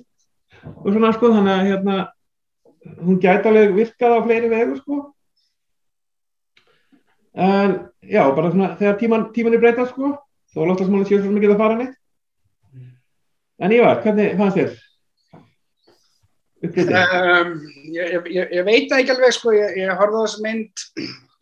og 0.73 0.89
svona 0.91 1.13
sko, 1.15 1.31
þannig 1.33 1.53
að 1.53 1.69
hérna, 1.71 1.97
hún 3.03 3.19
gæti 3.21 3.49
alveg 3.49 3.75
virkað 3.75 4.17
á 4.17 4.19
fleiri 4.25 4.49
vegu 4.51 4.79
sko. 4.79 4.97
En 7.37 7.77
já, 8.01 8.23
bara 8.33 8.51
svona 8.51 8.73
þegar 8.79 8.97
tíman, 9.01 9.29
tíman 9.35 9.57
er 9.57 9.61
breytað 9.61 9.91
sko 9.91 10.15
þá 10.53 10.59
lótt 10.65 10.81
að 10.81 10.89
smáli 10.89 11.07
séu 11.09 11.21
svo 11.21 11.31
mikið 11.35 11.53
að 11.53 11.63
fara 11.63 11.77
neitt. 11.77 11.95
En 13.57 13.73
Ívar, 13.73 14.01
hvernig 14.03 14.35
fannst 14.37 14.57
þér? 14.57 14.75
Um, 16.67 17.51
ég, 17.93 18.13
ég, 18.33 18.53
ég 18.57 18.63
veit 18.65 18.93
ekki 18.93 19.13
alveg 19.13 19.33
sko, 19.35 19.53
ég, 19.53 19.75
ég 19.77 19.99
horfði 19.99 20.21
á 20.21 20.25
þessu 20.25 20.45
mynd 20.45 20.85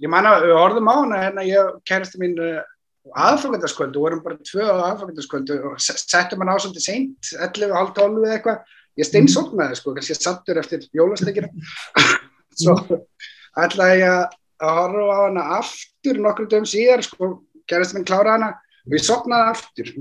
ég 0.03 0.11
man 0.11 0.27
að 0.27 0.49
við 0.49 0.57
horfðum 0.59 0.89
á 0.91 0.95
hana 0.95 1.19
hérna 1.21 1.45
ég 1.47 1.69
kærastu 1.87 2.19
mín 2.19 2.35
aðfangandaskvöldu, 3.15 4.01
vorum 4.01 4.23
bara 4.25 4.35
tvö 4.43 4.65
á 4.65 4.91
aðfangandaskvöldu 4.91 5.59
og 5.69 5.77
settum 5.79 6.43
hann 6.43 6.51
á 6.51 6.57
svolítið 6.59 6.87
seint 6.87 7.31
11.30 7.37 8.25
eða 8.25 8.35
eitthvað 8.35 8.75
ég 8.99 9.07
steinsóknaði 9.07 9.79
sko, 9.79 9.93
kannski 9.95 10.17
sattur 10.17 10.61
eftir 10.61 10.87
jólastekina 10.95 11.49
svo 12.61 12.77
ætlaði 13.59 14.01
ég 14.03 14.35
að 14.63 14.77
horfa 14.79 15.11
á 15.11 15.19
hana 15.25 15.43
aftur 15.59 16.21
nokkru 16.21 16.47
dögum 16.47 16.69
síðar 16.69 17.03
sko, 17.05 17.35
kærastu 17.69 17.97
mín 17.97 18.07
klára 18.07 18.37
hana 18.37 18.49
og 18.85 18.95
ég 18.95 19.03
sopnaði 19.03 19.51
aftur. 19.51 19.91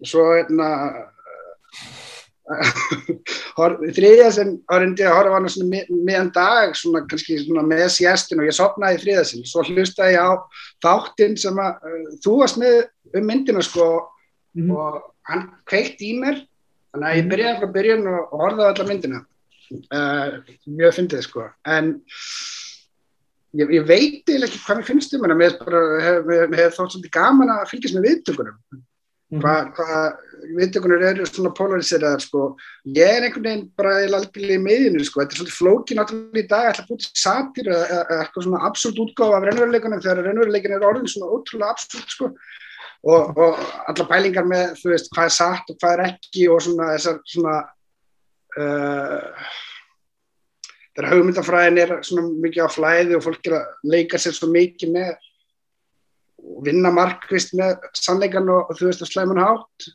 Og 0.00 0.08
svo 0.08 0.26
hérna 0.32 0.68
þriðja 3.96 4.30
sem 4.34 4.52
árendi 4.72 5.04
að 5.06 5.14
horfa 5.14 5.36
hana 5.38 5.52
svona 5.52 5.82
meðan 6.08 6.32
dag 6.34 6.72
svona 6.78 7.04
kannski 7.10 7.38
svona 7.44 7.62
með 7.66 7.86
sjæstin 7.94 8.42
og 8.42 8.48
ég 8.48 8.56
sopnaði 8.56 8.98
í 8.98 9.02
þriðja 9.04 9.26
sem 9.28 9.44
svo 9.46 9.64
hlustaði 9.68 10.16
ég 10.16 10.24
á 10.26 10.30
þáttinn 10.82 11.36
sem 11.38 11.60
að 11.62 11.86
uh, 11.86 12.08
þú 12.24 12.38
varst 12.40 12.58
með 12.60 12.80
um 13.14 13.28
myndina 13.28 13.62
sko 13.62 13.86
mm 14.56 14.64
-hmm. 14.64 14.74
og 14.74 15.02
hann 15.30 15.46
kveikt 15.70 16.02
í 16.02 16.16
mér 16.18 16.42
þannig 16.94 17.08
að 17.10 17.18
ég 17.18 17.28
byrjaði 17.32 17.60
frá 17.60 17.74
byrjun 17.76 18.08
og, 18.10 18.38
horfaði 18.40 18.70
alla 18.70 18.88
myndina. 18.88 19.22
Uh, 19.94 20.54
mjög 20.66 20.96
fyndið 20.96 21.24
sko. 21.26 21.46
En 21.70 21.92
ég, 23.58 23.74
ég 23.78 23.86
veit 23.86 24.32
eða 24.34 24.48
ekki 24.48 24.62
hvað 24.64 24.80
mér 24.80 24.88
finnst 24.88 25.14
um 25.16 25.26
hana. 25.26 25.38
Mér 25.38 25.58
hefur 25.58 26.56
hef 26.58 26.78
þótt 26.78 26.96
svolítið 26.96 27.14
gaman 27.16 27.54
að 27.54 27.68
fylgjast 27.70 27.98
með 27.98 28.08
viðtökunum. 28.08 28.80
Hvað 29.30 29.68
hva, 29.76 29.98
viðtökunar 30.56 31.04
eru 31.10 31.26
svona 31.28 31.52
polariserðar 31.54 32.22
sko, 32.24 32.48
ég 32.96 33.06
er 33.06 33.26
einhvern 33.26 33.44
veginn 33.46 33.68
bara 33.78 33.92
algjörlega 34.02 34.56
í 34.56 34.62
miðinu 34.64 35.04
sko, 35.06 35.20
þetta 35.20 35.36
er 35.36 35.40
svolítið 35.40 35.58
flókin 35.58 36.00
náttúrulega 36.00 36.42
í 36.42 36.48
dag, 36.50 36.66
ætla 36.70 36.84
að 36.84 36.88
búið 36.88 37.04
til 37.04 37.20
satir 37.22 37.70
eða 37.70 38.00
eitthvað 38.16 38.46
svona 38.46 38.62
absúlt 38.66 38.98
útgáð 39.04 39.36
af 39.36 39.46
raunveruleikunum 39.46 40.02
þegar 40.02 40.22
raunveruleikin 40.26 40.74
er 40.74 40.88
orðin 40.88 41.12
svona 41.12 41.30
ótrúlega 41.30 41.76
absúlt 41.76 42.16
sko 42.16 42.32
og, 43.02 43.36
og 43.36 43.60
alla 43.88 44.06
pælingar 44.08 44.46
með 44.48 44.74
þú 44.80 44.92
veist 44.92 45.10
hvað 45.14 45.30
er 45.30 45.36
satt 45.36 45.72
og 45.72 45.78
hvað 45.80 45.94
er 45.94 46.04
ekki 46.10 46.46
og 46.52 46.62
svona 46.64 46.90
þessar 46.94 47.20
svona 47.32 47.56
uh, 48.60 49.54
þegar 50.90 51.10
haugmyndafræðin 51.14 51.80
er 51.84 51.94
svona 52.06 52.26
mikið 52.44 52.68
á 52.68 52.68
flæði 52.74 53.16
og 53.16 53.24
fólk 53.24 53.48
er 53.48 53.56
að 53.60 53.94
leika 53.94 54.20
sér 54.20 54.36
svo 54.36 54.50
mikið 54.52 54.94
með 54.98 55.14
vinna 56.66 56.92
markvist 56.92 57.54
með 57.56 57.88
sannleikan 57.96 58.48
og, 58.52 58.68
og 58.68 58.78
þú 58.78 58.90
veist 58.90 59.04
að 59.04 59.12
slæman 59.14 59.42
hátt 59.44 59.90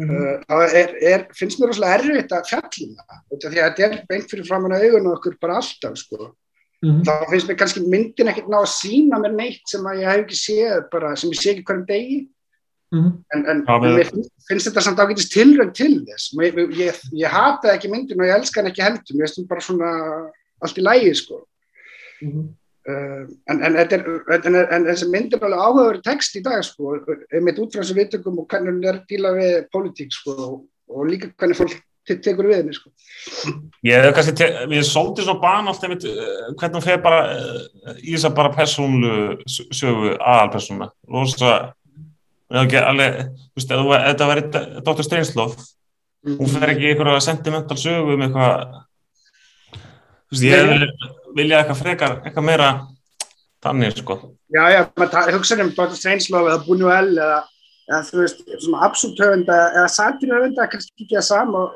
mm 0.00 0.08
-hmm. 0.08 0.44
uh, 0.48 0.68
er, 0.72 0.96
er, 1.12 1.26
finnst 1.36 1.60
mér 1.60 1.72
rosalega 1.72 1.98
erfitt 1.98 2.32
að 2.32 2.48
fjallina 2.48 3.04
því 3.28 3.46
að 3.60 3.76
þetta 3.76 3.88
er 3.88 4.04
beint 4.08 4.30
fyrir 4.30 4.48
framann 4.48 4.76
að 4.76 4.88
augun 4.88 5.10
og 5.10 5.18
okkur 5.18 5.36
bara 5.40 5.60
alltaf 5.60 5.98
sko. 6.00 6.32
Mm 6.82 6.90
-hmm. 6.90 7.02
þá 7.06 7.30
finnst 7.30 7.48
mér 7.48 7.58
kannski 7.58 7.80
myndin 7.86 8.30
ekkert 8.32 8.50
ná 8.50 8.58
að 8.60 8.74
sína 8.74 9.18
mér 9.22 9.34
neitt 9.36 9.66
sem 9.70 9.84
að 9.86 10.00
ég 10.02 10.10
hef 10.10 10.22
ekki 10.24 10.38
séð 10.38 10.88
bara, 10.92 11.16
sem 11.16 11.30
ég 11.30 11.40
sé 11.40 11.50
ekki 11.50 11.64
hverjum 11.64 11.86
degi. 11.86 12.18
Mm 12.92 13.00
-hmm. 13.02 13.12
en, 13.34 13.46
en 13.50 13.64
ja, 13.68 13.78
mér 13.78 14.10
finnst, 14.10 14.32
finnst 14.48 14.66
þetta 14.68 14.80
samt 14.80 14.98
ágætist 15.00 15.32
tilrönd 15.32 15.74
til 15.74 16.04
þess. 16.06 16.32
Ég, 16.42 16.58
ég, 16.58 16.74
ég, 16.78 16.94
ég 17.12 17.28
hata 17.28 17.72
ekki 17.74 17.88
myndin 17.88 18.20
og 18.20 18.26
ég 18.26 18.34
elska 18.36 18.60
hann 18.60 18.70
ekki 18.70 18.82
heldur. 18.82 19.14
Mér 19.16 19.26
finnst 19.26 19.38
þetta 19.38 19.54
bara 19.54 19.66
svona 19.68 19.90
allt 20.60 20.78
í 20.78 20.82
lægi 20.82 21.14
sko. 21.14 21.46
Uh, 22.82 23.30
en, 23.46 23.62
en, 23.62 23.76
en, 23.78 24.56
en 24.74 24.84
þessi 24.88 25.06
mynd 25.06 25.34
er 25.34 25.44
alveg 25.46 25.60
áhugaverið 25.62 26.02
text 26.02 26.34
í 26.34 26.42
dag 26.42 26.64
sko, 26.66 26.96
einmitt 27.30 27.60
út 27.62 27.70
frá 27.70 27.82
þessu 27.82 27.94
vitökum 27.94 28.40
og 28.42 28.48
hvernig 28.50 28.74
hún 28.74 28.86
er 28.88 28.96
að 28.98 29.04
díla 29.06 29.30
við 29.36 29.52
politík 29.70 30.10
sko, 30.10 30.34
og, 30.34 30.56
og 30.90 31.06
líka 31.06 31.30
hvernig 31.38 31.60
fólk 31.60 31.76
te 32.06 32.16
tekur 32.22 32.48
við 32.50 32.60
henni 32.60 32.74
sko. 32.76 32.90
Ég 33.86 34.02
hef 34.02 34.16
kannski, 34.16 34.48
við 34.70 34.82
sóldum 34.86 35.26
svo 35.26 35.36
ban 35.42 35.68
alltaf 35.70 35.86
einmitt, 35.86 36.06
hvernig 36.58 36.78
hún 36.78 36.84
fer 36.84 37.02
bara 37.04 37.20
í 38.00 38.14
þess 38.14 38.28
að 38.28 38.36
bara 38.38 38.54
persónlu 38.56 39.14
sögu 39.46 40.16
aðalpersóna 40.16 40.90
rosa 41.10 41.52
alveg, 42.52 43.20
þú 43.52 43.60
veist, 43.60 43.72
þetta 43.72 44.28
verið 44.28 44.56
Dr. 44.84 45.04
Strangelove 45.06 45.54
mm. 46.26 46.38
hún 46.38 46.50
fer 46.52 46.72
ekki 46.72 46.88
í 46.88 46.90
einhverja 46.92 47.22
sentimental 47.24 47.78
sögu 47.80 48.16
um 48.16 48.24
eitthvað 48.26 48.74
þú 49.72 50.34
veist, 50.34 50.46
ég 50.46 50.58
hef 50.58 51.06
vilja 51.36 51.62
eitthvað 51.62 51.80
frekar, 51.80 52.18
eitthvað 52.26 52.48
meira 52.50 52.72
þannig 53.62 53.96
sko. 53.96 54.18
Já, 54.52 54.64
já, 54.74 54.80
maður 54.98 55.38
hugsa 55.38 55.58
um 55.62 55.72
Dr. 55.72 55.96
Strangelove 55.96 56.52
eða 56.52 56.64
Buñuel 56.66 57.14
eða, 57.14 57.38
eða 57.88 58.02
þú 58.10 58.20
veist, 58.20 58.44
svona 58.66 58.84
absúlt 58.88 59.22
höfunda 59.22 59.62
eða 59.70 59.88
satir 59.94 60.34
höfunda, 60.34 60.68
kannski 60.68 61.06
ekki 61.06 61.16
það 61.16 61.28
sama 61.30 61.66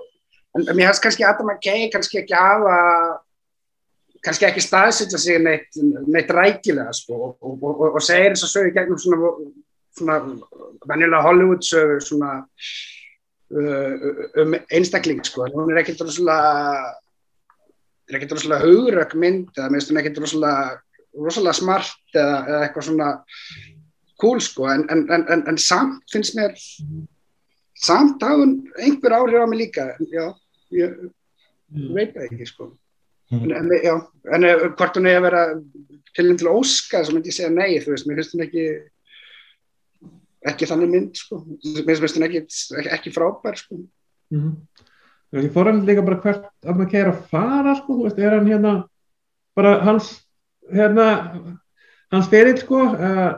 en 0.56 0.74
mér 0.74 0.88
hefðist 0.88 1.04
kannski 1.04 1.26
Adam 1.28 1.52
McKay 1.52 1.88
kannski 1.92 2.20
ekki 2.22 2.36
hafa 2.36 2.76
kannski 4.26 4.48
ekki 4.48 4.64
staðsitja 4.64 5.20
sig 5.22 5.40
neitt, 5.42 5.80
neitt 6.10 6.30
rækilega 6.34 6.92
sko 6.96 7.16
og, 7.16 7.32
og, 7.40 7.64
og, 7.70 7.86
og 7.92 8.02
segir 8.02 8.34
þess 8.34 8.48
að 8.48 8.54
sögu 8.54 8.74
gegnum 8.74 9.00
svona, 9.00 9.32
svona 9.98 10.20
venjulega 10.90 11.24
Hollywood 11.26 11.66
sögu 11.66 11.98
svona 12.02 12.32
uh, 12.42 14.06
um 14.42 14.56
einstakling 14.74 15.22
sko, 15.26 15.46
hún 15.54 15.74
er 15.74 15.84
ekkert 15.84 16.02
svona 16.10 16.40
er 18.06 18.18
ekkert 18.18 18.36
rosalega 18.36 18.66
hugurökk 18.66 19.14
mynd 19.18 19.56
eða 19.56 19.70
mér 19.70 19.80
finnst 19.80 19.92
hún 19.92 20.00
ekkert 20.00 20.20
rosalega, 20.22 20.80
rosalega 21.16 21.58
smart 21.58 22.14
eða, 22.14 22.36
eða 22.46 22.60
eitthvað 22.66 22.88
svona 22.88 23.10
cool 24.22 24.40
sko. 24.40 24.68
En, 24.72 24.86
en, 24.92 25.04
en, 25.12 25.44
en 25.50 25.60
samt 25.60 26.04
finnst 26.12 26.36
mér 26.38 26.54
samt 27.82 28.22
á 28.24 28.32
hún 28.32 28.60
einhver 28.80 29.16
áhrif 29.18 29.42
á 29.42 29.46
mig 29.50 29.60
líka 29.64 29.88
já, 30.12 30.30
ég 30.74 30.98
mm. 31.72 31.94
veit 31.94 32.14
það 32.14 32.26
ekki 32.28 32.48
sko 32.48 32.68
mm. 33.30 33.54
en, 33.58 33.72
já, 33.84 33.94
en 34.36 34.48
hvort 34.78 34.98
hún 34.98 35.08
er 35.10 35.20
að 35.20 35.26
vera 35.28 35.44
til 36.16 36.26
enn 36.30 36.40
til 36.40 36.52
óska 36.52 37.02
þá 37.04 37.12
myndi 37.14 37.34
segja 37.34 37.52
nei 37.52 37.78
þú 37.82 37.94
veist, 37.94 38.08
mér 38.08 38.20
finnst 38.20 38.36
hún 38.36 38.46
ekki 38.46 38.66
ekki 40.46 40.68
þannig 40.70 40.92
mynd 40.92 41.20
sko 41.20 41.40
mér 41.86 42.02
finnst 42.02 42.18
hún 42.18 42.26
ekki, 42.28 42.44
ekki, 42.96 43.14
frábær 43.14 43.58
sko 43.60 43.80
mm. 44.34 44.52
ég 45.42 45.50
fór 45.54 45.70
hann 45.70 45.84
líka 45.88 46.04
bara 46.06 46.20
hvert 46.22 46.50
að 46.64 46.76
maður 46.76 46.92
kæra 46.94 47.14
að 47.14 47.24
fara 47.32 47.74
sko, 47.80 47.98
þú 47.98 48.08
veist, 48.08 48.20
er 48.22 48.38
hann 48.38 48.50
hérna 48.50 48.76
bara 49.56 49.78
hans 49.86 50.12
hérna 50.72 51.08
hans 52.12 52.30
ferill 52.30 52.56
sko 52.60 52.82
uh, 52.92 53.32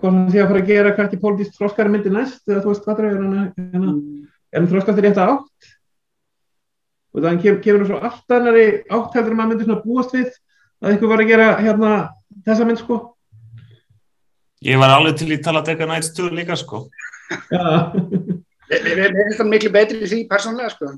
hvort 0.00 0.10
hann 0.10 0.32
sé 0.32 0.42
að 0.42 0.50
fara 0.50 0.62
að 0.62 0.70
gera 0.72 0.94
hvert 0.96 1.16
í 1.16 1.20
pólitísk 1.22 1.56
þróskari 1.58 1.92
myndi 1.92 2.12
næst 2.12 2.42
eða 2.48 2.64
þú 2.64 2.72
veist 2.72 2.86
hvað 2.86 3.00
það 3.00 3.08
er 3.08 3.22
hann 3.22 3.38
hérna, 3.54 3.94
er 4.50 4.60
hann 4.60 4.70
þróskast 4.72 5.00
í 5.00 5.06
rétt 5.06 5.22
átt 5.22 5.73
og 7.14 7.22
þannig 7.22 7.44
kem, 7.44 7.58
kemur 7.62 7.82
hann 7.84 7.90
svo 7.90 7.98
allt 8.02 8.34
annari 8.34 8.64
átt 8.90 9.16
heldur 9.16 9.34
en 9.34 9.38
maður 9.38 9.50
myndi 9.52 9.66
svona 9.68 9.82
búast 9.84 10.14
við 10.16 10.30
að 10.82 10.96
ykkur 10.96 11.12
var 11.12 11.22
að 11.22 11.30
gera 11.30 11.50
hérna 11.60 11.90
þessa 12.46 12.68
mynd 12.68 12.80
sko. 12.80 13.00
Ég 14.64 14.80
var 14.80 14.94
alveg 14.94 15.18
til 15.20 15.34
í 15.34 15.42
tala 15.44 15.60
að 15.62 15.70
deka 15.70 15.88
næst 15.88 16.14
stúr 16.14 16.34
líka 16.34 16.56
sko. 16.58 16.86
Já. 17.52 17.92
Mér 18.70 19.12
finnst 19.12 19.38
það 19.38 19.50
miklu 19.50 19.70
betri 19.74 20.00
í 20.00 20.08
því 20.10 20.22
persónlega 20.30 20.72
sko. 20.72 20.90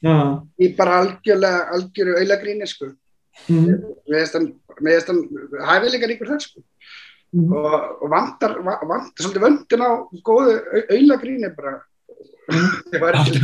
Já. 0.00 0.16
Ég 0.64 0.74
bara 0.78 1.02
algjörlega, 1.04 1.68
algjörðu 1.76 2.16
auðlagríni 2.22 2.68
sko. 2.70 2.90
Mm. 3.46 3.76
Mér 4.10 4.26
finnst 4.26 5.12
það 5.12 5.68
hæfileika 5.68 6.10
ríkur 6.10 6.32
það 6.32 6.42
sko. 6.48 6.64
Mm. 7.30 7.52
og, 7.54 7.74
og 8.02 8.08
vantar, 8.10 8.56
vantar 8.58 9.22
svolítið 9.22 9.44
vöndin 9.44 9.84
á 9.86 9.90
góðu 10.26 10.56
auðlagríni 10.90 11.52
bara. 11.54 11.76
Það 12.90 13.04
var 13.04 13.20
ekki 13.20 13.38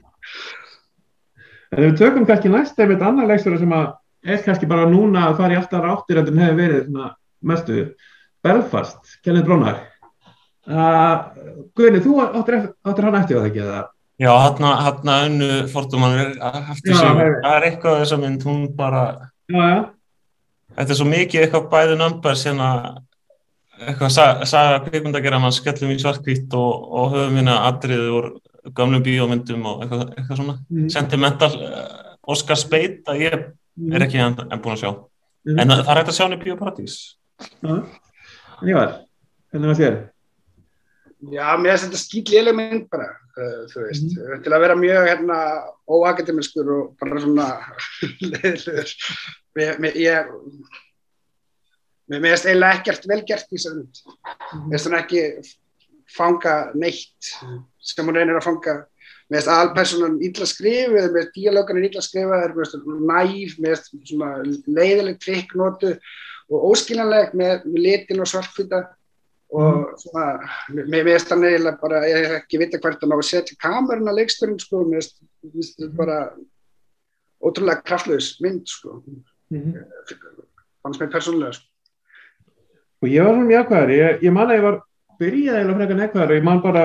En 1.76 1.84
við 1.84 1.98
tökum 2.00 2.24
kannski 2.28 2.48
næst 2.48 2.78
ef 2.78 2.88
eitthvað 2.88 3.10
annar 3.10 3.28
leikstöru 3.28 3.58
sem 3.60 3.72
að 3.76 3.90
er 4.26 4.44
kannski 4.44 4.68
bara 4.68 4.86
núna 4.90 5.28
að 5.28 5.40
fara 5.40 5.54
í 5.54 5.58
alltaf 5.60 5.82
ráttir 5.84 6.20
en 6.20 6.30
það 6.30 6.40
hefur 6.42 6.60
verið 6.62 7.02
mestu 7.46 7.82
Belfast, 8.46 9.18
Kenneth 9.24 9.46
Brónar 9.46 9.82
uh, 10.70 11.16
Guðni, 11.76 12.00
þú 12.04 12.16
áttir, 12.24 12.70
áttir 12.86 13.08
hann 13.08 13.18
eftir 13.20 13.38
það 13.38 13.48
ekki 13.50 13.62
eða? 13.64 13.82
Já, 14.16 14.30
hann 14.32 15.10
að 15.12 15.26
unnu 15.28 15.50
fórtumannir 15.68 16.36
eftir 16.40 16.96
sig, 16.96 17.10
það 17.10 17.50
er 17.52 17.66
eitthvað 17.68 17.98
þess 18.00 18.16
að 18.16 18.22
mynd 18.24 18.46
hún 18.48 18.62
bara 18.78 19.02
já, 19.52 19.60
já. 19.60 19.82
þetta 20.78 20.94
er 20.94 21.00
svo 21.02 21.08
mikið 21.10 21.44
eitthvað 21.44 21.68
bæði 21.74 21.98
nömbur 22.00 22.40
sem 22.40 22.62
að 22.64 22.86
eitthvað 23.76 24.14
saga, 24.48 24.80
kvikmyndagerða 24.86 25.42
mann 25.42 25.52
skellum 25.52 25.92
í 25.92 25.98
svartkvít 26.00 26.54
og, 26.56 26.86
og 26.96 27.12
höfum 27.12 27.36
hérna 27.36 27.58
atriðið 27.68 28.14
úr 28.16 28.30
gamlum 28.74 29.04
bíómyndum 29.06 29.66
og 29.68 29.84
eitthvað, 29.84 30.08
eitthvað 30.16 30.40
svona. 30.40 30.56
Mm. 30.70 30.88
sentimental 30.92 31.52
uh, 31.60 32.16
Oscar 32.34 32.58
Speit 32.58 33.06
að 33.10 33.22
ég 33.22 33.36
er 33.36 34.06
ekki 34.06 34.22
enn 34.22 34.36
búin 34.62 34.74
að 34.74 34.82
sjá. 34.82 34.90
Mm. 35.46 35.60
en 35.62 35.74
það 35.76 35.92
er 35.92 36.00
hægt 36.00 36.10
að 36.10 36.18
sjá 36.18 36.24
hann 36.26 36.36
í 36.36 36.42
Bíóparadís. 36.42 36.98
Já, 37.62 37.74
en 37.76 38.70
ég 38.70 38.78
var 38.78 38.94
hvernig 39.52 39.70
var 39.70 39.80
þér? 39.80 39.98
Já, 41.32 41.46
mér 41.56 41.72
finnst 41.72 41.86
þetta 41.86 42.00
skýtléleg 42.02 42.56
mynd 42.56 42.88
bara 42.92 43.08
uh, 43.08 43.62
þú 43.70 43.84
veist, 43.86 44.08
mm. 44.12 44.42
til 44.44 44.52
að 44.52 44.64
vera 44.66 44.78
mjög 44.78 45.06
hérna 45.10 45.38
óakademinskur 45.88 46.72
og 46.74 46.88
bara 47.00 47.22
svona 47.22 47.46
leiðilegur. 48.32 48.96
Ég 49.56 50.34
mér 52.12 52.26
finnst 52.28 52.48
eiginlega 52.50 52.80
ekkert 52.80 53.08
velgert 53.10 53.48
í 53.48 53.56
þessu 53.56 53.72
mynd. 53.78 54.02
Mér 54.66 54.76
finnst 54.76 54.90
hann 54.90 54.98
ekki 55.00 55.24
fanga 56.16 56.56
neitt 56.78 57.32
sem 57.86 58.06
hún 58.06 58.18
reynir 58.18 58.38
að 58.38 58.46
fanga. 58.48 58.76
Með 59.26 59.40
þess 59.40 59.50
að 59.50 59.60
alpersonan 59.64 60.20
ítla 60.22 60.46
skrifið, 60.46 60.92
með 60.92 61.16
þess 61.16 61.28
að 61.28 61.32
díalógan 61.34 61.78
er 61.80 61.88
ítla 61.88 62.02
skrifað, 62.06 62.44
með 62.56 63.00
næf, 63.10 63.56
með 63.62 64.52
leiðileg 64.66 65.20
trikknótu 65.22 65.96
og 66.46 66.68
óskiljanleg 66.70 67.34
með, 67.34 67.64
með 67.66 67.82
litin 67.82 68.22
og 68.22 68.30
svartfýta 68.30 68.84
og 69.56 69.94
svona, 70.02 70.26
með 70.74 71.10
þess 71.12 71.34
að 71.34 71.42
neila 71.44 71.72
bara, 71.80 72.02
ég 72.08 72.26
hef 72.26 72.36
ekki 72.40 72.60
vita 72.62 72.80
hvert 72.82 73.02
að 73.02 73.12
ná 73.12 73.16
að 73.16 73.28
setja 73.28 73.58
kamerun 73.62 74.10
að 74.10 74.20
leiksturinn 74.20 74.60
sko, 74.62 74.82
með 74.88 75.08
þess 75.54 75.78
að 75.82 75.94
bara 75.98 76.18
ótrúlega 77.42 77.84
kraftlaus 77.86 78.34
mynd 78.42 78.66
sko, 78.70 79.00
mm 79.52 79.62
-hmm. 79.62 79.86
fannst 80.82 81.00
mér 81.00 81.12
persónulega 81.12 81.52
sko. 81.58 81.66
Og 83.02 83.08
ég 83.08 83.22
var 83.22 83.34
svona 83.34 83.46
mjög 83.46 83.60
aðkvæðar, 83.60 83.90
ég, 83.90 84.22
ég 84.22 84.32
man 84.32 84.50
að 84.50 84.56
ég 84.56 84.62
var 84.66 84.78
byrjaði 85.20 85.60
eða 85.60 85.76
frekar 85.76 85.98
nekkvæðar 86.00 86.30
og 86.30 86.36
ég 86.36 86.46
man 86.46 86.62
bara 86.62 86.84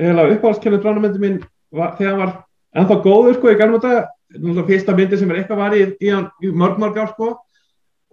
uppáhaldskennið 0.00 0.82
dránamöndi 0.84 1.20
mín 1.20 1.36
var, 1.74 1.94
þegar 1.98 2.10
hann 2.10 2.20
var 2.22 2.32
ennþá 2.80 2.96
góður 3.04 3.36
sko 3.36 3.50
í 3.52 3.58
gælum 3.58 3.80
þetta 3.80 4.64
fyrsta 4.68 4.96
myndi 4.96 5.18
sem 5.18 5.30
er 5.30 5.40
eitthvað 5.40 5.60
var 5.60 5.76
í, 5.76 5.82
í, 6.00 6.10
í 6.46 6.52
mörg 6.54 6.80
mörg 6.80 6.98
ár 7.02 7.12
sko. 7.14 7.34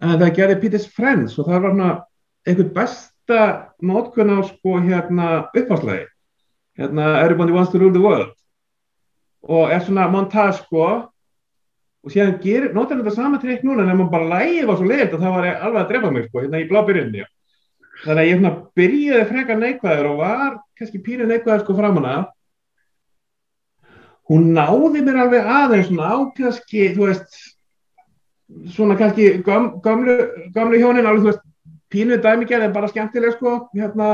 En 0.01 0.17
það 0.19 0.35
gerði 0.37 0.59
Peter's 0.61 0.87
Friends 0.93 1.37
og 1.39 1.47
það 1.47 1.63
var 1.63 1.73
svona 1.73 1.91
einhvern 2.47 2.73
besta 2.75 3.39
nótkunn 3.81 4.33
á 4.33 4.39
sko 4.49 4.79
hérna 4.83 5.29
uppáhaldslægi 5.53 6.05
hérna 6.77 7.13
Everybody 7.23 7.55
Wants 7.55 7.71
to 7.71 7.81
Rule 7.81 7.93
the 7.95 8.03
World. 8.03 8.35
Og 9.47 9.71
er 9.71 9.81
svona 9.85 10.09
montage 10.11 10.59
sko. 10.59 10.89
Og 12.05 12.13
síðan 12.13 12.37
gerir, 12.43 12.69
notar 12.75 13.01
þetta 13.01 13.15
saman 13.15 13.41
trikk 13.41 13.65
núna 13.65 13.83
en 13.83 13.91
ef 13.91 13.97
maður 13.97 14.13
bara 14.13 14.29
lægi 14.37 14.67
var 14.67 14.77
svo 14.79 14.85
leiðilt 14.87 15.15
að 15.17 15.23
það 15.25 15.33
var 15.33 15.47
alveg 15.55 15.81
að 15.81 15.89
drefa 15.91 16.11
mig 16.13 16.27
sko 16.27 16.43
hérna 16.43 16.61
í 16.61 16.67
blábyrjunni 16.69 17.25
þannig 18.03 18.21
að 18.21 18.29
ég 18.29 18.39
svona 18.39 18.53
byrjaði 18.77 19.27
frekar 19.31 19.61
neikvæður 19.61 20.09
og 20.11 20.17
var 20.21 20.57
kannski 20.77 21.03
pýrið 21.05 21.31
neikvæður 21.31 21.63
sko 21.63 21.77
framanna 21.77 22.15
hún 24.27 24.49
náði 24.55 25.03
mér 25.03 25.21
alveg 25.23 25.51
aðeins 25.57 25.89
svona 25.89 26.09
á 26.11 26.17
kannski, 26.37 26.89
þú 26.95 27.07
veist 27.07 27.37
svona 28.75 28.97
kannski 28.99 29.29
göm, 29.43 29.77
gömlu, 29.83 30.17
gömlu 30.55 30.79
hjónin 30.81 31.07
alveg, 31.07 31.23
þú 31.23 31.31
veist, 31.31 31.45
pínuð 31.91 32.23
dæmigerð 32.23 32.67
en 32.67 32.73
bara 32.75 32.89
skemmtileg 32.91 33.37
sko, 33.37 33.59
hérna 33.75 34.09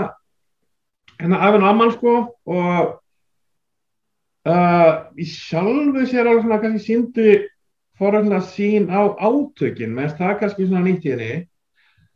hérna 1.19 1.39
af 1.41 1.55
en 1.55 1.63
amman 1.63 1.91
sko 1.93 2.13
og 2.45 2.93
uh, 4.49 4.93
í 5.17 5.25
sjálfu 5.25 6.05
sér 6.09 6.29
alveg 6.29 6.45
svona 6.45 6.61
kannski 6.61 6.85
síndu 6.85 7.27
forðan 7.99 8.41
sín 8.45 8.89
á 8.89 9.01
átökin 9.17 9.93
meðan 9.93 10.17
það 10.17 10.39
kannski 10.41 10.67
svona 10.67 10.85
nýtt 10.85 11.05
í 11.07 11.13
henni. 11.13 11.33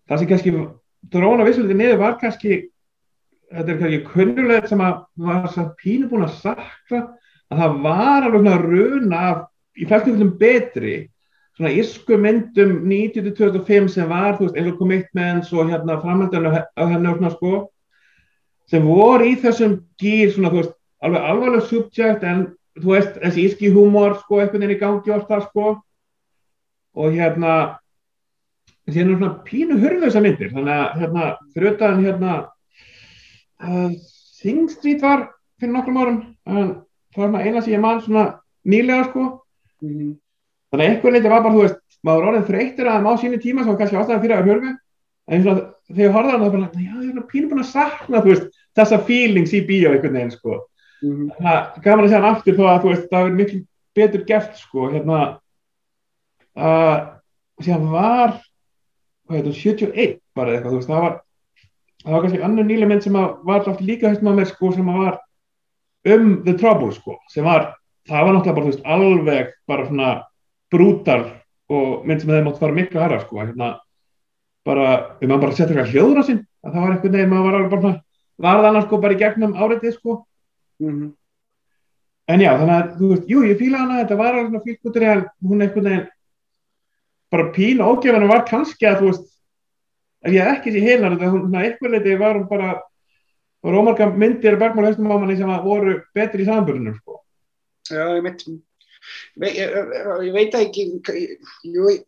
Það 0.08 0.20
sem 0.20 0.30
kannski 0.32 0.54
dróna 1.14 1.46
vissuliti 1.48 1.78
niður 1.78 2.02
var 2.02 2.18
kannski 2.22 2.58
þetta 3.52 3.72
er 3.74 3.80
kannski 3.82 4.02
kunnulegt 4.12 4.72
sem 4.72 4.82
að 4.84 5.04
var 5.28 5.70
pínu 5.82 6.10
búin 6.12 6.28
að 6.28 6.40
sakra 6.42 7.04
að 7.48 7.62
það 7.62 7.78
var 7.86 8.28
alveg 8.28 8.42
svona 8.42 8.58
runa 8.64 9.22
í 9.78 9.88
flestum 9.88 10.34
betri 10.40 10.98
svona 11.58 11.72
írsku 11.74 12.18
myndum 12.22 12.84
90-2005 12.86 13.88
sem 13.90 14.10
var, 14.10 14.36
þú 14.38 14.46
veist, 14.46 14.58
Eilo 14.60 14.76
Commitments 14.78 15.54
og 15.54 15.72
hérna 15.72 15.98
framhaldinu 16.04 16.52
af 16.54 16.92
henni 16.92 17.10
og 17.10 17.18
svona 17.18 17.34
sko 17.34 17.54
sem 18.68 18.86
voru 18.86 19.30
í 19.32 19.38
þessum 19.40 19.80
gýr 20.02 20.34
svona, 20.34 20.52
þú 20.52 20.62
veist, 20.62 20.76
alveg 21.02 21.28
alvarleg 21.32 21.68
subject 21.70 22.26
en 22.28 22.46
þú 22.78 22.94
veist, 22.94 23.20
þessi 23.24 23.46
írski 23.48 23.74
húmor 23.74 24.18
sko, 24.22 24.42
einhvern 24.42 24.66
veginn 24.66 24.76
í 24.76 24.82
gangi 24.82 25.14
orð 25.14 25.28
það 25.30 25.46
sko. 25.48 25.68
Og 26.98 27.14
hérna 27.14 27.54
þessi 28.88 29.02
hérna 29.02 29.18
svona 29.18 29.34
pínu 29.48 29.80
hörðu 29.82 30.04
þessa 30.06 30.24
myndir, 30.24 30.54
þannig 30.54 30.76
að 30.76 31.02
hérna 31.02 31.26
fyrir 31.54 31.74
utan 31.74 32.06
hérna 32.06 32.36
uh, 33.64 33.90
Sing 34.38 34.70
Street 34.72 35.04
var 35.04 35.28
fyrir 35.60 35.74
nokkrum 35.74 36.00
árum 36.02 36.22
en 36.48 36.72
það 37.14 37.24
var 37.24 37.34
maður 37.34 37.50
eina 37.50 37.66
sem 37.66 37.74
ég 37.74 37.84
man 37.84 38.02
svona 38.06 38.30
nýlega 38.68 39.10
sko. 39.10 39.28
Mm 39.84 40.16
þannig 40.72 40.84
að 40.84 40.92
einhvern 40.92 41.16
veginn 41.16 41.32
var 41.32 41.44
bara, 41.44 41.56
þú 41.56 41.64
veist, 41.64 41.82
maður 42.08 42.30
orðin 42.32 42.48
þreytir 42.48 42.90
að 42.92 43.04
maður 43.04 43.20
á 43.20 43.22
sínu 43.24 43.40
tíma 43.44 43.64
sem 43.64 43.78
kannski 43.80 44.00
ástæðan 44.00 44.24
fyrir 44.24 44.36
að 44.38 44.50
hörgu 44.52 44.72
en 45.28 45.44
svona, 45.44 45.64
þegar 45.88 46.04
ég 46.04 46.16
horfði 46.16 46.32
á 46.32 46.36
það 46.36 46.42
það 46.42 46.48
var 46.48 46.56
bara, 46.58 46.84
já, 46.84 46.96
ég 47.04 47.12
er 47.12 47.28
pínu 47.32 47.52
búin 47.52 47.64
að 47.64 47.70
sakna 47.72 48.24
veist, 48.26 48.60
þessa 48.78 49.00
feelings 49.08 49.56
í 49.56 49.62
bíó 49.68 49.92
einhvern 49.94 50.20
veginn 50.20 50.34
sko. 50.36 50.60
Mm 51.02 51.14
-hmm. 51.14 51.30
það 51.40 51.82
gaman 51.86 52.04
að 52.04 52.10
segja 52.10 52.22
hann 52.22 52.36
aftur 52.36 52.58
þó 52.58 52.66
að 52.68 52.88
veist, 52.90 53.08
það 53.12 53.26
er 53.26 53.38
miklu 53.40 53.62
betur 53.98 54.24
gert 54.28 54.58
sko, 54.58 54.90
hérna 54.92 55.20
uh, 56.58 56.98
var 57.92 58.38
hvað 59.28 59.40
heitum, 59.40 59.56
71 59.56 60.20
bara 60.38 60.54
eitthvað, 60.54 60.72
þú 60.72 60.80
veist, 60.80 60.92
það 60.92 61.04
var 61.06 61.18
það 62.04 62.14
var 62.14 62.24
kannski 62.24 62.44
annar 62.48 62.68
nýlega 62.68 62.92
mynd 62.92 63.04
sem 63.06 63.18
var 63.18 63.58
alltaf 63.58 63.82
líka 63.84 64.12
höstum 64.12 64.32
á 64.32 64.38
mér 64.38 64.50
sko, 64.52 64.72
sem 64.76 64.88
var 64.88 65.20
um 66.14 66.30
The 66.46 66.56
Trouble 66.58 66.94
sko, 66.96 67.18
sem 67.34 67.48
var 67.48 67.74
það 68.08 68.24
var 68.24 68.38
náttúrulega 68.38 68.56
bara, 68.56 68.66
þú 68.66 68.72
veist, 68.72 68.88
alveg 68.96 69.54
bara 69.68 69.88
svona 69.90 70.12
brútal 70.72 71.22
og 71.68 72.08
mynd 72.08 72.24
sem 72.24 72.32
þeir 72.32 72.48
mátt 72.48 72.60
fara 72.62 72.78
miklu 72.78 73.04
aðra 73.04 73.22
sko, 73.26 73.40
hérna 73.44 73.72
bara, 74.68 74.90
um 75.22 75.32
að 75.32 75.44
bara 75.44 75.56
setja 75.56 75.72
eitthvað 75.72 75.94
hljóður 75.94 76.22
á 76.22 76.24
sinn, 76.28 76.44
að 76.64 76.74
það 76.74 76.84
var 76.84 76.96
einhvern 76.96 77.18
veginn, 77.18 77.32
maður 77.32 77.48
var 77.48 77.60
alveg 77.60 77.74
bara 77.76 77.94
var 78.38 78.60
það 78.62 78.68
annars 78.70 78.86
sko 78.88 79.00
bara 79.02 79.16
í 79.16 79.22
gegnum 79.22 79.56
áriðið 79.58 79.96
sko 79.96 80.18
mm 80.80 80.92
-hmm. 80.92 81.12
en 82.28 82.42
já, 82.42 82.52
þannig 82.58 82.76
að, 82.76 82.92
þú 83.00 83.10
veist, 83.12 83.30
jú, 83.32 83.44
ég 83.44 83.58
fíla 83.58 83.78
hana 83.84 84.00
þetta 84.04 84.16
var 84.16 84.34
alveg 84.34 84.68
en 84.68 85.26
hún 85.50 85.62
einhvern 85.62 85.90
veginn 85.90 86.08
bara 87.32 87.52
pín 87.56 87.82
og 87.84 87.98
ógefana 87.98 88.30
var 88.30 88.46
kannski 88.48 88.88
að, 88.88 89.02
þú 89.02 89.12
veist 89.12 89.26
ef 90.28 90.36
ég 90.36 90.52
ekki 90.54 90.74
sé 90.74 90.84
heilar 90.84 91.18
þetta, 91.18 91.64
eitthvað 91.64 91.96
leiti 91.96 92.20
var 92.20 92.40
hún 92.40 92.48
bara 92.50 92.76
og 93.64 93.74
rómarka 93.74 94.08
myndir 94.14 94.58
Bergmál 94.60 94.88
höstum 94.88 95.10
á 95.12 95.18
manni 95.18 95.38
sem 95.38 95.50
voru 95.64 95.98
betri 96.16 96.46
í 96.46 96.48
samanbörnum 96.48 96.96
sko. 97.02 97.22
Já, 97.90 98.04
ég 98.16 98.24
veit. 98.24 98.44
Ég, 99.44 100.34
veit 100.36 100.56
ekki 100.60 100.86
ég, 101.64 102.04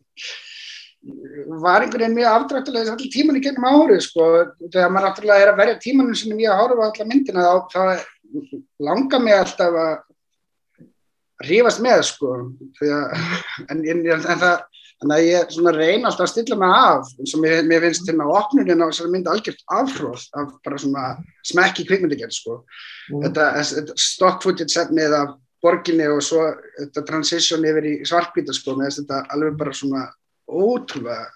var 1.00 1.82
einhvern 1.82 2.02
veginn 2.04 2.16
mjög 2.18 2.30
afdrættilega 2.34 2.94
allir 2.94 3.12
tíman 3.12 3.40
í 3.40 3.44
gennum 3.44 3.66
árið 3.66 4.02
sko. 4.04 4.28
Þegar 4.66 4.92
maður 4.92 5.08
náttúrulega 5.08 5.44
er 5.44 5.52
að 5.52 5.60
verja 5.62 5.82
tímanum 5.84 6.16
sem 6.18 6.38
ég 6.38 6.52
að 6.52 6.60
hára 6.60 6.78
á 6.80 6.84
alla 6.88 7.08
myndina 7.08 7.46
þá 7.72 7.82
langar 8.80 9.24
mig 9.24 9.36
alltaf 9.36 9.78
að 9.84 9.94
rífast 11.48 11.82
með 11.82 12.04
sko. 12.08 12.34
Að, 12.84 13.16
en, 13.68 13.84
en, 13.84 14.04
en 14.12 14.44
það 14.44 14.60
þannig 15.00 15.16
að 15.16 15.26
ég 15.26 15.52
svona 15.54 15.72
reyna 15.74 16.10
alltaf 16.10 16.26
að 16.26 16.30
stilla 16.34 16.56
mig 16.60 16.72
af 16.76 17.12
eins 17.16 17.34
og 17.36 17.42
mér, 17.44 17.62
mér 17.68 17.84
finnst 17.86 18.08
hérna 18.10 18.26
opnunin 18.36 18.84
á 18.84 18.86
þessari 18.90 19.12
myndi 19.14 19.32
algjört 19.32 19.62
afhróð 19.76 20.26
af 20.36 20.50
bara 20.66 20.80
svona 20.82 21.04
smekki 21.48 21.86
kvikmyndigerð 21.88 22.36
sko 22.36 22.56
mm. 22.60 23.24
þetta, 23.24 23.46
þetta 23.70 23.96
stock 24.04 24.44
footage 24.44 24.74
setnið 24.74 25.16
af 25.16 25.34
borginni 25.64 26.08
og 26.12 26.22
svo 26.24 26.46
þetta 26.78 27.06
transition 27.08 27.64
yfir 27.68 27.88
í 27.88 27.94
svarkvíta 28.08 28.56
sko 28.56 28.76
með 28.78 29.00
þetta 29.00 29.24
alveg 29.32 29.58
bara 29.60 29.76
svona 29.76 30.06
ótrúlega 30.50 31.28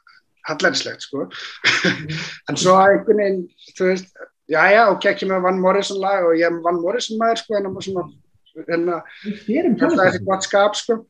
hallærislegt 0.51 1.09
sko 1.09 1.24
mm. 1.24 2.16
en 2.53 2.61
svo 2.61 2.77
að 2.77 2.99
einhvern 2.99 3.23
veginn 3.24 3.45
þú 3.78 3.93
veist, 3.93 4.12
já 4.53 4.61
já, 4.74 4.82
ok, 4.93 5.09
ekki 5.15 5.31
með 5.31 5.47
Van 5.49 5.62
Morrison 5.62 6.05
lag 6.05 6.28
og 6.28 6.36
ég 6.36 6.51
er 6.51 6.65
Van 6.65 6.82
Morrison 6.85 7.20
maður 7.20 7.47
sko 7.47 7.57
en 7.57 7.70
það 7.70 7.78
var 7.78 7.89
svona 7.89 8.11
en 8.55 8.91
það 8.93 10.03
er 10.05 10.11
eitthvað 10.12 10.45
skap 10.45 10.77
sko 10.78 11.01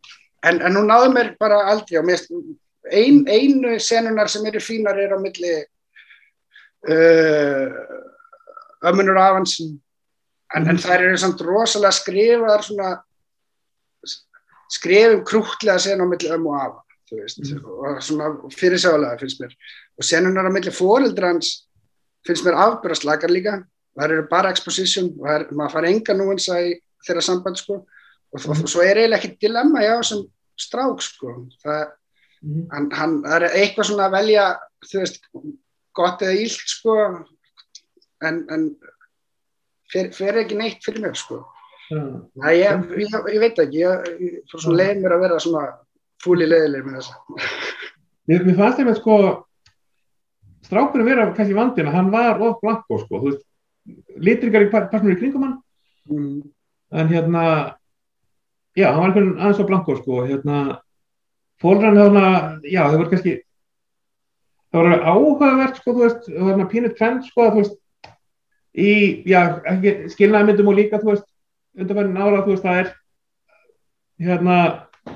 en, 0.49 0.61
en 0.61 0.77
hún 0.79 0.91
náði 0.91 1.13
mér 1.15 1.33
bara 1.41 1.63
aldrei 1.73 1.99
og 2.01 2.11
ein, 2.93 3.25
einu 3.29 3.79
senunar 3.81 4.29
sem 4.29 4.47
eru 4.47 4.61
fínar 4.61 4.99
er 5.01 5.15
á 5.17 5.19
milli 5.21 5.55
uh, 6.91 7.69
ömmunur 8.85 9.19
afansin 9.21 9.75
en, 10.55 10.69
en 10.69 10.79
það 10.79 11.09
eru 11.09 11.19
samt 11.21 11.45
rosalega 11.45 11.97
skrifaðar 11.97 12.65
svona 12.67 12.91
skrifum 14.75 15.25
krútlega 15.27 15.79
sen 15.81 16.03
á 16.03 16.07
milli 16.09 16.31
ömmu 16.35 16.55
afa 16.57 16.83
mm. 17.13 17.65
og 17.65 18.03
svona 18.03 18.31
fyrirsjálega 18.55 19.21
finnst 19.21 19.41
mér. 19.43 19.55
Og 19.99 20.05
senunar 20.05 20.49
á 20.49 20.53
milli 20.53 20.73
fóreldrans 20.75 21.69
finnst 22.27 22.47
mér 22.47 22.59
afbjörðslagar 22.67 23.33
líka. 23.33 23.59
Það 23.95 24.11
eru 24.11 24.29
bara 24.31 24.51
exposition 24.51 25.13
og 25.21 25.29
er, 25.31 25.47
maður 25.53 25.77
fara 25.77 25.91
enga 25.93 26.17
nú 26.17 26.31
eins 26.33 26.49
að 26.51 26.73
þeirra 27.07 27.23
samband 27.23 27.61
sko 27.61 27.85
og, 28.35 28.65
svo 28.69 28.83
er 28.83 29.01
eiginlega 29.01 29.21
ekki 29.21 29.47
dilemma 29.47 29.85
já 29.85 29.95
sem 30.07 30.25
strák 30.61 31.03
sko. 31.03 31.35
Það, 31.63 31.85
mm. 32.43 32.67
hann, 32.73 32.89
hann 32.99 33.17
er 33.37 33.49
eitthvað 33.51 33.91
svona 33.91 34.09
að 34.09 34.17
velja 34.19 34.49
þú 34.85 35.01
veist, 35.03 35.31
gott 35.95 36.25
eða 36.27 36.37
ílt 36.45 36.75
sko. 36.75 36.99
En, 38.25 38.45
en 38.55 38.69
fer, 39.93 40.11
fer 40.17 40.43
ekki 40.43 40.59
neitt 40.59 40.85
fyrir 40.85 41.07
mig 41.07 41.19
sko. 41.21 41.43
Mm. 41.93 42.21
það, 42.41 42.55
ég, 42.57 42.85
ég, 43.05 43.17
ég 43.35 43.43
veit 43.43 43.59
ekki 43.61 43.81
ég, 43.83 44.07
ég 44.25 44.37
fór 44.49 44.63
svona 44.63 44.79
leið 44.81 45.03
mér 45.03 45.15
að 45.19 45.25
vera 45.27 45.41
svona 45.45 45.65
fúli 46.25 46.47
leiðileg 46.49 46.87
með 46.87 46.95
þess 46.97 47.43
Mér, 48.25 48.47
mér 48.47 48.57
fannst 48.57 48.81
að 48.81 48.95
sko 48.97 49.17
strákurinn 50.65 51.11
vera 51.11 51.27
kannski 51.37 51.57
vandina, 51.59 51.93
hann 51.93 52.09
var 52.09 52.41
of 52.41 52.57
blanko 52.63 53.03
sko, 53.03 53.21
þú 53.21 53.35
veist 53.35 53.45
litrigar 54.17 54.65
í 54.65 54.71
personur 54.73 55.13
í 55.13 55.19
kringum 55.21 55.45
hann. 55.45 55.59
Mm. 56.09 56.41
en 57.01 57.13
hérna 57.13 57.45
já, 58.75 58.89
hann 58.91 59.01
var 59.01 59.11
einhvern 59.11 59.39
aðeins 59.39 59.63
á 59.63 59.69
blanko 59.69 59.97
sko, 60.01 60.21
hérna 60.27 60.59
fólkrann 61.63 61.99
þarna, 61.99 62.27
já, 62.67 62.83
það 62.83 62.99
var 63.01 63.11
kannski 63.13 63.35
það 64.75 64.89
var 64.89 65.07
áhugavert 65.13 65.81
sko, 65.81 65.95
þú 65.95 66.03
veist, 66.03 66.29
það 66.29 66.43
var 66.43 66.53
hérna 66.53 66.69
pínu 66.73 66.93
trend 66.99 67.29
sko, 67.29 67.49
þú 67.51 67.63
veist 67.63 67.79
í, 68.75 68.93
já, 69.31 69.41
ekki 69.71 69.95
skilnaði 70.15 70.51
myndum 70.51 70.73
og 70.73 70.79
líka, 70.81 71.01
þú 71.03 71.13
veist 71.13 71.29
undanverðin 71.79 72.23
ára, 72.23 72.43
þú 72.43 72.55
veist, 72.55 72.67
það 72.67 72.81
er 72.83 72.93
hérna 74.25 74.59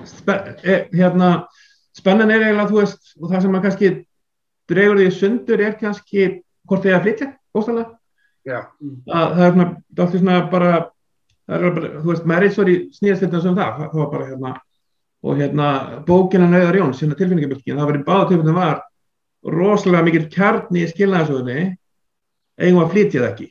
spe, 0.06 0.38
e, 0.62 0.78
hérna 0.94 1.32
spennan 1.98 2.30
er 2.34 2.46
eiginlega, 2.46 2.70
þú 2.70 2.82
veist, 2.82 3.14
og 3.18 3.32
það 3.32 3.44
sem 3.44 3.54
maður 3.56 3.66
kannski 3.68 3.92
dregur 4.68 5.00
því 5.02 5.10
sundur 5.16 5.64
er 5.64 5.78
kannski 5.80 6.28
hvort 6.68 6.84
þið 6.84 6.92
er 6.92 6.98
að 6.98 7.06
flytja, 7.06 7.32
óstæðlega 7.56 7.94
það 8.48 9.42
er 9.44 9.52
svona, 9.52 10.38
það 10.52 10.78
er 11.56 11.62
bara 11.62 11.68
það 11.68 11.68
er 11.68 11.76
bara, 11.78 11.90
þú 12.02 12.12
veist, 12.12 12.26
Marriage 12.28 12.60
var 12.60 12.70
í 12.70 12.76
snýðastildan 12.96 13.44
sem 13.44 13.56
það, 13.56 13.78
það 13.84 14.00
var 14.02 14.10
bara 14.12 14.28
hérna 14.28 14.54
og 15.22 15.40
hérna 15.40 15.68
bókina 16.06 16.48
Nauðar 16.48 16.78
Jóns 16.78 17.02
hérna 17.02 17.18
tilfinningaböldkin, 17.18 17.78
það 17.78 17.90
var 17.90 17.98
í 17.98 18.04
báðatöfundum 18.06 18.58
var 18.58 18.82
rosalega 19.48 20.04
mikil 20.06 20.26
kjarni 20.32 20.84
í 20.84 20.90
skilnaðsöðunni 20.90 21.64
eigum 22.58 22.82
að 22.82 22.92
flytja 22.92 23.22
það 23.22 23.30
ekki. 23.32 23.48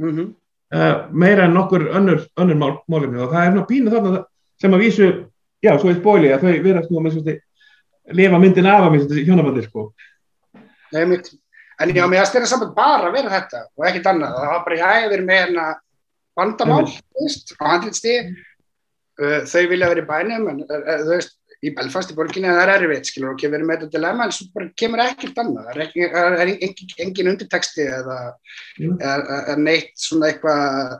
Mm 0.00 0.14
-hmm. 0.16 0.30
uh, 0.76 0.96
meira 1.12 1.44
en 1.44 1.54
nokkur 1.54 1.88
önnur, 1.90 2.24
önnur 2.36 2.56
mál, 2.56 2.78
málumni 2.88 3.20
og 3.20 3.32
það 3.32 3.44
er 3.44 3.52
svona 3.52 3.66
pínu 3.66 3.90
þarna 3.90 4.24
sem 4.60 4.74
að 4.74 4.82
vísu, 4.84 5.06
já, 5.62 5.78
svo 5.78 5.90
er 5.90 6.00
spóili 6.00 6.32
að 6.32 6.40
þau 6.40 6.62
verðast 6.62 6.90
nú 6.90 6.98
að 6.98 7.04
með 7.04 7.12
svona 7.12 7.36
lifa 8.12 8.38
myndin 8.38 8.66
af 8.66 8.86
að 8.86 8.90
með 8.92 9.04
svona 9.04 9.26
hjónabandi 9.26 9.62
sko. 9.62 9.92
Nei, 10.92 11.04
mitt 11.06 11.30
En 11.80 11.88
já, 11.96 12.04
mér 12.04 12.20
að 12.20 12.28
styrja 12.28 12.48
saman 12.50 12.74
bara 12.76 13.08
að 13.08 13.14
vera 13.16 13.30
þetta 13.32 13.60
og 13.64 13.86
ekkert 13.88 14.08
annað. 14.10 14.34
Það 14.36 14.50
var 14.52 14.64
bara, 14.66 14.76
já, 14.76 14.88
ég 15.00 15.12
verið 15.14 15.28
með 15.30 15.38
hérna 15.40 15.68
vandamál, 16.38 16.86
á 16.86 17.64
handlitstíði. 17.74 18.38
Uh, 19.20 19.42
þau 19.44 19.66
vilja 19.68 19.90
vera 19.90 20.02
í 20.02 20.08
bænum, 20.08 20.46
en 20.48 20.62
uh, 20.64 20.90
þú 21.02 21.12
veist, 21.12 21.36
í 21.60 21.72
Belfast 21.76 22.12
í 22.12 22.16
borginni 22.16 22.48
það 22.48 22.62
er 22.62 22.70
erfitt, 22.78 23.10
skilur, 23.10 23.34
og 23.34 23.40
kemur 23.40 23.64
með 23.68 23.82
þetta 23.82 23.98
dilemma, 23.98 24.26
en 24.26 24.32
svo 24.32 24.46
bara 24.54 24.70
kemur 24.80 25.02
ekkert 25.04 25.40
annað. 25.42 25.66
Það 25.66 25.74
er, 25.74 25.82
ekki, 25.84 26.06
er 26.08 26.52
engin, 26.54 26.94
engin 27.04 27.32
undirteksti 27.34 27.84
eða, 27.84 28.18
mm. 28.80 28.94
eða, 28.96 29.40
eða 29.42 29.56
neitt 29.60 29.92
svona 30.00 30.30
eitthvað, 30.30 30.94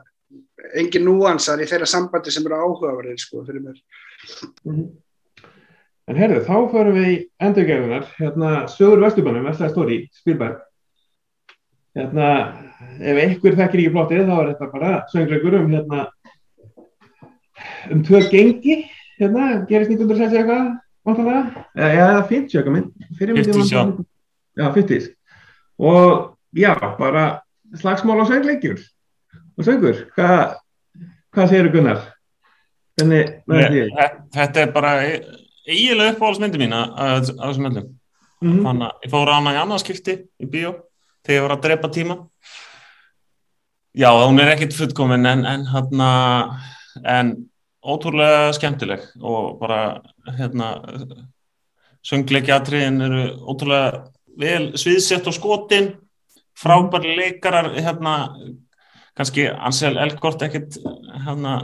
engin 0.77 1.07
núansar 1.07 1.63
í 1.63 1.69
þeirra 1.69 1.89
sambandi 1.89 2.33
sem 2.33 2.45
eru 2.45 2.59
áhugaverðir, 2.61 3.23
sko, 3.23 3.41
fyrir 3.47 3.65
mér. 3.65 3.79
Mm. 4.67 4.85
En 6.11 6.19
herru, 6.19 6.41
þá 6.45 6.55
förum 6.73 6.97
við 6.99 7.09
í 7.09 7.17
endurgerðunar, 7.41 8.05
hérna, 8.19 8.51
Sögur 8.69 9.01
Vesturbænum, 9.01 9.47
Vestlæði 9.47 9.73
Stóri, 9.73 9.97
Spilberg. 10.21 10.61
Hérna, 11.91 12.27
ef 13.03 13.17
einhver 13.19 13.57
þekkir 13.59 13.81
ekki 13.83 13.91
plottið 13.91 14.29
þá 14.29 14.35
er 14.37 14.49
þetta 14.53 14.67
bara 14.71 14.91
söngleikur 15.11 15.57
um 15.57 15.73
hérna 15.73 16.05
um 17.91 18.03
tvö 18.07 18.21
gengi 18.31 18.77
hérna, 19.19 19.47
gerist 19.67 19.91
1960 19.91 20.39
eitthvað 20.39 20.69
vantanlega, 21.07 21.65
eða 21.75 22.05
eða 22.05 22.21
50 22.29 22.59
eitthvað 22.61 22.77
minn 22.77 22.87
50 23.19 23.73
já. 23.73 23.81
já 24.61 24.67
50 24.77 25.09
og 25.81 26.37
já 26.55 26.73
bara 26.99 27.25
slagsmál 27.81 28.23
á 28.23 28.25
söngleikjur 28.29 28.79
og 29.57 29.67
söngur, 29.67 30.05
hvað 30.15 30.55
hvað 31.31 31.51
segir 31.51 31.67
þú 31.67 31.73
Gunnar? 31.75 32.05
Hvernig, 32.99 33.35
Ég, 33.71 33.91
þetta 34.35 34.63
er 34.63 34.71
bara 34.75 34.93
e- 35.07 35.21
eiginlega 35.67 36.15
uppáhaldsmyndi 36.15 36.59
mín 36.59 36.75
að 36.75 37.31
þessum 37.31 37.67
öllum. 37.69 37.91
Mm 38.41 38.51
-hmm. 38.51 38.63
þannig 38.65 38.87
að 38.87 39.05
ég 39.05 39.11
fór 39.11 39.31
hana 39.31 39.53
í 39.53 39.61
annarskipti 39.61 40.15
í 40.41 40.47
bíó 40.49 40.71
þegar 41.25 41.37
ég 41.37 41.45
var 41.45 41.55
að 41.55 41.63
drepa 41.65 41.91
tíma. 41.93 42.17
Já, 43.91 44.09
hún 44.11 44.39
er 44.39 44.53
ekkit 44.53 44.75
fullkomin 44.77 45.27
en, 45.27 45.45
en 45.45 45.65
hérna 45.67 46.11
en 47.03 47.33
ótrúlega 47.81 48.51
skemmtileg 48.55 49.03
og 49.19 49.57
bara 49.59 50.01
hérna 50.37 50.73
söngleikjatriðin 52.07 53.01
eru 53.05 53.23
ótrúlega 53.51 54.05
vel 54.39 54.71
sviðsett 54.79 55.27
og 55.27 55.35
skotin 55.35 55.91
frábæri 56.57 57.15
leikarar 57.17 57.71
hérna 57.75 58.15
kannski 59.17 59.49
Ansel 59.51 59.99
Elgort 59.99 60.43
ekkit 60.45 60.79
hérna 61.25 61.55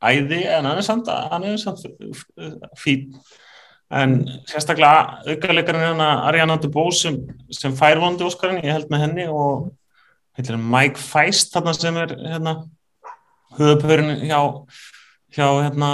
æði 0.00 0.44
en 0.48 0.64
hann 0.64 0.80
er 0.80 0.86
samt, 0.86 1.10
hann 1.10 1.44
er 1.44 1.60
samt 1.60 1.84
fín 2.80 3.10
en 3.90 4.20
sérstaklega 4.46 5.20
aukarleikarinn 5.26 5.82
hérna 5.82 6.08
Ariana 6.28 6.56
DeBose 6.62 7.02
sem, 7.02 7.16
sem 7.50 7.74
fær 7.74 7.98
vondi 8.02 8.26
Óskarinn, 8.26 8.62
ég 8.62 8.76
held 8.76 8.90
með 8.92 9.04
henni 9.04 9.26
og 9.26 9.70
heitir 10.38 10.58
Mike 10.60 11.00
Feist 11.02 11.54
þarna 11.54 11.74
sem 11.74 11.98
er 11.98 12.14
hérna 12.14 12.54
höfupörinn 13.58 14.22
hjá, 14.28 14.38
hjá 15.34 15.46
hérna 15.64 15.90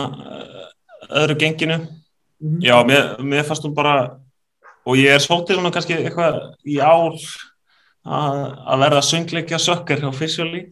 öðru 1.09 1.39
genginu 1.41 1.79
mm 1.79 1.89
-hmm. 1.89 2.61
já, 2.61 2.85
mér, 2.85 3.17
mér 3.23 3.45
fannst 3.45 3.65
hún 3.65 3.75
bara 3.75 4.19
og 4.87 4.97
ég 4.97 5.15
er 5.15 5.21
svolítið 5.21 5.57
svona 5.57 5.71
kannski 5.71 5.95
eitthvað 5.95 6.41
í 6.65 6.79
ál 6.79 7.17
að, 8.05 8.37
að 8.67 8.79
verða 8.79 9.03
söngleikja 9.03 9.59
sökker 9.59 10.05
á 10.05 10.11
fysjóli 10.13 10.63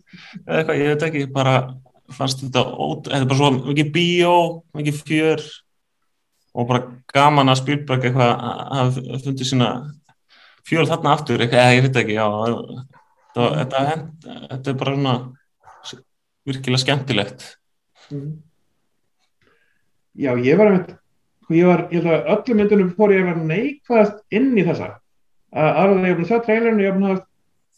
eða 0.46 0.59
eitthvað, 0.59 0.78
ég 0.78 0.88
veit 0.88 1.02
ekki, 1.02 1.26
bara 1.32 1.74
fannst 2.12 2.44
þetta 2.44 2.62
ót, 2.68 3.09
þetta 3.09 3.20
er 3.20 3.26
bara 3.26 3.38
svo 3.38 3.51
mikið 3.51 3.92
bíó, 3.92 4.62
mikið 4.76 5.02
fjör 5.09 5.40
og 6.55 6.68
bara 6.70 6.85
gaman 7.10 7.51
að 7.51 7.60
Spielberg 7.62 8.09
eitthvað 8.09 8.32
hafa 8.78 9.20
fundið 9.24 9.51
sína 9.51 9.70
fjöl 10.64 10.86
þarna 10.89 11.14
aftur, 11.16 11.44
eða 11.44 11.70
ég 11.74 11.86
veit 11.89 12.01
ekki 12.01 12.16
já, 12.16 12.26
það, 13.35 13.56
þetta, 13.60 13.85
þetta 14.51 14.72
er 14.72 14.82
bara 14.82 14.97
svona 14.97 15.16
virkilega 16.44 16.82
skemmtilegt. 16.85 17.48
Mm. 18.12 18.36
Já, 20.14 20.31
ég 20.39 20.60
var 20.60 20.70
einmitt 20.70 20.94
ég 21.52 21.66
var, 21.68 21.86
ég 21.93 22.01
held 22.01 22.12
að 22.12 22.28
öllum 22.35 22.60
myndunum 22.60 22.93
fór 22.97 23.12
ég 23.12 23.24
að 23.24 23.31
vera 23.31 23.48
neikvæðast 23.48 24.20
inn 24.35 24.52
í 24.56 24.64
þessa. 24.64 24.94
Aðra 25.55 25.98
þegar 25.98 26.09
ég 26.09 26.22
að 26.22 26.31
sjá 26.31 26.39
trailerinu 26.47 26.85
ég 26.85 26.94
að, 26.94 27.24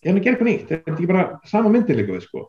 ég 0.06 0.12
búin 0.12 0.20
að 0.20 0.26
gera 0.26 0.36
eitthvað 0.36 0.50
nýtt 0.50 0.68
þetta 0.70 0.90
er 0.90 0.94
ekki 0.94 1.08
bara 1.10 1.24
sama 1.50 1.72
myndi 1.72 1.96
líka 1.96 2.14
við 2.14 2.26
sko. 2.26 2.44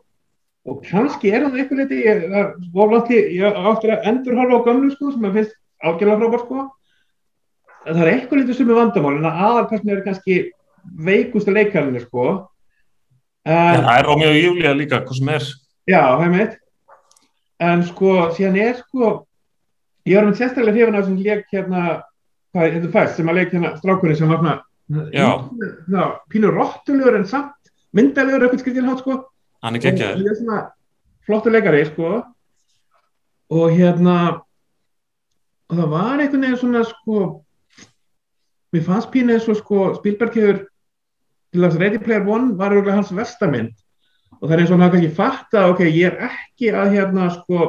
Og 0.68 0.82
kannski 0.84 1.32
er 1.32 1.46
hann 1.46 1.56
eitthvað 1.56 1.82
liti 1.82 2.02
ég, 2.04 2.22
það, 2.32 3.12
ég 3.34 3.58
áttur 3.72 3.94
að 3.94 4.08
endurhalva 4.12 4.60
á 4.62 4.66
gömlu 4.68 4.92
sko 4.94 5.12
sem 5.14 5.26
að 5.28 5.40
finnst 5.40 5.56
ágjörlega 5.84 6.20
frábært 6.20 6.46
sko. 6.46 6.68
En 7.86 7.94
það 7.96 8.04
er 8.04 8.12
eitthvað 8.14 8.54
sem 8.58 8.70
er 8.70 8.78
vandamál 8.78 9.16
en 9.18 9.28
aðalpersonu 9.30 9.94
er 9.94 10.04
kannski 10.06 10.38
veikustu 11.08 11.54
leikarinu 11.54 12.00
sko. 12.04 12.28
En, 13.48 13.78
ja, 13.78 13.82
það 13.84 13.92
er 13.96 14.08
Rómjó 14.08 14.32
Júlia 14.34 14.72
líka, 14.76 15.02
hvað 15.04 15.20
sem 15.20 15.30
er. 15.32 15.52
Já, 15.88 16.02
það 16.18 16.34
meitt 16.34 16.58
en 17.58 17.82
sko, 17.88 18.14
síðan 18.36 18.58
er 18.62 18.78
sko 18.78 19.12
ég 20.08 20.18
var 20.18 20.28
með 20.28 20.40
sérstaklega 20.40 20.76
hrifin 20.76 20.98
af 20.98 21.06
sem 21.08 21.18
leik 21.20 21.52
hérna, 21.52 21.84
hvað 22.54 22.66
er 22.66 22.74
þetta 22.76 22.92
fæst 22.94 23.18
sem 23.18 23.30
að 23.30 23.38
leik 23.40 23.54
hérna 23.54 23.74
strákurinn 23.80 24.18
sem 24.18 24.30
var 24.30 24.42
svona 24.42 24.56
Já. 25.12 25.28
pínur 26.32 26.54
rottulegur 26.56 27.18
en 27.18 27.26
samt 27.28 27.72
myndalegur 27.96 28.46
eitthvað 28.46 28.62
skriftin 28.62 28.88
hát 28.88 29.02
sko. 29.02 29.18
Hann 29.64 29.76
er 29.76 29.82
geggjaður. 29.84 30.68
Flottu 31.26 31.52
leikari 31.52 31.82
sko. 31.90 32.22
Og 33.52 33.74
hérna 33.74 34.14
og 35.68 35.76
það 35.76 35.92
var 35.92 36.22
einhvern 36.22 36.46
veginn 36.46 36.60
svona 36.60 36.84
sko 36.88 37.18
mér 38.72 38.84
fannst 38.86 39.12
pínu 39.12 39.34
eins 39.34 39.48
og 39.48 39.58
sko 39.60 39.90
Spielberg 39.98 40.36
hefur 40.36 40.62
til 41.52 41.64
þess 41.64 41.76
að 41.76 41.82
Ready 41.84 42.00
Player 42.04 42.24
One 42.28 42.56
var 42.56 42.74
auðvitað 42.74 42.98
hans 43.00 43.12
vestamynd 43.16 43.76
og 44.38 44.46
það 44.46 44.54
er 44.54 44.62
eins 44.62 44.72
og 44.72 44.80
hann 44.80 44.94
kannski 44.94 45.14
fatta 45.16 45.66
ok, 45.72 45.84
ég 45.88 46.08
er 46.08 46.28
ekki 46.28 46.72
að 46.72 46.96
hérna 46.96 47.28
sko 47.34 47.68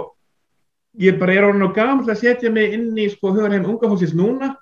ég 1.00 1.20
bara 1.20 1.36
er 1.36 1.48
orðin 1.48 1.68
á 1.70 1.76
gamall 1.76 2.10
að 2.10 2.22
setja 2.24 2.52
mig 2.54 2.74
inn 2.76 2.92
í 2.98 3.08
sko 3.12 3.34
hugarheim 3.34 3.68
unga 3.68 3.90
fólksins 3.90 4.16
núna. 4.18 4.54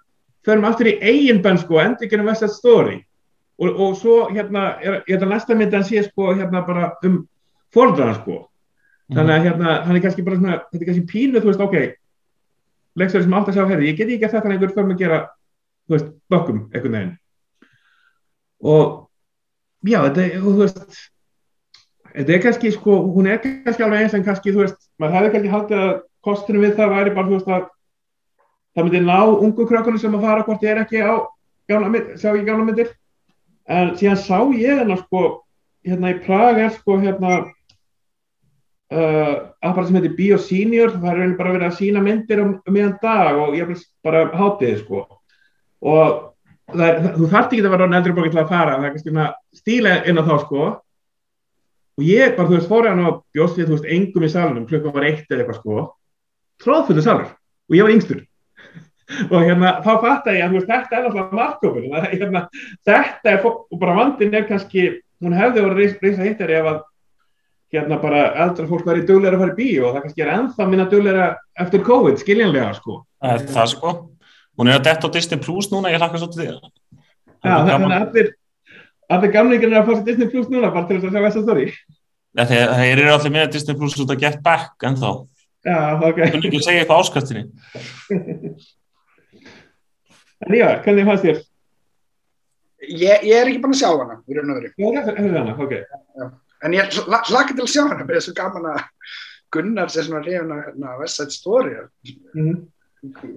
Förum 0.45 0.68
aftur 0.68 0.91
í 0.91 0.97
eigin 1.01 1.41
benn 1.43 1.59
sko 1.59 1.80
endur 1.81 2.09
genum 2.11 2.30
West 2.30 2.43
Side 2.43 2.55
Story. 2.55 2.99
Og, 3.57 3.72
og 3.73 3.95
svo 3.97 4.18
hérna, 4.30 4.77
er, 4.84 5.01
að 5.09 5.31
næsta 5.31 5.55
mynd 5.57 5.73
hann 5.73 5.88
sé 5.88 6.03
sko 6.05 6.30
hérna 6.38 6.61
bara 6.68 6.91
um 7.07 7.23
fórdrana 7.73 8.14
sko. 8.19 8.43
Þannig 9.09 9.34
að 9.34 9.47
hérna, 9.47 9.73
hann 9.88 9.97
er 9.97 10.03
kannski 10.03 10.26
bara 10.27 10.38
svona 10.38 10.59
þetta 10.68 10.84
er 10.84 10.89
kannski 10.91 11.07
pínu, 11.09 11.41
þú 11.41 11.49
veist, 11.49 11.64
ok 11.64 11.77
leikstöður 12.98 13.26
sem 13.28 13.36
átt 13.38 13.52
að 13.52 13.57
sjá 13.57 13.68
herri, 13.69 13.91
ég 13.91 13.99
get 13.99 14.10
ekki 14.14 14.28
að 14.28 14.36
þetta 14.36 14.52
einhver 14.53 14.74
fyrir 14.74 14.94
að 14.94 15.02
gera, 15.03 15.19
þú 15.88 15.95
veist, 15.95 16.10
bökkum 16.34 16.60
einhvern 16.72 16.98
veginn. 16.98 17.14
Og 18.65 19.88
já, 19.88 19.99
þetta 20.07 20.28
þú 20.41 20.53
veist 20.61 20.84
þetta 22.18 22.36
er 22.36 22.44
kannski 22.44 22.74
sko, 22.74 22.99
hún 23.15 23.30
er 23.30 23.41
kannski 23.44 23.86
alveg 23.86 24.06
eins 24.06 24.18
en 24.18 24.26
kannski, 24.26 24.53
þú 24.56 24.64
veist, 24.65 24.80
maður 24.98 25.18
hefði 25.19 25.34
kannski 25.36 25.53
haldið 25.53 25.82
að 25.86 25.91
kostunum 26.26 26.65
við 26.65 26.78
það 26.80 26.94
væri 26.95 27.15
bara, 27.18 27.30
þú 27.30 27.38
veist, 27.38 27.52
að 27.52 27.68
það 28.78 28.88
myndi 28.88 29.03
ná 29.06 29.19
ungu 29.26 29.68
krökkunum 29.69 30.02
sem 30.02 30.15
að 30.18 30.26
fara 30.26 30.45
hvort 30.48 30.65
ég 30.65 30.74
er 30.74 30.82
ekki 30.84 31.03
á 31.06 31.14
gamla 31.69 31.91
mynd, 31.94 32.15
sjá 32.22 32.32
ekki 32.34 32.48
gamla 32.48 32.65
myndir. 32.68 32.95
En 33.68 33.94
síðan 33.99 34.19
sá 34.22 34.38
ég 34.56 34.80
hérna 34.80 34.98
sko 35.02 35.24
hérna 35.88 36.14
í 36.14 36.19
Prag 36.24 36.60
er 36.61 36.74
sko 36.76 36.98
hérna 37.02 37.40
apparat 38.88 39.89
sem 39.89 39.97
heitir 39.99 40.15
Biosenior 40.15 40.93
það 40.95 41.22
er 41.23 41.35
bara 41.39 41.53
verið 41.55 41.68
að 41.68 41.77
sína 41.81 42.03
myndir 42.03 42.39
um, 42.43 42.53
um 42.64 42.73
meðan 42.73 42.95
dag 43.01 43.39
og 43.41 43.55
ég 43.57 43.68
vil 43.68 43.77
bara 44.05 44.27
hátiði 44.31 44.77
sko. 44.80 45.03
Og 45.84 46.80
er, 46.80 47.01
þú 47.18 47.27
þarft 47.27 47.55
ekki 47.55 47.65
að 47.65 47.73
vera 47.76 47.89
eldri 47.99 48.15
bókið 48.15 48.35
til 48.35 48.43
að 48.43 48.53
fara 48.53 48.77
það 48.77 48.88
er 48.89 49.01
svona 49.03 49.27
stíla 49.55 49.97
inn 50.07 50.22
á 50.22 50.23
þá 50.23 50.34
sko. 50.45 50.69
Og 51.97 52.05
ég 52.05 52.35
bara, 52.38 52.47
þú 52.47 52.55
veist, 52.55 52.69
fór 52.69 52.88
hann 52.88 53.05
og 53.09 53.22
bjóst 53.34 53.57
við, 53.57 53.68
þú 53.68 53.76
veist, 53.76 53.91
engum 53.97 54.26
í 54.27 54.31
salunum 54.31 54.68
klukkan 54.69 54.93
var 54.93 55.07
eitt 55.07 55.31
eða 55.31 55.41
eitthvað 55.41 55.59
sko. 55.59 55.85
Tróðfullu 56.61 57.03
salur. 57.03 57.31
Og 57.68 57.76
ég 57.76 57.88
var 57.88 57.93
yngstur. 57.95 58.19
Og 59.34 59.39
hérna, 59.41 59.72
þá 59.81 59.91
fatt 60.03 60.30
ég 60.30 60.43
að 60.45 60.53
veist, 60.59 60.69
þetta 60.69 60.97
er 60.99 61.07
náttúrulega 61.07 61.39
markkópur 61.39 61.88
hérna, 62.11 62.43
þetta 62.85 63.34
er, 63.34 63.47
og 63.47 63.80
bara 63.81 63.95
vandin 63.97 64.35
er 64.35 64.45
kannski 64.47 64.85
hún 65.23 65.35
hefði 65.35 65.64
voru 65.64 65.88
að 65.88 66.03
reysa 66.03 66.26
hittar 66.27 66.53
ef 66.53 66.69
að 66.69 66.80
hérna 67.73 67.99
bara 68.02 68.23
eldra 68.45 68.68
fólk 68.69 68.88
væri 68.88 69.06
dugleira 69.07 69.35
að 69.38 69.44
fara 69.44 69.53
í 69.53 69.57
bíó 69.57 69.89
og 69.89 69.95
það 69.95 70.03
kannski 70.06 70.23
er 70.23 70.34
ennþá 70.34 70.68
minna 70.69 70.88
dugleira 70.91 71.27
eftir 71.60 71.84
COVID, 71.88 72.19
skiljanlega 72.22 72.73
sko 72.77 73.02
Það 73.18 73.34
er 73.34 73.48
það 73.53 73.72
sko. 73.73 73.94
Hún 74.57 74.69
er 74.69 74.77
að 74.77 74.88
detta 74.88 75.10
á 75.10 75.14
Disney 75.14 75.41
Plus 75.41 75.69
núna, 75.72 75.91
ég 75.94 76.02
hlakka 76.02 76.22
svo 76.22 76.30
til 76.31 76.44
því. 76.44 76.48
Já, 77.45 77.56
þannig 77.65 77.88
að 77.88 77.95
allir 77.98 78.30
allir 79.18 79.34
gamlingir 79.34 79.72
er 79.72 79.80
að 79.81 79.88
fá 79.89 79.94
sér 79.95 80.06
Disney 80.07 80.30
Plus 80.31 80.52
núna 80.52 80.72
bara 80.73 80.88
til 80.88 80.99
þess 80.99 81.10
að 81.10 81.15
sjá 81.15 81.26
þessa 81.27 81.44
stóri 81.45 81.68
Það 82.38 82.84
er 82.85 83.03
allir 83.14 83.34
með 83.34 83.52
Disney 83.56 83.77
Plus 83.80 83.98
út 84.03 84.14
að 84.14 84.23
get 84.23 84.41
back 84.45 84.88
en 84.88 84.98
þá. 84.99 85.11
Já, 85.68 85.77
ok 85.98 86.19
Þú 86.22 86.41
vil 86.41 86.49
ekki 86.52 86.64
segja 86.64 86.84
eitthvað 86.84 87.03
áskastinni. 87.03 87.48
En 90.45 90.53
já, 90.53 90.68
hvernig 90.85 91.07
fannst 91.07 91.23
þér? 91.26 91.38
Ég, 92.85 93.23
ég 93.26 93.39
er 93.39 93.48
ekki 93.49 93.61
búin 93.64 93.73
að 93.73 93.80
sjá 93.80 93.88
hana, 93.89 94.19
í 94.30 94.35
raun 94.38 94.52
og 94.53 94.60
veru. 94.60 94.69
Já, 94.77 94.99
er 95.10 95.31
hana, 95.34 95.56
ok 95.57 95.73
En 96.66 96.74
ég 96.74 96.90
hla- 97.06 97.24
hlakka 97.30 97.54
til 97.56 97.66
að 97.66 97.74
sjá 97.74 97.84
hana, 97.88 98.06
mér 98.06 98.18
er 98.20 98.26
svo 98.26 98.34
gaman 98.38 98.72
að 98.74 98.84
Gunnar 99.54 99.88
sé 99.94 100.04
svona 100.04 100.24
hrifin 100.26 100.52
að 100.52 100.64
hérna, 100.66 100.98
West 101.00 101.20
Side 101.22 101.32
Story. 101.36 101.76
mm. 102.36 102.68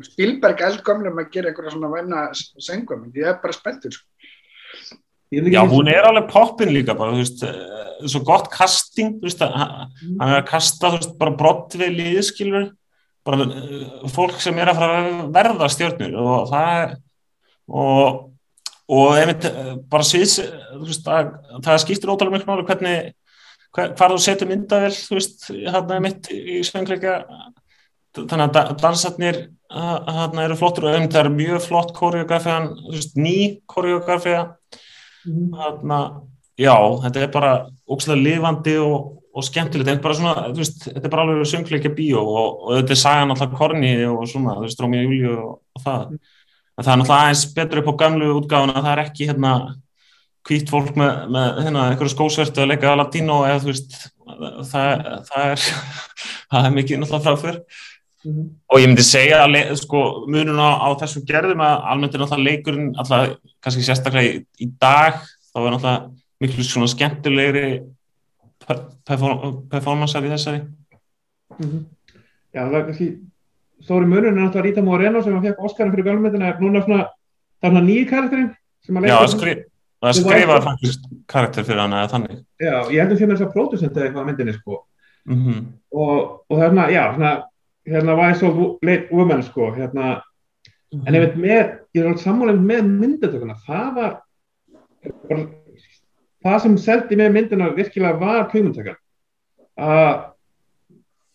Spielberg 0.03 0.63
eldgömlum 0.65 1.19
að 1.21 1.29
gera 1.35 1.51
einhverja 1.51 1.75
svona 1.75 1.91
væna 1.93 2.23
söngum, 2.59 3.05
ég 3.15 3.29
er 3.29 3.37
bara 3.43 3.53
spenntur. 3.55 3.93
Sko. 3.93 4.97
Já, 5.31 5.61
hún 5.69 5.87
er 5.93 6.03
alveg 6.09 6.27
poppin 6.33 6.73
líka 6.75 6.97
bara, 6.99 7.13
þú 7.13 7.21
veist, 7.23 7.43
eh, 7.47 8.09
svo 8.09 8.25
gott 8.27 8.49
casting, 8.51 9.21
þú 9.21 9.29
veist, 9.29 9.45
hann 9.45 10.27
er 10.27 10.41
að 10.41 10.49
kasta, 10.49 10.91
þú 10.91 10.99
veist, 10.99 11.13
bara 11.21 11.37
brottveið 11.39 11.95
liðskilur, 12.01 12.67
bara 13.25 13.47
eh, 13.47 14.09
fólk 14.11 14.41
sem 14.43 14.59
er 14.59 14.73
að 14.73 14.81
fara 14.81 14.99
að 15.05 15.31
verða 15.37 15.69
stjórnur 15.71 16.17
og 16.19 16.51
það 16.51 16.73
er, 16.81 16.97
og, 17.69 18.30
og 18.91 19.15
einmitt, 19.21 19.45
eh, 19.47 19.73
bara 19.93 20.07
sviðs, 20.07 20.39
þú 20.75 20.83
veist, 20.89 21.07
að, 21.07 21.31
það 21.67 21.81
skiptir 21.85 22.11
ótrúlega 22.13 22.39
miklu 22.39 22.51
máli 22.51 22.67
hvernig, 22.69 23.13
hver, 23.77 23.93
hvar 23.99 24.15
þú 24.17 24.19
setur 24.25 24.51
myndavel, 24.51 24.91
þú 24.97 25.19
veist, 25.19 25.47
hann 25.77 25.93
er 25.97 26.01
mitt 26.09 26.31
í 26.35 26.59
svengleika, 26.67 27.21
þannig 28.19 28.49
að 28.49 28.53
da- 28.57 28.75
dansarnir 28.83 29.39
hann 29.71 30.39
eru 30.43 30.57
flottur 30.59 30.89
og 30.89 30.97
einmitt 30.97 31.13
það 31.15 31.29
er 31.29 31.37
mjög 31.37 31.63
flott 31.69 31.93
koreografía, 31.95 32.57
þú 32.75 32.97
veist, 32.97 33.15
ný 33.17 33.37
koreografía, 33.71 34.49
Mhm. 35.27 35.51
Þarna, 35.53 35.97
já, 36.57 36.73
þetta 37.05 37.23
er 37.23 37.29
bara 37.29 37.67
ógslag 37.87 38.17
lifandi 38.25 38.73
og, 38.81 39.19
og 39.37 39.45
skemmtilegt, 39.45 39.87
er 39.93 39.99
bara 40.01 40.15
svona, 40.17 40.47
veist, 40.57 40.87
þetta 40.89 41.05
er 41.05 41.11
bara 41.13 41.27
alveg 41.27 41.45
söngleikja 41.51 41.91
bíó 41.95 42.23
og, 42.25 42.63
og 42.65 42.71
þetta 42.79 42.95
er 42.97 43.01
sagan 43.03 43.31
alltaf 43.35 43.53
Korni 43.59 43.91
og 44.09 44.25
svona, 44.27 44.55
þú 44.57 44.65
veist, 44.65 44.81
Rómi 44.81 45.03
og 45.03 45.05
Júliu 45.13 45.35
og, 45.37 45.61
og 45.77 45.85
það. 45.85 46.07
En 46.81 46.87
það 46.87 46.93
er 46.95 47.01
náttúrulega 47.03 47.27
aðeins 47.27 47.43
betur 47.59 47.83
upp 47.83 47.91
á 47.93 48.01
gamlu 48.01 48.29
útgáfuna, 48.39 48.81
það 48.81 48.93
er 48.95 49.03
ekki 49.05 49.27
hérna 49.29 49.51
hvít 50.49 50.71
fólk 50.73 50.95
með, 50.97 51.19
með 51.35 51.59
hérna, 51.67 51.83
einhverju 51.91 52.13
skósvertu 52.15 52.63
að 52.63 52.71
leika 52.71 52.95
latínó 52.97 53.43
eða 53.45 53.59
þú 53.61 53.69
veist, 53.69 53.97
það, 54.71 55.03
það 55.29 55.45
er, 55.51 55.65
það 56.55 56.69
er 56.71 56.77
mikið 56.79 57.03
náttúrulega 57.03 57.25
fráfur. 57.27 57.61
Mhm. 58.25 58.49
Og 58.73 58.81
ég 58.81 58.89
myndi 58.91 59.05
segja 59.05 59.43
að 59.45 59.59
sko, 59.81 60.01
munum 60.33 60.59
á, 60.61 60.71
á 60.81 60.89
þessum 61.05 61.27
gerðum 61.29 61.63
að 61.65 61.77
almennt 61.93 62.17
er 62.17 62.25
náttúrulega 62.25 62.49
leikurinn 62.49 62.91
alltaf, 63.01 63.37
kannski 63.65 63.85
sérstaklega 63.85 64.33
í, 64.41 64.43
í 64.65 64.69
dag 64.81 65.21
þá 65.53 65.61
er 65.61 65.71
náttúrulega 65.77 66.11
miklu 66.41 66.65
svona 66.65 66.89
skemmtilegri 66.89 67.65
per- 68.65 68.87
perform, 69.09 69.61
performancear 69.73 70.25
í 70.29 70.33
þessari 70.33 70.63
Mhm. 71.61 71.81
Já, 72.55 72.63
það 72.65 72.77
er 72.79 72.85
kannski 72.89 73.09
stóri 73.85 74.09
munun 74.09 74.31
er 74.31 74.37
náttúrulega 74.39 74.67
Rita 74.69 74.85
Moreno 74.85 75.23
sem 75.25 75.35
hann 75.35 75.45
fekk 75.45 75.67
Óskarinn 75.67 75.93
fyrir 75.95 76.07
gamlumyndina 76.09 76.51
er 76.51 76.63
núna 76.63 76.83
svona, 76.85 77.07
það 77.61 77.69
er 77.69 77.75
svona 77.75 77.85
nýji 77.87 78.07
karakterinn 78.11 78.49
sem 78.87 78.97
að 78.97 79.07
Já, 79.07 79.13
leika 79.13 79.21
það 79.21 79.35
skri, 79.35 79.55
það 80.05 80.17
skrifaði 80.21 80.65
faktisk 80.67 81.11
karakter 81.31 81.69
fyrir 81.69 81.83
hana 81.85 82.01
eða 82.03 82.13
þannig. 82.15 82.41
Já, 82.61 82.75
ég 82.91 83.03
held 83.03 83.15
að 83.15 83.21
sé 83.21 83.29
með 83.29 83.37
þess 83.37 83.47
að 83.47 83.55
pródusent 83.57 83.97
eða 83.97 84.09
eitthvað 84.09 84.25
á 84.25 84.29
myndinni 84.31 84.57
sko. 84.57 84.81
Mm 85.29 85.61
og, 85.91 86.19
og 86.49 86.57
það 86.57 86.65
er 86.65 86.73
svona, 86.73 86.89
já, 86.95 87.03
svona 87.15 87.33
hérna 87.91 88.17
Wise 88.21 88.51
Late 88.87 89.09
Woman 89.11 89.43
sko 89.45 89.71
hérna, 89.75 90.11
en 90.95 91.17
ef 91.17 91.25
þetta 91.25 91.43
með 91.45 91.57
ég 91.59 92.03
er 92.03 92.11
alveg 92.11 92.23
sammálinn 92.23 92.67
með 92.67 92.91
myndatökuna. 92.91 93.57
Það 93.67 93.89
var 93.97 94.13
bara, 95.29 95.47
það 96.45 96.59
sem 96.65 96.77
seldi 96.85 97.19
með 97.19 97.35
myndina 97.37 97.71
virkilega 97.77 98.21
var 98.21 98.49
kveimundtökan 98.53 98.99
að 99.81 100.27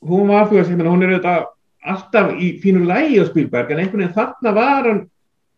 hún 0.05 0.29
var, 0.29 0.47
þú 0.49 0.59
veist, 0.59 0.71
ég 0.71 0.77
meina, 0.77 0.93
hún 0.93 1.03
er 1.05 1.15
auðvitað 1.15 1.45
alltaf 1.91 2.31
í 2.41 2.47
fínu 2.63 2.85
lægi 2.87 3.19
á 3.21 3.25
Spielberg 3.29 3.71
en 3.71 3.81
einhvern 3.83 4.03
veginn 4.03 4.15
þarna 4.15 4.55
var 4.55 4.89
hann 4.89 5.03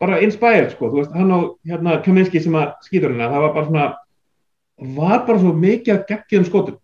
bara 0.01 0.19
inspired, 0.21 0.71
sko, 0.75 0.91
þú 0.91 0.99
veist, 1.01 1.13
hann 1.17 1.31
og 1.33 1.45
hérna 1.65 1.95
Kaminski 2.05 2.41
sem 2.43 2.53
að 2.57 2.75
skýtur 2.85 3.15
hérna, 3.15 3.31
það 3.31 3.45
var 3.45 3.53
bara 3.55 3.69
svona 3.69 3.85
var 4.97 5.23
bara 5.25 5.39
svo 5.41 5.53
mikið 5.57 5.93
að 5.95 6.03
geggjum 6.11 6.45
skotum. 6.45 6.75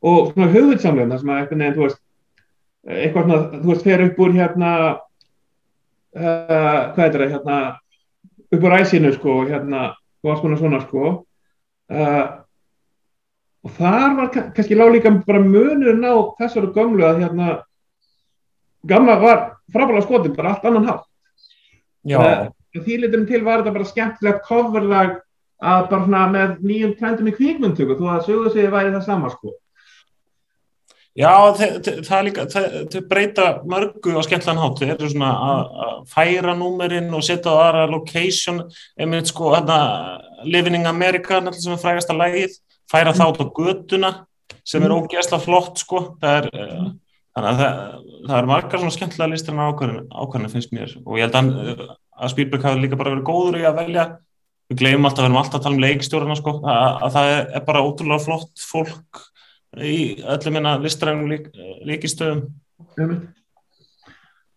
Og 0.00 0.30
svona 0.32 0.48
höfðsamlega 0.54 1.10
það 1.10 1.20
sem 1.20 1.32
að 1.34 1.40
einhvern 1.42 1.60
veginn, 1.64 1.76
þú 1.76 1.84
veist 1.84 2.00
eitthvað 2.88 3.26
svona, 3.26 3.40
þú 3.52 3.68
veist, 3.72 3.84
fer 3.84 4.04
upp 4.06 4.22
úr 4.24 4.34
hérna 4.38 4.72
uh, 6.16 6.80
hvað 6.94 7.04
er 7.04 7.12
þetta, 7.12 7.30
hérna 7.34 7.58
upp 8.56 8.64
úr 8.64 8.76
æsinu, 8.78 9.12
sko, 9.18 9.38
hérna 9.50 9.82
og 10.24 10.32
alls 10.32 10.40
konar 10.44 10.60
svona, 10.62 10.80
sko. 10.86 11.14
Uh, 11.88 12.26
og 13.66 13.76
þar 13.76 14.16
var 14.16 14.32
ka- 14.32 14.48
kannski 14.56 14.76
lág 14.78 14.94
líka 14.94 15.12
bara 15.26 15.44
munurinn 15.44 16.06
á 16.06 16.16
þessari 16.40 16.72
gömlu 16.72 17.04
að 17.04 17.24
hérna 17.26 17.48
gamla 18.86 19.18
var 19.20 19.38
frábæla 19.72 20.02
skotin, 20.02 20.36
bara 20.36 20.54
allt 20.54 20.66
annan 20.68 20.88
hátt. 20.88 21.06
Uh, 22.08 22.48
því 22.78 23.00
litum 23.04 23.26
til 23.28 23.42
var 23.44 23.62
þetta 23.62 23.74
bara 23.74 23.88
skemmtilegt 23.88 24.44
coverlag 24.46 25.16
að 25.58 25.88
bara 25.90 26.04
svona 26.04 26.26
með 26.30 26.60
nýjum 26.62 26.92
trendum 26.98 27.30
í 27.30 27.34
kvíkmyndtöku 27.34 27.96
þó 27.98 28.04
að 28.14 28.28
sögur 28.28 28.52
sig 28.54 28.70
væri 28.70 28.94
það 28.94 29.08
sama 29.08 29.32
sko. 29.32 29.56
Já 31.18 31.32
það 32.06 32.20
líka 32.28 32.44
þau 32.46 33.00
breyta 33.10 33.46
mörgu 33.66 34.14
á 34.14 34.22
skemmtlan 34.22 34.60
hátt. 34.62 34.78
Þau 34.78 34.92
eru 34.94 35.10
svona 35.10 35.32
að 35.48 35.72
að 35.82 35.96
færa 36.12 36.54
númerinn 36.54 37.10
og 37.16 37.24
setja 37.26 37.50
á 37.50 37.58
aðra 37.64 37.88
location 37.90 38.62
einmitt 38.94 39.32
sko, 39.32 39.50
hérna 39.56 39.80
Living 40.46 40.78
in 40.78 40.86
America, 40.86 41.40
náttúrulega 41.40 41.64
sem 41.64 41.74
er 41.74 41.82
frægasta 41.82 42.14
lægið 42.14 42.54
færa 42.92 43.16
þá 43.16 43.24
út 43.32 43.42
á 43.42 43.46
götuna 43.58 44.12
sem 44.62 44.84
er 44.84 44.94
ógeðslega 44.94 45.42
flott 45.42 45.82
sko. 45.82 46.04
Það 46.22 46.38
er, 46.38 46.48
eh, 46.54 46.86
þannig 47.38 47.50
að 47.50 47.60
það, 47.62 48.06
það 48.28 48.36
er 48.38 48.48
margar 48.50 48.82
svona 48.82 48.94
skemmtilega 48.96 49.32
listir 49.32 49.54
en 49.54 49.62
ákvæðinu 49.62 50.52
finnst 50.52 50.72
mér. 50.74 50.94
Og 51.04 51.18
ég 51.18 51.28
held 51.28 51.38
að, 51.38 51.82
að 52.18 52.32
Spielberg 52.34 52.66
hafi 52.66 52.82
líka 52.82 52.98
bara 52.98 53.14
verið 53.14 53.28
góður 53.28 53.60
í 53.60 53.66
að 53.68 53.78
velja. 53.78 54.06
Við 54.68 54.82
gleymum 54.82 55.08
alltaf, 55.08 55.22
við 55.22 55.30
erum 55.30 55.40
alltaf 55.40 55.58
að 55.60 55.64
tala 55.64 55.78
um 55.78 55.84
leikstjórna 55.84 56.36
sko, 56.36 56.54
að, 56.60 56.96
að 57.06 57.14
það 57.14 57.30
er, 57.32 57.62
bara 57.68 57.84
ótrúlega 57.86 58.24
flott 58.26 58.64
fólk 58.68 59.22
í 59.84 59.98
öllum 60.24 60.56
minna 60.58 60.74
listrænum 60.82 61.30
lík, 61.30 61.48
líkistöðum 61.88 62.48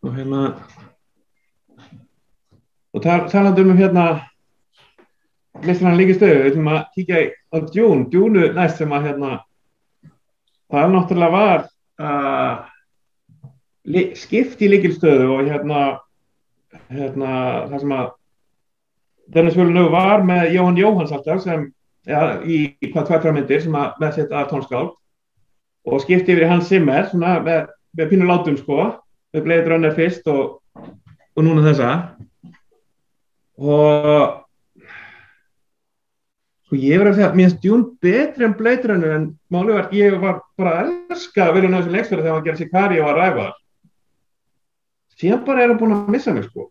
og 0.02 0.16
hérna 0.16 0.42
og 2.92 3.04
talandum 3.04 3.74
um 3.74 3.80
hérna 3.80 4.06
listrænum 5.62 6.00
líkistöðu 6.00 6.40
við 6.40 6.50
ætlum 6.52 6.72
að 6.72 6.82
kíkja 6.96 7.24
á 7.52 7.58
Dune 7.74 8.08
Dune 8.12 8.52
næst 8.56 8.80
sem 8.82 8.96
að 8.96 9.10
hérna 9.10 9.32
það 10.72 10.84
er 10.84 10.94
náttúrulega 10.96 11.36
var 11.36 11.66
uh, 12.02 12.71
skipt 14.18 14.62
í 14.62 14.70
líkilstöðu 14.72 15.30
og 15.36 15.50
hérna 15.50 15.84
hérna 16.92 17.36
það 17.72 17.78
sem 17.84 17.94
að 17.96 18.10
Dennis 19.32 19.56
Villeneuve 19.58 19.94
var 19.94 20.26
með 20.28 20.56
Jóhann 20.56 20.80
Jóhanns 20.80 21.14
alltaf 21.16 21.44
sem 21.44 21.70
ja, 22.08 22.42
í 22.44 22.74
hvað 22.82 23.08
tvættra 23.08 23.34
myndir 23.36 23.64
sem 23.64 23.78
að 23.78 24.02
með 24.02 24.18
sitt 24.18 24.34
að 24.34 24.50
tónskáld 24.52 24.92
og 25.88 26.04
skipti 26.04 26.34
yfir 26.34 26.46
í 26.46 26.52
hans 26.52 26.70
simmer 26.70 27.08
svona 27.10 27.38
með, 27.44 27.72
með 27.98 28.12
pínu 28.12 28.28
látum 28.30 28.58
sko 28.60 28.92
við 29.32 29.46
Blade 29.48 29.72
Runner 29.72 29.96
fyrst 29.96 30.28
og, 30.30 30.60
og 30.76 31.46
núna 31.46 31.64
þessa. 31.66 31.92
Og 33.62 34.42
sko 36.68 36.80
ég 36.80 37.02
verði 37.02 37.12
að 37.14 37.18
segja 37.20 37.32
mér 37.40 37.56
Dune 37.64 37.90
betri 38.04 38.48
en 38.48 38.58
Blade 38.60 38.92
Runner 38.92 39.16
en 39.16 39.32
málið 39.54 39.78
var 39.78 39.96
ég 39.96 40.20
var 40.22 40.44
bara 40.60 40.76
að 40.82 40.94
elska 41.16 41.48
að 41.48 41.58
vera 41.58 41.72
náðu 41.72 41.88
sem 41.88 41.98
leiksverði 41.98 42.28
þegar 42.28 42.38
hann 42.38 42.48
gerði 42.50 42.66
Sikari 42.66 43.02
og 43.02 43.12
að 43.12 43.20
ræfa 43.22 43.48
síðan 45.22 45.46
bara 45.46 45.64
er 45.64 45.72
hann 45.72 45.80
búin 45.80 45.96
að 45.96 46.12
missa 46.14 46.34
mig 46.36 46.48
sko. 46.50 46.70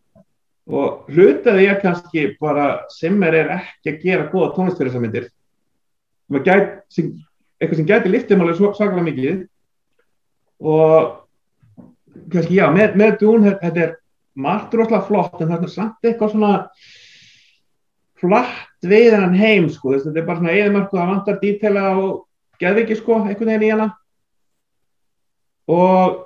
Og 0.70 1.10
hlutaði 1.10 1.66
ég 1.66 1.80
kannski 1.82 2.26
bara 2.42 2.84
Simmer 2.92 3.34
er 3.34 3.54
ekki 3.56 3.94
að 3.94 4.02
gera 4.04 4.28
góða 4.30 4.52
tónlistfyrirsamindir 4.58 5.30
eitthvað 7.60 7.80
sem 7.80 7.88
gæti 7.88 8.12
liftið 8.12 8.38
máli 8.40 8.54
svakalega 8.56 9.06
mikið. 9.06 9.40
Og 10.60 11.16
kannski 12.32 12.58
já, 12.58 12.68
með, 12.74 12.96
með 13.00 13.18
Dún 13.20 13.46
þetta 13.48 13.84
er 13.84 13.94
margt 14.40 14.74
rosalega 14.76 15.06
flott 15.08 15.40
en 15.40 15.50
það 15.50 15.66
er 15.66 15.72
samt 15.74 16.06
eitthvað 16.06 16.34
svona 16.34 16.52
flatt 18.20 18.88
við 18.90 19.14
hennan 19.14 19.36
heim 19.36 19.68
sko, 19.72 19.94
þetta 19.96 20.20
er 20.20 20.26
bara 20.26 20.40
svona 20.40 20.56
eðimarku 20.56 20.98
það 20.98 21.12
vantar 21.14 21.38
dítela 21.40 21.84
og 21.96 22.10
geði 22.60 22.84
ekki 22.84 22.98
sko, 23.00 23.22
einhvern 23.24 23.52
veginn 23.52 23.66
í 23.66 23.72
hana. 23.72 23.88
Og 25.70 26.18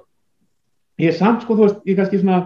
ég 1.00 1.10
er 1.10 1.16
samt 1.16 1.44
sko, 1.44 1.56
þú 1.56 1.66
veist, 1.66 1.80
ég 1.88 1.98
kannski 1.98 2.20
svona 2.20 2.40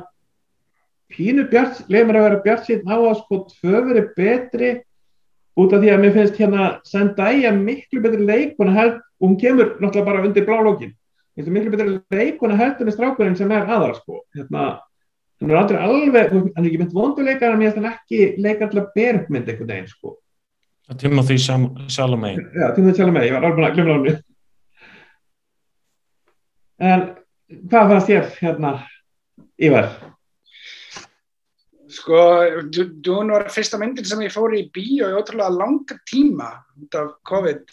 pínu 1.12 1.46
bjart, 1.50 1.82
leið 1.88 2.06
mér 2.08 2.20
að 2.20 2.26
vera 2.26 2.42
bjart 2.44 2.68
síðan 2.68 2.92
á 2.92 2.96
að 2.98 3.18
sko 3.22 3.40
tvöfur 3.52 4.00
er 4.00 4.08
betri 4.16 4.70
út 5.58 5.74
af 5.74 5.82
því 5.82 5.92
að 5.92 6.02
mér 6.04 6.14
finnst 6.16 6.38
hérna 6.40 6.68
Zendaya 6.86 7.52
miklu 7.54 8.02
betri 8.04 8.26
leikona 8.28 8.74
held 8.76 8.98
og 8.98 9.24
hún 9.26 9.38
kemur 9.40 9.74
náttúrulega 9.78 10.08
bara 10.10 10.24
undir 10.26 10.46
blálógin 10.46 10.94
miklu 11.38 11.72
betri 11.72 11.98
leikona 12.14 12.58
held 12.58 12.82
en 12.82 12.92
strákurinn 12.92 13.36
sem 13.38 13.50
er 13.54 13.66
aðar 13.66 13.96
sko. 13.98 14.22
Hérna, 14.36 14.80
hann 15.40 15.52
er 15.52 15.60
aldrei 15.60 15.82
alveg, 15.82 16.32
hann 16.32 16.64
er 16.64 16.70
ekki 16.70 16.80
mynd 16.82 16.96
vonduleikar 16.96 17.54
en 17.54 17.60
mér 17.60 17.72
finnst 17.72 17.82
hann 17.82 17.92
ekki 17.92 18.40
leika 18.42 18.66
alltaf 18.68 18.90
bergmynd 18.96 19.48
einhvern 19.48 19.70
veginn 19.70 19.92
sko. 19.92 20.16
Timothy 20.98 21.36
Chalamet 21.36 22.40
Já, 22.56 22.72
Timothy 22.74 22.96
Chalamet, 22.96 23.28
ég 23.28 23.36
var 23.36 23.44
alveg 23.44 23.66
að 23.68 23.76
glemja 23.76 23.98
hann 23.98 24.24
en 26.78 27.00
hvað 27.48 27.92
fannst 27.92 28.10
þér 28.10 28.30
hérna 28.38 28.72
Ívar? 29.58 29.88
Sko, 31.88 32.18
Dune 32.68 33.32
var 33.32 33.48
fyrsta 33.52 33.78
myndin 33.80 34.06
sem 34.06 34.20
ég 34.26 34.34
fór 34.34 34.52
í 34.54 34.66
bíó 34.74 35.08
í 35.08 35.16
ótrúlega 35.16 35.54
langa 35.54 35.96
tíma 36.08 36.50
út 36.76 36.98
af 36.98 37.14
COVID 37.28 37.64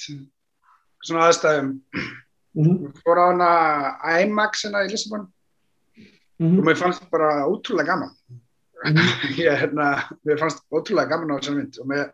svona 1.06 1.28
aðstæðum 1.28 1.74
mm 2.56 2.64
-hmm. 2.64 2.94
fór 3.04 3.20
á 3.20 3.26
hana 3.28 3.50
IMAX 4.22 4.64
hérna 4.64 4.86
í 4.86 4.92
Lissabon 4.92 5.28
mm 6.40 6.48
-hmm. 6.48 6.60
og 6.60 6.66
mér 6.66 6.78
fannst 6.80 7.10
bara 7.12 7.46
ótrúlega 7.46 7.92
gaman 7.92 8.12
mm 8.30 8.96
-hmm. 8.96 9.38
ég, 9.44 9.60
hérna, 9.60 10.08
mér 10.26 10.40
fannst 10.40 10.64
ótrúlega 10.72 11.10
gaman 11.10 11.32
á 11.32 11.40
þessari 11.40 11.56
mynd 11.56 11.80
og 11.80 11.88
mér 11.88 12.12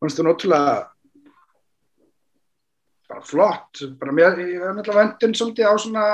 fannst 0.00 0.18
hún 0.18 0.32
ótrúlega 0.34 0.90
bara 3.08 3.22
flott 3.26 3.84
bara 4.00 4.14
mér, 4.14 4.40
ég 4.42 4.60
var 4.62 4.74
náttúrulega 4.76 5.02
vendun 5.02 5.36
svolítið 5.38 5.70
á 5.70 5.74
svona 5.78 6.06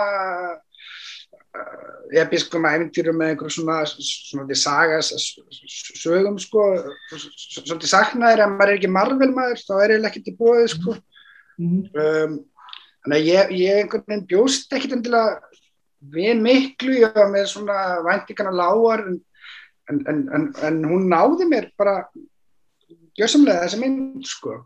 episkum 2.22 2.64
æfintýrum 2.68 3.18
með 3.20 3.32
einhverjum 3.32 3.54
svona, 3.56 3.78
svona 3.88 4.56
saga 4.56 5.00
sögum 5.04 6.38
sko. 6.40 6.64
Svolítið 7.12 7.90
saknaðir 7.90 8.44
að 8.44 8.54
maður 8.54 8.72
er 8.72 8.78
ekki 8.78 8.92
marvel 8.92 9.30
maður 9.36 9.60
þá 9.60 9.74
er 9.78 9.94
ég 9.96 10.08
ekki 10.08 10.24
til 10.26 10.36
bóðið 10.40 10.68
sko. 10.74 10.96
-hmm. 11.58 11.82
um, 11.92 12.38
þannig 13.04 13.18
að 13.18 13.28
ég, 13.28 13.54
ég 13.60 13.80
einhvern 13.82 14.06
veginn 14.06 14.28
bjóst 14.30 14.72
ekkit 14.72 14.96
endilega 14.96 15.40
við 16.12 16.42
miklu 16.42 16.98
ég 16.98 17.14
var 17.14 17.30
með 17.30 17.48
svona 17.52 17.78
væntingarna 18.06 18.54
lágar 18.58 19.04
en, 19.06 19.20
en, 19.90 20.20
en, 20.34 20.46
en 20.62 20.82
hún 20.88 21.08
náði 21.10 21.48
mér 21.50 21.70
bara 21.78 22.02
gjössamlega 23.18 23.66
þessa 23.66 23.80
mynd 23.82 24.26
sko 24.26 24.58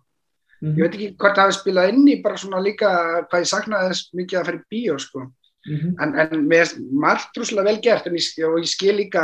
mm 0.67 0.73
-hmm. 0.73 0.79
ég 0.79 0.83
veit 0.83 0.95
ekki 0.95 1.17
hvort 1.17 1.37
það 1.37 1.47
hefði 1.47 1.59
spilað 1.61 1.89
inn 1.93 2.09
í 2.09 2.23
bara 2.23 2.37
svona 2.37 2.61
líka 2.61 2.89
hvað 3.29 3.43
ég 3.45 3.53
saknaði 3.55 3.89
þess 3.91 4.15
mikið 4.21 4.39
að 4.39 4.47
fyrir 4.47 4.65
bíó 4.71 4.99
sko 4.99 5.27
Mm 5.67 5.77
-hmm. 5.77 6.03
en, 6.03 6.15
en 6.15 6.47
með 6.47 6.77
margt 6.93 7.35
drúslega 7.35 7.67
vel 7.67 7.81
gert 7.83 8.07
ég, 8.07 8.47
og 8.47 8.59
ég 8.63 8.69
skil 8.71 8.97
líka 8.97 9.23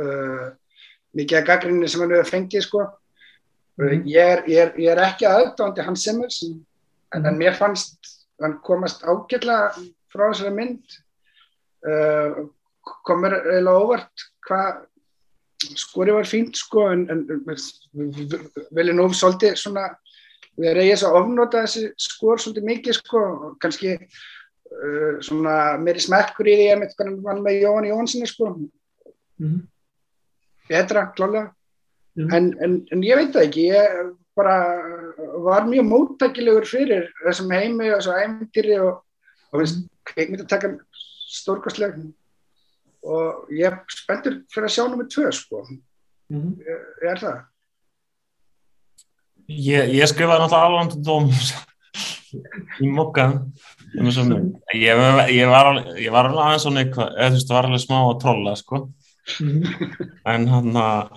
uh, 0.00 0.46
mikið 1.12 1.38
af 1.38 1.46
gaggrinni 1.46 1.88
sem 1.88 2.00
hann 2.00 2.14
hefur 2.16 2.30
fengið 2.30 2.62
sko. 2.62 2.80
mm 3.76 3.88
-hmm. 3.88 4.06
ég, 4.06 4.24
er, 4.32 4.42
ég, 4.48 4.58
er, 4.62 4.72
ég 4.78 4.90
er 4.90 5.02
ekki 5.04 5.26
aðdándi 5.26 5.84
hans 5.84 6.02
Simmers 6.02 6.42
en, 6.42 6.50
mm 6.50 6.64
-hmm. 7.12 7.28
en 7.28 7.38
mér 7.38 7.54
fannst 7.54 7.98
hann 8.40 8.58
komast 8.62 9.04
ágjörlega 9.04 9.68
frá 10.12 10.32
þessari 10.32 10.54
mynd 10.54 10.84
uh, 11.88 12.48
komur 13.04 13.32
eiginlega 13.34 13.80
óvart 13.84 14.16
hvað 14.48 14.86
skorið 15.76 16.14
var 16.14 16.26
fínt 16.26 16.56
sko 16.56 16.88
en, 16.88 17.10
en 17.10 17.26
viljum 18.70 18.96
nú 18.96 19.12
svolítið 19.12 19.56
svona 19.56 19.96
við 20.56 20.70
erum 20.70 20.84
eigið 20.84 20.98
svo 21.00 21.10
að 21.10 21.20
ofnota 21.20 21.64
þessi 21.64 21.92
skor 21.98 22.40
svolítið 22.40 22.70
mikið 22.70 22.98
sko 23.00 23.20
kannski 23.62 23.98
Uh, 24.74 25.20
svona 25.22 25.76
meiri 25.78 26.02
smekkur 26.02 26.48
í 26.50 26.54
því 26.58 26.64
að 26.72 26.80
mitt 26.80 26.94
var 27.22 27.38
með 27.42 27.60
Jón 27.62 27.86
Jónssoni 27.86 28.26
sko 28.26 28.48
mm 28.56 28.64
-hmm. 29.38 29.60
betra 30.68 31.12
klálega 31.14 31.52
mm 32.16 32.24
-hmm. 32.24 32.34
en, 32.36 32.44
en, 32.64 32.72
en 32.90 33.04
ég 33.04 33.16
veit 33.16 33.32
það 33.34 33.46
ekki 33.46 33.68
ég 33.70 34.16
bara 34.34 34.56
var 35.46 35.68
mjög 35.68 35.86
móttækilegur 35.86 36.66
fyrir 36.66 37.12
þessum 37.22 37.54
heimi 37.54 37.90
og 37.90 38.00
þessu 38.00 38.16
æmtýri 38.24 38.80
og, 38.80 39.04
og 39.52 39.60
finnst 39.60 39.76
mm 39.76 39.82
-hmm. 39.82 40.10
kveikmyndatakkan 40.10 40.80
stórkastleg 41.28 41.94
og 43.02 43.46
ég 43.50 43.66
er 43.70 43.78
spenntur 43.88 44.42
fyrir 44.50 44.66
að 44.66 44.74
sjá 44.74 44.88
nummið 44.88 45.08
tvö 45.14 45.32
sko 45.32 45.66
ég, 46.30 46.80
ég 47.02 47.10
er 47.10 47.18
það 47.18 47.38
Ég, 49.48 49.92
ég 49.98 50.08
skrifaði 50.08 50.44
náttúrulega 50.44 50.66
alveg 50.68 50.94
um 50.96 51.02
dóm 51.04 51.26
í 52.84 52.90
mokkan 52.90 53.38
ég, 54.74 55.02
ég 55.30 55.50
var 55.52 56.30
alveg 56.30 56.40
aðeins 56.42 56.64
svona 56.66 56.82
eitthvað, 56.82 57.12
eða 57.14 57.28
þú 57.28 57.36
veist 57.36 57.50
það 57.50 57.58
var 57.58 57.68
alveg 57.68 57.84
smá 57.84 57.98
að 58.00 58.16
trolla 58.24 58.54
sko. 58.58 58.80
En 60.34 60.48
hann 60.50 60.80
að 60.80 61.12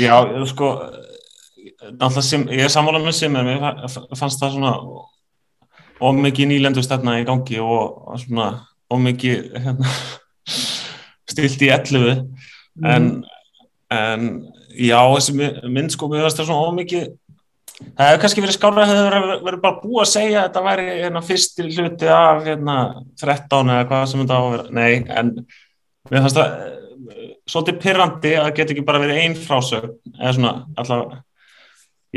já 0.00 0.14
sko 0.48 0.70
sem, 2.24 2.46
ég 2.54 2.70
sammálað 2.72 3.06
með 3.06 3.16
sem 3.18 3.36
en 3.38 3.46
mér 3.46 3.66
fannst 4.18 4.40
það 4.40 4.56
svona 4.56 4.72
ómikið 5.98 6.50
nýlendu 6.50 6.82
stefna 6.82 7.18
í 7.20 7.26
gangi 7.28 7.60
og 7.62 8.18
svona 8.22 8.48
ómikið 8.92 9.58
hérna, 9.58 9.92
stilt 11.30 11.62
í 11.62 11.70
elluðu 11.74 12.14
mm. 12.16 12.88
en, 12.88 13.10
en 13.94 14.30
já 14.74 14.98
þessi 15.14 15.34
mynd 15.70 15.94
sko 15.94 16.10
mér 16.10 16.26
fannst 16.26 16.42
það 16.42 16.50
svona 16.50 16.72
ómikið 16.72 17.08
Það 17.78 18.08
hefur 18.08 18.22
kannski 18.24 18.42
verið 18.42 18.56
skára 18.56 18.84
að 18.84 18.90
það 18.90 19.04
hefur 19.14 19.44
verið 19.46 19.60
bara 19.62 19.80
búið 19.82 20.00
að 20.02 20.10
segja 20.10 20.38
að 20.40 20.46
þetta 20.48 20.62
væri 20.64 20.86
hérna, 20.88 21.20
fyrst 21.28 21.60
hluti 21.62 22.08
af 22.10 22.40
hérna, 22.46 22.74
13 23.22 23.70
eða 23.74 23.84
hvað 23.90 24.02
sem 24.10 24.22
þetta 24.24 24.38
á 24.38 24.42
að 24.42 24.50
vera. 24.54 24.64
Nei, 24.74 24.94
en 25.20 25.30
mér 26.10 26.24
fannst 26.24 26.40
það 26.40 26.56
uh, 26.56 27.28
svolítið 27.52 27.78
pyrrandi 27.84 28.32
að 28.34 28.46
það 28.48 28.56
get 28.56 28.72
ekki 28.74 28.84
bara 28.88 29.02
verið 29.04 29.20
einn 29.22 29.38
frásög. 29.38 29.86
Eða 30.16 30.32
svona, 30.40 30.52
allavega, 30.82 31.20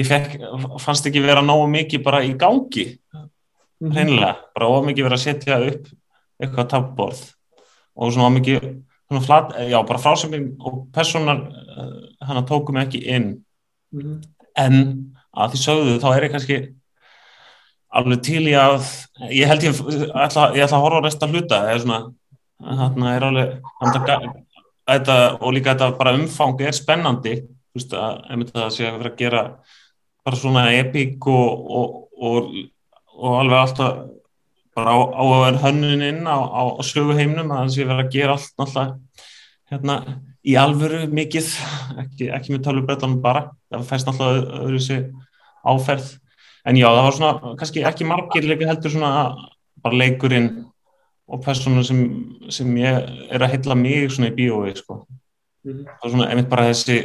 ég 0.01 0.09
fekk, 0.09 0.33
fannst 0.81 1.09
ekki 1.11 1.25
vera 1.27 1.45
nógu 1.45 1.69
mikið 1.75 2.05
bara 2.09 2.23
í 2.25 2.33
gangi, 2.41 2.87
mm. 3.13 3.93
hreinlega. 3.93 4.33
Bara 4.57 4.71
ómikið 4.79 5.09
verið 5.11 5.19
að 5.19 5.25
setja 5.27 5.61
upp 5.67 5.91
eitthvað 6.41 6.71
tapborð 6.73 7.21
og 8.01 8.15
svona 8.15 8.31
ómikið, 8.31 8.71
svona 9.11 9.23
flat, 9.25 9.55
já, 9.67 9.77
bara 9.83 9.99
frásögning 9.99 10.53
og 10.63 10.85
personar 10.95 11.43
hann 12.21 12.39
uh, 12.39 12.45
tókum 12.47 12.79
ekki 12.79 13.03
inn. 13.11 13.33
Mm. 13.91 14.21
En 14.55 14.77
að 15.35 15.53
því 15.53 15.61
sögðu 15.65 15.97
þá 15.99 16.07
er 16.13 16.25
ég 16.25 16.33
kannski 16.35 16.59
alveg 17.91 18.23
til 18.23 18.43
í 18.47 18.55
að 18.55 18.85
ég 19.35 19.49
held 19.51 19.65
ég 19.67 19.79
ætla, 20.15 20.51
ég 20.55 20.63
ætla 20.63 20.77
að 20.79 20.85
horfa 20.85 21.01
á 21.03 21.05
resta 21.05 21.27
hluta 21.27 21.59
eða 21.67 21.81
svona 21.83 21.99
þarna 22.81 23.15
er 23.15 23.25
alveg 23.27 23.53
þetta, 24.91 25.17
og 25.39 25.55
líka 25.55 25.73
þetta 25.73 25.89
bara 25.99 26.15
umfang 26.15 26.63
er 26.63 26.75
spennandi 26.75 27.35
þú 27.41 27.79
veist 27.79 27.95
að 27.95 28.45
það 28.53 28.69
sé 28.75 28.87
að 28.87 28.99
vera 28.99 29.11
að 29.11 29.19
gera 29.19 29.43
bara 30.21 30.39
svona 30.39 30.65
epík 30.77 31.27
og, 31.31 31.67
og, 31.79 31.99
og, 32.21 32.49
og 33.17 33.37
alveg 33.41 33.59
alltaf 33.59 34.01
bara 34.75 34.95
á, 34.95 34.99
á 35.11 35.23
að 35.23 35.43
vera 35.45 35.63
hönnuninn 35.65 36.23
á, 36.27 36.37
á 36.37 36.61
söguheimnum 36.85 37.51
að 37.51 37.63
það 37.63 37.73
sé 37.75 37.87
vera 37.89 38.05
að 38.05 38.13
gera 38.15 38.37
allt 38.37 38.53
náttúrulega 38.61 38.99
hérna 39.71 39.97
í 40.41 40.55
alvöru 40.57 41.03
mikið 41.11 41.51
ekki, 42.01 42.29
ekki 42.33 42.55
með 42.55 42.65
talubrættanum 42.67 43.21
bara 43.23 43.45
það 43.71 43.87
fæst 43.89 44.09
náttúrulega 44.09 44.63
öðru 44.65 44.81
sig 44.81 45.05
áferð 45.61 46.09
en 46.65 46.77
já, 46.77 46.87
það 46.87 47.05
var 47.05 47.17
svona, 47.17 47.55
kannski 47.59 47.85
ekki 47.89 48.07
margir 48.09 48.47
leika 48.47 48.69
heldur 48.69 48.93
svona 48.93 49.13
bara 49.81 49.97
leikurinn 49.97 50.51
og 51.31 51.41
personur 51.45 51.85
sem, 51.87 52.01
sem 52.51 52.69
ég 52.81 53.09
er 53.31 53.41
að 53.43 53.55
heilla 53.55 53.77
mig 53.77 54.11
svona 54.11 54.31
í 54.31 54.37
bíói 54.37 54.75
sko. 54.77 55.03
mm 55.65 55.83
það 55.85 56.05
er 56.07 56.13
svona 56.15 56.29
einmitt 56.31 56.49
bara 56.49 56.69
þessi 56.71 56.97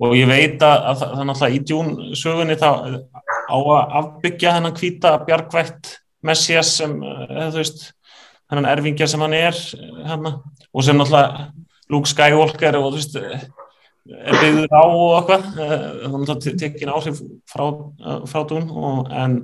og 0.00 0.12
ég 0.14 0.28
veit 0.28 0.62
að, 0.62 0.76
að 0.90 0.98
það 1.00 1.20
er 1.20 1.28
náttúrulega 1.30 1.56
í 1.56 1.62
djún 1.66 1.88
sögunni 2.14 2.56
þá 2.60 2.68
á 3.46 3.56
að 3.56 3.94
afbyggja 4.00 4.52
hennan 4.54 4.76
hvita 4.76 5.14
bjargvætt 5.26 5.96
Messias 6.24 6.72
sem, 6.78 6.96
eða 7.02 7.50
þú 7.52 7.60
veist 7.60 7.84
hennan 8.50 8.68
erfingja 8.70 9.08
sem 9.10 9.22
hann 9.22 9.36
er 9.36 9.58
hana, 10.06 10.36
og 10.72 10.86
sem 10.86 10.96
náttúrulega 10.98 11.50
Luke 11.92 12.10
Skywalker 12.10 12.78
og 12.78 12.88
þú 12.90 13.00
veist 13.00 13.18
er 14.06 14.38
byggður 14.38 14.70
á 14.70 14.82
og 14.86 15.12
eitthvað 15.18 15.46
þannig 15.56 16.16
að 16.16 16.30
það 16.30 16.58
tekinn 16.62 16.92
áhrif 16.94 17.20
frá, 17.50 17.64
frá 18.30 18.40
dún 18.48 18.70
og, 18.70 19.10
en 19.10 19.36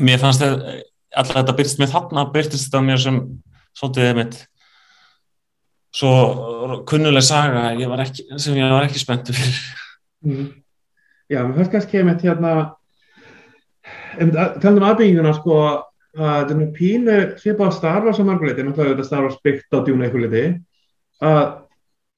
mér 0.00 0.20
fannst 0.22 0.42
þetta 0.42 0.80
alltaf 1.14 1.38
þetta 1.38 1.56
byrjast 1.58 1.80
með 1.80 1.94
þarna 1.94 2.26
byrjast 2.34 2.66
þetta 2.66 2.82
mér 2.84 3.02
sem 3.04 3.20
svolítið 3.76 4.18
mitt 4.18 4.38
svo 5.94 6.12
kunnuleg 6.88 7.24
saga 7.24 7.68
ég 7.78 7.92
ekki, 8.04 8.26
sem 8.40 8.56
ég 8.58 8.72
var 8.72 8.88
ekki 8.88 9.02
spenntu 9.02 9.36
fyrir 9.36 9.60
mm. 10.24 10.48
Já, 11.32 11.40
mér 11.44 11.54
fannst 11.56 11.72
kannski 11.72 12.00
einmitt 12.00 12.24
hérna 12.24 12.74
talað 14.62 14.78
um 14.78 14.86
aðbygginguna 14.90 15.34
sko 15.38 15.58
að 15.64 15.74
þetta 16.14 16.54
er 16.54 16.58
mjög 16.60 16.72
pínu 16.78 17.18
svipað 17.42 17.74
starfa 17.74 18.14
sem 18.14 18.28
marguleiti, 18.28 18.64
náttúrulega 18.64 18.94
þetta 18.94 19.08
starfa 19.08 19.34
spyrt 19.34 19.74
á 19.74 19.78
djúna 19.82 20.06
eitthvað 20.06 20.26
liti 20.28 20.44
að 21.24 21.44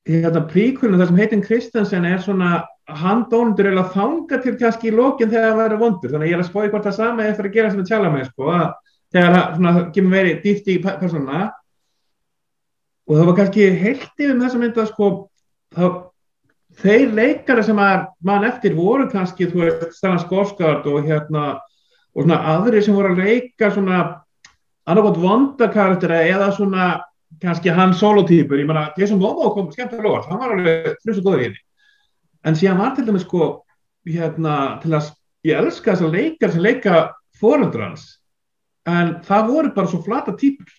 hérna 0.06 0.42
príkulun 0.50 1.00
þar 1.00 1.10
sem 1.10 1.20
heitin 1.20 1.44
Kristensen 1.44 2.06
er 2.06 2.18
svona 2.22 2.50
hann 2.86 3.24
dónundur 3.30 3.72
eða 3.72 3.88
þanga 3.94 4.40
til 4.42 4.54
kannski 4.60 4.90
í 4.90 4.94
lókinn 4.94 5.30
þegar 5.32 5.48
það 5.50 5.60
verður 5.62 5.80
vondur. 5.82 6.10
Þannig 6.12 6.26
að 6.26 6.30
ég 6.30 6.36
er 6.36 6.42
að 6.44 6.50
spói 6.50 6.66
hvort 6.70 6.86
það 6.86 6.98
sama 7.00 7.26
eftir 7.26 7.48
að 7.48 7.56
gera 7.56 7.70
sem 7.70 7.80
það 7.80 7.88
tjala 7.90 8.10
með 8.14 8.26
sko 8.28 8.50
að 8.54 8.66
þegar 9.16 9.34
það 9.34 9.56
svona 9.56 9.72
kemur 9.96 10.16
verið 10.16 10.42
dýft 10.44 10.68
í 10.70 10.76
persónuna. 10.84 11.40
Og 13.06 13.16
það 13.16 13.30
var 13.30 13.38
kannski 13.40 13.66
heilt 13.80 14.22
yfir 14.22 14.38
þess 14.42 14.54
að 14.58 14.62
mynda 14.62 14.86
sko 14.92 15.10
þá 15.74 15.84
þeir 16.76 17.16
leikari 17.16 17.64
sem 17.66 17.82
að 17.82 18.06
mann 18.28 18.46
eftir 18.46 18.76
voru 18.76 19.08
kannski 19.10 19.48
þú 19.50 19.64
veist 19.64 19.96
Stellan 19.96 20.22
Skarsgård 20.22 20.86
og 20.92 21.06
hérna 21.06 21.46
og 22.16 22.24
svona 22.24 22.38
aðri 22.54 22.80
sem 22.82 22.96
voru 22.96 23.12
að 23.12 23.26
leika 23.26 23.68
svona 23.74 24.00
annarkot 24.88 25.18
vondakarakter 25.20 26.14
eða 26.16 26.48
svona 26.56 26.86
kannski 27.42 27.72
hann 27.74 27.92
solotýpur, 27.96 28.60
ég 28.60 28.68
menna 28.68 28.88
Jason 28.96 29.20
Momoa 29.20 29.52
kom 29.52 29.68
skemmtilega 29.72 30.08
óvart, 30.08 30.28
hann 30.30 30.40
var 30.40 30.54
alveg 30.54 30.94
þrjus 31.02 31.20
og 31.20 31.26
góður 31.26 31.42
í 31.42 31.46
henni. 31.48 31.62
En 32.46 32.56
síðan 32.56 32.80
var 32.80 32.94
til 32.96 33.04
dæmis 33.08 33.26
sko 33.26 33.48
hérna 34.06 34.56
til 34.82 34.94
að 34.96 35.10
ég 35.46 35.60
elska 35.60 35.92
þess 35.92 36.06
að 36.06 36.16
leika 36.16 36.50
sem 36.52 36.64
leika 36.64 37.02
fóröldrans 37.40 38.06
en 38.88 39.16
það 39.26 39.50
voru 39.50 39.74
bara 39.74 39.90
svo 39.90 40.00
flata 40.06 40.36
týpur 40.38 40.70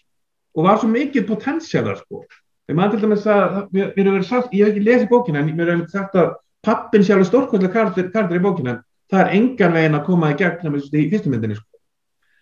og 0.57 0.65
var 0.65 0.79
svo 0.81 0.89
mikið 0.89 1.27
potensialar 1.27 1.99
sko. 1.99 2.23
Þegar 2.65 2.79
maður 2.79 2.95
til 2.95 3.03
dæmis 3.05 3.27
að 3.29 3.57
mér 3.75 3.91
verið 3.97 4.27
sagt, 4.31 4.53
ég 4.55 4.65
hef 4.65 4.73
ekki 4.73 4.85
lesið 4.87 5.11
bókina 5.11 5.43
en 5.43 5.53
mér 5.53 5.75
hefur 5.75 5.91
sagt 5.93 6.17
að 6.17 6.33
pappin 6.65 7.05
sjálfur 7.05 7.29
stórkvölda 7.29 7.69
kardir, 7.71 8.09
í 8.09 8.43
bókina 8.43 8.79
það 9.11 9.23
er 9.23 9.33
engan 9.37 9.75
veginn 9.77 9.97
að 9.97 10.07
koma 10.07 10.31
í 10.33 10.37
gegn 10.39 10.77
í 10.77 11.09
fyrstu 11.11 11.31
myndinni 11.31 11.57
sko 11.57 11.81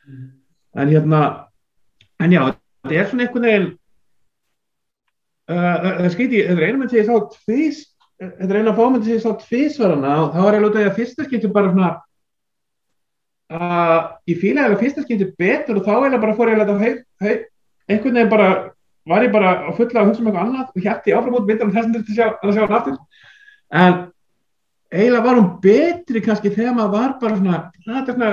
mm. 0.09 0.29
en 0.81 0.93
hérna 0.93 1.23
en 2.23 2.35
já, 2.35 2.41
þetta 2.85 2.95
er 2.99 3.09
svona 3.09 3.27
einhvern 3.27 3.49
veginn 3.49 3.67
það 5.45 5.89
uh, 5.91 6.09
skýti, 6.15 6.41
þetta 6.47 6.61
er 6.61 6.69
einu 6.69 6.81
mynd 6.81 6.93
sem 6.93 7.01
ég 7.01 7.09
sá 7.09 7.17
tvís, 7.35 7.81
þetta 8.17 8.49
er 8.49 8.59
einu 8.61 8.71
af 8.71 8.79
fámyndi 8.79 9.09
sem 9.09 9.19
ég 9.19 9.25
sá 9.25 9.33
tvísvarana 9.43 10.15
og 10.23 10.31
þá 10.33 10.39
var 10.41 10.57
ég 10.57 10.67
því 10.75 10.85
að 10.85 10.99
fyrsta 10.99 11.27
skýtti 11.27 11.51
bara 11.53 11.73
svona 11.73 11.91
að 13.55 14.31
ég 14.31 14.39
fílaði 14.41 14.73
að 14.73 14.81
fyrsta 14.81 15.03
skýtti 15.05 15.27
betur 15.37 15.81
og 15.81 15.85
þá 15.85 15.93
er 15.99 16.15
það 16.15 16.23
bara 16.23 16.37
fór 16.39 16.49
ég 16.49 16.57
að 16.57 16.63
leta 16.63 17.35
einhvern 17.85 18.17
veginn 18.17 18.31
bara 18.31 18.49
var 19.05 19.21
ég 19.21 19.33
bara 19.33 19.51
að 19.69 19.77
fulla 19.77 20.01
að 20.01 20.09
hugsa 20.09 20.23
um 20.23 20.29
eitthvað 20.31 20.47
annað 20.47 20.71
og 20.73 20.85
hértti 20.87 21.13
áfram 21.13 21.37
út 21.37 21.45
myndan 21.45 21.73
að 21.77 22.09
sjá, 22.09 22.27
að 22.41 22.55
sjá 22.55 22.63
hann 22.63 22.77
aftur 22.79 22.95
en 23.69 23.99
eiginlega 24.95 25.25
var 25.25 25.39
hún 25.39 25.51
betri 25.63 26.21
kannski 26.23 26.51
þegar 26.55 26.75
maður 26.77 26.93
var 26.95 27.15
bara 27.21 27.39
svona, 27.39 27.61
svona 27.83 28.31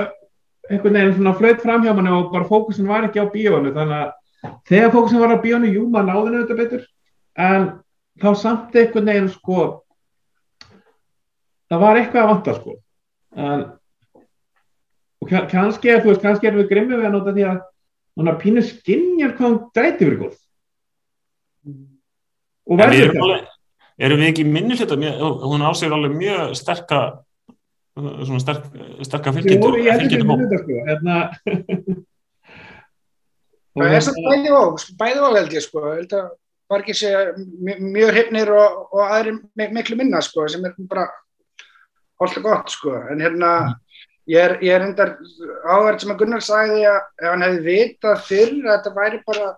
einhvern 0.69 0.97
veginn 0.97 1.15
svona 1.17 1.35
flöйt 1.37 1.61
fram 1.61 1.83
hjá 1.83 1.93
manni 1.95 2.13
og 2.15 2.31
bara 2.33 2.47
fókusin 2.49 2.87
var 2.87 3.07
ekki 3.07 3.21
á 3.23 3.27
bíónu 3.33 3.73
þannig 3.75 3.99
að 3.99 4.57
þegar 4.69 4.93
fókusin 4.95 5.23
var 5.23 5.35
á 5.35 5.43
bíónu, 5.43 5.71
jú 5.75 5.85
maður 5.91 6.09
náði 6.09 6.41
þetta 6.41 6.59
betur. 6.61 6.89
En 7.35 7.69
þá 8.21 8.29
samt 8.39 8.75
einhvern 8.79 9.11
veginn 9.11 9.31
sko 9.33 9.61
það 11.71 11.83
var 11.83 11.99
eitthvað 11.99 12.23
að 12.23 12.31
vanta 12.31 12.57
sko. 12.59 12.77
En 13.33 13.63
og 15.23 15.29
kannski, 15.49 15.93
þú 16.03 16.11
veist, 16.11 16.23
kannski 16.23 16.49
erum 16.49 16.63
við 16.63 16.71
grimmið 16.71 16.99
við 16.99 17.07
að 17.07 17.15
nota 17.15 17.33
því 17.35 17.45
að 17.47 17.61
að 18.23 18.39
pínu 18.43 18.63
skinnjar 18.65 19.35
hvað 19.37 19.47
hann 19.47 19.59
gæti 19.73 20.07
verið 20.07 20.19
góð 20.23 20.39
og 22.63 22.79
verður 22.79 23.13
þetta 23.13 23.52
erum 23.97 24.19
við 24.23 24.31
ekki 24.31 24.45
minnir 24.47 24.77
þetta 24.79 24.95
hún 25.43 25.67
ásegir 25.67 25.95
alveg 25.95 26.13
mjög 26.17 26.55
sterka 26.57 26.99
svona 27.93 28.41
sterk, 28.41 28.63
sterka 29.05 29.29
fylgjendur 29.35 29.77
ég 29.81 29.91
held 29.93 30.05
ekki 30.07 30.23
minnir 30.23 30.49
þetta 30.49 30.63
sko 30.63 30.73
hérna 30.87 31.15
það 33.73 33.97
er 33.97 34.03
svona 34.07 34.23
bæði 34.29 34.49
og 34.57 34.67
bæði 35.01 35.19
og 35.27 35.37
held 35.37 35.51
ég 35.57 35.63
sko 35.67 35.79
held 35.89 36.11
að 36.17 36.25
margir 36.73 36.97
sé 36.97 37.11
mjög 37.79 38.13
hrifnir 38.13 38.51
og, 38.53 38.87
og 38.93 39.03
aðri 39.05 39.37
miklu 39.75 39.97
minna 39.99 40.21
sko, 40.25 40.47
sem 40.49 40.63
er 40.65 40.75
bara 40.89 41.07
alltaf 42.21 42.45
gott 42.45 42.71
sko. 42.71 42.95
en 43.11 43.21
hérna 43.21 43.51
ég 44.29 44.39
er, 44.39 44.55
ég 44.63 44.75
er 44.75 44.85
hendar 44.85 45.15
áverð 45.67 46.03
sem 46.03 46.13
að 46.13 46.23
Gunnar 46.23 46.45
sagði 46.45 46.85
að 46.87 46.99
ef 47.19 47.29
hann 47.29 47.45
hefði 47.45 47.63
vitað 47.67 48.23
fyrr 48.29 48.55
að 48.63 48.77
þetta 48.77 48.95
væri 48.97 49.21
bara 49.27 49.49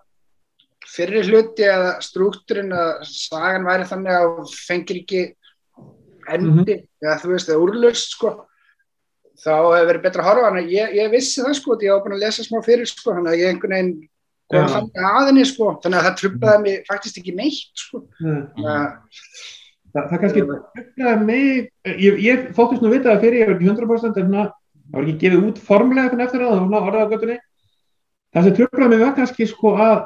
fyrri 0.86 1.22
hluti 1.26 1.66
eða 1.66 1.96
struktúrin 2.04 2.74
að 2.74 2.92
sagan 3.10 3.66
væri 3.66 3.88
þannig 3.90 4.18
að 4.18 4.52
fengir 4.66 5.00
ekki 5.02 5.22
endi 6.26 6.50
mm 6.50 6.58
-hmm. 6.58 6.84
eða 7.02 7.16
þú 7.22 7.32
veist, 7.32 7.48
eða 7.48 7.62
úrlust 7.62 8.14
sko 8.16 8.34
þá 9.36 9.52
hefur 9.52 9.88
verið 9.90 10.02
betra 10.02 10.22
að 10.22 10.28
horfa 10.30 10.50
hann 10.50 10.68
ég, 10.70 10.92
ég 10.96 11.12
vissi 11.12 11.42
það 11.44 11.56
sko, 11.58 11.78
ég 11.82 11.92
á 11.92 12.02
búin 12.02 12.16
að 12.16 12.24
lesa 12.24 12.44
smá 12.44 12.60
fyrir 12.64 12.88
sko, 12.88 13.14
hann 13.14 13.28
að 13.28 13.40
ég 13.40 13.52
einhvern 13.52 13.74
veginn 13.76 13.94
koma 14.50 14.68
þannig 14.72 15.08
aðinni 15.10 15.46
sko 15.48 15.72
þannig 15.82 15.98
að 15.98 16.06
það 16.06 16.18
trublaði 16.20 16.62
mig 16.64 16.84
faktist 16.86 17.18
ekki 17.20 17.34
neitt 17.36 17.82
sko. 17.82 18.02
Það, 18.20 18.84
það, 19.92 20.04
það 20.10 20.20
kannski 20.22 20.44
trublaði 20.46 21.26
mig 21.30 21.46
ég, 22.06 22.20
ég 22.22 22.46
þóttist 22.56 22.84
nú 22.84 22.92
vita 22.94 23.12
að 23.12 23.26
fyrir 23.26 23.42
ég 23.42 23.54
ekki 23.56 23.70
100% 23.72 24.22
en 24.22 24.34
það 24.36 24.52
var 24.94 25.06
ekki 25.06 25.18
gefið 25.24 25.48
út 25.50 25.62
formlega 25.66 26.22
eftir 26.26 26.44
það, 26.44 26.58
það 26.60 26.74
var 26.74 26.90
orðaðagötunni 26.90 27.38
það 28.32 28.46
sem 28.46 28.58
trublaði 28.60 28.92
mig 28.92 29.04
var 29.04 29.16
kannski 29.18 29.48
sko 29.50 29.74
að 29.76 29.96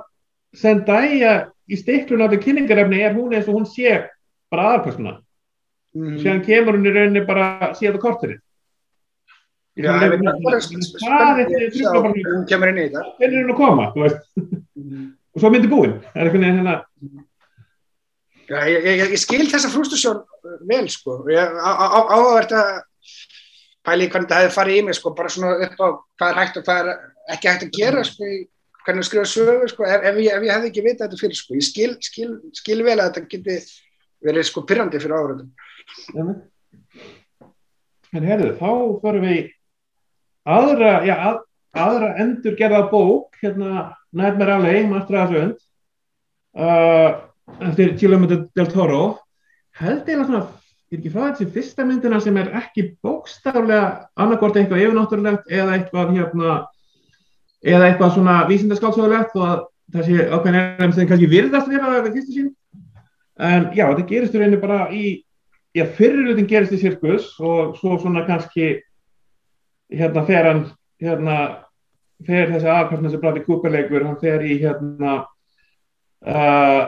Zendaya 0.56 1.34
í 1.70 1.78
stiklun 1.78 2.24
af 2.24 2.32
því 2.32 2.40
kynningarefni 2.44 3.02
er 3.06 3.14
hún 3.14 3.34
eins 3.34 3.48
og 3.48 3.60
hún 3.60 3.66
sé 3.68 4.00
bara 4.50 4.70
aðarpersona 4.70 5.16
mm. 5.94 6.16
síðan 6.22 6.44
kemur 6.46 6.78
hún 6.78 6.88
í 6.90 6.94
rauninni 6.94 7.26
bara 7.28 7.70
síðan 7.78 8.00
á 8.00 8.04
korturinn 8.04 8.40
Já, 9.78 9.92
það 9.94 10.04
er 10.04 10.18
bara 11.94 12.10
hún 12.10 12.46
kemur 12.48 12.72
inn 12.72 12.80
í 12.80 12.86
þetta. 12.88 13.02
Hvernig 13.20 13.38
er 13.38 13.44
hún 13.44 13.52
að 13.54 13.58
koma 13.60 13.86
mm. 13.94 15.04
og 15.30 15.42
svo 15.42 15.50
myndi 15.54 15.70
búin. 15.70 15.96
Hérna... 16.16 16.74
Já, 18.50 18.58
ég, 18.66 18.86
ég, 18.88 19.02
ég 19.14 19.20
skil 19.22 19.46
þessa 19.48 19.70
frústusjón 19.72 20.24
vel 20.68 20.86
sko. 20.90 21.20
Áhugavert 21.30 22.54
að 22.58 22.72
pæli 23.86 24.10
hvernig 24.10 24.32
það 24.32 24.42
hefði 24.42 24.56
farið 24.56 24.80
í 24.80 24.86
mig 24.88 24.98
sko. 24.98 25.14
Bara 25.16 25.32
svona 25.32 25.54
upp 25.68 25.78
á 25.78 25.88
hvað 26.18 26.32
er 26.32 26.40
hægt 26.42 26.60
og 26.60 26.66
hvað 26.66 26.82
er 26.82 26.90
ekki 27.36 27.52
hægt 27.52 27.66
að 27.68 27.76
gera 27.78 28.04
sko 28.08 28.32
hvernig 28.86 29.06
skrifa 29.06 29.28
sögur 29.28 29.70
sko 29.70 29.86
ef, 29.86 30.04
ef, 30.10 30.20
ég, 30.22 30.32
ef 30.34 30.46
ég 30.46 30.54
hefði 30.54 30.70
ekki 30.70 30.86
vitað 30.86 31.06
þetta 31.08 31.20
fyrir 31.20 31.38
sko 31.38 31.58
ég 31.58 31.66
skil, 31.66 31.92
skil, 32.04 32.30
skil 32.56 32.80
vel 32.86 32.98
að 32.98 33.06
þetta 33.10 33.32
geti 33.34 33.58
verið 34.24 34.48
sko 34.48 34.64
pyrrandi 34.68 35.02
fyrir 35.02 35.16
áhugavert 35.18 36.48
En 38.10 38.26
herðu, 38.26 38.54
þá 38.58 38.70
förum 39.04 39.22
við 39.22 39.50
aðra, 40.50 40.92
já, 41.06 41.14
að, 41.30 41.36
aðra 41.78 42.08
endur 42.24 42.56
gerða 42.58 42.80
bók 42.90 43.38
hérna 43.38 43.84
Alley, 44.10 44.86
Master 44.90 45.20
of 45.20 45.30
Asund 45.30 45.60
uh, 46.58 47.20
eftir 47.68 47.94
Guillermo 48.00 48.26
del 48.26 48.72
Toro. 48.72 49.20
Held 49.78 50.10
ég 50.10 50.24
að 50.24 50.34
ég 50.90 50.96
er 50.96 50.98
ekki 50.98 51.12
frá 51.14 51.28
þessi 51.28 51.46
fyrsta 51.54 51.86
myndina 51.86 52.18
sem 52.20 52.36
er 52.40 52.50
ekki 52.58 52.88
bókstaflega 53.04 54.08
annarkort 54.18 54.58
eitthvað 54.58 54.82
yfirnáttúrulegt 54.88 55.52
eða 55.54 55.76
eitthvað 55.76 56.14
hérna 56.16 56.56
eða 57.64 57.88
eitthvað 57.90 58.14
svona 58.16 58.36
vísindaskálsögulegt 58.48 59.36
og 59.36 59.46
að 59.46 59.64
það 59.94 60.06
sé 60.06 60.26
ákveðin 60.30 60.60
erum 60.60 60.92
sem 60.96 61.08
kannski 61.10 61.30
virðast 61.30 61.70
vera 61.70 61.94
það 61.96 62.12
fyrstu 62.14 62.36
sín 62.36 62.52
en 63.40 63.66
já, 63.74 63.84
þetta 63.88 64.06
gerist 64.10 64.36
í 64.36 64.40
rauninu 64.40 64.60
bara 64.62 64.78
í 64.92 65.04
já, 65.76 65.84
fyrirlutin 65.96 66.48
gerist 66.50 66.76
í 66.76 66.80
sirkus 66.80 67.32
og 67.40 67.74
svo 67.80 67.98
svona 68.00 68.24
kannski 68.28 68.70
hérna 69.90 70.24
fer 70.28 70.48
hann 70.48 70.62
hérna 71.00 71.36
fer 72.26 72.50
þessi 72.52 72.68
aðkvæmna 72.68 73.10
sem 73.10 73.20
Bradley 73.20 73.44
Cooper 73.46 73.72
leikur, 73.72 74.04
hann 74.04 74.18
fer 74.20 74.44
í 74.44 74.58
hérna 74.60 75.14
uh, 76.28 76.82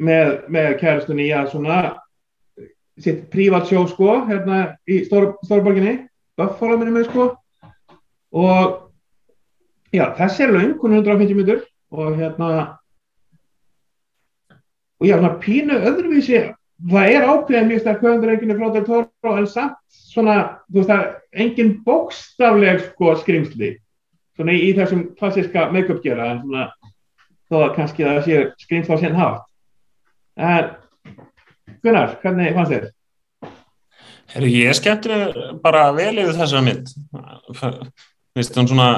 með, 0.00 0.34
með 0.48 0.76
kæristunni 0.80 1.28
í 1.28 1.34
að 1.36 1.50
svona 1.52 1.80
sitt 2.98 3.28
prívat 3.32 3.68
sjó 3.68 3.84
sko 3.90 4.22
hérna 4.28 4.62
í 4.88 5.02
Stórborginni 5.06 5.98
Buffalo 6.38 6.78
minnum 6.78 7.00
við 7.00 7.08
sko. 7.10 7.28
Og 8.38 8.87
já 9.92 10.04
þessi 10.18 10.44
er 10.44 10.54
laung, 10.54 10.76
hún 10.82 10.96
er 10.96 11.02
150 11.02 11.38
minnur 11.38 11.64
og 11.90 12.16
hérna 12.18 12.50
og 14.98 15.06
já 15.06 15.16
svona 15.16 15.34
pínu 15.42 15.78
öðruvísi 15.78 16.40
það 16.90 17.12
er 17.14 17.26
ákveðið 17.26 17.68
mjög 17.68 17.82
stærk 17.82 18.02
höfundureikinu 18.04 18.58
frá 18.58 18.72
Del 18.74 18.86
Toro 18.86 19.36
en 19.36 19.46
samt 19.50 19.78
svona 19.90 20.36
þú 20.68 20.80
veist 20.80 20.92
það 20.92 21.04
engin 21.44 21.72
bókstafleg 21.86 22.82
sko 22.90 23.14
skrimsli 23.22 23.72
svona 24.36 24.54
í, 24.54 24.68
í 24.70 24.74
þessum 24.76 25.08
klassiska 25.18 25.70
make-up 25.74 26.02
gera 26.04 26.32
en 26.34 26.44
svona 26.44 26.68
þó 27.48 27.56
að 27.62 27.74
kannski 27.78 28.06
það 28.06 28.20
sé 28.26 28.44
skrimsla 28.66 28.98
á 28.98 29.02
sén 29.02 29.18
haft 29.18 29.48
en 30.38 30.76
Gunnar, 31.82 32.16
hvernig 32.22 32.54
fannst 32.56 32.72
þér? 32.72 32.86
Herru, 34.28 34.48
ég 34.50 34.76
skemmtilega 34.76 35.48
bara 35.62 35.88
vel 35.96 36.14
yfir 36.20 36.36
þessa 36.36 36.62
mynd 36.64 36.90
finnst 37.58 38.56
það 38.56 38.72
svona, 38.72 38.88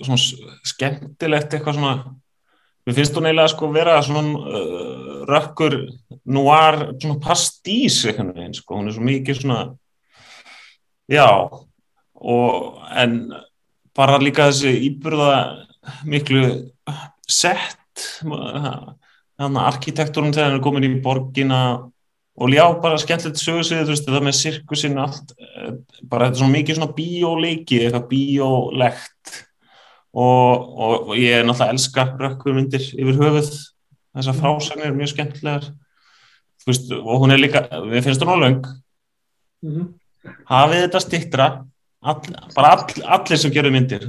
svona 0.00 0.48
skemmtilegt 0.72 1.54
eitthvað 1.54 1.78
svona 1.78 1.94
mér 2.86 2.96
finnst 2.96 3.16
þú 3.16 3.24
neila 3.24 3.46
að 3.46 3.52
sko 3.54 3.70
vera 3.74 3.98
svona 4.04 4.40
uh, 4.40 5.10
rökkur 5.30 5.76
noir 6.32 6.80
svona 6.96 7.18
pastís 7.22 8.00
eitthvað 8.06 8.40
einn 8.40 8.56
sko, 8.56 8.78
hún 8.78 8.90
er 8.90 8.96
svo 8.96 9.06
mikið 9.06 9.42
svona 9.42 9.60
já 11.10 11.26
og 12.20 12.80
en 13.02 13.20
bara 13.96 14.20
líka 14.22 14.50
þessi 14.50 14.74
íburða 14.88 15.34
miklu 16.08 16.44
sett 17.28 17.78
þannig 18.20 19.60
að 19.60 19.66
arkitektúrun 19.66 20.34
þegar 20.34 20.50
hann 20.50 20.58
er 20.60 20.64
komin 20.64 20.88
í 20.88 21.00
borgina 21.04 21.60
og 22.40 22.54
já, 22.54 22.64
bara 22.80 22.96
skemmtilegt 23.00 23.40
sögursið, 23.40 23.82
þú 23.84 23.92
veist, 23.92 24.06
það 24.08 24.24
með 24.24 24.36
sirkusinn 24.38 25.00
allt, 25.02 25.32
eh, 25.36 25.72
bara 26.08 26.28
þetta 26.28 26.38
er 26.38 26.40
svona 26.40 26.54
mikið 26.54 26.78
svona 26.78 26.94
bíóleiki, 26.96 27.80
eitthvað 27.84 28.06
bíólegt 28.08 29.32
og, 30.10 30.78
og, 30.78 31.08
og 31.10 31.14
ég 31.18 31.38
er 31.38 31.46
náttúrulega 31.46 31.76
elska 31.76 32.06
rökkvumyndir 32.18 32.86
yfir 32.98 33.18
höfuð, 33.20 33.50
þessar 34.16 34.34
mhm. 34.34 34.40
frásagnir 34.40 34.90
er 34.90 34.98
mjög 34.98 35.12
skemmtilegar 35.14 35.70
veist, 36.66 36.92
og 36.92 37.20
hún 37.22 37.34
er 37.34 37.40
líka, 37.40 37.64
við 37.88 38.06
finnst 38.06 38.24
hún 38.24 38.32
á 38.34 38.42
löng 38.42 38.64
mm 39.62 39.70
-hmm. 39.70 39.86
hafið 40.46 40.82
þetta 40.84 41.00
stittra 41.00 41.46
all, 42.02 42.20
bara 42.56 42.68
all, 42.68 43.02
allir 43.04 43.38
sem 43.38 43.52
gerur 43.52 43.72
myndir 43.72 44.02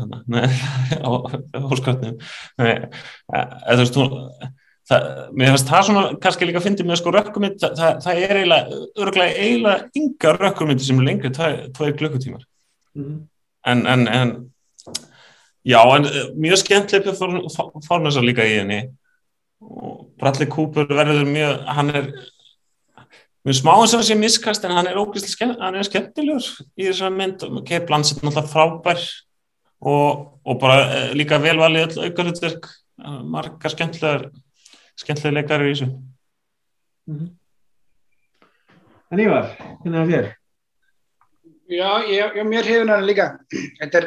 á 1.07 1.09
hóskratnum 1.69 2.17
eða 2.57 2.89
þú 3.75 3.77
veist, 3.77 3.95
hún 3.95 4.51
Það, 4.91 5.03
mér 5.37 5.53
finnst 5.53 5.69
það 5.69 5.83
svona 5.87 6.01
kannski 6.19 6.47
líka 6.47 6.59
að 6.59 6.65
fyndi 6.65 6.83
með 6.83 6.97
sko 6.99 7.11
rökkumind, 7.15 7.59
það, 7.61 7.75
það, 7.79 7.99
það 8.03 8.21
er 8.25 8.39
eiginlega, 8.39 9.27
eiginlega 9.29 9.85
yngar 10.01 10.39
rökkumindi 10.41 10.83
sem 10.83 10.99
er 10.99 11.05
lengri, 11.07 11.31
er 11.31 11.93
klukkutímar. 11.99 12.41
Mm 12.97 13.03
-hmm. 13.03 13.19
en, 13.71 13.85
en, 13.87 14.07
en, 14.07 14.33
já, 15.67 15.79
en 15.95 16.05
eh, 16.09 16.27
mjög 16.35 16.61
skemmtileg 16.63 17.17
fórnæsar 17.87 18.25
líka 18.25 18.45
í 18.47 18.59
henni. 18.59 18.81
Og 19.61 20.07
Bradley 20.19 20.49
Cooper 20.49 20.87
verður 20.89 21.25
mjög, 21.29 21.65
hann 21.77 21.91
er, 21.93 22.11
mjög 23.45 23.59
smá 23.59 23.73
eins 23.75 23.93
og 23.93 24.01
það 24.01 24.07
sé 24.09 24.17
miskast 24.19 24.65
en 24.65 24.75
hann 24.77 24.89
er 24.89 24.99
ógeðslega 25.01 25.35
skemmt, 25.35 25.59
hann 25.61 25.77
er 25.77 25.89
skemmtilegur 25.89 26.47
í 26.77 26.87
þessari 26.87 27.17
mynd. 27.17 27.45
Og 27.49 27.65
Kate 27.65 27.85
Blanchett 27.89 28.23
náttúrulega 28.25 28.53
frábær 28.53 29.03
og, 29.81 30.39
og 30.45 30.61
bara 30.61 30.79
eh, 30.87 31.11
líka 31.17 31.41
velvalið 31.41 31.89
öll 31.89 32.09
aukarutverk, 32.09 32.71
margar 33.01 33.73
skemmtilegar 33.73 34.29
skemmtilega 34.99 35.39
leikar 35.39 35.65
í 35.65 35.71
þessu. 35.73 35.87
Mm 37.09 37.17
-hmm. 37.17 37.29
En 39.11 39.19
Ívar, 39.19 39.49
hvernig 39.81 39.97
er 39.99 40.05
það 40.05 40.11
þér? 40.13 40.27
Já, 41.71 41.89
ég, 42.07 42.35
ég 42.35 42.47
mér 42.47 42.67
hefur 42.67 42.91
hann 42.91 43.05
líka. 43.05 43.25
Þetta 43.79 43.97
er 43.97 44.05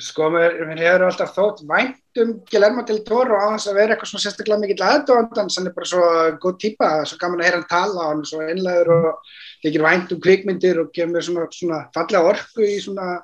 sko, 0.00 0.28
mér, 0.32 0.54
mér 0.68 0.80
hefur 0.80 1.04
alltaf 1.08 1.34
þótt 1.36 1.64
væntum 1.68 2.30
Guillermo 2.48 2.84
del 2.88 3.02
Toro 3.04 3.36
á 3.36 3.52
þess 3.52 3.68
að 3.68 3.78
vera 3.80 3.94
eitthvað 3.94 4.12
svona 4.12 4.24
sérstaklega 4.24 4.62
mikill 4.62 4.86
aðdóðan 4.86 5.50
hann 5.56 5.68
er 5.68 5.74
bara 5.76 5.90
svo 5.90 6.06
góð 6.40 6.56
típa, 6.62 6.92
svo 7.08 7.18
gaman 7.20 7.42
að 7.42 7.48
heyra 7.48 7.58
hann 7.60 7.68
tala 7.72 8.06
hann 8.08 8.22
er 8.22 8.30
svo 8.30 8.40
einlegur 8.46 8.92
og 8.96 9.34
tekir 9.64 9.84
væntum 9.84 10.22
kvikmyndir 10.24 10.80
og 10.80 10.92
kemur 10.96 11.26
svona, 11.26 11.48
svona 11.52 11.82
fallega 11.92 12.32
orku 12.32 12.64
í 12.64 12.78
svona 12.80 13.18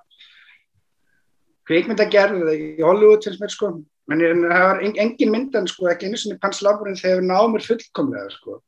kvikmyndagerð 1.68 2.52
í 2.52 2.60
Hollywood 2.82 3.24
finnst 3.24 3.40
mér 3.40 3.54
sko 3.54 3.72
en 4.12 4.22
það 4.48 4.64
var 4.64 4.82
engin 4.84 5.32
myndan 5.32 5.68
sko, 5.68 5.88
ekki 5.92 6.08
einu 6.08 6.20
svona 6.20 6.40
panslaburinn 6.42 7.00
þegar 7.00 7.24
náð 7.24 7.50
mér 7.52 7.66
fullkomlega 7.66 8.30
sko. 8.32 8.60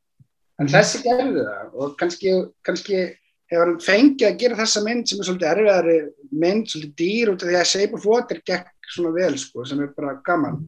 en 0.61 0.67
mm. 0.67 0.73
þessi 0.75 1.03
gerði 1.05 1.45
það 1.47 1.77
og 1.81 1.95
kannski, 2.01 2.35
kannski 2.67 3.05
hefur 3.51 3.67
hann 3.67 3.81
fengið 3.83 4.29
að 4.29 4.39
gera 4.43 4.61
þessa 4.61 4.85
mynd 4.87 5.09
sem 5.11 5.21
er 5.21 5.29
svolítið 5.29 5.51
erfiðari 5.53 5.97
mynd, 6.31 6.69
svolítið 6.71 6.95
dýr 7.01 7.33
út 7.33 7.43
af 7.43 7.51
því 7.51 7.59
að 7.61 7.71
Shape 7.73 7.99
of 7.99 8.07
Water 8.07 8.43
gekk 8.47 8.91
svona 8.91 9.13
vel 9.15 9.35
sko, 9.39 9.65
sem 9.67 9.83
er 9.83 9.93
bara 9.97 10.19
gaman. 10.27 10.63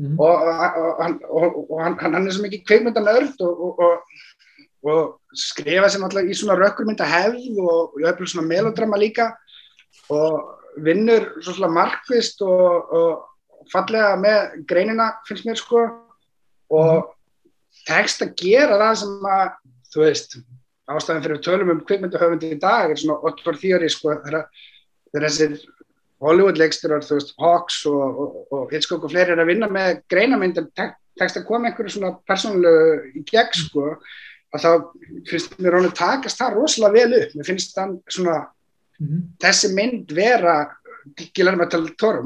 Mm. 0.00 0.14
og, 0.16 0.46
og, 0.48 1.18
og, 1.28 1.56
og 1.68 1.80
hann, 1.82 1.98
hann 2.00 2.24
er 2.24 2.32
svo 2.32 2.46
mikið 2.46 2.62
kveikmyndan 2.64 3.10
örd 3.12 3.42
og 3.44 5.02
skrifa 5.36 5.90
sem 5.92 6.02
alltaf 6.02 6.26
í 6.26 6.36
svona 6.36 6.56
rökkurmynda 6.58 7.06
hefð 7.06 7.60
og 7.60 7.98
hef 8.00 8.22
svona 8.24 8.48
melodrama 8.48 8.98
líka 8.98 9.28
og 10.12 10.80
vinnur 10.82 11.28
svona 11.44 11.68
markvist 11.72 12.40
og 12.42 13.28
fallega 13.72 14.16
með 14.20 14.64
greinina 14.68 15.10
finnst 15.28 15.46
mér 15.46 15.60
sko. 15.60 15.84
Og 16.72 17.12
tekst 17.86 18.24
að 18.24 18.34
gera 18.40 18.78
það 18.80 18.94
sem 19.02 19.28
að 19.28 19.46
þú 19.92 20.04
veist, 20.06 20.36
ástæðan 20.96 21.24
fyrir 21.26 21.42
tölum 21.44 21.72
um 21.74 21.84
kvikmynduhöfundi 21.86 22.52
í 22.54 22.58
dag 22.62 22.90
er 22.90 23.00
svona 23.00 23.20
Otvar 23.28 23.58
Þjóri 23.60 23.90
sko 23.92 24.16
þegar 24.24 24.48
þessir 25.12 25.56
Hollywood 26.22 26.58
leiksturar, 26.60 27.02
þú 27.02 27.18
veist, 27.18 27.32
Hawks 27.42 27.80
og, 27.90 28.18
og, 28.22 28.34
og 28.54 28.74
Hitchcock 28.74 29.06
og 29.06 29.10
fleiri 29.10 29.34
er 29.34 29.42
að 29.42 29.50
vinna 29.50 29.68
með 29.72 30.04
greinamyndin, 30.12 30.68
tek, 30.78 30.94
tekst 31.18 31.40
að 31.40 31.48
koma 31.48 31.70
einhverju 31.70 31.96
svona 31.96 32.12
persónulegu 32.28 33.16
í 33.18 33.24
gegn 33.26 33.58
sko 33.58 33.88
að 34.52 34.62
þá 34.62 34.70
finnst 35.30 35.56
mér 35.58 35.76
ránu 35.76 35.90
takast 35.96 36.38
það 36.38 36.58
rosalega 36.60 36.94
vel 36.94 37.18
upp, 37.18 37.34
mér 37.34 37.48
finnst 37.48 37.74
þann 37.76 37.96
svona 38.06 38.36
mm 38.38 39.06
-hmm. 39.06 39.26
þessi 39.42 39.72
mynd 39.74 40.14
vera 40.14 40.56
Guillermo 41.34 41.66
del 41.66 41.88
Toro 41.98 42.22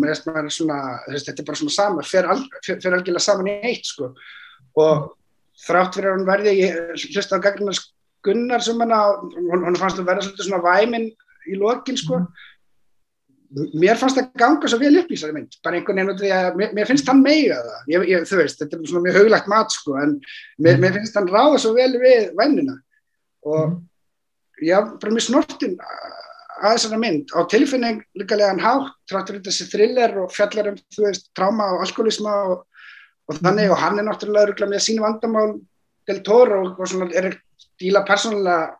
svona, 0.50 1.00
þetta 1.08 1.40
er 1.40 1.46
bara 1.46 1.56
svona 1.56 1.76
saman 1.78 2.04
fyrir 2.04 2.28
algjörlega 2.28 3.18
saman 3.18 3.48
í 3.48 3.60
eitt 3.62 3.86
sko. 3.86 4.14
og 4.76 5.16
þrátt 5.66 5.94
fyrir 5.96 6.10
að 6.10 6.18
hún 6.18 6.28
verði 6.28 6.52
ég 6.60 6.74
hlusta 7.14 7.38
á 7.40 7.44
Gagnar 7.44 7.78
Gunnar 8.26 8.64
sem 8.64 8.82
hana, 8.82 9.00
hún, 9.22 9.64
hún 9.68 9.78
fannst 9.80 10.02
að 10.02 10.10
verða 10.10 10.34
svona 10.34 10.62
væmin 10.64 11.08
í 11.46 11.58
lokin 11.60 11.98
sko. 12.00 12.24
mér 13.78 13.98
fannst 13.98 14.18
það 14.18 14.32
ganga 14.40 14.68
svo 14.68 14.78
vel 14.80 14.96
upp 15.00 15.10
í 15.10 15.14
þessari 15.14 15.36
mynd. 15.36 15.58
Bara 15.64 15.78
einhvern 15.78 16.00
veginn, 16.10 16.32
að, 16.34 16.56
mér, 16.58 16.72
mér 16.76 16.88
finnst 16.88 17.08
hann 17.08 17.22
meiga 17.22 17.60
það. 17.62 17.84
Ég, 17.92 18.06
ég, 18.10 18.24
þú 18.28 18.40
veist, 18.40 18.58
þetta 18.62 18.76
er 18.78 18.90
svona 18.90 19.04
mjög 19.06 19.18
hauglagt 19.20 19.50
mat 19.52 19.74
sko, 19.74 19.94
en 20.02 20.16
mér, 20.62 20.80
mér 20.82 20.96
finnst 20.98 21.18
hann 21.18 21.30
ráða 21.30 21.60
svo 21.62 21.72
vel 21.76 21.92
við 22.02 22.32
vænina 22.38 22.74
og 23.46 23.78
já, 24.58 24.80
bara 24.82 25.14
mjög 25.14 25.26
snortinn 25.28 25.76
að 26.56 26.76
þessari 26.76 27.00
mynd. 27.00 27.32
Á 27.36 27.40
tilfinningulegan 27.52 28.62
hátt 28.64 28.92
tráttur 29.10 29.40
þessi 29.44 29.68
thriller 29.70 30.18
og 30.24 30.34
fjallar 30.34 30.72
um 30.72 30.78
þú 30.96 31.06
veist, 31.06 31.30
tráma 31.36 31.70
og 31.76 31.86
alkoholisma 31.86 32.36
og, 32.50 32.62
og 33.30 33.40
þannig. 33.40 33.72
Og 33.72 33.82
hann 33.82 34.00
er 34.00 34.08
náttúrulega 34.08 34.70
með 34.70 34.86
sínu 34.88 35.04
vandamál 35.04 35.58
del 36.08 36.22
tóra 36.26 36.62
og, 36.62 36.80
og 36.80 36.90
svona 36.90 37.10
er 37.14 37.34
díla 37.80 38.04
persónulega 38.08 38.76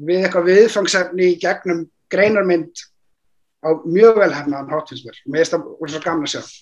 við 0.00 0.24
eitthvað 0.24 0.48
viðfangsefni 0.50 1.32
í 1.34 1.38
gegnum 1.40 1.84
greinarmynd 2.12 2.84
á 3.60 3.68
mjög 3.84 4.20
vel 4.22 4.32
hefnaðan 4.32 4.70
hátt 4.72 4.92
finnst 4.92 5.06
mér. 5.06 5.18
Og 5.24 5.32
mér 5.32 5.42
finnst 5.42 5.56
það 5.56 5.72
úr 5.76 5.92
svo 5.92 6.04
gamla 6.04 6.30
sjálf 6.30 6.52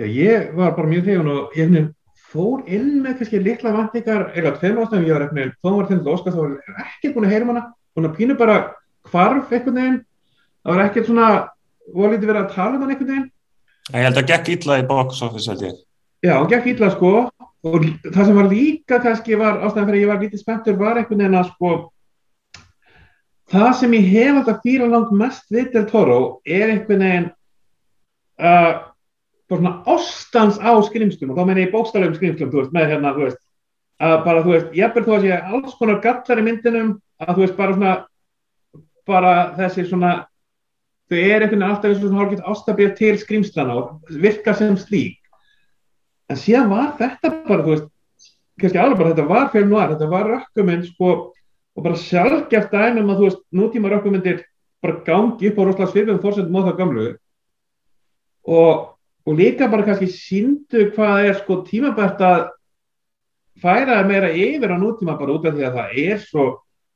Já, 0.00 0.06
ég 0.08 0.54
var 0.56 0.72
bara 0.76 0.88
mjög 0.88 1.04
þegar 1.10 1.28
og 1.28 1.58
ég 1.58 1.90
fór 2.32 2.62
inn 2.64 3.02
með 3.04 3.18
kannski 3.18 3.40
litla 3.42 3.74
vantingar 3.74 4.30
eða 4.38 4.54
tveim 4.56 4.78
ástæðum 4.80 5.04
ég 5.04 5.16
var 5.16 5.24
eftir 5.26 5.50
þá 5.60 5.68
var 5.68 5.88
þetta 5.90 6.14
óskast 6.14 6.40
og 6.40 6.54
ekki 6.86 7.12
búin 7.12 7.26
að 7.28 7.34
heyra 7.34 7.44
um 7.44 7.52
hana. 7.52 7.64
Svona 7.92 8.12
pínu 8.16 8.36
bara 8.38 8.56
hvarf 9.10 9.52
einhvern 9.52 9.76
veginn. 9.76 9.98
Það 10.62 10.72
var 10.72 10.84
ekkert 10.86 11.10
svona 11.10 11.28
volítið 11.92 12.30
verið 12.30 12.42
að 12.42 12.54
tala 12.54 12.78
um 12.78 12.84
hann 12.84 12.94
einhvern 12.94 13.10
veginn. 13.10 13.28
Ég 13.92 14.06
held 14.06 14.20
að 14.22 14.28
gekk 14.30 14.50
ítla 14.54 14.78
í 14.80 14.86
box 14.88 15.20
office 15.26 15.52
held 15.52 15.66
ég. 15.66 15.76
Já, 16.24 16.34
gekk 16.54 16.70
ítla 16.72 16.92
sko 16.94 17.12
og 17.62 17.84
það 18.08 18.24
sem 18.26 18.38
var 18.38 18.48
líka 18.50 18.98
kannski 19.02 19.38
var 19.38 19.60
ástæðan 19.62 19.88
fyrir 19.88 19.98
að 19.98 20.02
ég 20.02 20.10
var 20.10 20.22
lítið 20.22 20.42
spenntur 20.42 20.78
var 20.80 20.98
einhvern 20.98 21.22
veginn 21.22 21.38
að 21.38 21.50
sko 21.52 21.74
það 23.52 23.68
sem 23.78 23.94
ég 23.98 24.08
hef 24.10 24.40
alltaf 24.40 24.64
fýra 24.64 24.88
langt 24.90 25.12
mest 25.14 25.46
við 25.52 25.70
Del 25.76 25.84
Toro 25.90 26.18
er 26.42 26.72
einhvern 26.72 27.04
veginn 27.06 27.28
uh, 28.42 28.72
svona 29.46 29.74
ástans 29.92 30.58
á 30.58 30.72
skrimstum 30.88 31.30
og 31.30 31.38
þá 31.38 31.46
menn 31.46 31.62
ég 31.62 31.72
bókstaflegum 31.74 32.18
skrimstum 32.18 32.50
þú 32.50 32.62
veist, 32.62 32.74
með 32.74 32.94
hérna, 32.94 33.14
þú 33.14 33.26
veist 33.28 33.40
að 34.02 34.16
bara, 34.26 34.42
þú 34.42 34.54
veist, 34.56 34.74
ég 34.74 34.94
ber 34.94 35.06
þó 35.06 35.12
að 35.14 35.26
sé 35.26 35.38
alls 35.54 35.78
konar 35.78 36.02
gallar 36.02 36.40
í 36.40 36.44
myndinum, 36.46 36.92
að 37.22 37.34
þú 37.36 37.44
veist, 37.44 37.58
bara 37.60 37.76
svona 37.76 37.92
bara 39.06 39.32
þessi 39.58 39.86
svona 39.86 40.12
þau 41.10 41.18
er 41.18 41.44
einhvern 41.44 41.60
veginn 41.60 41.68
alltaf 41.68 41.90
eins 41.90 42.00
og 42.00 42.08
svona 42.08 42.22
hálfgett 42.22 42.46
ástaflega 42.52 42.96
til 42.98 43.18
skrimslana 43.20 43.78
og 43.78 44.14
virka 44.22 44.54
sem 44.58 44.78
slík 44.80 45.21
en 46.32 46.40
síðan 46.40 46.70
var 46.72 46.94
þetta 47.00 47.32
bara, 47.48 47.64
þú 47.64 47.74
veist, 47.74 47.90
kannski 48.60 48.80
alveg 48.80 49.00
bara 49.00 49.12
þetta 49.12 49.28
var 49.28 49.50
fyrir 49.52 49.68
núar, 49.68 49.92
þetta 49.92 50.08
var 50.12 50.30
rökkuminn 50.30 50.86
sko, 50.86 51.12
og 51.76 51.84
bara 51.84 52.00
sjálfgeft 52.00 52.72
dæmum 52.72 53.12
að 53.12 53.20
þú 53.20 53.28
veist, 53.28 53.44
nútíma 53.60 53.92
rökkumindir 53.92 54.42
bara 54.82 54.98
gangi 55.06 55.50
upp 55.50 55.60
á 55.60 55.62
rosalega 55.62 55.92
svipum 55.92 56.22
fórsendum 56.22 56.58
á 56.58 56.62
það 56.66 56.78
gamlu 56.80 57.06
og, 58.42 58.88
og 59.26 59.38
líka 59.38 59.68
bara 59.70 59.86
kannski 59.86 60.10
síndu 60.10 60.88
hvað 60.96 61.28
er 61.28 61.38
sko 61.38 61.60
tímabært 61.68 62.24
að 62.26 62.48
færa 63.62 64.00
meira 64.08 64.32
yfir 64.34 64.74
á 64.74 64.76
nútíma 64.80 65.18
bara 65.20 65.36
út 65.36 65.46
af 65.46 65.54
því 65.54 65.68
að 65.68 65.78
það 65.78 65.98
er 66.02 66.22
svo 66.24 66.46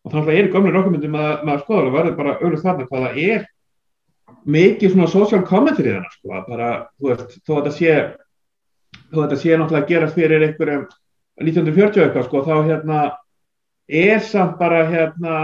og 0.07 0.13
þannig 0.13 0.23
að 0.23 0.31
það 0.31 0.39
er 0.39 0.49
í 0.49 0.53
gamlu 0.55 0.73
rökkumindum 0.75 1.19
að 1.19 1.45
maður 1.47 1.63
skoða 1.65 1.87
og 1.87 1.95
verður 1.97 2.19
bara 2.21 2.35
auðvitað 2.39 2.67
þarna 2.67 2.89
hvað 2.91 3.07
það 3.07 3.23
er. 3.27 3.47
Mikið 4.47 4.93
svona 4.93 5.09
social 5.11 5.41
commentary 5.47 5.95
þannig 5.95 6.13
sko, 6.15 6.43
bara, 6.47 6.69
þú 6.99 7.09
veist, 7.11 7.33
þó 7.43 7.53
að 7.57 7.59
þetta 7.59 7.73
sé 7.75 7.95
þó 9.13 9.23
þetta 9.23 9.39
sé 9.41 9.57
náttúrulega 9.57 9.85
að 9.85 9.93
gerast 9.93 10.19
fyrir 10.19 10.45
einhverjum 10.47 10.85
1940 11.43 12.05
eitthvað 12.07 12.27
sko, 12.27 12.43
þá 12.47 12.55
hérna 12.71 13.01
er 13.87 14.21
samt 14.25 14.57
bara 14.59 14.83
hérna 14.89 15.35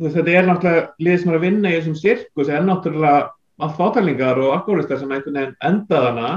veist, 0.00 0.16
þetta 0.16 0.34
er 0.34 0.48
náttúrulega 0.48 1.06
lið 1.06 1.18
sem 1.20 1.32
er 1.32 1.38
að 1.38 1.46
vinna 1.46 1.70
í 1.72 1.78
þessum 1.78 1.98
sirkus 2.00 2.50
en 2.52 2.68
náttúrulega 2.70 3.30
allt 3.62 3.76
fátælingar 3.78 4.40
og 4.42 4.54
alkoholistar 4.56 4.98
sem 5.00 5.12
einhvern 5.12 5.38
veginn 5.38 5.58
endaðana 5.68 6.30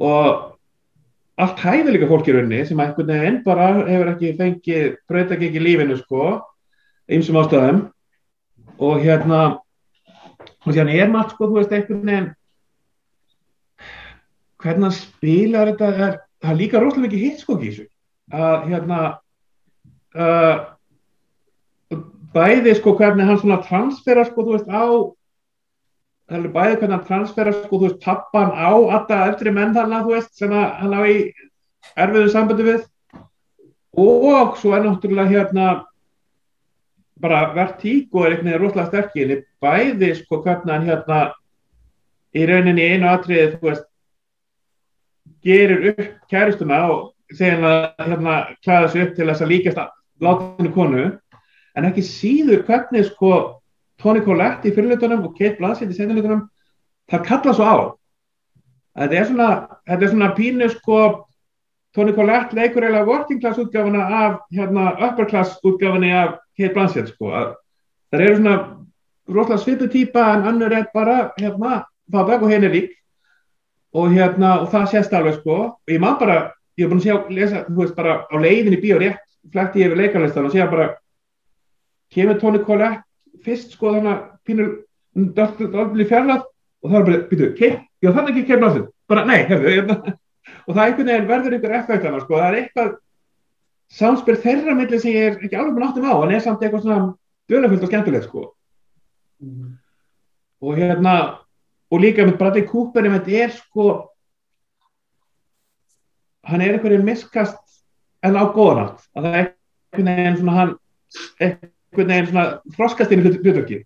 og 0.00 0.56
allt 1.40 1.62
hæði 1.64 1.94
líka 1.94 2.10
fólk 2.10 2.28
í 2.28 2.34
rauninni 2.36 2.66
sem 2.68 2.82
einhvern 2.82 3.12
veginn 3.14 3.40
bara 3.46 3.70
hefur 3.86 4.12
ekki 4.12 4.34
fengið 4.40 4.98
breyta 5.08 5.36
ekki 5.36 5.50
ekki 5.50 5.64
lífinu 5.64 5.96
sko 6.00 6.26
einsum 7.10 7.38
ástöðum 7.40 7.86
og 8.80 9.00
hérna 9.04 9.40
og 10.66 10.74
hérna 10.74 10.98
er 10.98 11.10
maður 11.12 11.34
sko 11.34 11.48
þú 11.48 11.58
veist 11.60 11.74
einhvern 11.76 12.04
veginn 12.04 12.30
hvernig 14.60 14.88
hann 14.88 14.96
spilar 14.96 15.72
þetta 15.72 15.88
er, 15.90 16.18
það 16.42 16.52
er 16.52 16.60
líka 16.60 16.82
rosalega 16.82 17.06
mikið 17.06 17.24
hitt 17.24 17.42
sko 17.42 17.56
ekki 17.58 17.86
að 18.30 18.68
hérna 18.70 19.00
uh, 20.16 20.56
bæði 22.34 22.76
sko 22.78 22.94
hvernig 22.98 23.26
hann 23.26 23.40
svona 23.40 23.62
transfera 23.66 24.24
sko 24.28 24.46
þú 24.46 24.56
veist 24.58 24.70
á 24.70 24.84
það 26.30 26.38
er 26.38 26.54
bæði 26.54 26.76
hvernig 26.78 26.96
hann 26.96 27.06
transfera 27.08 27.54
sko 27.56 27.80
þú 27.80 27.84
veist 27.88 28.02
pappan 28.04 28.54
á 28.54 28.70
alltaf 28.70 29.26
eldri 29.32 29.54
menn 29.54 29.74
þarna 29.74 30.04
þú 30.04 30.14
veist 30.14 30.36
sem 30.38 30.54
hann 30.54 30.94
á 30.94 31.02
í 31.02 31.18
erfiðu 31.96 32.32
sambandi 32.32 32.66
við. 32.66 32.82
Og 33.98 34.58
svo 34.60 34.74
er 34.76 34.84
náttúrulega 34.86 35.32
hérna 35.32 35.68
bara 37.20 37.50
vertík 37.56 38.14
og 38.14 38.24
er 38.24 38.36
einhvern 38.36 38.48
veginn 38.48 38.62
rosalega 38.62 38.88
sterkir 38.88 39.44
bæði 39.60 40.14
sko 40.22 40.40
hvernig 40.44 40.72
hann 40.72 40.86
hérna 40.88 41.20
í 42.32 42.46
rauninni 42.48 42.86
einu 42.94 43.10
atriði 43.10 43.56
þú 43.56 43.66
veist 43.66 43.89
gerir 45.44 45.90
upp 45.92 46.02
kæristuna 46.30 46.82
og 46.90 47.36
segja 47.36 47.58
að 47.60 48.10
hérna 48.10 48.36
klæða 48.64 48.90
sig 48.92 49.06
upp 49.06 49.16
til 49.16 49.28
þess 49.28 49.44
að 49.44 49.52
líkast 49.52 49.80
látinu 50.20 50.72
konu 50.74 51.06
en 51.76 51.88
ekki 51.88 52.04
síður 52.04 52.64
hvernig 52.68 53.06
sko 53.08 53.32
Toni 54.00 54.22
Collette 54.24 54.68
í 54.68 54.74
fyrirlutunum 54.74 55.26
og 55.28 55.34
Kate 55.36 55.58
Blanchett 55.58 55.92
í 55.92 55.96
sendilutunum 55.96 56.46
það 57.10 57.26
kalla 57.26 57.54
svo 57.54 57.66
á. 57.68 57.76
Þetta 59.00 59.16
er 59.18 59.26
svona, 59.28 59.48
þetta 59.88 60.06
er 60.06 60.12
svona 60.14 60.30
pínu 60.36 60.68
sko 60.72 61.00
Toni 61.94 62.14
Collette 62.16 62.56
leikur 62.56 62.86
eiginlega 62.86 63.08
working 63.08 63.40
class 63.42 63.60
útgafana 63.60 64.06
af 64.24 64.38
hérna 64.54 64.92
upper 64.96 65.28
class 65.30 65.58
útgafani 65.64 66.12
af 66.16 66.38
Kate 66.58 66.74
Blanchett 66.74 67.12
sko 67.12 67.32
það 68.10 68.24
eru 68.24 68.38
svona 68.38 68.56
rosalega 69.30 69.62
svipu 69.62 69.90
týpa 69.90 70.24
en 70.34 70.48
annur 70.50 70.74
er 70.74 70.88
bara 70.94 71.30
hérna 71.38 71.84
það 72.10 72.42
og 72.42 72.50
henni 72.50 72.72
lík 72.72 72.96
og 73.94 74.12
hérna, 74.14 74.60
og 74.62 74.70
það 74.70 74.90
sést 74.92 75.14
alveg 75.16 75.40
sko. 75.40 75.56
Og 75.74 75.90
ég 75.90 76.02
má 76.02 76.12
bara, 76.20 76.52
ég 76.78 76.86
hef 76.86 76.92
búin 76.92 77.02
að 77.02 77.08
sjá 77.08 77.34
lesa, 77.34 77.64
þú 77.66 77.82
veist, 77.82 77.96
bara 77.96 78.22
á 78.30 78.34
leiðin 78.38 78.76
í 78.78 78.82
bíó 78.82 79.00
rétt 79.00 79.26
flætti 79.48 79.80
ég 79.80 79.90
yfir 79.90 80.00
leikarlistan 80.00 80.46
og 80.46 80.54
sé 80.54 80.62
að 80.62 80.72
bara 80.74 80.86
kemur 82.14 82.40
Toni 82.40 82.62
Collette 82.64 83.42
fyrst 83.44 83.76
sko 83.76 83.94
þannig 83.94 84.10
að 84.12 84.24
pínur 84.46 84.72
dálfli 85.36 86.06
fjarlað 86.08 86.44
og 86.82 86.90
það 86.90 86.98
er 86.98 87.06
bara, 87.08 87.22
býtu, 87.30 87.52
keip, 87.58 87.84
já 88.00 88.10
þannig 88.10 88.34
ekki 88.34 88.48
keip 88.50 88.64
náttúrulega, 88.64 88.92
bara 89.10 89.24
nei, 89.28 89.38
hefðu 89.48 89.72
og 90.66 90.74
það 90.74 90.84
einhvern 90.84 91.10
veginn 91.10 91.28
verður 91.30 91.56
einhver 91.56 91.76
effektana 91.78 92.22
sko, 92.22 92.38
það 92.38 92.48
er 92.48 92.58
eitthvað 92.60 92.94
samspil 93.90 94.38
þeirra 94.44 94.76
milli 94.78 95.00
sem 95.02 95.14
ég 95.16 95.28
er 95.28 95.44
ekki 95.44 95.58
alveg 95.58 95.76
með 95.76 95.84
náttum 95.86 96.08
á 96.08 96.14
en 96.14 96.34
er 96.34 96.44
samt 96.44 96.64
eitthvað 96.64 96.84
svona 96.86 97.12
dölafullt 97.50 97.84
og 97.86 97.90
skemmtilegt 97.90 98.28
sko. 98.28 98.42
Mm. 99.40 99.78
og 100.60 100.76
hérna 100.76 101.12
og 101.90 102.02
líka 102.02 102.26
með 102.26 102.38
Bradley 102.38 102.66
Cooper 102.68 103.08
er 103.10 103.54
sko 103.54 103.86
hann 106.46 106.62
er 106.62 106.76
einhverjum 106.76 107.04
miskast 107.04 107.82
en 108.22 108.38
á 108.38 108.44
góðanátt 108.54 109.04
að 109.16 109.26
það 109.26 109.38
er 109.40 109.46
einhvern 109.46 110.10
veginn 110.10 110.40
svona 110.40 110.56
hann 110.58 110.74
einhvern 111.40 112.12
veginn 112.12 112.30
svona 112.30 112.46
þroskast 112.76 113.14
inn 113.14 113.24
í 113.24 113.32
hlutvöki 113.34 113.80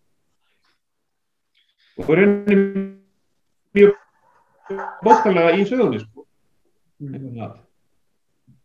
og 2.03 2.11
rauninni 2.11 2.95
mjög 3.75 3.95
bóttalega 5.05 5.55
í 5.59 5.67
sögunni 5.69 6.01
sko. 6.03 6.25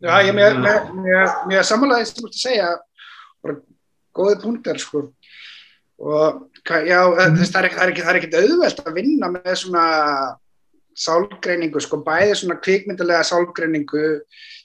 Já, 0.00 0.14
ég 0.24 0.32
er 0.32 0.58
mjög 1.50 1.64
samanlega 1.68 2.08
sem 2.08 2.20
þú 2.20 2.28
ert 2.28 2.36
að 2.36 2.40
segja. 2.40 2.70
Bara 3.44 3.58
góði 4.16 4.38
punktar 4.42 4.80
sko 4.80 5.08
og 6.00 6.46
já, 6.64 7.00
mm. 7.04 7.36
þess, 7.36 7.52
það, 7.52 7.66
er, 7.66 7.74
er 7.76 7.90
ekki, 7.92 8.30
er 8.30 8.46
auðvelt 8.46 8.86
að 8.86 8.96
vinna 8.96 9.28
með 9.34 9.50
svona 9.60 9.84
sálgreiningu, 11.00 11.80
sko, 11.80 12.00
bæði 12.04 12.38
svona 12.40 12.56
kvikmyndilega 12.60 13.26
sálgreiningu 13.28 14.06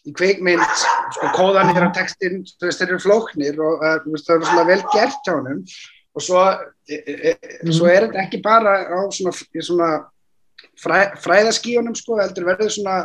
í 0.05 0.13
kvikmynd, 0.15 0.63
sko, 1.15 1.29
kóðanir 1.35 1.87
á 1.87 1.95
textin, 1.95 2.41
þú 2.55 2.69
veist, 2.69 2.81
þeir 2.81 2.93
eru 2.93 3.03
flóknir 3.03 3.61
og 3.61 3.83
uh, 3.83 3.99
veist, 4.07 4.27
það 4.27 4.39
eru 4.39 4.49
svona 4.49 4.65
vel 4.69 4.81
gert 4.93 5.27
hjá 5.27 5.33
hennum 5.35 5.61
og 6.15 6.23
svo, 6.23 6.41
e, 6.87 6.97
e, 7.11 7.31
svo 7.67 7.89
er 7.91 8.07
þetta 8.07 8.21
ekki 8.23 8.39
bara 8.43 8.77
á 8.87 8.99
svona, 9.11 9.33
svona 9.35 9.89
fræ, 10.79 10.99
fræðaskíunum, 11.23 11.95
sko, 11.99 12.19
heldur 12.21 12.47
verður 12.47 12.71
svona 12.71 12.97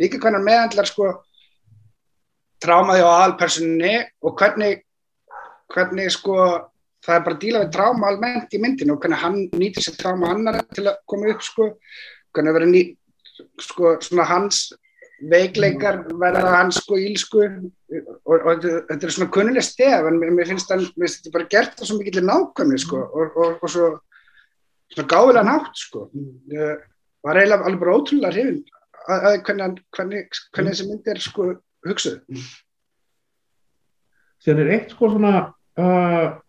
líka 0.00 0.20
hvernig 0.22 0.46
meðhandlar, 0.46 0.88
sko, 0.88 1.10
trámaði 2.64 3.04
á 3.04 3.08
aðalpersoninu 3.12 3.98
og 4.24 4.38
hvernig, 4.40 4.80
hvernig, 5.74 6.08
sko, 6.16 6.38
það 7.04 7.16
er 7.16 7.24
bara 7.26 7.36
að 7.36 7.42
díla 7.42 7.62
við 7.64 7.74
tráma 7.74 8.10
almennt 8.10 8.54
í 8.54 8.60
myndinu 8.62 8.94
og 8.94 9.02
hvernig 9.02 9.20
hann 9.20 9.40
nýtir 9.52 9.84
sér 9.84 9.98
tráma 10.00 10.32
annar 10.32 10.62
til 10.72 10.86
að 10.88 11.02
koma 11.10 11.30
upp 11.34 11.44
sko, 11.44 11.68
hvernig 12.34 12.56
verður 12.56 12.72
ný 12.72 12.82
sko, 13.60 13.94
svona 14.04 14.26
hans 14.30 14.64
veikleikar 15.30 16.02
verða 16.20 16.56
hans 16.56 16.80
sko 16.82 16.98
ílsku 17.00 17.44
og, 17.44 18.34
og 18.34 18.64
þetta 18.64 18.98
er 18.98 19.14
svona 19.14 19.32
kunnileg 19.34 19.64
stef 19.64 20.08
en 20.08 20.18
mér 20.20 20.50
finnst 20.50 20.72
þetta 20.72 21.34
bara 21.34 21.50
gert 21.52 21.78
það 21.78 21.90
svo 21.90 22.00
mikið 22.00 22.18
til 22.18 22.26
nákvæmni 22.28 22.80
sko 22.82 23.02
og, 23.04 23.38
og, 23.38 23.60
og 23.60 23.72
svo 23.72 23.90
svona 24.94 25.08
gáðilega 25.10 25.44
nátt 25.48 25.80
sko. 25.80 26.08
Ég 26.52 26.82
var 27.24 27.40
eiginlega 27.40 27.68
alveg 27.68 27.80
bara 27.82 27.96
ótrúlega 27.96 28.34
hrifin 28.34 28.60
að, 29.04 29.26
að 29.30 29.38
hvernig, 29.46 29.80
hvernig, 29.96 30.40
hvernig 30.54 30.74
þessi 30.74 30.88
mynd 30.90 31.10
er 31.10 31.22
sko 31.24 31.48
hugsuð. 31.88 32.46
Sér 34.44 34.60
er 34.60 34.72
eitt 34.76 34.96
sko 34.96 35.12
svona 35.14 35.36
uh 35.80 36.40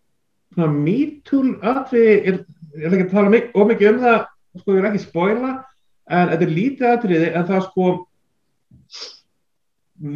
svona 0.56 0.72
mítúl 0.72 1.54
aðrið, 1.60 2.42
ég 2.76 2.84
er 2.86 2.94
ekki 2.96 3.06
að 3.06 3.12
tala 3.12 3.40
of 3.52 3.70
mikið 3.70 3.90
um 3.92 4.02
það, 4.02 4.20
sko 4.62 4.76
ég 4.76 4.80
er 4.80 4.88
ekki 4.90 5.02
spóila 5.04 5.50
en 6.06 6.30
þetta 6.32 6.46
er 6.46 6.54
lítið 6.56 6.86
aðriði 6.90 7.28
en 7.32 7.48
það 7.50 7.64
sko 7.66 7.88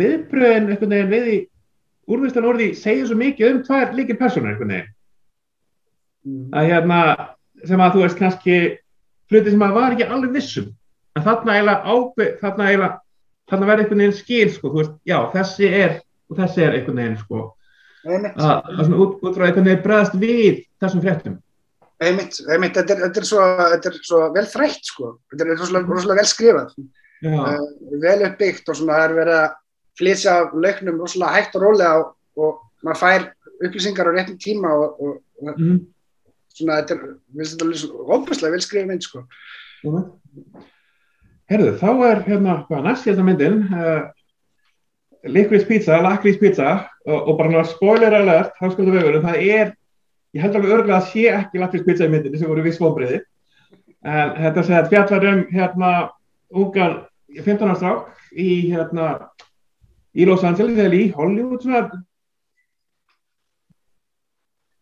viðbröðin 0.00 0.70
einhvern 0.70 0.94
veginn 0.94 1.12
við 1.12 1.28
í 1.30 1.36
úrvistan 2.10 2.48
orði 2.48 2.70
segja 2.78 3.08
svo 3.08 3.18
mikið 3.20 3.52
um 3.52 3.60
tvær 3.66 3.94
líkir 3.96 4.18
personar 4.20 4.54
einhvern 4.54 4.74
veginn. 4.76 4.96
Mm. 6.20 6.50
að 6.52 6.66
hérna 6.68 6.96
sem 7.64 7.80
að 7.80 7.94
þú 7.94 8.02
veist 8.02 8.18
kannski 8.18 8.56
hluti 9.30 9.52
sem 9.54 9.62
að 9.64 9.76
var 9.76 9.94
ekki 9.94 10.08
alveg 10.08 10.34
vissum. 10.36 10.66
En 11.16 11.24
þarna 11.24 11.54
eiginlega 11.56 11.94
ábyrg 11.94 12.42
þarna 12.42 12.66
eiginlega, 12.68 12.98
þarna 13.48 13.70
verður 13.70 13.84
einhvern 13.84 14.02
veginn 14.04 14.18
skil 14.18 14.50
sko, 14.52 14.68
þú 14.68 14.82
veist, 14.82 14.92
já 15.08 15.16
þessi 15.32 15.70
er 15.80 15.96
og 16.28 16.36
þessi 16.40 16.66
er 16.66 16.76
einhvern 16.76 17.00
veginn 17.00 17.18
sko 17.22 17.46
að 18.06 18.82
svona 18.86 19.00
út, 19.04 19.16
frá 19.36 19.46
einhvern 19.46 19.68
veginn 19.68 19.84
bregðast 19.84 20.18
við 20.20 20.60
þessum 20.80 21.04
fréttum. 21.04 21.38
Einmitt, 22.00 22.38
einmitt, 22.48 22.76
þetta 22.78 22.94
er, 22.94 23.02
þetta 23.04 23.20
er, 23.20 23.26
svo, 23.28 23.46
þetta 23.74 23.90
er 23.90 23.96
svo 24.08 24.20
vel 24.32 24.46
þrætt 24.48 24.88
sko, 24.88 25.10
þetta 25.32 25.44
er 25.44 25.50
rosalega, 25.60 26.16
vel 26.16 26.28
skrifað. 26.30 26.70
Uh, 27.20 27.58
vel 28.00 28.22
uppbyggt 28.24 28.70
og 28.72 28.78
svona 28.78 28.96
það 28.96 29.02
er 29.04 29.16
verið 29.18 29.38
að 29.42 29.56
flýsa 30.00 30.36
lauknum 30.56 31.02
rosalega 31.02 31.34
hægt 31.34 31.58
og 31.58 31.64
rólega 31.66 31.98
og, 32.00 32.14
og 32.40 32.62
maður 32.86 33.00
fær 33.02 33.26
upplýsingar 33.60 34.08
á 34.08 34.12
réttum 34.16 34.38
tíma 34.40 34.70
og, 34.72 35.02
og, 35.04 35.18
og 35.44 35.60
mm. 35.60 35.74
svona 36.56 36.78
þetta 36.80 36.96
er, 36.96 37.02
þetta 37.42 37.68
er 37.68 38.14
óbúslega 38.16 38.54
vel 38.54 38.62
skrifið 38.64 38.88
mynd 38.88 39.04
sko. 39.04 39.26
Herðu, 41.50 41.74
þá 41.82 41.90
er 42.08 42.24
hérna 42.24 42.56
hvað 42.70 42.88
næst 42.88 43.10
hérna 43.10 43.26
myndin 43.26 43.60
uh, 43.68 44.08
Liquid 45.24 45.66
Pizza, 45.68 45.98
Lakrís 46.00 46.38
Pizza 46.40 46.70
og 47.04 47.36
bara 47.38 47.50
náttúrulega 47.50 47.68
spoiler 47.74 48.14
alert, 48.16 48.54
verið, 48.60 49.20
það 49.24 49.36
er 49.36 49.74
ég 50.32 50.44
held 50.44 50.56
alveg 50.56 50.72
örgulega 50.76 51.00
að 51.00 51.10
sé 51.10 51.26
ekki 51.34 51.60
Lakrís 51.60 51.84
Pizza 51.84 52.06
í 52.06 52.12
myndinni 52.12 52.40
sem 52.40 52.48
voru 52.48 52.64
við 52.64 52.78
svombriði 52.78 53.20
en 54.00 54.34
þetta 54.38 54.64
segir 54.64 54.78
að 54.80 54.90
fjallar 54.94 55.26
um 55.30 55.42
hérna 55.52 55.90
ungan 56.50 56.96
15 57.36 57.66
ára 57.68 57.76
strák 57.76 58.32
í 58.32 58.50
hérna 58.70 59.08
í 60.16 60.26
Los 60.26 60.44
Angeles 60.46 60.78
eða 60.78 60.96
í 60.96 61.10
Hollywood 61.14 61.64
svona 61.64 61.82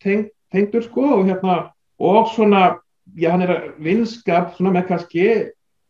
teng, 0.04 0.28
tengdur 0.52 0.86
sko 0.86 1.06
og 1.18 1.26
hérna 1.28 1.58
og 1.98 2.30
svona, 2.30 2.78
já 3.18 3.32
hann 3.32 3.42
er 3.42 3.54
að 3.54 3.70
vinskap 3.82 4.54
svona 4.56 4.76
með 4.76 4.90
kannski 4.92 5.28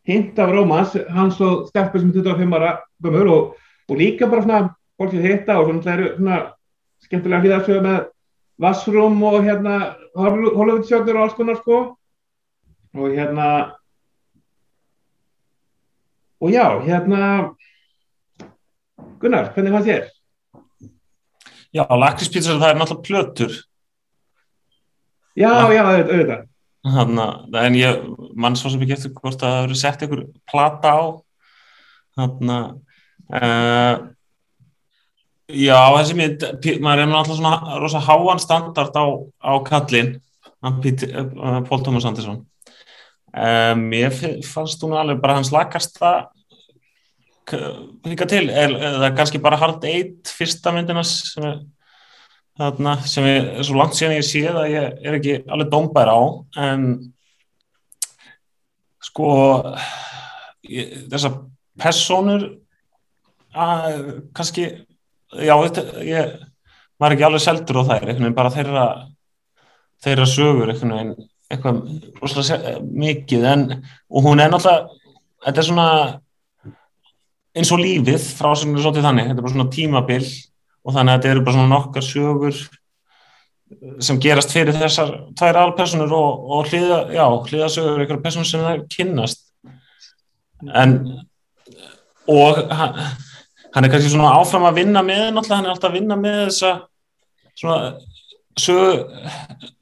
hint 0.08 0.38
af 0.40 0.50
rómans, 0.54 0.94
hans 1.12 1.40
og 1.44 1.66
Steffur 1.68 2.00
sem 2.00 2.12
25 2.14 2.54
ára 2.56 2.78
gömur 3.04 3.32
og, 3.34 3.56
og 3.88 3.96
líka 3.96 4.28
bara 4.28 4.44
svona 4.44 4.60
fólk 4.98 5.14
sem 5.14 5.24
hitta 5.24 5.58
og 5.58 5.68
svona 5.68 5.84
það 5.84 5.94
eru 5.94 6.08
svona 6.16 6.38
skemmtilega 7.06 7.42
hlýðarsögur 7.44 7.84
með 7.86 7.98
vassrum 8.58 9.22
og 9.22 9.38
hérna 9.46 9.78
Hollywood 10.18 10.86
sjóknir 10.88 11.16
og 11.16 11.26
alls 11.26 11.36
konar 11.38 11.60
sko. 11.60 11.78
Og 12.98 13.14
hérna 13.14 13.48
og 16.40 16.50
já, 16.54 16.66
hérna 16.82 17.54
Gunnar, 19.18 19.50
hvernig 19.54 19.72
fannst 19.74 19.88
þér? 19.90 20.04
Já, 21.74 21.82
lakrispítsa 21.90 22.54
það 22.58 22.70
er 22.70 22.78
náttúrulega 22.78 23.06
plötur. 23.08 23.56
Já, 25.38 25.50
já, 25.74 25.82
auðvitað 25.84 26.46
Þannig, 26.88 27.56
en 27.58 27.74
ég 27.76 28.04
mann 28.38 28.56
svo 28.56 28.70
sem 28.70 28.82
ekki 28.84 28.94
eftir 28.94 29.12
hvort 29.16 29.42
að 29.42 29.50
það 29.50 29.64
eru 29.66 29.78
sett 29.78 30.04
einhver 30.04 30.22
plata 30.48 30.92
á. 30.94 31.02
Þannig 32.18 32.78
uh, 33.34 33.94
já, 35.48 35.78
þessi 35.96 36.16
mynd 36.18 36.46
maður 36.84 37.04
er 37.04 37.10
náttúrulega 37.12 37.38
svona 37.40 37.78
rosa 37.82 38.02
háan 38.04 38.42
standard 38.42 38.96
á, 38.96 39.06
á 39.44 39.52
kallin 39.66 40.16
uh, 40.62 41.60
Pól 41.68 41.84
Tómas 41.84 42.08
Andersson 42.08 42.42
um, 43.32 43.86
ég 43.96 44.20
fannst 44.48 44.82
hún 44.84 44.96
alveg 44.98 45.22
bara 45.22 45.38
hans 45.40 45.52
lakasta 45.54 46.30
líka 48.04 48.26
til, 48.28 48.50
það 48.52 49.14
kannski 49.16 49.40
bara 49.40 49.56
Hard 49.56 49.84
Eight 49.88 50.28
fyrsta 50.36 50.72
myndinas 50.74 51.14
sem 51.32 51.46
er 51.48 51.60
þarna, 52.58 52.96
sem 53.06 53.26
er 53.28 53.46
svo 53.64 53.78
langt 53.78 53.96
síðan 53.96 54.18
ég 54.18 54.26
séð 54.26 54.58
að 54.58 54.72
ég 54.72 55.06
er 55.06 55.16
ekki 55.18 55.36
alveg 55.46 55.70
dómbær 55.72 56.10
á 56.10 56.20
en 56.64 56.88
sko 59.08 59.28
ég, 60.66 61.06
þessar 61.12 61.38
personur 61.78 62.48
að 63.64 63.98
kannski 64.36 64.66
já, 64.68 65.54
þetta, 65.54 65.84
ég 66.06 66.36
var 66.98 67.14
ekki 67.14 67.26
alveg 67.28 67.44
seldur 67.44 67.82
á 67.82 67.88
þær, 67.88 68.06
einhvern 68.06 68.24
veginn 68.26 68.38
bara 68.38 68.54
þeirra 68.54 68.86
þeirra 70.04 70.28
sögur 70.30 70.72
einhvern 70.72 70.94
veginn 70.94 71.28
eitthvað 71.48 71.78
rosalega 72.20 72.74
mikið 72.84 73.46
en, 73.48 73.68
og 74.12 74.26
hún 74.26 74.42
er 74.42 74.52
náttúrulega 74.52 74.88
þetta 75.46 75.62
er 75.62 75.68
svona 75.68 75.88
eins 77.58 77.72
og 77.74 77.80
lífið 77.82 78.26
frá 78.38 78.52
sem 78.58 78.74
er 78.74 78.84
svolítið 78.84 79.08
þannig, 79.08 79.30
þetta 79.30 79.40
er 79.40 79.46
bara 79.46 79.54
svona 79.56 79.72
tímabill 79.74 80.26
og 80.28 80.94
þannig 80.94 81.12
að 81.12 81.18
þetta 81.18 81.32
eru 81.32 81.46
bara 81.46 81.56
svona 81.56 81.72
nokkar 81.72 82.06
sögur 82.06 82.60
sem 84.02 84.18
gerast 84.22 84.52
fyrir 84.54 84.76
þessar 84.76 85.14
tvær 85.36 85.58
alpersonur 85.62 86.12
og, 86.16 86.44
og 86.56 86.68
hliða, 86.70 87.00
já, 87.12 87.24
hliðasögur 87.50 88.02
eitthvað 88.02 88.22
personur 88.24 88.48
sem 88.48 88.64
það 88.64 88.84
kynnast. 88.94 89.42
En 90.72 90.94
og 92.28 92.62
hann, 92.72 92.96
hann 93.74 93.84
er 93.84 93.92
kannski 93.92 94.12
svona 94.12 94.36
áfram 94.38 94.66
að 94.68 94.80
vinna 94.82 95.02
með 95.06 95.24
náttúrulega, 95.32 95.56
hann 95.56 95.68
er 95.68 95.74
alltaf 95.74 95.90
að 95.90 95.98
vinna 95.98 96.18
með 96.20 96.38
þessa 96.48 96.72
svona 97.58 97.78
sögu, 98.58 98.92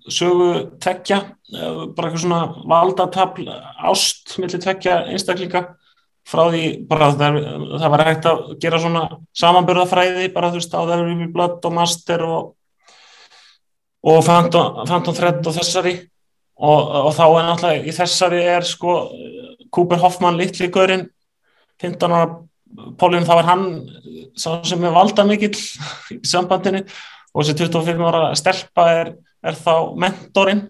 sögu 0.08 0.50
tekja 0.82 1.22
bara 1.46 2.08
eitthvað 2.08 2.22
svona 2.24 2.40
valdatafl 2.66 3.48
ást 3.86 4.36
millir 4.42 4.62
tekja 4.62 5.02
einstaklinga. 5.12 5.68
Frá 6.26 6.48
því 6.50 6.62
bara 6.90 7.12
það, 7.14 7.36
það 7.78 7.92
var 7.92 8.02
hægt 8.02 8.24
að 8.26 8.40
gera 8.58 8.78
svona 8.82 9.02
samanbörðafræði 9.38 10.30
bara 10.34 10.48
þú 10.50 10.58
veist 10.58 10.72
á 10.74 10.80
það 10.80 10.94
eru 10.96 11.28
blödd 11.36 11.68
og 11.68 11.76
master 11.76 12.24
og 12.26 12.48
og 14.06 14.22
Phantom, 14.22 15.14
Thread 15.14 15.46
og 15.46 15.54
þessari. 15.54 15.96
Og, 16.56 16.90
og 17.06 17.12
þá 17.12 17.24
er 17.26 17.46
náttúrulega 17.46 17.84
í 17.84 17.92
þessari 17.92 18.42
er 18.48 18.64
sko 18.64 18.92
Cooper 19.74 20.00
Hoffman 20.00 20.38
litli 20.38 20.70
gaurinn 20.72 21.04
15 21.82 22.14
ára 22.14 22.28
Pólun 23.01 23.26
þá 23.26 23.34
er 23.38 23.47
hann 23.47 23.66
sem 24.36 24.82
er 24.84 24.94
valda 24.94 25.24
mikill 25.24 25.55
í 26.12 26.18
sambandinu 26.26 26.82
og 27.36 27.44
þessi 27.44 27.68
25 27.68 28.09
ára 28.09 28.24
stelpa 28.38 28.86
er, 28.93 29.12
er 29.44 29.56
þá 29.59 29.94
mentorinn. 30.01 30.64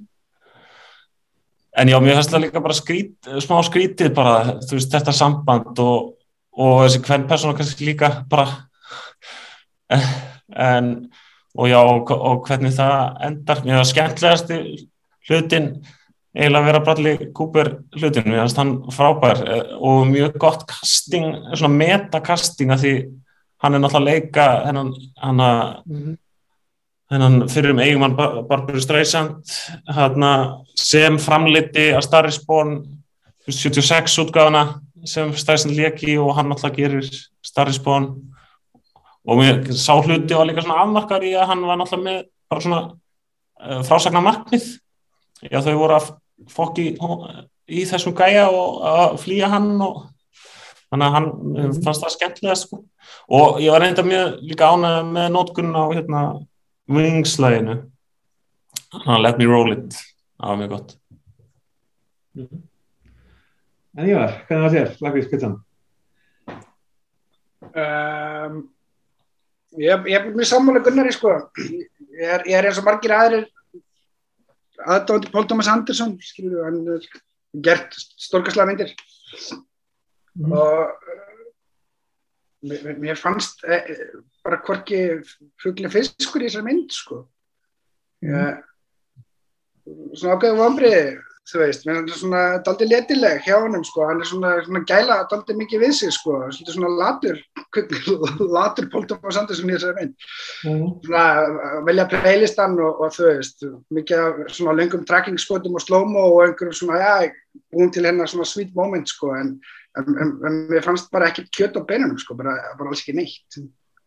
En 1.77 1.91
já, 1.91 1.99
mér 2.01 2.19
finnst 2.19 2.33
það 2.33 2.45
líka 2.47 2.63
bara 2.65 2.77
skrít, 2.77 3.17
smá 3.45 3.59
skrítið 3.67 4.15
bara, 4.17 4.57
þú 4.65 4.79
veist, 4.79 4.93
þetta 4.95 5.13
samband 5.17 5.83
og, 5.85 6.15
og 6.57 6.79
þessi 6.87 7.03
hvern 7.05 7.27
persónu 7.29 7.57
kannski 7.59 7.91
líka 7.91 8.13
bara. 8.31 8.63
En, 10.57 10.87
og 11.59 11.69
já, 11.69 11.79
og, 11.83 12.11
og 12.17 12.47
hvernig 12.49 12.73
það 12.77 13.21
endar, 13.29 13.63
mér 13.65 13.81
finnst 13.81 13.83
það 13.83 13.93
skemmtlegasti 13.93 14.61
hlutin 15.29 15.71
eiginlega 16.37 16.63
að 16.63 16.69
vera 16.69 16.83
Bradley 16.85 17.31
Cooper 17.37 17.73
hlutin, 17.97 18.29
mér 18.29 18.45
finnst 18.45 18.61
hann 18.61 18.75
frábær 18.93 19.43
eh, 19.47 19.73
og 19.81 20.05
mjög 20.11 20.37
gott 20.43 20.67
casting, 20.69 21.33
svona 21.55 21.73
metakasting 21.73 22.75
að 22.75 22.85
því 22.85 22.95
hann 23.65 23.75
er 23.75 23.83
náttúrulega 23.83 24.13
leika 24.13 24.47
hennan, 24.69 24.95
hann 25.23 25.45
að 25.47 25.67
mm 25.89 26.15
fyrir 27.07 27.71
um 27.71 27.79
eigumann 27.79 28.17
Barbara 28.17 28.81
Streisand 28.83 29.47
sem 30.75 31.19
framliti 31.23 31.93
að 31.95 32.03
Starry 32.03 32.33
Spawn 32.35 32.81
76 33.47 34.19
útgáðana 34.25 34.81
sem 35.07 35.31
Streisand 35.39 35.77
leki 35.77 36.17
og 36.19 36.35
hann 36.35 36.51
alltaf 36.51 36.75
gerir 36.75 37.07
Starry 37.47 37.77
Spawn 37.77 38.11
og 39.27 39.39
mér 39.39 39.63
sá 39.71 39.95
hluti 39.95 40.35
og 40.35 40.49
líka 40.49 40.65
svona 40.65 40.83
afmarkar 40.83 41.23
í 41.23 41.35
að 41.39 41.53
hann 41.53 41.63
var 41.67 41.79
alltaf 41.79 42.03
með 42.03 42.25
bara 42.51 42.65
svona 42.65 42.83
uh, 42.91 43.83
frásagna 43.87 44.23
markmið 44.23 44.67
já 45.47 45.63
þau 45.63 45.77
voru 45.79 46.01
að 46.01 46.11
fokki 46.53 46.93
í 47.67 47.87
þessum 47.89 48.15
gæja 48.17 48.47
og 48.53 48.85
að 48.87 49.17
flýja 49.23 49.51
hann 49.51 49.73
og 49.83 50.05
þannig 50.91 51.07
að 51.07 51.17
hann 51.17 51.29
mm. 51.33 51.73
fannst 51.85 52.05
það 52.05 52.15
skemmtilega 52.15 52.59
sko. 52.61 52.83
og 53.33 53.59
ég 53.63 53.75
var 53.75 53.83
reynda 53.83 54.05
mjög 54.07 54.37
líka 54.47 54.71
ánað 54.71 54.99
með 55.17 55.29
nótkunn 55.35 55.75
á 55.75 55.85
hérna 55.91 56.23
vingslæginu 56.87 57.83
Let 59.21 59.39
me 59.39 59.49
roll 59.51 59.73
it 59.75 59.97
það 60.39 60.49
var 60.53 60.61
mjög 60.63 60.73
gott 60.77 60.97
mhm. 62.37 62.65
En 63.97 64.09
Ívar, 64.11 64.33
hvernig 64.45 64.65
var 64.67 64.73
þér 64.75 64.91
lagvís 65.01 65.29
pizzan? 65.31 65.55
Um, 67.73 68.59
ég, 69.81 70.03
ég 70.13 70.17
er 70.19 70.27
mjög 70.35 70.51
sammála 70.51 70.83
Gunnari 70.85 71.15
sko 71.17 71.33
ég 71.33 71.89
er, 72.21 72.45
ég 72.45 72.59
er 72.59 72.69
eins 72.69 72.81
og 72.81 72.85
margir 72.87 73.15
aðrir 73.17 73.47
aðdóndi 74.87 75.31
Pól 75.33 75.47
Thomas 75.49 75.71
Andersson 75.71 76.17
skilur, 76.23 76.65
hann 76.67 76.83
er 76.95 77.07
gert 77.65 77.97
stórkastlega 77.97 78.71
myndir. 78.71 78.93
Mm. 80.37 80.53
og 80.53 80.93
mér, 82.69 82.99
mér 83.01 83.17
fannst 83.17 83.65
e, 83.65 83.79
bara 84.45 84.61
hvorki 84.67 84.99
fugglega 85.63 85.95
fiskur 85.95 86.45
í 86.45 86.51
þessar 86.51 86.67
mynd 86.67 86.93
sko. 86.93 87.23
Ég, 88.27 88.61
svona 90.17 90.37
ágæðu 90.37 90.61
vombriði 90.61 91.03
þú 91.47 91.61
veist, 91.63 91.87
mér 91.87 92.01
er 92.01 92.19
svona 92.19 92.43
daldi 92.67 92.89
letileg 92.91 93.45
hjá 93.47 93.55
hann 93.63 93.85
sko, 93.87 94.07
hann 94.09 94.23
er 94.23 94.29
svona, 94.29 94.53
svona 94.67 94.83
gæla 94.89 95.19
daldi 95.31 95.55
mikið 95.61 95.85
við 95.85 95.95
sig 96.01 96.15
sko, 96.17 96.41
svona 96.59 96.91
latur 96.99 97.39
latur 98.57 98.91
Pól 98.91 99.07
Tómas 99.07 99.39
Andersson 99.39 99.71
í 99.71 99.77
þessari 99.77 100.01
mynd. 100.01 100.29
Mm. 100.67 100.85
svona 101.07 101.25
velja 101.87 102.09
playlistan 102.11 102.79
og, 102.83 103.01
og 103.01 103.15
þú 103.15 103.31
veist 103.31 103.67
mikið 103.95 104.45
svona 104.59 104.77
lengum 104.81 105.07
trackingskotum 105.07 105.79
og 105.79 105.87
slow-mo 105.87 106.29
og 106.35 106.45
einhverjum 106.49 106.79
svona, 106.81 107.01
já, 107.01 107.61
búin 107.73 107.95
til 107.95 108.07
hennar 108.09 108.31
svona 108.31 108.49
sweet 108.49 108.75
moment 108.75 109.09
sko, 109.11 109.35
en 109.39 109.57
en, 109.97 110.19
en, 110.21 110.33
en 110.45 110.63
mér 110.71 110.85
fannst 110.85 111.11
bara 111.13 111.31
ekki 111.31 111.47
kjött 111.57 111.77
á 111.79 111.83
beinunum 111.89 112.19
sko, 112.21 112.37
bara, 112.39 112.55
bara 112.79 112.93
alls 112.93 113.03
ekki 113.05 113.17
neitt. 113.17 113.59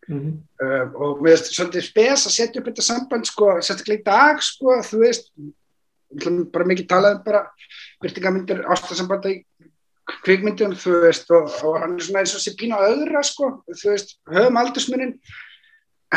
Mm 0.09 0.19
-hmm. 0.19 0.35
uh, 0.65 0.85
og 1.01 1.21
mér 1.21 1.37
finnst 1.37 1.53
svolítið 1.53 1.85
spes 1.85 2.25
að 2.25 2.35
setja 2.35 2.61
upp 2.61 2.67
þetta 2.69 2.85
samband 2.85 3.25
sko, 3.25 3.47
sérstaklega 3.61 4.01
í 4.01 4.05
dag 4.05 4.41
sko, 4.41 4.79
þú 4.89 5.01
veist 5.05 5.31
bara 6.53 6.65
mikið 6.69 6.87
talað 6.89 7.17
um 7.19 7.23
bara 7.25 7.43
byrtingamindir 8.03 8.63
ástasambanda 8.65 9.29
í 9.33 9.43
kvikmyndum, 10.25 10.73
þú 10.73 11.03
veist, 11.03 11.29
og, 11.29 11.51
og 11.67 11.75
hann 11.83 11.93
er 11.99 12.05
svona 12.05 12.23
eins 12.23 12.33
og 12.33 12.41
sé 12.41 12.55
pína 12.57 12.79
öðra, 12.81 13.21
sko, 13.25 13.51
þú 13.69 13.91
veist, 13.91 14.15
höfum 14.31 14.57
aldursmunin, 14.57 15.11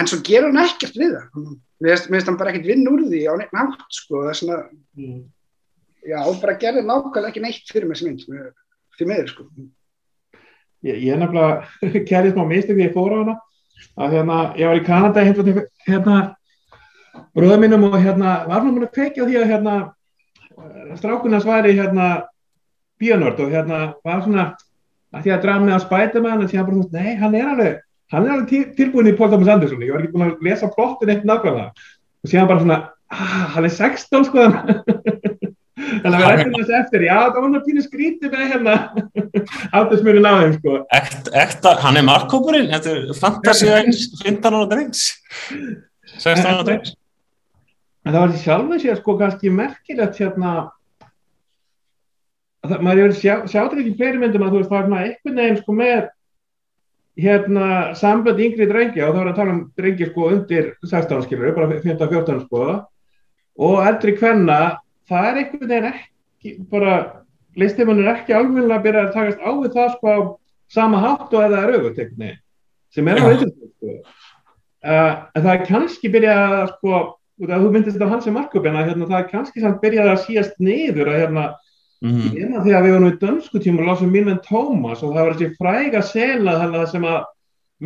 en 0.01 0.09
svo 0.09 0.23
gerur 0.25 0.49
hann 0.49 0.65
ekkert 0.65 0.97
við 0.97 1.13
það. 1.19 1.53
Mér 1.85 2.01
finnst 2.07 2.31
hann 2.31 2.39
bara 2.41 2.55
ekkert 2.55 2.71
vinn 2.71 2.89
úr 2.89 3.03
því 3.05 3.21
á 3.29 3.35
neitt 3.37 3.53
nátt, 3.53 3.85
sko, 3.93 4.23
það 4.25 4.31
er 4.33 4.39
svona, 4.41 4.59
Mm. 4.97 5.21
já, 6.09 6.19
og 6.25 6.41
bara 6.41 6.57
gerði 6.61 6.83
nákvæmlega 6.89 7.29
ekki 7.31 7.41
neitt 7.45 7.69
fyrir 7.73 7.89
mig 7.89 7.97
sem 7.97 8.09
mynd, 8.09 8.25
því 8.99 9.07
miður, 9.09 9.29
sko. 9.29 9.47
Ég, 10.83 10.97
ég 10.99 11.13
er 11.15 11.21
nefnilega 11.21 11.67
kærið 12.11 12.33
smá 12.35 12.45
mistök 12.49 12.77
því 12.77 12.87
ég 12.89 12.95
fór 12.97 13.13
á 13.13 13.19
hana 13.21 13.37
að 14.01 14.17
hérna, 14.17 14.39
ég 14.57 14.69
var 14.69 14.81
í 14.81 14.87
Kanada 14.87 15.25
hérna, 15.87 16.17
bróða 17.37 17.59
mínum 17.61 17.89
og 17.89 17.97
hérna 18.01 18.43
var 18.49 18.61
hann 18.61 18.73
múin 18.73 18.87
að 18.87 18.95
kveikja 18.97 19.29
því 19.29 19.39
að 19.41 19.51
hérna 19.53 19.77
strákunars 20.99 21.47
væri 21.49 21.77
hérna 21.77 22.11
bíonord 23.01 23.41
og 23.41 23.53
hérna 23.53 23.81
var 24.05 24.23
svona 24.25 24.51
að 25.13 25.25
því 25.25 25.33
að 25.35 25.43
draga 25.45 25.65
með 25.65 25.77
á 25.77 25.81
Spiderman 25.85 26.45
en 26.45 26.51
því 26.51 26.59
hann 26.59 26.69
bara, 26.69 26.77
þú 26.77 26.85
veist, 26.85 26.95
nei, 26.97 27.17
hann 27.21 27.35
er 27.37 27.49
alveg 27.53 27.81
hann 28.13 28.27
er 28.27 28.35
alveg 28.37 28.49
til, 28.51 28.63
tilbúin 28.77 29.11
í 29.11 29.17
Paul 29.17 29.31
Thomas 29.33 29.51
Anderson. 29.53 29.83
Ég 29.85 29.95
var 29.95 30.05
ekki 30.05 30.15
búin 30.15 30.29
að 30.29 30.45
lesa 30.45 30.69
plottin 30.73 31.13
eitt 31.15 31.27
nákvæmlega. 31.29 31.73
Og 32.23 32.31
síðan 32.31 32.49
bara 32.51 32.63
svona, 32.63 32.79
ah, 33.09 33.43
hann 33.55 33.69
er 33.69 33.73
16 33.73 34.29
sko. 34.29 34.47
Þannig 36.03 36.17
að 36.17 36.23
við 36.23 36.29
rættum 36.29 36.57
þessu 36.59 36.75
eftir. 36.79 37.05
Já, 37.09 37.17
það 37.17 37.37
var 37.37 37.47
hann 37.47 37.59
að 37.59 37.67
pínu 37.69 37.85
skrítið 37.85 38.33
með 38.33 38.53
hérna 38.53 38.75
átursmurinn 39.79 40.29
á 40.29 40.33
þeim 40.43 40.57
sko. 40.59 40.79
Ekt, 41.01 41.31
ekta, 41.43 41.75
hann 41.83 42.01
er 42.01 42.07
markkópurinn, 42.09 42.71
þetta 42.73 42.97
er 42.97 43.13
fantasía 43.19 43.79
eins, 43.81 44.05
15 44.23 44.59
ára 44.59 44.69
drengs. 44.71 45.07
16 46.21 46.53
ára 46.53 46.67
drengs 46.69 46.97
En 48.03 48.15
það 48.15 48.23
var 48.23 48.39
sjálf 48.43 48.73
að 48.75 48.81
sé 48.83 48.95
sko 48.99 49.15
kannski 49.21 49.53
merkilegt 49.55 50.19
hérna 50.19 50.53
að 52.63 52.73
það, 52.73 52.83
maður 52.83 53.03
hefur 53.03 53.19
sjá, 53.19 53.35
sjáttur 53.51 53.83
ekki 53.83 53.93
í 53.95 53.99
fleiri 54.01 54.23
myndum 54.23 54.45
að 54.47 54.55
þú 54.55 54.61
veist 54.61 54.73
það 54.73 54.81
er 54.81 54.89
svona 54.89 55.03
einhvern 55.07 55.41
veginn 55.41 55.61
sko 55.61 55.77
með 55.79 56.03
hérna 57.23 57.69
sambönd 57.99 58.43
yngri 58.43 58.69
drengi 58.71 59.03
og 59.05 59.15
þá 59.15 59.21
er 59.23 59.31
að 59.33 59.39
tala 59.39 59.55
um 59.55 59.63
drengi 59.79 60.09
sko 60.09 60.29
undir 60.33 60.71
16 60.83 61.27
skilur, 61.27 61.55
bara 61.57 61.71
15-14 61.75 62.45
sko 62.47 62.69
og 63.63 63.83
eldri 63.85 64.17
kvenna 64.17 64.61
það 65.11 65.29
er 65.29 65.41
einhvern 65.43 65.73
veginn 65.75 65.91
ekki 65.93 66.55
bara 66.73 66.95
listimann 67.61 68.01
er 68.03 68.15
ekki 68.17 68.37
alveg 68.37 68.71
að 68.71 68.87
byrja 68.87 69.07
að 69.07 69.17
takast 69.17 69.43
á 69.45 69.51
við 69.51 69.75
það 69.77 69.91
sko 69.97 70.15
á 70.17 70.19
sama 70.73 71.03
hátt 71.03 71.35
og 71.35 71.45
eða 71.45 71.65
auðvitað 71.69 72.39
sem 72.93 73.09
er 73.09 73.21
alveg 73.21 73.43
eitthvað 73.43 73.73
sko. 73.77 73.97
uh, 74.89 75.13
en 75.37 75.45
það 75.45 75.53
er 75.53 75.67
kannski 75.69 76.13
byrjað 76.13 76.57
að 76.61 76.73
sko 76.77 77.03
að 77.51 77.65
þú 77.65 77.73
myndist 77.75 77.97
þetta 77.97 78.09
hans 78.13 78.27
sem 78.29 78.35
markupin 78.37 78.79
að 78.79 78.89
hérna, 78.91 79.09
það 79.11 79.19
er 79.19 79.29
kannski 79.31 79.63
samt 79.63 79.83
byrjað 79.83 80.11
að 80.13 80.25
síast 80.27 80.59
niður 80.63 81.11
að 81.13 81.21
hérna, 81.23 81.45
mm. 82.05 82.25
hérna 82.37 82.65
þegar 82.65 82.87
við 82.87 82.97
varum 82.97 83.09
í 83.09 83.21
dönsku 83.23 83.63
tíma 83.63 83.83
og 83.83 83.91
lásum 83.91 84.13
minn 84.15 84.33
en 84.33 84.43
Tómas 84.47 85.03
og 85.03 85.15
það 85.15 85.23
var 85.23 85.39
þessi 85.39 85.61
fræga 85.61 86.03
sena 86.07 86.59
þannig 86.61 86.91
sem 86.93 87.07
að 87.09 87.21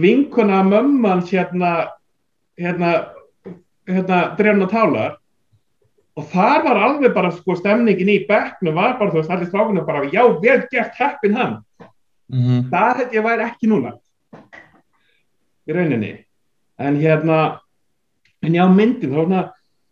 vinkona 0.07 0.63
mömmans 0.67 1.33
hérna 1.33 1.75
hérna, 2.61 2.91
hérna 3.89 4.23
drefna 4.37 4.69
tálar 4.73 5.17
og 6.17 6.29
þar 6.33 6.65
var 6.65 6.83
alveg 6.85 7.13
bara 7.17 7.33
sko 7.33 7.57
stemningin 7.57 8.13
í 8.13 8.23
bekknum 8.29 8.77
var 8.77 8.99
bara 9.01 9.13
þú 9.13 9.23
veist 9.23 9.33
allir 9.33 9.49
strákunum 9.49 9.89
bara 9.89 10.09
já 10.13 10.23
vel 10.41 10.63
gert 10.73 10.97
heppin 11.01 11.37
hann 11.37 11.61
Mm. 12.27 12.67
það 12.73 12.97
held 12.99 13.13
ég 13.15 13.23
væri 13.23 13.45
ekki 13.47 13.69
núna 13.71 13.93
í 15.67 15.75
rauninni 15.77 16.09
en 16.83 16.97
hérna 16.99 17.37
en 18.47 18.57
já 18.57 18.65
myndin 18.71 19.13
þá 19.13 19.19
svona 19.23 19.43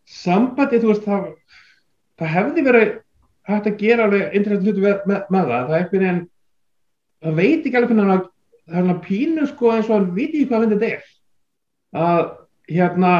sambandi 0.05 0.81
þú 0.83 0.93
veist 0.93 1.09
það, 1.09 1.27
það 2.21 2.33
hefði 2.37 2.67
verið 2.69 2.93
hægt 3.49 3.69
að 3.69 3.81
gera 3.81 4.07
alveg 4.07 4.37
interessant 4.39 4.69
hlutu 4.69 4.85
með, 4.85 5.01
með, 5.11 5.25
með 5.35 5.51
það. 5.51 5.65
Það 5.65 5.75
er 5.75 5.81
einhvern 5.81 6.05
veginn 6.05 6.23
það 7.25 7.41
veit 7.41 7.67
ekki 7.67 7.79
alveg 7.79 7.91
hvernig 7.91 8.11
hann 8.11 8.25
það 8.65 8.79
er 8.79 8.85
svona 8.85 9.01
pínu 9.05 9.49
sko 9.51 9.73
eins 9.75 9.89
og 9.91 9.97
hann 9.97 10.13
viti 10.17 10.41
ekki 10.41 10.51
hvað 10.53 10.65
myndin 10.65 10.87
er. 10.89 11.09
Að 11.95 12.23
hérna 12.75 13.15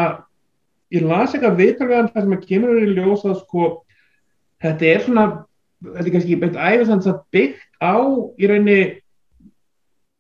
ég 0.95 1.09
las 1.09 1.35
eitthvað 1.35 1.59
viðtalvegan 1.61 2.13
þar 2.13 2.27
sem 2.27 2.37
að 2.37 2.47
kemur 2.49 2.81
í 2.81 2.93
ljós 2.93 3.25
að 3.29 3.41
sko 3.43 3.71
þetta 4.65 4.91
er 4.91 5.05
svona 5.05 5.27
þetta 5.85 6.05
er 6.05 6.15
kannski 6.15 6.39
beint 6.41 6.61
æfisans 6.61 7.09
að 7.11 7.23
byggt 7.35 7.83
á 7.85 7.97
í 8.41 8.49
rauninni 8.49 8.79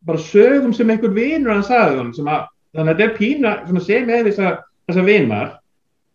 bara 0.04 0.20
sögum 0.20 0.74
sem 0.76 0.90
einhver 0.92 1.14
vinur 1.16 1.54
hann 1.54 1.64
sagði 1.64 2.02
að, 2.02 2.48
þannig 2.74 2.80
að 2.82 2.90
þetta 2.90 3.06
er 3.06 3.16
pína 3.18 3.54
sem 3.64 4.10
eða 4.10 4.24
þessa, 4.28 4.50
þessa 4.88 5.04
vinar 5.06 5.52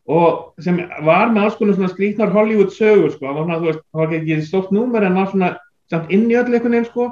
og 0.10 0.62
sem 0.64 0.80
var 1.06 1.30
með 1.30 1.44
alls 1.44 1.58
konar 1.60 1.78
svona 1.78 1.91
skrítnar 1.91 2.32
Hollywood 2.34 2.72
sögur 2.74 3.12
sko, 3.14 3.28
hann 3.28 3.38
var 3.38 3.46
svona, 3.46 3.60
þú 3.60 3.68
veist, 3.70 3.84
hann 3.94 4.02
var 4.02 4.16
ekki 4.18 4.38
stórt 4.48 4.72
númer 4.74 5.06
en 5.06 5.20
var 5.20 5.30
svona 5.30 5.50
samt 5.90 6.14
inn 6.14 6.26
í 6.30 6.38
öll 6.38 6.48
einhvern 6.48 6.74
veginn 6.74 6.88
sko. 6.88 7.10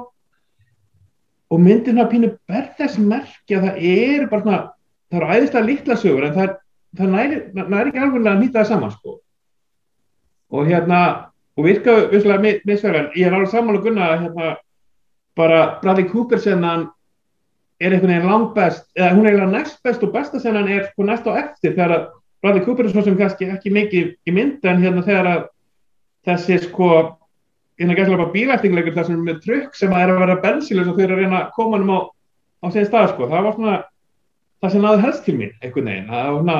Og 1.48 1.62
myndin 1.62 2.00
hann 2.00 2.10
pínu 2.10 2.32
ber 2.50 2.66
þess 2.78 2.98
merki 2.98 3.56
að 3.56 3.68
það 3.68 3.86
er 3.92 4.26
bara 4.32 4.42
svona, 4.42 4.58
það 5.08 5.20
eru 5.20 5.30
æðislega 5.36 5.68
litla 5.68 5.98
sögur 6.02 6.26
en 6.26 6.36
það, 6.36 6.52
það 6.98 7.14
næri, 7.14 7.40
næri 7.54 7.92
ekki 7.92 8.02
alveg 8.02 8.28
að 8.32 8.42
nýta 8.42 8.58
það 8.58 8.70
saman 8.72 8.94
sko. 8.96 9.16
Og 10.48 10.68
hérna 10.68 11.00
og 11.58 11.66
virka 11.66 11.94
visslega 12.12 12.58
misverðan, 12.66 13.12
ég 13.18 13.28
er 13.28 13.34
alveg 13.34 13.52
sammála 13.54 13.82
gunna 13.82 14.10
að 14.10 14.20
hérna 14.26 14.50
bara 15.38 15.62
Bradley 15.82 16.10
Cooper 16.10 16.42
senan 16.42 16.88
er 17.78 17.94
einhvern 17.94 18.10
veginn 18.10 18.30
langt 18.30 18.54
best, 18.56 18.88
eða 18.96 19.12
hún 19.14 19.26
er 19.26 19.34
eiginlega 19.34 19.52
næst 19.52 19.82
best 19.86 20.02
og 20.02 20.14
besta 20.14 20.40
senan 20.42 20.70
er 20.70 20.88
sko 20.90 21.06
næst 21.06 21.28
á 21.30 21.32
eftir 21.38 21.76
þegar 21.76 21.94
að 21.94 22.08
Bradley 22.42 22.64
Cooper 22.64 22.86
er 22.86 22.92
svo 22.92 23.04
sem 23.06 23.18
kannski 23.18 23.50
ekki 23.50 23.72
mikið 23.74 24.10
í 24.26 24.34
mynd 24.34 24.66
en 24.66 24.82
hérna 24.82 25.04
þegar 25.06 25.30
að 25.30 25.44
þessi 26.26 26.58
sko 26.66 26.90
hérna 27.78 27.94
gæslega 27.98 28.18
bara 28.18 28.34
bílæftingleikur 28.34 28.98
sem 28.98 29.14
er 29.14 29.26
með 29.28 29.42
trukk 29.44 29.78
sem 29.78 29.94
að 29.94 30.04
er 30.04 30.14
að 30.14 30.22
vera 30.24 30.40
bensilis 30.42 30.90
og 30.90 30.98
þau 30.98 31.04
eru 31.04 31.16
að 31.16 31.22
reyna 31.22 31.42
að 31.44 31.52
koma 31.54 31.78
hann 31.78 31.94
á, 31.94 31.98
á 32.62 32.66
síðan 32.74 32.88
stað 32.90 33.12
sko, 33.12 33.28
það 33.30 33.46
var 33.46 33.58
svona 33.58 33.76
það 34.58 34.74
sem 34.74 34.84
náði 34.84 35.04
helst 35.04 35.24
til 35.26 35.36
mín 35.38 35.52
einhvern 35.62 35.90
veginn, 35.92 36.08
það 36.10 36.30
var 36.30 36.40
svona 36.40 36.58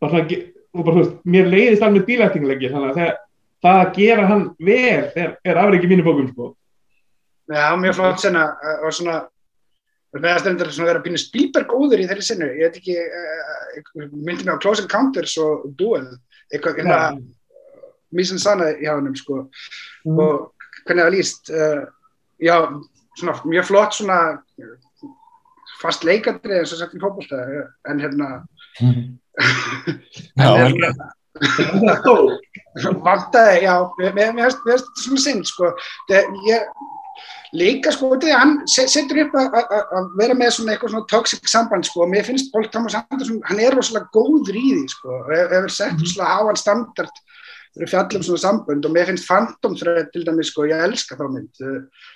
bara 0.00 0.12
svona, 0.14 0.38
og 0.70 0.86
bara 0.86 0.94
þú 0.94 1.02
veist, 1.02 1.18
mér 1.34 1.50
leiðist 1.52 1.84
alveg 1.84 2.06
bílæftingleiki 2.08 2.72
þannig 2.72 2.94
að 2.94 3.00
þegar 3.00 3.18
það 3.60 3.82
að 3.82 3.92
gera 3.98 4.30
hann 4.30 4.46
vel 4.70 5.04
er, 5.20 5.36
er 5.44 5.60
afreik 5.60 5.84
í 5.84 5.90
mínu 5.90 6.06
bókum 6.06 6.30
sko. 6.30 6.54
Já, 7.50 7.66
mjög 7.76 7.96
flott 7.98 8.22
senna 8.22 8.46
uh, 8.54 8.86
og 8.86 8.94
svona 8.94 9.18
meðast 10.16 10.48
er 10.48 10.72
svona 10.72 10.88
að 10.88 10.90
vera 10.90 11.02
pínu 11.04 11.20
Spielberg 11.20 11.74
óður 11.74 12.02
í 12.02 12.06
þeirri 12.10 12.26
sinnu, 12.26 12.48
ég 12.58 12.70
veit 12.70 12.78
ekki 12.80 12.96
uh, 12.98 14.08
myndi 14.10 14.42
mig 14.42 14.54
á 14.56 14.62
Close 14.62 14.82
Encounters 14.84 15.36
og 15.42 15.68
Duel, 15.78 16.08
eitthvað 16.50 16.80
hérna 16.82 17.00
mísinn 18.16 18.42
sanna 18.42 18.72
hjá 18.80 18.96
hennum 18.96 19.14
sko. 19.18 19.44
Mm. 20.02 20.18
og 20.18 20.34
hvernig 20.86 21.04
það 21.06 21.14
líst 21.14 21.52
uh, 21.54 21.84
já, 22.42 22.56
svona 23.20 23.36
mjög 23.44 23.68
flott 23.70 23.94
svona 23.94 24.18
fast 25.80 26.04
leikandri 26.04 26.58
eins 26.58 26.74
og 26.74 26.82
sett 26.82 26.96
í 26.96 27.02
fótbolta 27.02 27.44
en 27.90 28.02
hérna 28.02 28.34
Já, 30.40 30.48
en, 30.50 30.74
vel 30.74 30.74
hérna, 30.74 31.10
það 32.80 32.96
vantaði, 33.04 33.60
já, 33.64 33.74
mér 34.00 34.32
finnst 34.36 34.64
þetta 34.66 35.04
svona 35.04 35.22
synd, 35.24 35.46
sko. 35.48 35.70
Það, 36.10 36.34
ég, 36.48 36.66
líka, 37.54 37.90
sko, 37.92 38.10
því 38.16 38.30
að 38.30 38.38
hann 38.38 38.54
se- 38.68 38.86
setur 38.88 39.24
upp 39.26 39.32
að- 39.32 39.54
að 39.54 39.86
að 39.98 40.10
vera 40.18 40.34
með 40.34 40.52
svona 40.56 40.76
eitthvað 40.76 40.90
svona 40.94 41.08
toxic 41.08 41.48
samband, 41.48 41.84
sko, 41.84 42.02
og 42.02 42.08
mér 42.12 42.24
finnst 42.24 42.52
Paul 42.52 42.68
Thomas 42.68 42.94
Anderson, 42.94 43.40
hann 43.44 43.60
er 43.60 43.72
rosalega 43.74 44.10
góður 44.14 44.54
í 44.54 44.66
því, 44.74 44.88
sko, 44.88 45.08
og 45.08 45.30
hef- 45.34 45.50
hefur 45.50 45.70
sett 45.70 45.92
rosalega 45.98 46.36
háan 46.38 46.56
standard 46.56 47.10
fyrir 47.70 47.86
fjallum 47.86 48.22
svona 48.26 48.42
sambönd 48.42 48.84
og 48.84 48.90
mér 48.90 49.06
finnst 49.06 49.26
Phantom 49.28 49.76
Thread 49.78 50.08
til 50.12 50.24
dæmis, 50.26 50.46
sko, 50.50 50.62
ég 50.66 50.82
elska 50.82 51.14
þá 51.16 51.26
mynd 51.30 51.54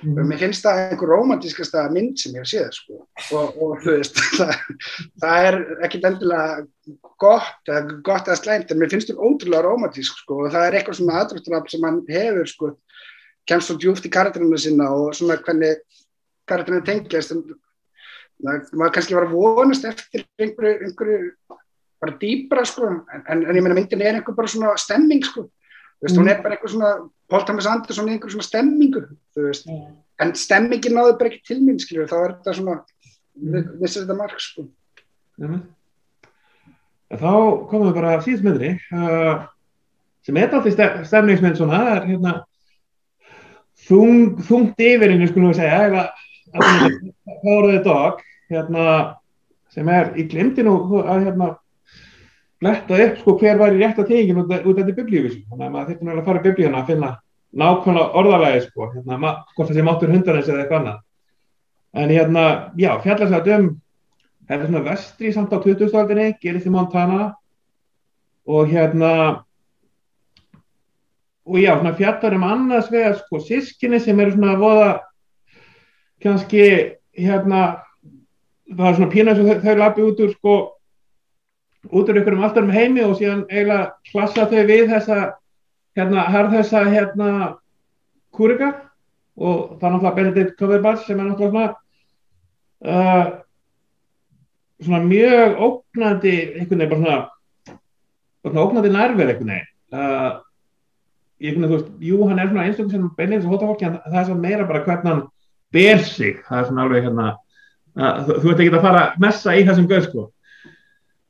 Mhm. 0.02 0.27
mér 0.27 0.39
finnst 0.39 0.65
það 0.65 0.90
einhver 0.90 1.09
romantískasta 1.15 1.90
mynd 1.93 2.19
sem 2.19 2.32
ég 2.32 2.39
hef 2.43 2.51
séð 2.51 2.73
sko. 2.74 3.06
og, 3.39 3.62
og 3.62 3.78
þú 3.85 3.98
veist 3.98 4.15
það, 4.39 4.59
það 5.23 5.47
er 5.47 5.59
ekkit 5.86 6.05
endilega 6.11 6.66
gott, 7.20 7.62
eða 7.69 8.02
gott 8.02 8.27
eða 8.27 8.40
slæmt 8.43 8.70
en 8.73 8.78
mér 8.78 8.90
finnst 8.90 9.09
það 9.11 9.23
ótrúlega 9.23 9.62
romantísk 9.62 10.19
sko. 10.24 10.44
og 10.44 10.52
það 10.52 10.66
er 10.66 10.73
eitthvað 10.81 10.98
svona 10.98 11.20
aðdraftunafn 11.23 11.70
sem 11.70 11.82
hann 11.86 12.02
hefur 12.09 12.47
sko, 12.51 12.77
kemst 13.49 13.71
svo 13.71 13.77
djúft 13.81 14.07
í 14.09 14.12
karakterinu 14.12 14.59
sinna 14.61 14.91
og 14.95 15.15
svona 15.16 15.39
hvernig 15.41 15.83
karakterinu 16.49 16.85
tengjast 16.87 17.35
maður 18.45 18.95
kannski 18.95 19.16
var 19.16 19.29
að 19.29 19.37
vonast 19.37 19.85
eftir 19.89 20.25
einhverju, 20.39 20.89
einhverju 20.89 21.19
bara 22.03 22.16
dýbra 22.21 22.65
sko 22.69 22.89
en, 22.91 23.27
en, 23.29 23.45
ég 23.49 23.62
meina 23.62 23.77
myndin 23.77 24.03
er 24.03 24.19
einhver 24.19 24.37
bara 24.37 24.51
svona 24.51 24.77
stemming 24.81 25.25
sko 25.25 25.49
Þú 25.95 26.09
veist, 26.09 26.16
hún 26.19 26.29
er 26.29 26.41
bara 26.43 26.57
einhver 26.57 26.69
svona 26.73 26.89
Paul 27.31 27.45
Thomas 27.49 27.69
Anderson 27.71 28.11
í 28.11 28.16
einhver 28.16 28.33
svona 28.33 28.45
stemmingu 28.45 29.07
þú 29.33 29.47
veist 29.47 29.71
en 30.21 30.35
stemmingin 30.37 30.99
náði 30.99 31.15
bara 31.21 31.31
ekki 31.31 31.47
til 31.47 31.61
mín 31.62 31.79
skilur, 31.81 32.11
þá 32.11 32.19
er 32.19 32.35
þetta 32.35 32.57
svona 32.59 32.81
Mm. 33.35 33.81
vissir 33.81 34.05
þetta 34.05 34.16
marg 34.16 34.39
sko. 34.39 34.69
Nei. 35.43 35.59
Þá 37.15 37.31
komum 37.71 37.89
við 37.89 37.97
bara 37.97 38.12
síðast 38.23 38.47
myndri 38.47 38.71
uh, 38.95 39.45
sem 40.25 40.39
er 40.39 40.47
alltaf 40.49 40.71
ste 40.73 40.87
stemningsmynd 41.11 41.59
svona, 41.59 41.81
það 41.83 41.91
er 41.95 42.07
hérna 42.12 42.35
þung, 43.89 44.39
þungt 44.47 44.81
yfir 44.81 45.12
henni 45.12 45.28
skulum 45.31 45.52
við 45.52 45.61
segja 45.62 45.82
eða 45.89 46.06
Power 47.43 47.69
the 47.70 47.82
Dog 47.85 48.23
hérna, 48.52 48.86
sem 49.74 49.89
er 49.90 50.12
í 50.19 50.27
glimtinu 50.31 50.74
að 51.02 51.27
hérna 51.27 51.52
fletta 52.62 53.01
upp 53.06 53.20
sko 53.20 53.36
hver 53.40 53.59
var 53.61 53.74
í 53.74 53.81
rétta 53.82 54.06
tegin 54.09 54.40
út, 54.40 54.52
af 54.52 54.65
þetta 54.65 54.97
biblíuvísum 54.97 55.47
þannig 55.51 55.66
að 55.66 55.73
maður 55.74 55.89
þurfti 55.89 56.05
náttúrulega 56.05 56.23
að 56.23 56.28
fara 56.28 56.43
í 56.43 56.47
biblíuna 56.48 56.82
að 56.82 56.93
finna 56.93 57.15
nákvæmlega 57.55 58.19
orðalagi 58.19 58.62
sko, 58.66 58.90
hérna, 58.94 59.32
hvort 59.55 59.70
það 59.70 59.78
sé 59.78 59.86
máttur 59.86 60.12
hundarins 60.12 60.48
eða 60.51 60.62
eitthvað 60.65 60.81
annað. 60.81 61.01
En 61.94 62.11
hérna, 62.11 62.44
já, 62.74 62.90
að 62.98 63.51
um 63.55 63.69
þetta 64.48 64.61
er 64.61 64.66
svona 64.66 64.85
vestri 64.89 65.32
samt 65.32 65.55
á 65.55 65.59
20. 65.62 65.94
aldinni 65.94 66.35
gerist 66.43 66.66
í 66.66 66.73
Montana. 66.74 67.35
Og 68.44 68.69
hérna 68.69 69.44
og 71.45 71.59
já, 71.61 71.75
svona 71.77 71.95
fjallar 71.97 72.35
um 72.35 72.45
annars 72.45 72.91
vegar 72.93 73.19
sko 73.19 73.41
sískinni 73.41 74.01
sem 74.01 74.21
eru 74.21 74.33
svona 74.33 74.57
voða 74.57 75.01
kannski 76.23 76.97
hérna 77.19 77.83
það 78.71 78.89
er 78.89 78.95
svona 78.95 79.12
pína 79.12 79.35
sem 79.37 79.47
þau, 79.47 79.61
þau 79.61 79.77
lappi 79.79 80.03
út 80.03 80.21
úr 80.25 80.33
sko 80.33 80.55
út 81.93 82.09
úr 82.09 82.21
ykkur 82.21 82.39
um 82.39 82.45
alltaf 82.45 82.65
um 82.65 82.73
heimi 82.73 83.05
og 83.05 83.16
síðan 83.19 83.45
eiginlega 83.51 83.93
klassa 84.11 84.47
þau 84.49 84.65
við 84.69 84.89
þessa 84.93 85.19
hérna, 85.97 86.27
harðhessa 86.33 86.85
hérna 86.89 87.31
kúrika. 88.35 88.73
Og 89.35 89.81
það 89.81 89.89
er 89.89 89.95
náttúrulega 89.95 90.16
Benedict 90.19 90.59
Cumberbatch 90.59 91.07
sem 91.09 91.19
er 91.19 91.27
náttúrulega 91.29 91.75
svona 92.85 92.95
uh, 92.95 93.31
svona 94.85 95.01
mjög 95.09 95.61
ógnandi 95.66 96.35
einhvern 96.61 96.85
veginn 96.85 97.05
bara 97.05 97.19
svona 98.45 98.66
ógnandi 98.66 98.93
nærverð 98.95 99.35
einhvern 99.35 99.55
veginn. 99.55 99.71
Uh, 99.95 100.44
einhvern 101.40 101.65
veginn 101.65 101.70
þú 101.70 101.77
veist, 101.77 101.93
jú 102.09 102.19
hann 102.28 102.39
er 102.39 102.48
svona 102.51 102.65
einstaklega 102.69 102.93
sem 102.98 103.09
beinleins 103.19 103.44
og 103.47 103.55
hóta 103.55 103.69
fólki 103.70 103.86
en 103.89 103.97
það 104.05 104.20
er 104.20 104.27
svo 104.28 104.36
meira 104.39 104.66
bara 104.69 104.85
hvernig 104.86 105.11
hann 105.12 105.23
ber 105.74 106.05
sig, 106.06 106.36
það 106.48 106.59
er 106.61 106.69
svona 106.69 106.85
alveg 106.86 107.06
hérna 107.09 107.27
uh, 107.35 108.20
þú, 108.28 108.51
ert 108.52 108.61
ekki 108.65 108.74
að 108.78 108.85
fara 108.86 109.05
að 109.09 109.19
messa 109.27 109.55
í 109.59 109.65
þessum 109.66 109.89
göð 109.90 110.05
sko 110.11 110.27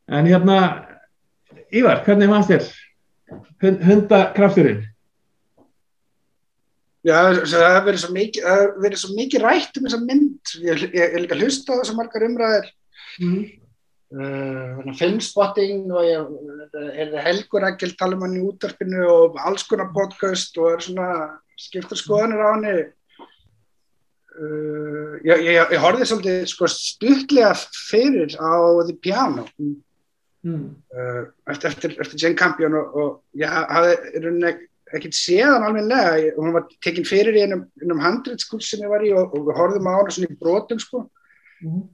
en 0.08 0.26
hérna 0.28 0.58
Ívar, 1.74 2.04
hvernig 2.06 2.28
fannst 2.30 2.50
þér 2.52 2.66
hund, 3.64 3.80
hundakrafturinn? 3.88 4.82
Já, 7.04 7.18
það 7.34 7.64
hefur 7.66 7.86
verið 7.88 8.00
svo 8.00 8.12
mikið, 8.14 8.44
það 8.46 8.60
hefur 8.62 8.84
verið 8.84 9.00
svo 9.02 9.10
mikið 9.18 9.42
rætt 9.44 9.76
um 9.80 9.86
þessa 9.88 9.98
mynd. 10.04 10.52
Ég 10.64 10.84
ég- 10.84 10.94
ég 10.94 11.16
er 11.18 11.20
líka 11.24 11.34
að 11.36 11.42
hlusta 11.44 11.74
á 11.74 11.78
þessar 11.80 11.98
margar 11.98 12.24
umræðir. 12.28 12.68
Mm. 13.20 13.42
Uh, 14.14 14.92
filmspotting 14.94 15.88
og 15.90 16.04
ég 16.06 16.20
er 16.94 17.08
það 17.10 17.24
Helgur 17.24 17.64
Ekkil 17.66 17.94
tala 17.98 18.14
um 18.14 18.20
hann 18.22 18.36
í 18.38 18.42
útvarpinu 18.46 19.00
og 19.10 19.38
alls 19.42 19.64
konar 19.66 19.88
podcast 19.96 20.54
og 20.62 20.68
er 20.76 20.84
svona 20.84 21.06
skiptur 21.58 21.98
skoðanir 21.98 22.38
á 22.44 22.48
henni 22.52 22.74
uh, 24.38 25.16
ég, 25.24 25.42
ég, 25.48 25.58
ég 25.74 25.82
horfði 25.82 26.06
svolítið 26.12 26.46
sko, 26.52 26.68
stuttlega 26.70 27.50
fyrir 27.88 28.36
á 28.38 28.54
The 28.86 28.96
Piano 29.02 29.48
Mm. 30.44 30.74
uh, 30.92 31.22
eftir, 31.48 31.70
eftir, 31.72 31.92
eftir 32.04 32.18
Jane 32.20 32.36
Campion 32.36 32.74
og, 32.76 32.96
og 33.00 33.38
ég 33.40 33.48
hafði 33.48 34.50
ekkert 34.92 35.16
séð 35.16 35.54
hann 35.54 35.64
almennilega, 35.64 36.18
Ég- 36.20 36.34
hún 36.36 36.52
var 36.52 36.66
tekin 36.84 37.06
fyrir 37.08 37.32
í 37.38 37.46
einum, 37.46 37.62
einum 37.80 38.02
handritskúl 38.04 38.60
sem 38.60 38.82
ég 38.84 38.92
var 38.92 39.00
í 39.08 39.14
og, 39.16 39.32
og 39.32 39.46
við 39.48 39.56
horfðum 39.56 39.88
á 39.88 39.96
hana 39.96 40.12
svona 40.12 40.28
í 40.28 40.36
brotum 40.42 40.82
sko 40.84 41.06
Mm. 41.64 41.86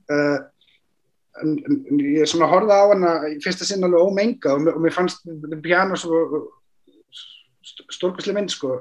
Ég 1.42 2.28
svona 2.28 2.48
horfði 2.50 2.76
á 2.76 2.84
hana 2.92 3.12
í 3.30 3.38
fyrsta 3.42 3.66
sinn 3.68 3.84
alveg 3.86 4.06
ómenga 4.06 4.54
og, 4.54 4.68
og 4.74 4.80
mér 4.84 4.94
fannst 4.94 5.24
Piano 5.64 5.98
svo 5.98 6.44
stórkvæslega 7.90 8.38
mynd 8.38 8.52
sko. 8.52 8.76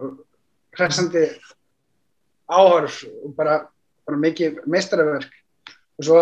Hressandi 0.77 1.25
áhörf 2.49 3.01
og 3.23 3.33
bara, 3.37 3.63
bara 4.07 4.21
mikið 4.21 4.63
meistaraverk. 4.69 5.33
Og 5.99 6.07
svo 6.07 6.21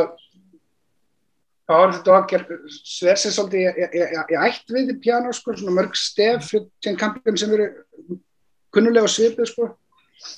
Dog 1.67 2.31
er 2.31 2.45
sver 2.71 3.17
sér 3.19 3.33
svolítið 3.35 3.65
ég, 3.67 4.29
ætt 4.39 4.71
við 4.71 4.93
Piano 5.03 5.33
sko, 5.35 5.51
svona 5.51 5.75
mörg 5.75 5.97
stef 5.99 6.47
fyrir 6.53 6.95
kampum 6.95 7.35
sem 7.35 7.51
eru 7.57 7.67
kunnulega 8.71 9.09
svipið 9.11 9.49
sko. 9.51 9.67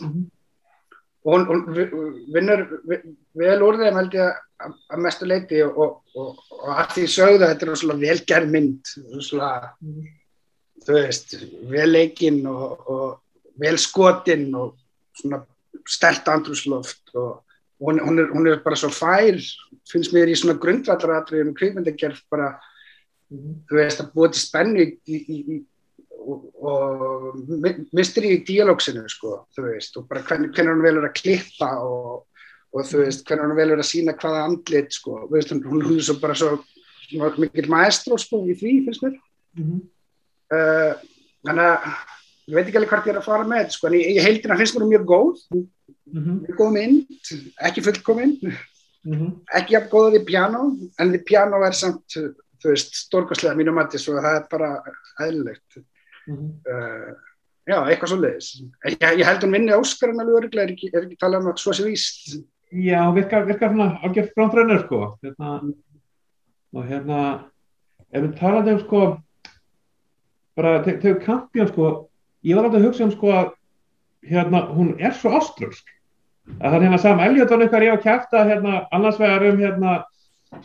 Mhm. 0.02 0.26
Og 1.26 1.34
hún, 1.34 1.46
hún 1.50 1.66
vi- 1.76 1.90
vinnur 2.34 2.62
vi- 2.88 3.02
vel 3.36 3.62
úr 3.66 3.78
þeim 3.82 3.98
held 4.00 4.14
ég 4.16 4.38
að, 4.60 4.76
mestu 5.04 5.26
leiti 5.28 5.62
og, 5.66 5.78
og, 5.78 6.02
og, 6.16 6.38
að 6.76 6.94
því 6.96 7.06
sögðu 7.16 7.44
að 7.44 7.52
þetta 7.54 7.68
er 7.70 7.82
svona 7.82 7.98
velgerð 8.04 8.50
mynd 8.54 8.94
svona, 9.28 9.50
þú 10.86 10.96
veist, 10.96 11.36
vel 11.72 11.90
leikinn 11.92 12.42
og, 12.48 12.88
og 12.90 13.54
vel 13.60 13.78
skotinn 13.78 14.50
og 14.56 14.76
svona 15.20 15.42
stert 15.90 16.28
andrúsloft 16.32 17.12
og 17.20 17.44
hún, 17.84 18.00
hún, 18.04 18.20
er, 18.20 18.30
hún 18.34 18.48
er 18.52 18.60
bara 18.64 18.76
svo 18.80 18.90
fær 18.94 19.40
finnst 19.90 20.14
mér 20.16 20.30
í 20.32 20.36
svona 20.40 20.58
grundvallaratriðum 20.62 21.56
kvikmyndagerð 21.58 22.24
bara, 22.32 22.56
Mhm. 23.30 23.60
þú 23.70 23.76
veist, 23.78 24.00
að 24.02 24.08
búa 24.16 24.28
til 24.34 24.42
spennu 24.42 24.80
í, 24.82 24.88
í, 25.06 25.18
í, 25.30 25.58
og, 26.30 26.44
og 26.62 27.38
mi- 27.64 27.86
mystery 27.96 28.36
í 28.38 28.42
díalóksinu 28.48 29.06
sko, 29.10 29.46
þú 29.56 29.66
veist, 29.68 29.98
og 29.98 30.08
bara 30.10 30.22
hvernig, 30.28 30.52
hvernig 30.56 30.74
hún 30.76 30.84
velur 30.86 31.08
að 31.10 31.16
klippa 31.22 31.70
og, 31.84 32.26
og 32.74 32.86
þú 32.90 33.02
veist, 33.04 33.24
hvernig 33.28 33.48
hún 33.48 33.58
velur 33.60 33.82
að 33.82 33.90
sína 33.90 34.14
hvaða 34.20 34.44
andlit 34.50 34.94
sko, 34.94 35.24
þú 35.28 35.34
veist, 35.38 35.54
hún, 35.56 35.82
er 35.98 36.04
svo 36.06 36.18
bara 36.22 36.36
svo 36.40 36.52
mikil 37.42 37.70
maestro 37.74 38.18
sko 38.22 38.44
í 38.46 38.54
því, 38.60 38.76
finnst 38.86 39.04
mér 39.08 39.18
Mhm. 39.58 39.80
uh, 40.54 40.94
þannig 41.48 41.66
að 41.66 41.88
ég 42.50 42.56
veit 42.56 42.68
ekki 42.70 42.78
alveg 42.78 42.90
hvert 42.94 43.08
ég 43.10 43.14
er 43.16 43.20
að 43.22 43.26
fara 43.26 43.48
með 43.50 43.72
sko, 43.74 43.88
en 43.90 43.96
í, 43.98 44.02
í 44.14 44.20
heildina 44.22 44.58
finnst 44.60 44.78
mér 44.78 44.88
mjög 44.92 45.06
góð 45.10 45.42
Mhm. 46.14 46.36
mjög 46.46 46.58
góð 46.60 46.72
mynd, 46.74 47.32
ekki 47.66 47.82
fullkomin 47.86 48.36
Mhm. 49.06 49.28
ekki 49.56 49.74
jafn 49.74 49.90
góða 49.90 50.14
við 50.18 50.26
piano 50.28 50.78
en 51.00 51.12
við 51.14 51.26
piano 51.26 51.64
er 51.66 51.72
samt 51.74 52.06
þú 52.60 52.70
veist, 52.74 52.94
stórkostlega 53.08 53.56
mínum 53.56 53.74
mati 53.80 53.98
svo 53.98 54.14
það 54.20 54.36
er 54.42 54.48
bara 54.52 54.84
eðlilegt 56.30 56.66
Mhm. 56.66 56.70
uh, 56.70 57.16
já, 57.70 57.78
eitthvað 57.90 58.10
svo 58.14 58.18
leiðis 58.22 58.50
ég, 58.86 59.20
ég 59.20 59.26
held 59.26 59.44
hún 59.46 59.54
vinni 59.58 59.74
Óskarinn 59.76 60.20
alveg 60.24 60.44
örglega 60.44 60.64
er 60.68 60.74
ekki, 60.76 60.90
er 60.94 61.04
ekki 61.06 61.18
talað 61.22 61.42
um 61.46 61.52
að 61.52 61.60
svo 61.62 61.74
sé 61.74 61.84
víst. 61.86 62.40
Já, 62.72 63.02
virkar, 63.14 63.46
virkar 63.50 63.70
svona 63.74 64.00
algjör 64.06 64.28
frontrunner 64.36 64.80
sko. 64.86 65.18
Hérna, 65.24 65.74
og 66.74 66.84
hérna 66.86 67.20
ef 68.14 68.22
við 68.24 68.34
talaðum 68.40 68.74
um 68.78 68.80
sko 68.86 69.02
bara 70.58 70.84
te- 70.84 70.98
þau 71.02 71.16
kampjón 71.24 71.70
sko 71.72 71.88
ég 72.46 72.56
var 72.56 72.66
alltaf 72.68 72.80
að 72.82 72.86
hugsa 72.88 73.04
um 73.08 73.12
sko 73.14 73.32
að 73.34 73.52
hérna, 74.30 74.62
hún 74.76 74.96
er 75.00 75.14
svo 75.16 75.32
áströlsk 75.38 75.86
að 76.60 76.66
það 76.72 76.76
er 76.76 76.86
hérna 76.88 77.00
Sam 77.00 77.20
Elliot 77.20 77.50
var 77.54 77.60
eitthvað 77.66 77.86
ég 77.88 77.94
á 77.98 78.06
kæfta 78.06 78.44
hérna 78.50 78.88
annars 78.92 79.20
vegar 79.22 79.46
um 79.50 79.58
hérna 79.62 80.04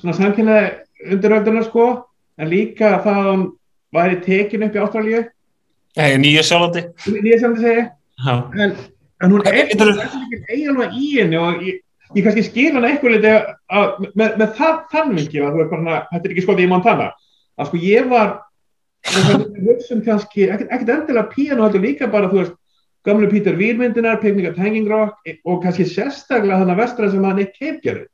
svona 0.01 0.15
samkynnaði 0.17 0.71
undiröldunar 1.13 1.65
sko. 1.69 1.87
En 2.39 2.49
líka 2.51 2.99
það 3.05 3.19
að 3.21 3.29
hún 3.31 3.43
væri 3.95 4.17
tekin 4.25 4.63
upp 4.67 4.75
í 4.75 4.81
Ástralíu 4.83 5.21
Nei, 5.95 6.17
nýja 6.19 6.43
sjálfandi. 6.47 6.83
ég 7.23 7.41
sem 7.41 7.55
þið 7.55 7.67
segi 7.67 7.83
Já. 8.25 8.35
en, 8.65 8.73
en 9.23 9.35
hún 9.35 9.45
er 9.47 9.59
eiginlega 9.61 10.89
í 10.91 11.11
henni 11.19 11.39
og 11.39 11.63
ég, 11.63 11.83
ég 12.15 12.27
kannski 12.27 12.47
skil 12.47 12.73
hana 12.75 12.91
eitthvað 12.91 13.17
liti 13.17 13.35
að, 13.35 14.09
með, 14.15 14.35
með 14.41 14.49
það 14.59 14.81
þann 14.95 15.15
vinkil 15.19 15.45
að 15.45 15.55
þú 15.55 15.63
er 15.63 15.71
bara, 15.71 16.01
þetta 16.11 16.29
er 16.29 16.35
ekki 16.35 16.45
skotið 16.47 16.67
í 16.67 16.73
Montana 16.73 17.09
að 17.55 17.71
sko 17.71 17.81
ég 17.85 18.11
var 18.11 18.35
hugsun 19.05 20.03
kannski, 20.05 20.49
ekkert, 20.49 20.71
ekkert 20.73 20.93
endilega 20.97 21.31
piano 21.35 21.67
heldur 21.67 21.85
líka 21.85 22.09
bara, 22.11 22.31
þú 22.33 22.41
veist 22.41 22.57
gamlu 23.05 23.29
Peter 23.31 23.57
Weir 23.59 23.77
myndinar, 23.79 24.21
Picnic 24.23 24.49
at 24.51 24.59
Hanging 24.59 24.89
Rock 24.89 25.21
og 25.45 25.63
kannski 25.63 25.87
sérstaklega 25.89 26.63
þannig 26.63 26.81
vestra 26.81 27.11
sem 27.13 27.27
að 27.29 27.41
Nick 27.41 27.59
Cave 27.59 27.79
gerir 27.85 28.07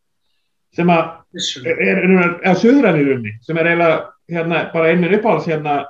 sem 0.77 0.90
að 0.93 1.16
er, 1.65 1.81
er, 1.81 2.05
er, 2.05 2.35
er 2.52 2.85
rauninni 2.85 3.32
sem 3.47 3.59
er 3.59 3.70
eiginlega 3.70 4.01
hérna, 4.31 4.65
bara 4.74 4.90
einminn 4.90 5.16
uppáhalds 5.19 5.48
hérna, 5.51 5.81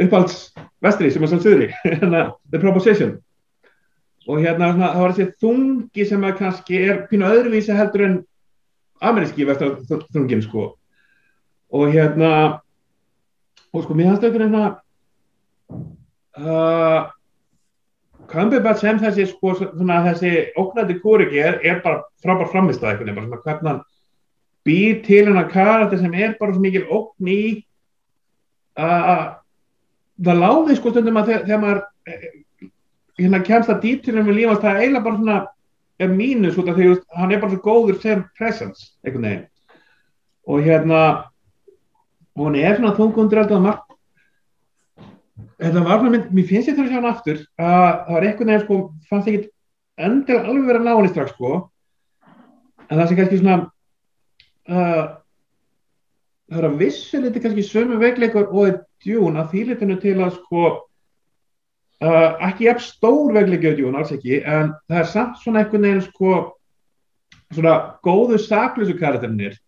uppáhalds 0.00 0.52
vestri 0.82 1.10
sem 1.12 1.22
er 1.22 1.30
svona 1.30 1.44
söðri 1.44 1.70
hérna, 1.84 2.26
The 2.50 2.60
Proposition. 2.62 3.16
Og 4.24 4.40
hérna 4.40 4.72
svona, 4.72 4.92
það 4.94 5.02
var 5.04 5.16
þessi 5.16 5.40
þungi 5.44 6.06
sem 6.08 6.24
að 6.24 6.38
kannski 6.40 6.80
er 6.80 7.02
pínu 7.10 7.28
öðruvísi 7.28 7.76
heldur 7.76 8.06
en 8.06 8.20
ameríski 9.04 9.46
vestra 9.48 9.74
þungin 10.14 10.44
sko. 10.44 10.70
Og 11.74 11.92
hérna 11.92 12.30
og 13.74 13.84
sko 13.84 13.96
mér 13.98 14.12
hans 14.12 14.22
auðvitað 14.22 14.46
hérna 14.46 14.64
uh, 16.38 17.10
Cumberbatch 18.30 18.80
sem 18.80 19.00
þessi 19.02 19.26
sko 19.28 19.54
svona 19.58 20.00
þessi 20.06 20.30
óknætti 20.56 21.00
kúriki 21.02 21.42
er, 21.42 21.58
er 21.60 21.82
bara 21.84 22.04
frábær 22.24 22.50
framist 22.52 22.84
að 22.84 23.02
veginn 23.02 23.18
bara 23.18 23.28
svona 23.28 23.42
hvernig 23.44 23.70
hann 23.70 23.82
býr 24.64 25.00
til 25.04 25.24
hennar 25.28 25.50
karakter 25.52 26.00
sem 26.00 26.14
er 26.16 26.36
bara 26.38 26.54
svo 26.54 26.62
mikil 26.64 26.86
ókn 26.88 27.28
í 27.28 27.42
að 28.80 29.24
það 30.22 30.40
láði 30.42 30.76
sko 30.78 30.92
stundum 30.92 31.18
að 31.20 31.30
þegar, 31.30 31.44
þegar 31.48 31.62
maður 31.64 31.82
eh, 32.06 32.28
hérna 33.18 33.42
kemst 33.46 33.72
að 33.72 33.82
dítilum 33.84 34.28
við 34.28 34.40
lífast 34.40 34.62
það 34.62 34.70
er 34.70 34.82
eiginlega 34.82 35.06
bara 35.08 35.20
svona 35.20 35.40
er 35.94 36.10
út 36.58 36.68
af 36.68 36.76
því 36.76 36.86
að 36.90 37.02
hann 37.14 37.32
er 37.32 37.40
bara 37.42 37.54
svo 37.54 37.62
góður 37.62 38.00
sem 38.02 38.24
presence 38.38 38.92
einhvern 39.04 39.28
veginn. 39.28 39.44
Og 40.50 40.62
hérna 40.66 41.00
hann 42.34 42.56
er 42.58 42.78
svona 42.78 42.96
þungundur 42.98 43.42
alltaf 43.44 43.62
margt 43.62 43.94
þetta 45.58 45.82
var 45.84 46.00
svona 46.00 46.14
mynd, 46.14 46.30
mér 46.34 46.48
finnst 46.48 46.70
ég 46.70 46.76
þurfa 46.76 46.84
að 46.84 46.92
sjá 46.92 46.98
hann 46.98 47.10
aftur 47.10 47.38
að 47.38 47.74
það 48.06 48.14
var 48.14 48.26
einhvern 48.28 48.50
veginn 48.50 48.64
sko 48.64 48.78
fannst 49.10 49.30
ekki 49.30 49.50
endilega 49.94 50.48
alveg 50.50 50.68
verið 50.68 50.80
að 50.80 50.86
ná 50.88 50.94
henni 50.94 51.12
strax 51.12 51.34
sko. 51.34 51.52
En 52.88 52.98
það 52.98 53.06
sem 53.08 53.18
kannski 53.20 53.40
svona 53.40 53.56
uh, 54.68 55.04
það 56.54 56.62
er 56.62 56.68
að 56.68 56.80
vissu 56.84 57.20
liti 57.20 57.42
kannski 57.42 57.66
sömu 57.66 57.98
veikleikur 57.98 58.50
og 58.52 58.68
er 58.68 58.76
djún 59.02 59.38
að 59.40 59.48
því 59.52 59.62
litinu 59.70 59.96
til 60.02 60.14
að 60.22 60.36
sko 60.36 60.64
uh, 60.70 62.30
ekki 62.46 62.68
jafn 62.68 62.84
stór 62.84 63.34
veikleiki 63.34 63.74
Dune, 63.80 63.98
alls 63.98 64.12
ekki, 64.14 64.38
en 64.46 64.70
það 64.86 65.00
er 65.00 65.10
samt 65.10 65.40
svona 65.42 65.64
einhvern 65.64 65.88
veginn 65.88 66.04
sko 66.06 66.36
svona 67.54 67.74
góðu 68.06 68.38
saklösu 68.38 68.94
karakterinir 69.00 69.58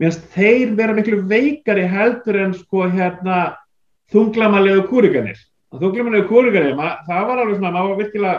minnst 0.00 0.28
þeir 0.34 0.76
vera 0.76 0.96
miklu 0.96 1.22
veikari 1.30 1.86
heldur 1.88 2.40
en 2.42 2.54
sko 2.58 2.84
hérna 2.92 3.40
þunglamalegu 4.12 4.84
kúriganir 4.90 5.40
og 5.72 5.80
þunglamalegu 5.80 6.28
kúriganir, 6.28 6.76
það 7.08 7.28
var 7.30 7.42
alveg 7.42 7.58
svona 7.58 7.72
maður 7.72 7.94
var 7.94 8.02
virkilega 8.04 8.38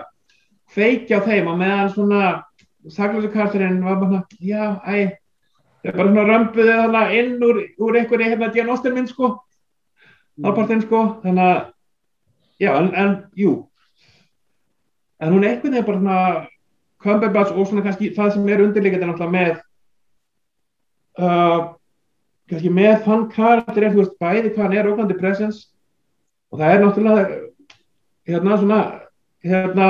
feikja 0.73 1.21
á 1.21 1.25
þeim 1.25 1.49
og 1.49 1.59
meðan 1.61 1.93
svona 1.97 2.23
saklösu 2.93 3.33
karakterinn 3.33 3.81
var 3.81 4.01
bara, 4.01 4.23
já, 4.37 4.77
æ 4.85 5.17
er 5.91 5.97
bara 5.97 6.11
svona 6.11 6.23
römbuðið 6.29 6.79
þarna 6.79 7.03
inn 7.17 7.43
úr, 7.43 7.59
úr 7.83 7.99
einhverju 7.99 8.29
hérna 8.31 8.51
diagnostin 8.53 8.95
minn 8.95 9.09
sko. 9.09 9.33
Alpartinn 10.43 10.81
sko, 10.85 11.03
þannig 11.23 11.43
að 11.43 11.59
já, 12.63 12.71
en, 12.77 12.89
en, 12.95 13.13
jú. 13.37 13.53
En 15.19 15.35
hún 15.35 15.43
er 15.43 15.53
einhvern 15.53 15.75
veginn 15.75 15.87
bara 15.89 15.99
svona 15.99 16.47
Cumberbatch 17.03 17.51
og 17.51 17.67
svona 17.67 17.83
kannski 17.83 18.13
það 18.15 18.31
sem 18.33 18.47
er 18.47 18.63
undirleikandi 18.63 19.09
náttúrulega 19.09 19.33
með 19.35 19.51
uh, 21.19 21.73
kannski 22.47 22.71
með 22.71 22.95
þann 23.03 23.27
karakter 23.33 23.83
er 23.83 23.93
þú 23.93 24.01
veist 24.01 24.15
bæði 24.23 24.53
hvað 24.53 24.63
hann 24.63 24.77
er 24.79 24.89
ógandi 24.93 25.19
presence. 25.19 25.67
Og 26.53 26.61
það 26.61 26.75
er 26.77 26.83
náttúrulega 26.85 27.41
hérna 28.29 28.59
svona 28.61 28.81
hérna 29.43 29.89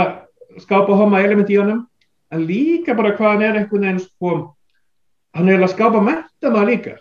skápa 0.64 0.98
homa 0.98 1.22
element 1.22 1.54
í 1.54 1.62
honum. 1.62 1.86
En 2.34 2.46
líka 2.50 2.98
bara 2.98 3.14
hvað 3.14 3.36
hann 3.36 3.46
er 3.46 3.62
einhvern 3.62 3.86
veginn 3.86 4.02
sko 4.02 4.34
hann 5.34 5.50
er 5.50 5.64
að 5.64 5.74
skapa 5.74 6.02
menta 6.04 6.52
maður 6.52 6.72
líka. 6.72 6.94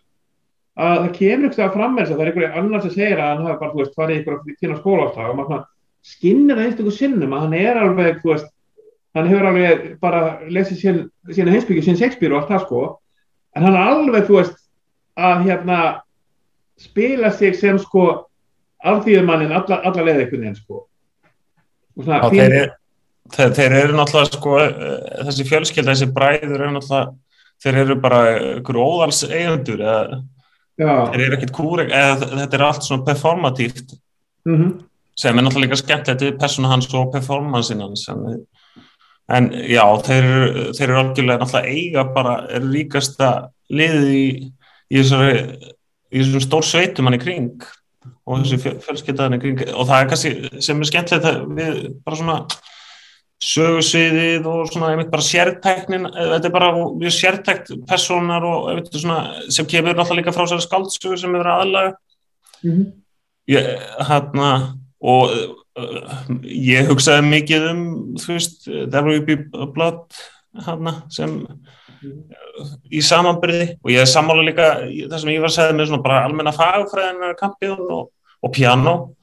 Að 0.72 0.94
það 1.02 1.12
kemur 1.18 1.50
ykkur 1.50 1.66
að 1.66 1.74
fram 1.76 1.94
með 1.94 2.02
þess 2.02 2.12
að 2.12 2.16
það 2.16 2.24
er 2.24 2.30
einhverju 2.30 2.60
annar 2.60 2.82
sem 2.82 2.94
segir 2.94 3.20
að 3.20 3.30
hann 3.30 3.46
hafa 3.46 3.59
bara, 3.60 3.72
þú 3.72 3.82
veist, 3.82 3.96
farið 3.98 4.20
ykkur 4.20 4.36
að 4.38 4.52
finna 4.62 4.78
skólastag 4.78 5.28
og 5.28 5.38
maður 5.40 5.64
skinnir 6.02 6.59
það 6.59 6.66
einstaklega 6.66 6.96
sinnum 6.96 7.34
að 7.36 7.44
hann 7.44 7.56
er 7.59 7.80
alveg, 7.82 8.20
þú 8.22 8.32
veist 8.32 8.48
hann 9.12 9.28
hefur 9.28 9.48
alveg 9.50 9.84
bara 10.00 10.22
lesið 10.48 10.80
sín, 10.80 11.00
sína 11.36 11.52
heimsbyggju, 11.52 11.84
sín 11.84 11.98
Shakespeare 12.00 12.32
og 12.32 12.40
allt 12.40 12.54
það 12.54 12.64
sko. 12.64 12.82
En 13.52 13.66
hann 13.66 13.76
er 13.76 13.92
alveg, 13.92 14.26
þú 14.30 14.38
veist 14.38 14.56
að 15.20 15.44
hérna 15.50 15.80
spila 16.80 17.30
sig 17.36 17.59
sem 17.59 17.78
sko 17.78 18.06
alþýðumannin 18.82 19.52
alla, 19.52 19.82
alla 19.84 20.06
leið 20.06 20.24
einhvern 20.24 20.46
veginn 20.46 20.56
sko. 20.59 20.86
Já, 22.00 22.16
þeir, 22.32 22.54
er, 22.56 22.70
þeir, 23.36 23.52
þeir 23.59 23.76
eru 23.82 23.98
náttúrulega 23.98 24.38
sko 24.38 24.56
þessi 25.28 25.46
fjölskylda, 25.50 25.92
þessi 25.92 26.09
bræður 26.16 26.56
eru 26.56 26.72
náttúrulega 26.78 27.12
þeir 27.62 27.80
eru 27.84 27.98
bara 28.02 28.22
einhverju 28.36 28.86
óðals 28.86 29.22
eigendur 29.28 29.82
eða 29.82 30.22
þeir 30.78 31.26
eru 31.26 31.36
ekkert 31.36 31.55
kúreg 31.56 31.93
eða 31.94 32.30
þetta 32.32 32.59
er 32.59 32.64
allt 32.66 32.86
svona 32.86 33.06
performatíft. 33.06 33.98
Mm 34.48 34.56
-hmm. 34.56 34.72
sem 35.16 35.39
er 35.39 35.44
náttúrulega 35.44 35.76
skemmtilegt 35.76 36.22
við 36.22 36.39
persónu 36.40 36.68
hans 36.68 36.89
og 36.94 37.12
performansin 37.12 37.80
hans 37.80 38.09
en, 38.09 38.47
en 39.28 39.52
já, 39.52 39.84
þeir, 40.02 40.24
þeir 40.74 40.89
eru 40.89 40.98
algjörlega 40.98 41.39
náttúrulega 41.39 41.68
eiga 41.68 42.05
bara 42.14 42.32
er 42.51 42.66
ríkasta 42.66 43.28
liðið 43.70 44.09
í 44.10 44.52
í 44.93 45.01
þessari, 45.01 45.36
í 46.12 46.20
þessum 46.20 46.44
stór 46.44 46.66
sveitum 46.66 47.09
hann 47.09 47.16
í 47.16 47.22
kring 47.22 47.64
og 48.26 48.43
þessi 48.43 48.74
fjölskyldaðan 48.82 49.39
í 49.39 49.40
kring. 49.43 49.64
Og 49.72 49.89
það 49.89 49.98
er 49.98 50.10
kannski 50.10 50.62
sem 50.64 50.82
er 50.82 50.90
skemmtilegt 50.90 51.48
við 51.56 51.80
bara 52.05 52.18
svona 52.18 52.36
sögursviðið 53.43 54.47
og 54.47 54.69
svona 54.70 54.93
einmitt 54.93 55.10
bara 55.10 55.24
sértæknin, 55.27 56.06
þetta 56.14 56.48
er 56.48 56.55
bara 56.55 56.70
mjög 56.77 57.14
sértækt 57.16 57.73
personar 57.89 58.44
og 58.47 58.69
einmitt 58.70 58.93
svona 58.94 59.48
sem 59.51 59.66
kemur 59.66 59.97
náttúrulega 59.97 60.20
líka 60.20 60.35
frá 60.36 60.47
sér 60.47 60.62
skaldsögur 60.62 61.19
sem 61.19 61.35
er 61.35 61.51
aðlaga 61.51 61.94
mm 62.62 62.70
-hmm. 62.70 62.86
hérna 64.09 64.77
og 65.01 65.31
uh, 65.78 66.36
ég 66.44 66.86
hugsaði 66.86 67.23
mikið 67.23 67.70
um 67.70 67.82
þú 68.23 68.32
veist, 68.32 68.64
There 68.64 69.02
Will 69.02 69.24
Be 69.27 69.36
Blood 69.74 70.06
hérna 70.66 71.02
sem 71.10 71.43
uh, 71.43 72.70
í 72.90 73.02
samanbyrði 73.02 73.78
og 73.82 73.90
ég 73.90 74.01
er 74.01 74.06
sammála 74.06 74.43
líka 74.43 74.86
það 75.10 75.19
sem 75.19 75.31
ég 75.31 75.40
var 75.40 75.51
að 75.51 75.55
segja 75.55 75.73
með 75.73 75.86
svona 75.86 76.02
bara 76.02 76.24
almenna 76.24 76.52
fagfræðinar 76.52 77.35
kampið 77.40 77.70
og, 77.90 78.10
og 78.43 78.52
piano 78.52 79.14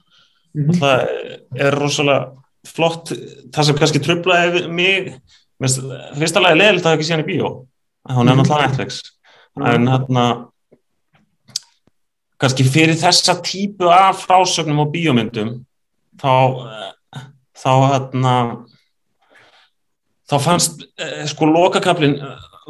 mm 0.54 0.66
-hmm. 0.66 0.80
það 0.80 1.08
er 1.56 1.80
rosalega 1.80 2.40
flott, 2.68 3.14
það 3.54 3.68
sem 3.68 3.78
kannski 3.80 4.02
tröflaði 4.04 4.66
mig, 4.74 5.12
fyrsta 5.60 6.44
lagi 6.44 6.60
leðilegt 6.60 6.84
að 6.84 6.90
það 6.90 6.98
ekki 6.98 7.08
síðan 7.08 7.24
í 7.24 7.28
bíó. 7.30 7.52
Hún 8.10 8.32
er 8.32 8.40
náttúrulega 8.40 8.70
Netflix. 8.70 9.02
En 9.60 9.88
hérna 9.92 10.26
kannski 12.40 12.64
fyrir 12.68 12.96
þessa 13.00 13.36
típu 13.44 13.90
af 13.92 14.24
frásögnum 14.24 14.86
og 14.86 14.94
bíómyndum 14.94 15.58
þá 16.20 16.36
þá 17.60 17.72
hérna 17.90 18.36
þá 20.30 20.36
fannst 20.46 20.86
sko 21.34 21.50
lokakablin 21.50 22.16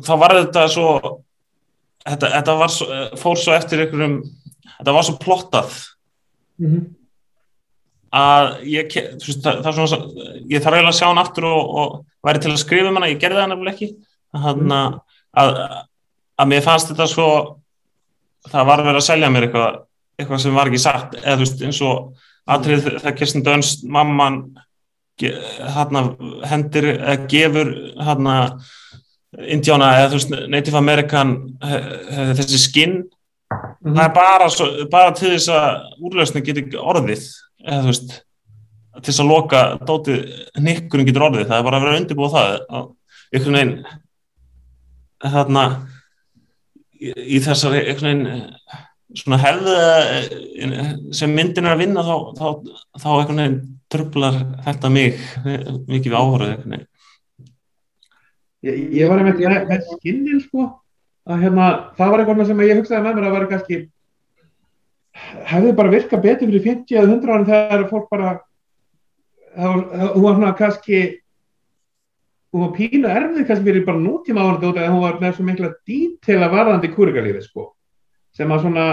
þá 0.02 0.14
var 0.18 0.34
þetta 0.40 0.64
svo 0.74 0.88
þetta, 2.08 2.32
þetta 2.40 2.56
var 2.64 2.74
svo, 2.74 2.88
fór 3.22 3.38
svo 3.38 3.54
eftir 3.54 3.84
einhverjum, 3.84 4.22
þetta 4.80 4.96
var 4.96 5.06
svo 5.06 5.20
plottað. 5.22 5.76
Mm 6.60 6.72
-hmm 6.72 6.88
að 8.16 8.48
ég, 8.70 8.96
það, 9.22 9.60
það 9.66 9.76
svona, 9.78 10.00
ég 10.50 10.64
þarf 10.64 10.78
eiginlega 10.78 10.94
að 10.94 10.98
sjá 10.98 11.08
hann 11.08 11.22
aftur 11.22 11.46
og, 11.50 11.76
og 11.82 12.26
væri 12.26 12.42
til 12.44 12.52
að 12.54 12.62
skrifa 12.64 12.90
um 12.90 12.98
hana, 13.00 13.12
ég 13.12 13.22
gerði 13.22 13.42
það 13.42 13.52
nefnilega 13.54 13.76
ekki. 13.76 13.90
Þannig 14.30 14.76
að, 14.80 14.98
að 15.44 15.52
að 16.40 16.52
mér 16.54 16.66
fannst 16.66 16.92
þetta 16.92 17.08
svo 17.10 17.30
það 18.50 18.68
var 18.70 18.82
að 18.82 18.90
vera 18.90 19.02
að 19.02 19.08
selja 19.10 19.30
mér 19.34 19.48
eitthvað 19.48 19.80
eitthvað 20.20 20.42
sem 20.44 20.58
var 20.58 20.70
ekki 20.70 20.82
sagt 20.84 21.16
eða 21.20 21.38
þú 21.38 21.46
veist 21.46 21.64
eins 21.68 21.82
og 21.86 22.26
aðrið 22.50 22.88
þegar 22.90 23.16
Kirsten 23.20 23.46
Dunst 23.46 23.86
mamman 23.88 24.42
hérna 25.20 26.04
hendir 26.48 26.94
eða 26.94 27.18
gefur 27.32 27.72
hérna 28.00 28.36
Indiána 29.40 29.92
eða 29.98 30.12
þú 30.14 30.20
veist 30.20 30.36
Native 30.56 30.80
American 30.80 31.34
þessi 31.60 32.60
skinn. 32.60 32.96
Mm 33.00 33.92
-hmm. 33.92 33.96
það 33.96 34.06
er 34.06 34.14
bara, 34.14 34.50
svo, 34.50 34.66
bara 34.92 35.12
til 35.12 35.30
þess 35.34 35.50
að 35.50 35.82
úrlösning 36.00 36.46
getur 36.46 36.80
orðið 36.80 37.24
eða 37.66 37.80
þú 37.84 37.92
veist 37.92 38.12
til 39.00 39.14
þess 39.14 39.24
að 39.24 39.30
loka 39.30 39.64
dótið 39.88 40.20
nikkurinn 40.60 41.08
getur 41.08 41.26
orðið, 41.30 41.48
það 41.50 41.60
er 41.60 41.66
bara 41.68 41.80
að 41.80 41.86
vera 41.86 42.02
undirbúið 42.02 42.36
það. 42.36 42.54
Einhvern 43.30 43.58
veginn 43.60 43.74
þarna 45.36 45.64
í, 47.00 47.12
í 47.38 47.42
þessari 47.46 47.84
einhvern 47.86 48.24
veginn 48.26 48.54
svona 49.20 49.40
hefða 49.42 49.78
sem 51.18 51.34
myndin 51.34 51.66
er 51.66 51.76
að 51.76 51.84
vinna 51.84 52.06
þá, 52.06 52.16
þá, 52.38 52.48
þá 53.02 53.10
einhvern 53.14 53.42
veginn 53.44 53.60
tröflar 53.90 54.40
þetta 54.68 54.92
mig 54.94 55.22
mikið 55.46 56.12
við 56.12 56.18
áhörðu 56.20 56.52
einhvern 56.54 56.76
veginn. 56.76 56.88
Ég, 58.68 58.80
ég 59.00 59.08
var 59.08 59.22
einmitt 59.22 59.40
með 59.40 59.88
skinnil 59.94 60.42
sko 60.44 60.68
að 61.30 61.46
hérna, 61.46 61.70
það 61.96 62.12
var 62.12 62.22
eitthvað 62.24 62.50
sem 62.50 62.62
ég 62.66 62.82
hugsaði 62.82 63.06
með 63.06 63.16
mér 63.16 63.28
að 63.30 63.36
vera 63.38 63.50
kannski 63.54 63.80
hefði 65.50 65.74
bara 65.78 65.94
virkað 65.94 66.24
betur 66.26 66.52
fyrir 66.52 66.66
50 66.68 67.00
eða 67.00 67.10
100 67.16 67.34
ára 67.34 67.50
þegar 67.50 67.90
fólk 67.90 68.08
bara 68.12 68.36
hún 69.60 70.24
var 70.24 70.36
svona 70.38 70.54
kannski 70.58 71.00
hún 72.54 72.66
var 72.66 72.76
pínu 72.78 73.10
erfið 73.10 73.48
kannski 73.48 73.66
fyrir 73.66 73.86
bara 73.86 74.02
nútíma 74.02 74.46
ára 74.46 74.60
þegar 74.62 74.92
hún 74.94 75.04
var 75.06 75.20
með 75.22 75.36
svo 75.38 75.48
mikla 75.48 75.72
dítela 75.88 76.52
varðandi 76.52 76.92
kúrikalífi 76.94 77.44
sko 77.46 77.72
sem 78.36 78.52
að 78.52 78.66
svona 78.66 78.86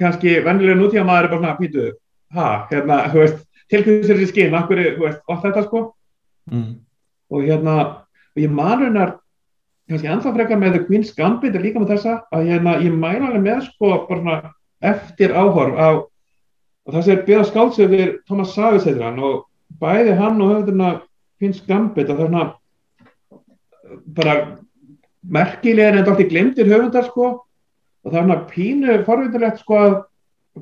kannski 0.00 0.38
vennilega 0.44 0.80
nútíma 0.80 1.06
maður 1.08 1.24
er 1.24 1.32
bara 1.32 1.42
svona 1.42 1.58
pítu 1.60 1.88
ha, 2.36 2.66
hérna, 2.70 3.00
þú 3.10 3.24
veist, 3.24 3.40
tilkvæmsir 3.70 4.16
þessi 4.16 4.30
skinn 4.30 4.54
akkur, 4.54 4.80
þú 4.96 5.06
veist, 5.06 5.24
allt 5.28 5.42
þetta 5.46 5.64
sko 5.66 5.82
mm. 6.50 6.70
og 7.34 7.44
hérna 7.48 7.76
og 8.30 8.38
ég 8.40 8.54
man 8.54 8.84
raunar 8.84 9.16
kannski 9.90 10.10
ennþá 10.10 10.32
frekar 10.36 10.60
með 10.60 10.76
The 10.76 10.86
Queen's 10.86 11.12
Gambit 11.16 11.56
er 11.56 11.64
líka 11.64 11.82
með 11.82 11.96
þessa 11.96 12.16
að 12.30 12.50
hérna, 12.52 12.78
ég 12.84 12.94
mæna 12.94 13.30
alveg 13.30 13.46
með 13.46 13.62
sko 13.66 13.92
bara 14.08 14.20
svona 14.22 14.38
eftir 14.80 15.34
áhorf 15.36 15.76
á 15.76 15.90
það 16.90 17.06
sér 17.06 17.22
byrja 17.26 17.44
skálsöfir 17.48 18.10
Thomas 18.26 18.54
Savage 18.54 18.88
heitir 18.88 19.04
hann 19.04 19.20
og 19.22 19.44
bæði 19.80 20.16
hann 20.18 20.40
og 20.42 20.52
höfðurna 20.54 20.90
finnst 21.40 21.66
gambit 21.68 22.10
að 22.10 22.20
það 22.20 22.24
er 22.24 22.30
svona 22.30 22.46
bara 24.16 24.34
merkilega 25.20 25.92
en 25.92 26.00
þetta 26.00 26.14
allt 26.14 26.24
í 26.24 26.28
glimtir 26.30 26.70
höfundar 26.70 27.06
sko. 27.08 27.30
Og 28.00 28.12
það 28.12 28.18
er 28.18 28.24
svona 28.24 28.48
pínu 28.50 28.96
forvindilegt 29.04 29.60
sko 29.60 29.78
að 29.80 29.96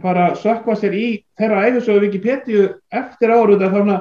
bara 0.03 0.28
sökva 0.39 0.77
sér 0.78 0.95
í 0.95 1.07
þeirra 1.39 1.65
æfisögu 1.69 2.05
Wikipedia 2.07 2.69
eftir 2.90 3.32
áruð 3.32 3.62
að 3.62 3.65
það 3.65 3.69
er 3.69 3.77
svona 3.77 3.99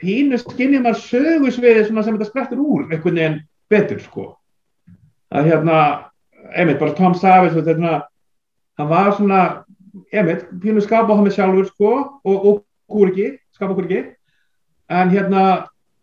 pínu 0.00 0.40
skinnið 0.40 0.84
maður 0.84 1.02
sögusviði 1.06 1.86
sem 1.86 2.02
þetta 2.02 2.28
skrættur 2.28 2.62
úr 2.62 2.86
einhvern 2.88 3.20
veginn 3.20 3.40
betur 3.70 4.02
sko. 4.02 4.26
Að 5.30 5.52
hérna 5.52 5.80
einmitt 6.56 6.80
bara 6.82 6.96
Tom 6.98 7.14
Savage 7.14 7.54
og 7.54 7.66
þetta 7.68 8.00
hann 8.80 8.90
var 8.90 9.12
svona, 9.16 9.42
ég 10.14 10.26
veit, 10.26 10.46
pínu 10.62 10.82
skapa 10.84 11.12
á 11.12 11.16
hann 11.16 11.26
með 11.26 11.36
sjálfur 11.36 11.68
sko 11.68 11.92
og, 12.24 12.46
og 12.48 12.62
kúriki, 12.90 13.34
skapa 13.54 13.76
kúriki 13.76 14.06
en 14.90 15.12
hérna, 15.12 15.44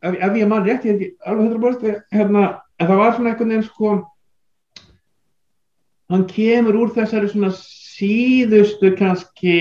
ef, 0.02 0.14
ef 0.14 0.38
ég 0.38 0.48
mann 0.50 0.68
rétt 0.68 0.86
ég 0.86 0.94
er 0.94 1.00
ekki 1.00 1.10
alveg 1.26 1.58
100% 1.58 2.14
hérna, 2.14 2.46
en 2.78 2.90
það 2.90 3.02
var 3.02 3.18
svona 3.18 3.34
einhvern 3.34 3.52
veginn 3.56 3.68
sko 3.68 3.96
hann 6.12 6.24
kemur 6.30 6.80
úr 6.84 6.94
þessari 6.96 7.32
svona 7.32 7.52
síðustu 7.58 8.94
kannski 9.00 9.58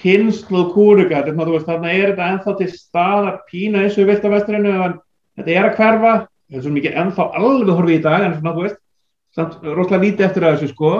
kynslu 0.00 0.70
kúruga, 0.72 1.22
þannig 1.26 1.60
að 1.68 1.88
er 1.90 2.12
þetta 2.12 2.28
ennþá 2.32 2.56
til 2.56 2.68
staðar 2.72 3.40
pína 3.50 3.84
eins 3.84 3.98
og 4.00 4.08
vilt 4.08 4.24
á 4.24 4.32
vesturinu, 4.32 4.72
en 4.72 4.94
þetta 5.36 5.56
er 5.56 5.68
að 5.68 5.74
hverfa, 5.76 6.12
þetta 6.48 6.58
er 6.58 6.64
svo 6.64 6.72
mikið 6.74 7.00
ennþá 7.02 7.26
alveg 7.36 7.72
horfið 7.74 7.98
í 7.98 8.04
dag, 8.06 8.24
en 8.24 8.36
svona, 8.38 8.54
þú 8.56 8.64
veist, 8.64 8.78
samt 9.36 9.66
rosalega 9.66 10.04
lítið 10.06 10.26
eftir 10.26 10.46
að 10.46 10.54
þessu, 10.56 10.70
sko, 10.72 10.92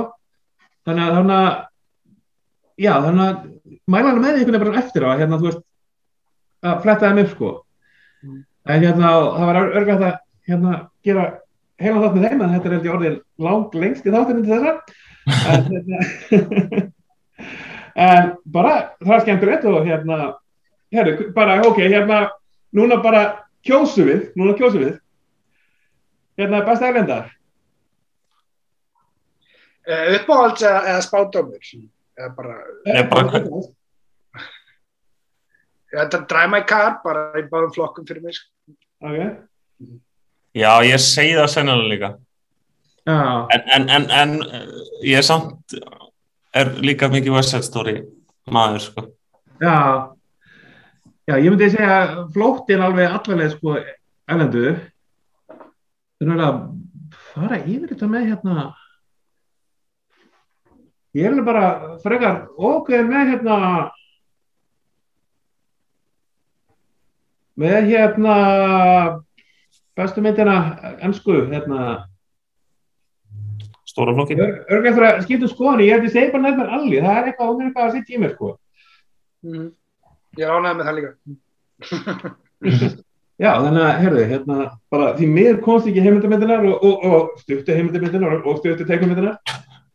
þannig 0.89 1.05
að 1.05 1.16
þannig 1.19 1.36
að, 1.36 1.51
já, 2.81 2.93
þannig 3.07 3.24
að 3.27 3.36
mæla 3.90 4.12
hann 4.12 4.23
með 4.23 4.31
einhvern 4.31 4.55
veginn 4.55 4.65
bara 4.65 4.82
eftir 4.82 5.07
á, 5.07 5.11
hérna, 5.20 5.40
þú 5.40 5.48
veist, 5.48 5.62
að 6.65 6.81
fletta 6.85 7.11
þeim 7.11 7.23
upp, 7.24 7.35
sko, 7.35 7.52
en 8.70 8.86
hérna, 8.86 9.12
það 9.36 9.51
var 9.51 9.61
örgætt 9.65 10.07
að, 10.09 10.16
hérna, 10.51 10.77
gera 11.07 11.27
heila 11.81 12.05
þátt 12.05 12.16
með 12.16 12.27
þeim, 12.28 12.44
en 12.44 12.55
þetta 12.55 12.70
er 12.70 12.77
held 12.77 12.89
ég 12.89 12.97
orðið 12.97 13.20
lang 13.47 13.78
lengst 13.85 14.09
í 14.09 14.15
þáttunum 14.15 14.47
til 14.47 14.57
þessa, 14.57 14.73
en, 15.51 15.70
hérna, 15.70 16.82
en 18.11 18.32
bara 18.57 18.74
það 19.01 19.16
er 19.16 19.24
skemmtilegt 19.27 19.69
og 19.70 19.89
hérna 19.89 20.20
herru, 20.94 21.31
bara 21.36 21.61
ok, 21.66 21.82
hérna 21.85 22.24
núna 22.77 23.01
bara 23.02 23.24
kjósu 23.66 24.07
við 24.07 24.31
núna 24.39 24.57
kjósu 24.59 24.81
við. 24.81 24.97
Hérna 26.40 26.62
besta 26.65 26.89
erlendar 26.89 27.28
Uh, 29.89 30.15
uppáhalds 30.19 30.62
eða, 30.62 30.81
eða 30.93 31.02
spátumur? 31.07 31.69
Eða 32.20 32.35
bara, 32.36 32.57
Nei, 32.86 33.02
bara- 33.09 33.40
þetta 35.90 36.20
drive 36.31 36.51
my 36.52 36.61
car, 36.69 36.98
bara 37.05 37.23
í 37.40 37.47
báðum 37.51 37.73
flokkum 37.74 38.07
fyrir 38.07 38.23
mig. 38.23 38.35
sko. 38.35 38.74
ok, 39.02 39.97
Já, 40.55 40.70
ég 40.82 40.98
segi 41.01 41.35
það 41.39 41.48
sennilega 41.55 41.89
líka. 41.94 42.11
já, 43.07 43.47
En, 43.55 43.62
en, 43.74 43.89
en, 43.90 44.11
en 44.11 44.43
eh, 44.43 44.66
ég 45.07 45.16
er 45.19 45.23
samt, 45.23 45.74
er 46.55 46.66
líka 46.82 47.09
mikið 47.09 47.62
Story 47.62 48.02
maður, 48.51 48.81
sko. 48.81 49.07
já 49.61 50.11
já, 51.28 51.35
ég 51.39 51.51
myndi 51.51 51.70
segja 51.70 52.27
flóttin 52.35 52.82
alveg 52.82 53.11
allaveg 53.11 53.51
sko 53.57 53.77
erlendu 54.28 54.77
það 56.20 56.32
er 56.35 56.43
að 56.44 56.61
fara 57.32 57.59
yfir 57.65 57.89
þetta 57.93 58.09
með 58.11 58.27
hérna 58.31 58.74
ég 61.19 61.27
er 61.27 61.41
bara 61.47 61.65
frekar 62.05 62.37
okkur 62.57 63.03
með 63.09 63.32
hérna 63.32 63.57
með 67.61 67.89
hérna 67.91 68.37
bestu 69.99 70.23
myndina 70.24 70.55
ennsku 71.03 71.43
hérna 71.51 72.07
Stóra 73.91 74.15
flokki. 74.15 74.37
örglega 74.39 74.95
fyrir 74.95 75.09
að 75.09 75.23
skipta 75.24 75.47
um 75.49 75.51
skoðan 75.51 75.81
ég 75.82 75.91
held 75.97 76.05
ég 76.07 76.12
segi 76.15 76.31
bara 76.32 76.45
nefnir 76.47 76.69
allir 76.77 77.03
það 77.03 77.16
er 77.19 77.24
eitthvað, 77.32 77.51
er 77.51 77.66
eitthvað 77.66 77.87
að 77.89 77.95
sitt 77.99 78.11
í 78.15 78.20
mér 78.23 78.35
sko 78.37 78.57
Mhm. 79.41 79.70
Ég 80.37 80.45
er 80.45 80.51
ánægð 80.53 80.77
með 80.77 80.85
það 80.85 80.97
líka. 80.99 81.11
Já, 83.41 83.53
þannig 83.57 83.82
að, 83.87 83.93
herðu, 84.03 84.24
hérna, 84.28 84.57
bara 84.93 85.07
því 85.16 85.28
mér 85.32 85.55
komst 85.65 85.87
ekki 85.89 86.03
heimildamöndinar 86.05 86.66
og, 86.69 86.85
og, 86.85 87.07
og 87.09 87.39
stuttu 87.41 87.73
heimildamöndinar 87.73 88.35
og, 88.37 88.45
og 88.53 88.59
stuttu 88.61 88.85
teikumöndinar 88.85 89.39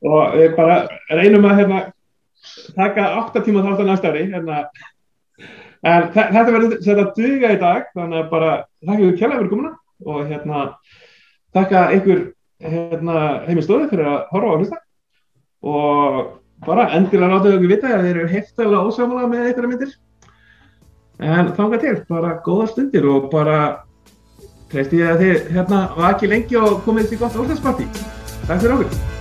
og 0.06 0.36
við 0.38 0.56
bara 0.58 0.78
reynum 1.10 1.48
að, 1.50 1.58
hérna, 1.60 1.80
taka 2.76 3.08
8 3.24 3.42
tíma 3.46 3.64
þátt 3.66 3.82
á 3.82 3.86
næsta 3.90 4.12
ári, 4.12 4.24
hérna, 4.32 4.60
en 5.86 6.08
þe- 6.14 6.30
þetta 6.36 6.54
verður 6.56 6.78
þetta 6.86 7.06
duga 7.18 7.52
í 7.56 7.60
dag, 7.62 7.90
þannig 7.96 8.22
að 8.22 8.30
bara 8.32 8.52
þakka 8.86 9.02
ykkur 9.02 9.20
kjærlega 9.20 9.40
fyrir 9.42 9.54
komuna 9.54 9.74
og, 10.06 10.20
hérna, 10.30 10.64
þakka 11.58 11.84
ykkur, 12.00 12.24
hérna, 12.66 13.22
heimistofi 13.48 13.90
fyrir 13.92 14.10
að 14.12 14.20
horfa 14.34 14.52
á 14.54 14.58
hlusta. 14.60 14.82
Og 15.66 16.20
bara 16.66 16.90
endilega 16.94 17.32
láta 17.34 17.56
ykkur 17.56 17.72
vita 17.74 17.94
að 17.96 18.06
þeir 18.06 18.20
eru 18.20 18.34
heftalega 18.36 18.86
ósámála 18.86 19.32
með 19.32 19.48
einhverja 19.50 19.72
myndir. 19.72 19.96
En 21.26 21.52
þanga 21.56 21.80
til, 21.82 21.96
bara 22.10 22.38
góða 22.46 22.70
stundir 22.74 23.06
og 23.10 23.30
bara 23.32 23.60
treysti 24.70 25.00
ég 25.00 25.14
að 25.16 25.22
þið 25.24 25.52
hérna 25.56 25.82
vaki 25.96 26.28
lengi 26.28 26.60
og 26.60 26.82
komið 26.84 27.12
til 27.14 27.22
gott 27.24 27.38
óslæðsparti 27.40 27.90
Takk 28.48 28.60
fyrir 28.60 28.80
okkur 28.80 29.15